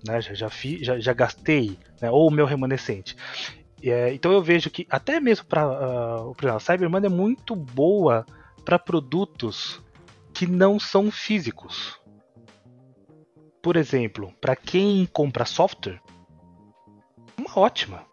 né? 0.06 0.20
Já 0.20 0.34
já, 0.34 0.50
fi, 0.50 0.84
já, 0.84 1.00
já 1.00 1.14
gastei, 1.14 1.80
né? 2.02 2.12
Ou 2.12 2.28
o 2.28 2.32
meu 2.32 2.46
remanescente. 2.46 3.16
É, 3.82 4.14
então 4.14 4.34
eu 4.34 4.42
vejo 4.42 4.70
que 4.70 4.86
até 4.90 5.22
mesmo 5.22 5.46
para 5.46 5.66
uh, 5.66 6.36
a 6.54 6.60
Cyber 6.60 6.90
Monday 6.90 7.10
é 7.10 7.14
muito 7.14 7.56
boa 7.56 8.26
para 8.66 8.78
produtos 8.78 9.82
que 10.34 10.46
não 10.46 10.78
são 10.82 11.10
físicos. 11.10 11.98
Por 13.62 13.78
exemplo, 13.78 14.34
para 14.42 14.54
quem 14.54 15.06
compra 15.06 15.46
software, 15.46 16.02
uma 17.38 17.58
ótima. 17.58 18.04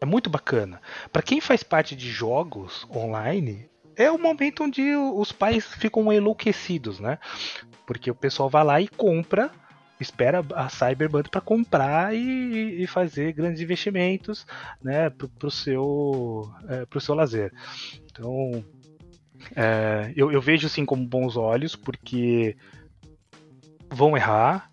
É 0.00 0.06
muito 0.06 0.30
bacana. 0.30 0.80
Para 1.12 1.22
quem 1.22 1.40
faz 1.40 1.62
parte 1.62 1.94
de 1.94 2.10
jogos 2.10 2.86
online, 2.90 3.68
é 3.94 4.10
o 4.10 4.18
momento 4.18 4.64
onde 4.64 4.94
os 4.96 5.30
pais 5.30 5.66
ficam 5.66 6.10
enlouquecidos, 6.12 6.98
né? 6.98 7.18
Porque 7.86 8.10
o 8.10 8.14
pessoal 8.14 8.48
vai 8.48 8.64
lá 8.64 8.80
e 8.80 8.88
compra, 8.88 9.50
espera 10.00 10.42
a 10.54 10.70
Cyberband 10.70 11.24
para 11.24 11.40
comprar 11.42 12.14
e, 12.14 12.82
e, 12.82 12.86
fazer 12.86 13.32
grandes 13.32 13.60
investimentos, 13.60 14.46
né, 14.82 15.10
para 15.10 15.46
o 15.46 15.50
seu, 15.50 16.50
é, 16.68 16.86
pro 16.86 17.00
seu 17.00 17.14
lazer. 17.14 17.52
Então, 18.10 18.64
é, 19.54 20.12
eu, 20.16 20.32
eu, 20.32 20.40
vejo 20.40 20.66
assim 20.66 20.86
como 20.86 21.06
bons 21.06 21.36
olhos, 21.36 21.76
porque 21.76 22.56
vão 23.90 24.16
errar, 24.16 24.70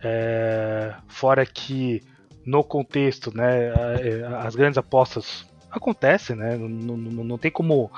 é, 0.00 0.94
fora 1.08 1.44
que 1.44 2.02
no 2.48 2.64
contexto, 2.64 3.30
né, 3.36 3.68
é, 4.00 4.26
as 4.38 4.56
grandes 4.56 4.78
apostas 4.78 5.46
acontecem, 5.70 6.34
né, 6.34 6.56
não, 6.56 6.96
não, 6.96 7.24
não 7.24 7.38
tem 7.38 7.50
como, 7.50 7.90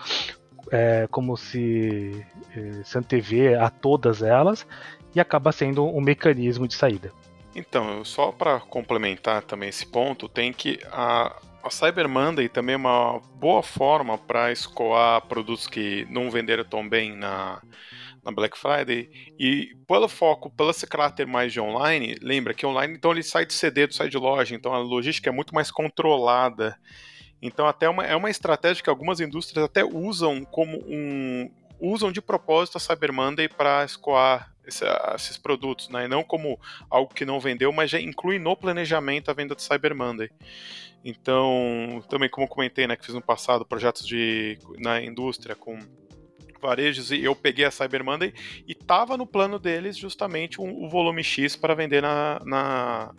é, 0.73 1.07
como 1.09 1.37
se, 1.37 2.27
é, 2.57 2.83
se 2.83 2.99
antever 2.99 3.63
a 3.63 3.71
todas 3.71 4.23
elas 4.23 4.67
e 5.15 5.21
acaba 5.21 5.53
sendo 5.53 5.87
um 5.87 6.01
mecanismo 6.01 6.67
de 6.67 6.75
saída. 6.75 7.13
Então, 7.55 8.05
só 8.05 8.33
para 8.33 8.59
complementar 8.59 9.43
também 9.43 9.69
esse 9.69 9.87
ponto, 9.87 10.29
tem 10.29 10.53
que 10.53 10.81
a, 10.91 11.37
a 11.63 11.71
Cyber 11.71 12.09
Monday 12.09 12.49
também 12.49 12.75
é 12.75 12.77
uma 12.77 13.21
boa 13.37 13.63
forma 13.63 14.19
para 14.19 14.51
escoar 14.51 15.23
produtos 15.23 15.69
que 15.69 16.07
não 16.11 16.29
venderam 16.29 16.65
tão 16.65 16.89
bem 16.89 17.15
na, 17.17 17.61
na 18.25 18.33
Black 18.33 18.59
Friday. 18.59 19.11
E 19.39 19.75
pelo 19.87 20.09
foco, 20.09 20.51
pelo 20.51 20.71
esse 20.71 20.87
caráter 20.87 21.27
mais 21.27 21.53
de 21.53 21.61
online, 21.61 22.17
lembra 22.21 22.55
que 22.55 22.67
online 22.67 22.95
então 22.95 23.13
ele 23.13 23.23
sai 23.23 23.47
de 23.47 23.53
CD, 23.53 23.91
sai 23.91 24.09
de 24.09 24.19
loja, 24.19 24.55
então 24.55 24.73
a 24.73 24.79
logística 24.79 25.29
é 25.29 25.33
muito 25.33 25.55
mais 25.55 25.71
controlada. 25.71 26.79
Então 27.43 27.67
até 27.67 27.89
uma, 27.89 28.05
é 28.05 28.15
uma 28.15 28.31
estratégia 28.31 28.83
que 28.83 28.91
algumas 28.91 29.21
indústrias 29.21 29.65
até 29.65 29.85
usam 29.85 30.45
como 30.45 30.79
um 30.87 31.51
usam 31.81 32.13
de 32.13 32.21
propósito 32.21 32.77
a 32.77 32.81
Cyber 32.81 33.13
Monday 33.13 33.49
para 33.49 33.85
escoar 33.85 34.55
esse, 34.67 34.85
esses 35.15 35.39
produtos, 35.39 35.89
né? 35.89 36.05
E 36.05 36.09
não 36.09 36.23
como 36.23 36.61
algo 36.91 37.15
que 37.15 37.25
não 37.25 37.41
vendeu, 37.41 37.73
mas 37.73 37.91
já 37.91 37.99
inclui 37.99 38.39
no 38.39 38.55
planejamento 38.55 39.31
a 39.31 39.35
venda 39.35 39.55
de 39.55 39.63
Cyber 39.63 39.97
Monday. 39.97 40.31
Então, 41.03 42.05
também 42.11 42.29
como 42.29 42.47
comentei, 42.47 42.87
né, 42.87 42.95
que 42.95 43.07
fiz 43.07 43.15
no 43.15 43.23
passado 43.23 43.65
projetos 43.65 44.07
de 44.07 44.59
na 44.79 45.01
indústria 45.01 45.55
com 45.55 45.79
varejos 46.61 47.11
e 47.11 47.23
eu 47.23 47.35
peguei 47.35 47.65
a 47.65 47.71
Cyber 47.71 48.05
Monday 48.05 48.33
e 48.67 48.75
tava 48.75 49.17
no 49.17 49.27
plano 49.27 49.59
deles 49.59 49.97
justamente 49.97 50.61
um, 50.61 50.85
o 50.85 50.89
volume 50.89 51.23
X 51.23 51.57
para 51.57 51.75
vender 51.75 52.03
na, 52.03 52.41
na, 52.45 53.15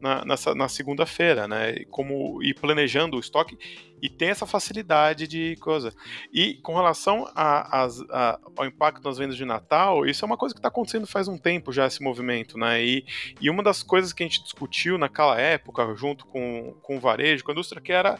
na, 0.00 0.24
na, 0.24 0.54
na 0.54 0.68
segunda-feira, 0.68 1.48
né? 1.48 1.84
Como 1.90 2.42
ir 2.42 2.54
planejando 2.54 3.16
o 3.16 3.20
estoque 3.20 3.58
e 4.00 4.08
tem 4.10 4.28
essa 4.28 4.46
facilidade 4.46 5.26
de 5.26 5.56
coisa. 5.56 5.92
E 6.32 6.54
com 6.54 6.74
relação 6.74 7.30
a, 7.34 7.84
a, 7.84 7.88
a, 8.10 8.40
ao 8.56 8.66
impacto 8.66 9.02
nas 9.04 9.18
vendas 9.18 9.36
de 9.36 9.44
Natal, 9.44 10.06
isso 10.06 10.24
é 10.24 10.26
uma 10.26 10.36
coisa 10.36 10.54
que 10.54 10.58
está 10.58 10.68
acontecendo 10.68 11.06
faz 11.06 11.28
um 11.28 11.38
tempo 11.38 11.72
já 11.72 11.86
esse 11.86 12.02
movimento, 12.02 12.58
né? 12.58 12.84
E, 12.84 13.04
e 13.40 13.48
uma 13.48 13.62
das 13.62 13.82
coisas 13.82 14.12
que 14.12 14.22
a 14.22 14.26
gente 14.26 14.42
discutiu 14.42 14.98
naquela 14.98 15.40
época, 15.40 15.94
junto 15.96 16.26
com, 16.26 16.74
com 16.82 16.96
o 16.96 17.00
varejo, 17.00 17.42
com 17.42 17.50
a 17.50 17.54
indústria, 17.54 17.80
que 17.80 17.92
era 17.92 18.18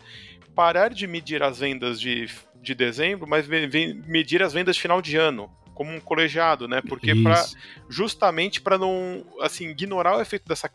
parar 0.54 0.88
de 0.88 1.06
medir 1.06 1.42
as 1.42 1.58
vendas 1.58 2.00
de, 2.00 2.26
de 2.66 2.74
dezembro, 2.74 3.26
mas 3.26 3.46
medir 3.48 4.42
as 4.42 4.52
vendas 4.52 4.76
de 4.76 4.82
final 4.82 5.00
de 5.00 5.16
ano 5.16 5.50
como 5.76 5.92
um 5.92 6.00
colegiado, 6.00 6.66
né? 6.66 6.80
Porque 6.80 7.14
para 7.14 7.44
justamente 7.86 8.62
para 8.62 8.78
não 8.78 9.22
assim 9.42 9.68
ignorar 9.68 10.16
o 10.16 10.22
efeito 10.22 10.48
dessa 10.48 10.70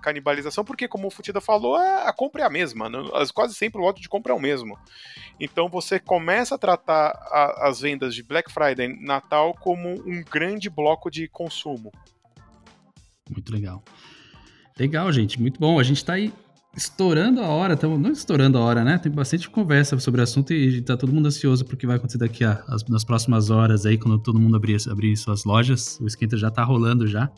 canibalização, 0.00 0.64
porque 0.64 0.86
como 0.86 1.08
o 1.08 1.10
Futida 1.10 1.40
falou, 1.40 1.74
a 1.74 2.12
compra 2.12 2.42
é 2.42 2.46
a 2.46 2.50
mesma, 2.50 2.88
né? 2.88 2.98
quase 3.34 3.54
sempre 3.54 3.80
o 3.80 3.84
lote 3.84 4.00
de 4.00 4.08
compra 4.08 4.32
é 4.32 4.36
o 4.36 4.40
mesmo. 4.40 4.78
Então 5.40 5.68
você 5.68 5.98
começa 5.98 6.54
a 6.54 6.58
tratar 6.58 7.08
a, 7.08 7.68
as 7.68 7.80
vendas 7.80 8.14
de 8.14 8.22
Black 8.22 8.52
Friday, 8.52 8.96
Natal 9.00 9.52
como 9.52 9.88
um 10.06 10.22
grande 10.22 10.70
bloco 10.70 11.10
de 11.10 11.26
consumo. 11.26 11.90
Muito 13.28 13.52
legal. 13.52 13.82
Legal, 14.78 15.10
gente, 15.10 15.40
muito 15.40 15.58
bom. 15.58 15.80
A 15.80 15.82
gente 15.82 15.96
está 15.96 16.12
aí 16.12 16.32
estourando 16.76 17.40
a 17.40 17.48
hora, 17.48 17.74
estamos 17.74 17.98
não 17.98 18.10
estourando 18.10 18.58
a 18.58 18.60
hora, 18.60 18.84
né? 18.84 18.98
Tem 18.98 19.10
bastante 19.10 19.48
conversa 19.48 19.98
sobre 19.98 20.20
o 20.20 20.24
assunto 20.24 20.52
e 20.52 20.82
tá 20.82 20.96
todo 20.96 21.12
mundo 21.12 21.26
ansioso 21.26 21.64
porque 21.64 21.80
que 21.80 21.86
vai 21.86 21.96
acontecer 21.96 22.18
daqui 22.18 22.44
a, 22.44 22.62
as, 22.68 22.84
nas 22.86 23.02
próximas 23.02 23.48
horas 23.48 23.86
aí, 23.86 23.96
quando 23.96 24.18
todo 24.18 24.38
mundo 24.38 24.56
abrir, 24.56 24.76
abrir 24.90 25.16
suas 25.16 25.44
lojas. 25.44 25.98
O 26.00 26.06
esquenta 26.06 26.36
já 26.36 26.50
tá 26.50 26.62
rolando 26.62 27.06
já. 27.06 27.30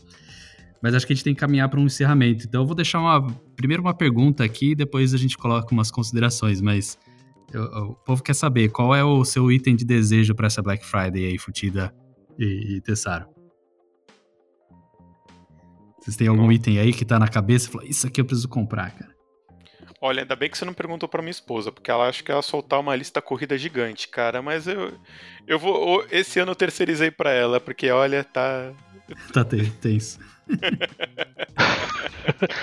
Mas 0.82 0.94
acho 0.94 1.06
que 1.06 1.12
a 1.12 1.16
gente 1.16 1.24
tem 1.24 1.34
que 1.34 1.40
caminhar 1.40 1.68
para 1.68 1.78
um 1.78 1.86
encerramento. 1.86 2.46
Então 2.46 2.62
eu 2.62 2.66
vou 2.66 2.74
deixar 2.74 3.00
uma 3.00 3.26
primeiro 3.56 3.82
uma 3.82 3.94
pergunta 3.94 4.42
aqui, 4.42 4.74
depois 4.74 5.14
a 5.14 5.18
gente 5.18 5.36
coloca 5.38 5.72
umas 5.72 5.90
considerações, 5.90 6.60
mas 6.60 6.98
eu, 7.52 7.62
o 7.62 7.94
povo 7.94 8.22
quer 8.22 8.34
saber 8.34 8.68
qual 8.70 8.94
é 8.94 9.04
o 9.04 9.24
seu 9.24 9.50
item 9.52 9.76
de 9.76 9.84
desejo 9.84 10.34
para 10.34 10.48
essa 10.48 10.62
Black 10.62 10.84
Friday 10.84 11.26
aí, 11.26 11.38
Futida 11.38 11.94
e, 12.38 12.76
e 12.76 12.80
Tessaro. 12.80 13.26
Vocês 16.00 16.16
têm 16.16 16.28
algum 16.28 16.50
item 16.50 16.78
aí 16.78 16.92
que 16.92 17.04
tá 17.04 17.18
na 17.18 17.28
cabeça 17.28 17.68
e 17.68 17.72
fala, 17.72 17.84
isso 17.86 18.06
aqui 18.06 18.20
eu 18.20 18.24
preciso 18.24 18.48
comprar, 18.48 18.90
cara? 18.92 19.17
Olha, 20.00 20.22
ainda 20.22 20.36
bem 20.36 20.48
que 20.48 20.56
você 20.56 20.64
não 20.64 20.72
perguntou 20.72 21.08
para 21.08 21.22
minha 21.22 21.30
esposa, 21.30 21.72
porque 21.72 21.90
ela 21.90 22.08
acha 22.08 22.22
que 22.22 22.30
ela 22.30 22.42
soltar 22.42 22.78
uma 22.78 22.94
lista 22.94 23.20
corrida 23.20 23.58
gigante, 23.58 24.06
cara. 24.06 24.40
Mas 24.40 24.66
eu, 24.66 24.92
eu 25.46 25.58
vou. 25.58 26.06
Esse 26.10 26.38
ano 26.38 26.52
eu 26.52 26.56
terceirizei 26.56 27.10
para 27.10 27.30
ela, 27.30 27.60
porque 27.60 27.90
olha, 27.90 28.22
tá. 28.22 28.72
Tá 29.32 29.44
tenso. 29.44 30.20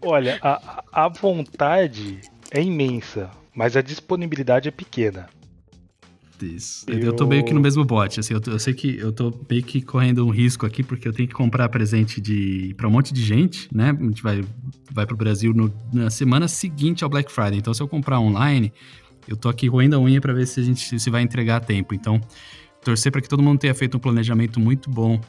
olha, 0.00 0.38
a, 0.40 0.84
a 0.92 1.08
vontade 1.08 2.20
é 2.50 2.62
imensa, 2.62 3.30
mas 3.54 3.76
a 3.76 3.82
disponibilidade 3.82 4.68
é 4.68 4.72
pequena. 4.72 5.28
Eu... 6.86 6.98
eu 6.98 7.12
tô 7.12 7.26
meio 7.26 7.44
que 7.44 7.52
no 7.52 7.60
mesmo 7.60 7.84
bote, 7.84 8.20
assim, 8.20 8.34
eu, 8.34 8.40
tô, 8.40 8.50
eu, 8.50 8.58
sei 8.58 8.74
que 8.74 8.96
eu 8.98 9.12
tô 9.12 9.32
meio 9.48 9.62
que 9.62 9.80
correndo 9.80 10.26
um 10.26 10.30
risco 10.30 10.66
aqui, 10.66 10.82
porque 10.82 11.06
eu 11.06 11.12
tenho 11.12 11.28
que 11.28 11.34
comprar 11.34 11.68
presente 11.68 12.20
de 12.20 12.74
para 12.76 12.88
um 12.88 12.90
monte 12.90 13.12
de 13.12 13.22
gente, 13.22 13.68
né? 13.72 13.96
A 13.98 14.04
gente 14.04 14.22
vai, 14.22 14.44
vai 14.90 15.06
pro 15.06 15.16
Brasil 15.16 15.52
no, 15.54 15.72
na 15.92 16.10
semana 16.10 16.48
seguinte 16.48 17.04
ao 17.04 17.10
Black 17.10 17.30
Friday. 17.30 17.58
Então, 17.58 17.72
se 17.72 17.82
eu 17.82 17.88
comprar 17.88 18.20
online, 18.20 18.72
eu 19.28 19.36
tô 19.36 19.48
aqui 19.48 19.68
roendo 19.68 19.96
a 19.96 20.00
unha 20.00 20.20
para 20.20 20.32
ver 20.32 20.46
se 20.46 20.60
a 20.60 20.62
gente 20.62 20.98
se 20.98 21.10
vai 21.10 21.22
entregar 21.22 21.56
a 21.56 21.60
tempo. 21.60 21.94
Então, 21.94 22.20
torcer 22.84 23.12
para 23.12 23.20
que 23.20 23.28
todo 23.28 23.42
mundo 23.42 23.58
tenha 23.58 23.74
feito 23.74 23.96
um 23.96 24.00
planejamento 24.00 24.58
muito 24.58 24.90
bom 24.90 25.20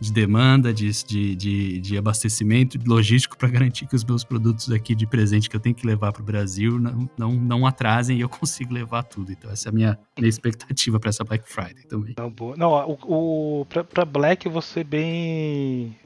de 0.00 0.12
demanda, 0.12 0.72
de, 0.72 0.90
de, 1.04 1.36
de, 1.36 1.80
de 1.80 1.98
abastecimento 1.98 2.78
logístico 2.86 3.36
para 3.36 3.48
garantir 3.48 3.86
que 3.86 3.94
os 3.94 4.02
meus 4.02 4.24
produtos 4.24 4.70
aqui 4.72 4.94
de 4.94 5.06
presente 5.06 5.48
que 5.50 5.54
eu 5.54 5.60
tenho 5.60 5.74
que 5.74 5.86
levar 5.86 6.10
para 6.12 6.22
o 6.22 6.24
Brasil 6.24 6.78
não, 6.78 7.10
não, 7.18 7.32
não 7.32 7.66
atrasem 7.66 8.16
e 8.16 8.22
eu 8.22 8.28
consigo 8.30 8.72
levar 8.72 9.02
tudo. 9.02 9.30
Então, 9.30 9.50
essa 9.50 9.68
é 9.68 9.70
a 9.70 9.72
minha, 9.72 9.98
minha 10.16 10.28
expectativa 10.28 10.98
para 10.98 11.10
essa 11.10 11.22
Black 11.22 11.46
Friday 11.46 11.84
também. 11.86 12.14
Não, 12.16 12.30
boa. 12.30 12.56
não 12.56 12.72
o, 12.72 13.60
o, 13.60 13.66
para 13.66 14.04
Black 14.04 14.48
você 14.48 14.82
bem. 14.82 15.96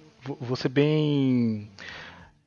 Você 0.41 0.69
bem 0.69 1.71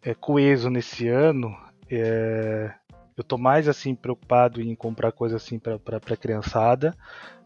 é, 0.01 0.13
coeso 0.13 0.69
nesse 0.69 1.07
ano. 1.07 1.55
É, 1.89 2.73
eu 3.15 3.23
tô 3.23 3.37
mais 3.37 3.67
assim 3.67 3.95
preocupado 3.95 4.61
em 4.61 4.75
comprar 4.75 5.11
coisa 5.11 5.37
assim 5.37 5.57
para 5.59 6.17
criançada, 6.17 6.95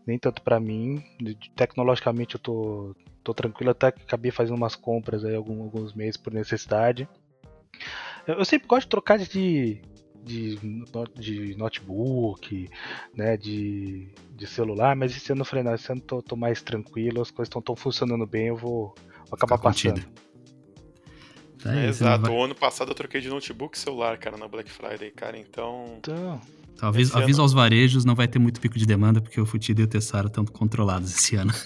nem 0.06 0.18
tanto 0.18 0.42
para 0.42 0.60
mim. 0.60 1.04
Tecnologicamente 1.56 2.36
eu 2.36 2.40
tô 2.42 2.96
tô 3.24 3.34
tranquilo, 3.34 3.72
até 3.72 3.92
que 3.92 4.02
acabei 4.02 4.32
fazendo 4.32 4.58
umas 4.58 4.76
compras 4.76 5.24
aí 5.24 5.36
alguns, 5.36 5.60
alguns 5.62 5.94
meses 5.94 6.18
por 6.18 6.34
necessidade. 6.34 7.08
Eu, 8.28 8.36
eu 8.36 8.46
sempre 8.46 8.68
gosto 8.68 8.84
de 8.84 8.90
trocar 8.90 9.20
de, 9.20 9.82
de, 10.24 10.58
de 11.16 11.56
notebook, 11.56 12.70
né, 13.16 13.38
de, 13.38 14.10
de 14.32 14.48
celular, 14.48 14.96
mas 14.96 15.16
esse 15.16 15.32
ano 15.32 15.42
eu 15.42 15.46
falei, 15.46 15.64
não, 15.64 15.74
esse 15.74 15.92
ano 15.92 16.02
tô, 16.02 16.22
tô 16.22 16.36
mais 16.36 16.62
tranquilo, 16.62 17.22
as 17.22 17.32
coisas 17.32 17.54
estão 17.54 17.76
funcionando 17.76 18.26
bem, 18.26 18.48
eu 18.48 18.58
vou, 18.58 18.96
vou 18.96 19.34
acabar 19.34 19.58
passando. 19.58 20.02
Tá 21.62 21.76
é, 21.76 21.88
exato, 21.88 22.24
vai... 22.24 22.32
o 22.32 22.44
ano 22.44 22.56
passado 22.56 22.92
eu 22.92 22.96
troquei 22.96 23.22
de 23.22 23.30
notebook 23.30 23.78
e 23.78 23.80
celular, 23.80 24.18
cara, 24.18 24.38
na 24.38 24.48
Black 24.48 24.70
Friday, 24.72 25.12
cara, 25.12 25.38
então... 25.38 25.96
Então... 26.00 26.42
Talvez 26.78 27.10
então, 27.10 27.22
avisa 27.22 27.38
ano... 27.38 27.44
aos 27.44 27.54
varejos, 27.54 28.04
não 28.04 28.16
vai 28.16 28.28
ter 28.28 28.40
muito 28.40 28.60
pico 28.60 28.80
de 28.80 28.88
demanda, 28.88 29.22
porque 29.22 29.40
o 29.40 29.46
Futido 29.46 29.82
e 29.82 29.84
o 29.84 29.88
Tessaro 29.88 30.28
estão 30.28 30.44
controlados 30.44 31.16
esse 31.16 31.36
ano. 31.36 31.54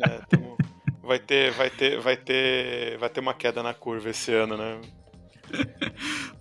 É, 0.00 0.20
tamo... 0.28 0.56
vai 1.02 1.18
ter, 1.18 1.52
vai 1.52 1.70
ter, 1.70 2.00
vai 2.00 2.16
ter, 2.16 2.98
vai 2.98 3.08
ter 3.08 3.20
uma 3.20 3.34
queda 3.34 3.62
na 3.62 3.74
curva 3.74 4.10
esse 4.10 4.32
ano, 4.32 4.56
né? 4.56 4.80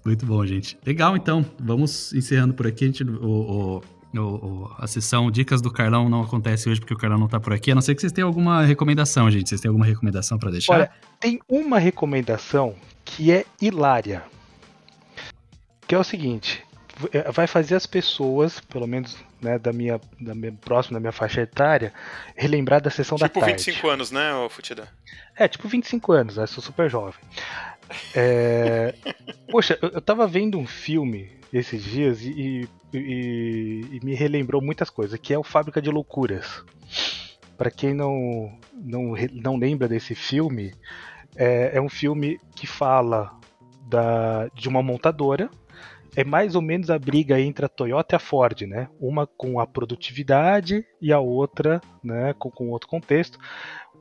Muito 0.05 0.25
bom, 0.25 0.45
gente. 0.45 0.77
Legal, 0.85 1.15
então. 1.15 1.45
Vamos 1.59 2.13
encerrando 2.13 2.53
por 2.53 2.67
aqui. 2.67 2.83
A, 2.83 2.87
gente, 2.87 3.03
o, 3.03 3.25
o, 3.25 3.81
o, 4.15 4.71
a 4.77 4.87
sessão 4.87 5.29
Dicas 5.29 5.61
do 5.61 5.71
Carlão 5.71 6.09
não 6.09 6.21
acontece 6.21 6.69
hoje 6.69 6.79
porque 6.79 6.93
o 6.93 6.97
Carlão 6.97 7.19
não 7.19 7.27
tá 7.27 7.39
por 7.39 7.53
aqui. 7.53 7.71
A 7.71 7.75
não 7.75 7.81
ser 7.81 7.95
que 7.95 8.01
vocês 8.01 8.11
tenham 8.11 8.27
alguma 8.27 8.63
recomendação, 8.63 9.29
gente. 9.29 9.49
Vocês 9.49 9.61
têm 9.61 9.69
alguma 9.69 9.85
recomendação 9.85 10.37
para 10.37 10.51
deixar? 10.51 10.73
Olha, 10.73 10.91
tem 11.19 11.39
uma 11.47 11.79
recomendação 11.79 12.75
que 13.03 13.31
é 13.31 13.45
hilária. 13.61 14.23
Que 15.87 15.95
é 15.95 15.99
o 15.99 16.03
seguinte: 16.03 16.63
é, 17.11 17.31
vai 17.31 17.47
fazer 17.47 17.75
as 17.75 17.85
pessoas, 17.85 18.59
pelo 18.59 18.87
menos 18.87 19.17
né, 19.41 19.59
da, 19.59 19.71
minha, 19.71 19.99
da 20.19 20.33
minha 20.33 20.51
próxima 20.53 20.95
da 20.95 20.99
minha 20.99 21.11
faixa 21.11 21.41
etária, 21.41 21.93
relembrar 22.35 22.81
da 22.81 22.89
sessão 22.89 23.17
tipo 23.17 23.39
da 23.39 23.45
tarde. 23.45 23.63
Tipo 23.63 23.71
25 23.71 23.89
anos, 23.89 24.11
né, 24.11 24.47
Futida? 24.49 24.87
É, 25.35 25.47
tipo 25.47 25.67
25 25.67 26.11
anos, 26.11 26.37
né? 26.37 26.47
Sou 26.47 26.63
super 26.63 26.89
jovem. 26.89 27.19
É... 28.15 28.95
Poxa, 29.49 29.77
eu, 29.81 29.89
eu 29.89 30.01
tava 30.01 30.27
vendo 30.27 30.57
um 30.57 30.65
filme 30.65 31.36
esses 31.51 31.83
dias 31.83 32.21
e, 32.21 32.67
e, 32.93 33.89
e, 33.91 33.99
me 34.03 34.13
relembrou 34.13 34.61
muitas 34.61 34.89
coisas, 34.89 35.19
que 35.19 35.33
é 35.33 35.39
o 35.39 35.43
Fábrica 35.43 35.81
de 35.81 35.89
Loucuras. 35.89 36.63
Para 37.57 37.71
quem 37.71 37.93
não, 37.93 38.57
não, 38.73 39.13
não 39.33 39.57
lembra 39.57 39.87
desse 39.87 40.13
filme, 40.13 40.73
é, 41.35 41.77
é 41.77 41.81
um 41.81 41.89
filme 41.89 42.39
que 42.55 42.67
fala 42.67 43.31
da, 43.87 44.47
de 44.53 44.67
uma 44.67 44.83
montadora 44.83 45.49
é 46.17 46.23
mais 46.23 46.55
ou 46.55 46.63
menos 46.63 46.89
a 46.89 46.97
briga 46.97 47.39
entre 47.39 47.63
a 47.63 47.69
Toyota 47.69 48.15
e 48.15 48.17
a 48.17 48.19
Ford, 48.19 48.61
né? 48.61 48.89
Uma 48.99 49.27
com 49.27 49.59
a 49.59 49.67
produtividade 49.67 50.83
e 50.99 51.13
a 51.13 51.19
outra, 51.19 51.79
né, 52.03 52.33
com, 52.39 52.49
com 52.49 52.71
outro 52.71 52.89
contexto. 52.89 53.37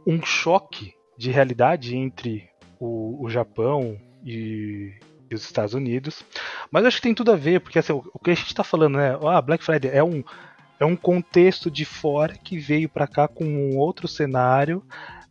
Um 0.06 0.22
choque 0.22 0.94
de 1.18 1.30
realidade 1.30 1.94
entre 1.94 2.48
o, 2.80 3.22
o 3.22 3.28
Japão 3.28 4.00
e, 4.24 4.94
e, 5.30 5.34
os 5.34 5.42
Estados 5.42 5.74
Unidos. 5.74 6.24
Mas 6.70 6.84
acho 6.84 6.96
que 6.96 7.02
tem 7.02 7.14
tudo 7.14 7.32
a 7.32 7.36
ver, 7.36 7.60
porque 7.60 7.78
assim, 7.78 7.92
o, 7.92 8.18
que 8.18 8.30
a 8.30 8.34
gente 8.34 8.48
está 8.48 8.64
falando, 8.64 8.96
né? 8.96 9.18
Ah, 9.22 9.40
Black 9.40 9.64
Friday 9.64 9.90
é 9.92 10.02
um, 10.02 10.22
é 10.78 10.84
um 10.84 10.96
contexto 10.96 11.70
de 11.70 11.84
fora 11.84 12.34
que 12.34 12.58
veio 12.58 12.88
para 12.88 13.06
cá 13.06 13.28
com 13.28 13.44
um 13.44 13.76
outro 13.76 14.06
cenário. 14.08 14.82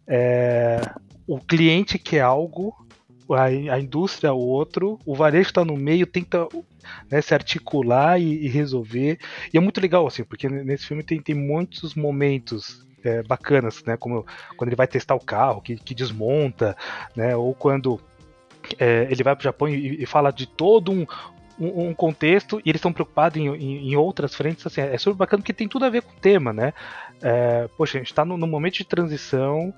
É, 0.08 0.80
o 1.28 1.40
cliente 1.40 1.98
quer 1.98 2.22
algo 2.22 2.86
a, 3.34 3.46
a 3.46 3.80
indústria 3.80 4.34
o 4.34 4.40
outro, 4.40 5.00
o 5.06 5.16
varejo 5.16 5.50
está 5.50 5.66
no 5.66 5.76
meio, 5.76 6.06
tenta 6.06 6.48
né, 7.10 7.22
se 7.22 7.34
articular 7.34 8.20
e, 8.20 8.46
e, 8.46 8.48
resolver. 8.48 9.18
E 9.54 9.58
é 9.58 9.62
muito 9.62 9.82
legal, 9.82 10.06
assim, 10.06 10.24
porque 10.24 10.48
nesse 10.48 10.86
filme 10.86 11.04
tem, 11.04 11.20
tem 11.20 11.34
muitos 11.34 11.96
momentos 11.96 12.86
é, 13.04 13.24
bacanas, 13.24 13.84
né? 13.84 13.98
Como 13.98 14.26
quando 14.58 14.70
ele 14.70 14.76
vai 14.76 14.88
testar 14.88 15.16
o 15.16 15.20
carro, 15.20 15.62
que, 15.62 15.76
que 15.76 15.96
desmonta, 15.96 16.76
né? 17.16 17.36
Ou 17.36 17.54
quando 17.54 18.00
é, 18.80 19.08
ele 19.10 19.24
vai 19.24 19.36
para 19.36 19.42
o 19.42 19.44
Japão 19.44 19.68
e, 19.68 20.04
e, 20.04 20.06
fala 20.06 20.32
de 20.32 20.46
todo 20.48 20.92
um, 20.92 21.06
um, 21.60 21.90
um 21.90 21.94
contexto 21.94 22.62
e 22.66 22.70
eles 22.70 22.80
estão 22.80 22.94
preocupados 22.94 23.38
em, 23.38 23.48
em, 23.48 23.92
em, 23.92 23.96
outras 23.96 24.36
frentes, 24.36 24.66
assim, 24.66 24.82
é 24.82 24.98
super 24.98 25.18
bacana 25.18 25.42
porque 25.42 25.54
tem 25.54 25.68
tudo 25.68 25.86
a 25.86 25.90
ver 25.90 26.02
com 26.02 26.12
o 26.12 26.20
tema, 26.20 26.52
né? 26.54 26.74
É, 27.22 27.68
poxa, 27.78 27.98
a 27.98 28.00
gente 28.00 28.12
está 28.12 28.26
no, 28.26 28.38
no, 28.38 28.48
momento 28.48 28.76
de 28.76 28.86
transição, 28.86 29.74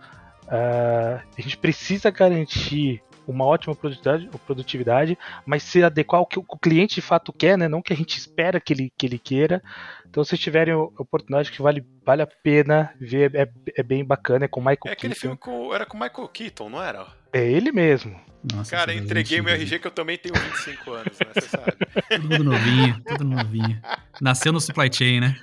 uh, 0.45 1.21
a 1.37 1.41
gente 1.41 1.57
precisa 1.57 2.09
garantir 2.09 3.01
uma 3.27 3.45
ótima 3.45 3.75
produtividade, 3.75 4.29
produtividade, 4.45 5.17
mas 5.45 5.63
se 5.63 5.83
adequar 5.83 6.19
ao 6.19 6.25
que 6.25 6.39
o 6.39 6.43
cliente 6.43 6.95
de 6.95 7.01
fato 7.01 7.33
quer, 7.33 7.57
né? 7.57 7.67
Não 7.67 7.81
que 7.81 7.91
a 7.91 7.95
gente 7.95 8.17
espera 8.17 8.59
que 8.59 8.73
ele, 8.73 8.91
que 8.97 9.05
ele 9.05 9.19
queira. 9.19 9.61
Então, 10.09 10.23
se 10.23 10.37
tiverem 10.37 10.73
oportunidade 10.73 11.51
que 11.51 11.61
vale, 11.61 11.85
vale 12.05 12.21
a 12.21 12.27
pena 12.27 12.93
ver, 12.99 13.35
é, 13.35 13.49
é 13.75 13.83
bem 13.83 14.03
bacana, 14.03 14.45
é 14.45 14.47
com 14.47 14.61
Michael 14.61 14.79
é 14.85 14.91
aquele 14.91 15.13
Keaton. 15.13 15.21
filme 15.21 15.37
com, 15.37 15.73
era 15.73 15.85
com 15.85 15.97
Michael 15.97 16.27
Keaton, 16.29 16.69
não 16.69 16.81
era? 16.81 17.05
É 17.37 17.51
ele 17.51 17.71
mesmo. 17.71 18.19
Nossa, 18.51 18.75
Cara, 18.75 18.93
entreguei 18.93 19.41
meu 19.41 19.53
RG 19.53 19.77
que 19.77 19.87
eu 19.87 19.91
também 19.91 20.17
tenho 20.17 20.33
25 20.33 20.91
anos, 20.91 21.17
né? 21.19 21.27
Você 21.33 21.49
sabe. 21.49 21.73
Tudo 22.21 22.43
novinho, 22.43 23.01
tudo 23.05 23.23
novinho. 23.23 23.79
Nasceu 24.19 24.51
no 24.51 24.59
supply 24.59 24.89
chain, 24.91 25.19
né? 25.19 25.35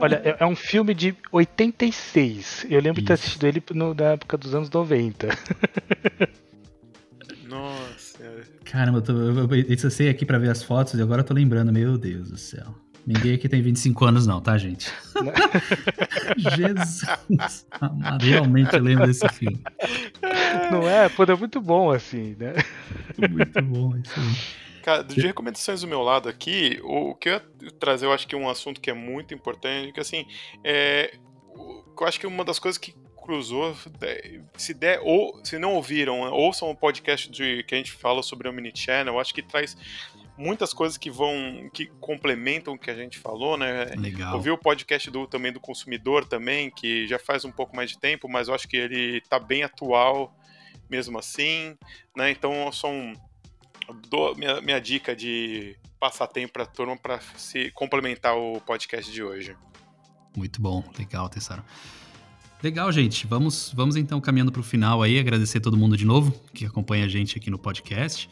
Olha, 0.00 0.20
é, 0.24 0.36
é 0.38 0.46
um 0.46 0.54
filme 0.54 0.94
de 0.94 1.14
86. 1.32 2.66
Eu 2.70 2.80
lembro 2.80 3.00
Isso. 3.00 3.00
de 3.00 3.06
ter 3.06 3.12
assistido 3.14 3.46
ele 3.46 3.62
no, 3.72 3.94
na 3.94 4.12
época 4.12 4.36
dos 4.36 4.54
anos 4.54 4.70
90. 4.70 5.28
Nossa. 7.48 8.18
Caramba, 8.64 8.98
eu, 8.98 9.02
tô, 9.02 9.12
eu, 9.12 9.36
eu, 9.36 9.76
eu 9.82 9.90
sei 9.90 10.08
aqui 10.08 10.24
pra 10.24 10.38
ver 10.38 10.50
as 10.50 10.62
fotos 10.62 10.94
e 10.94 11.02
agora 11.02 11.22
eu 11.22 11.26
tô 11.26 11.34
lembrando, 11.34 11.72
meu 11.72 11.98
Deus 11.98 12.30
do 12.30 12.38
céu. 12.38 12.74
Ninguém 13.06 13.34
aqui 13.34 13.48
tem 13.48 13.60
25 13.60 14.04
anos, 14.04 14.26
não, 14.26 14.40
tá, 14.40 14.56
gente? 14.56 14.90
Jesus 16.56 17.66
amado, 17.70 18.24
realmente 18.24 18.74
eu 18.74 18.82
lembro 18.82 19.06
desse 19.06 19.28
filme. 19.28 19.60
Não 20.70 20.88
é? 20.88 21.08
Pô, 21.08 21.24
é 21.24 21.36
muito 21.36 21.60
bom 21.60 21.90
assim, 21.90 22.34
né? 22.38 22.54
Muito 23.30 23.62
bom 23.62 23.96
isso 23.96 24.18
aí. 24.18 24.64
Cara, 24.82 25.02
de 25.02 25.20
recomendações 25.20 25.80
do 25.80 25.86
meu 25.86 26.02
lado 26.02 26.28
aqui, 26.28 26.78
o 26.82 27.14
que 27.14 27.30
eu 27.30 27.34
ia 27.34 27.70
trazer, 27.78 28.04
eu 28.06 28.12
acho 28.12 28.26
que 28.26 28.34
é 28.34 28.38
um 28.38 28.48
assunto 28.48 28.80
que 28.80 28.90
é 28.90 28.94
muito 28.94 29.32
importante, 29.32 29.92
que 29.92 30.00
assim, 30.00 30.26
é, 30.62 31.14
eu 31.56 32.06
acho 32.06 32.20
que 32.20 32.26
uma 32.26 32.44
das 32.44 32.58
coisas 32.58 32.76
que 32.76 32.94
cruzou, 33.24 33.74
se 34.58 34.74
der, 34.74 35.00
ou 35.02 35.40
se 35.42 35.58
não 35.58 35.72
ouviram, 35.72 36.20
ouçam 36.30 36.70
o 36.70 36.76
podcast 36.76 37.30
de, 37.30 37.62
que 37.62 37.74
a 37.74 37.78
gente 37.78 37.92
fala 37.92 38.22
sobre 38.22 38.46
o 38.46 38.52
mini 38.52 38.70
channel, 38.74 39.14
eu 39.14 39.20
acho 39.20 39.32
que 39.32 39.42
traz 39.42 39.74
muitas 40.36 40.72
coisas 40.72 40.98
que 40.98 41.10
vão 41.10 41.70
que 41.72 41.86
complementam 42.00 42.74
o 42.74 42.78
que 42.78 42.90
a 42.90 42.94
gente 42.94 43.18
falou, 43.18 43.56
né? 43.56 43.86
Legal. 43.96 44.34
Ouvi 44.34 44.50
o 44.50 44.58
podcast 44.58 45.10
do 45.10 45.26
também 45.26 45.52
do 45.52 45.60
consumidor 45.60 46.24
também, 46.24 46.70
que 46.70 47.06
já 47.06 47.18
faz 47.18 47.44
um 47.44 47.52
pouco 47.52 47.74
mais 47.74 47.90
de 47.90 47.98
tempo, 47.98 48.28
mas 48.28 48.48
eu 48.48 48.54
acho 48.54 48.68
que 48.68 48.76
ele 48.76 49.20
tá 49.22 49.38
bem 49.38 49.62
atual 49.62 50.36
mesmo 50.90 51.18
assim, 51.18 51.76
né? 52.16 52.30
Então 52.30 52.70
são 52.72 53.12
do, 54.08 54.34
minha, 54.34 54.60
minha 54.60 54.80
dica 54.80 55.14
de 55.14 55.76
passar 55.98 56.26
tempo 56.26 56.52
para 56.52 56.66
turma 56.66 56.96
para 56.96 57.20
se 57.36 57.70
complementar 57.70 58.36
o 58.36 58.60
podcast 58.60 59.10
de 59.10 59.22
hoje. 59.22 59.56
Muito 60.36 60.60
bom, 60.60 60.84
legal, 60.98 61.28
Tessaro. 61.28 61.64
Legal, 62.62 62.90
gente. 62.90 63.26
Vamos, 63.26 63.72
vamos 63.74 63.94
então 63.94 64.20
caminhando 64.20 64.50
para 64.50 64.60
o 64.60 64.64
final 64.64 65.02
aí. 65.02 65.18
Agradecer 65.18 65.60
todo 65.60 65.76
mundo 65.76 65.96
de 65.96 66.04
novo 66.04 66.32
que 66.52 66.64
acompanha 66.64 67.04
a 67.04 67.08
gente 67.08 67.38
aqui 67.38 67.50
no 67.50 67.58
podcast 67.58 68.28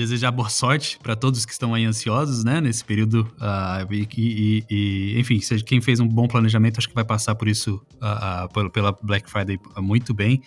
desejar 0.00 0.30
boa 0.30 0.48
sorte 0.48 0.98
para 1.02 1.14
todos 1.14 1.44
que 1.44 1.52
estão 1.52 1.74
aí 1.74 1.84
ansiosos, 1.84 2.42
né, 2.42 2.60
nesse 2.60 2.82
período. 2.82 3.28
Uh, 3.36 3.92
e, 3.92 4.08
e, 4.16 4.64
e, 4.70 5.20
enfim, 5.20 5.38
quem 5.64 5.80
fez 5.80 6.00
um 6.00 6.08
bom 6.08 6.26
planejamento, 6.26 6.78
acho 6.78 6.88
que 6.88 6.94
vai 6.94 7.04
passar 7.04 7.34
por 7.34 7.48
isso, 7.48 7.82
uh, 7.96 8.46
uh, 8.46 8.70
pela 8.70 8.96
Black 9.02 9.30
Friday 9.30 9.58
muito 9.78 10.14
bem. 10.14 10.42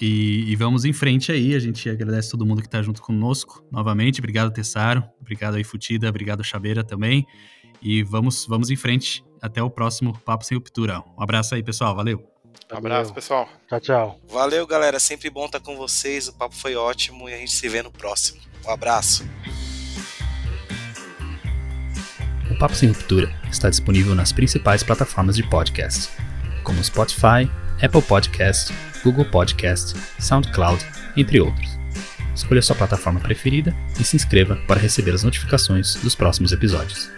E, 0.00 0.50
e, 0.50 0.56
vamos 0.56 0.84
em 0.84 0.92
frente 0.92 1.30
aí. 1.30 1.54
A 1.54 1.58
gente 1.58 1.88
agradece 1.88 2.30
todo 2.30 2.44
mundo 2.44 2.60
que 2.60 2.66
está 2.66 2.82
junto 2.82 3.00
conosco 3.00 3.64
novamente. 3.70 4.20
Obrigado, 4.20 4.52
Tessaro. 4.52 5.04
Obrigado 5.20 5.54
aí, 5.54 5.64
Futida. 5.64 6.08
Obrigado, 6.08 6.42
Chabeira 6.42 6.82
também. 6.82 7.24
E 7.80 8.02
vamos, 8.02 8.44
vamos 8.46 8.70
em 8.70 8.76
frente. 8.76 9.24
Até 9.40 9.62
o 9.62 9.70
próximo 9.70 10.18
Papo 10.24 10.44
Sem 10.44 10.56
Ruptura. 10.56 11.00
Um 11.16 11.22
abraço 11.22 11.54
aí, 11.54 11.62
pessoal. 11.62 11.94
Valeu. 11.94 12.33
Um 12.72 12.76
abraço, 12.76 13.12
pessoal. 13.12 13.48
Tchau, 13.68 13.80
tchau. 13.80 14.20
Valeu, 14.28 14.66
galera. 14.66 14.98
Sempre 14.98 15.30
bom 15.30 15.46
estar 15.46 15.60
com 15.60 15.76
vocês. 15.76 16.28
O 16.28 16.32
papo 16.32 16.54
foi 16.54 16.74
ótimo 16.76 17.28
e 17.28 17.34
a 17.34 17.38
gente 17.38 17.52
se 17.52 17.68
vê 17.68 17.82
no 17.82 17.90
próximo. 17.90 18.40
Um 18.66 18.70
abraço. 18.70 19.24
O 22.50 22.56
Papo 22.56 22.74
Sem 22.74 22.88
Ruptura 22.88 23.34
está 23.50 23.68
disponível 23.68 24.14
nas 24.14 24.32
principais 24.32 24.82
plataformas 24.82 25.34
de 25.34 25.42
podcast, 25.42 26.08
como 26.62 26.82
Spotify, 26.84 27.50
Apple 27.82 28.02
Podcast, 28.02 28.72
Google 29.02 29.24
Podcast, 29.24 29.98
SoundCloud, 30.20 30.84
entre 31.16 31.40
outros. 31.40 31.68
Escolha 32.34 32.62
sua 32.62 32.76
plataforma 32.76 33.20
preferida 33.20 33.74
e 33.98 34.04
se 34.04 34.16
inscreva 34.16 34.56
para 34.66 34.80
receber 34.80 35.14
as 35.14 35.22
notificações 35.22 35.94
dos 35.96 36.14
próximos 36.14 36.52
episódios. 36.52 37.10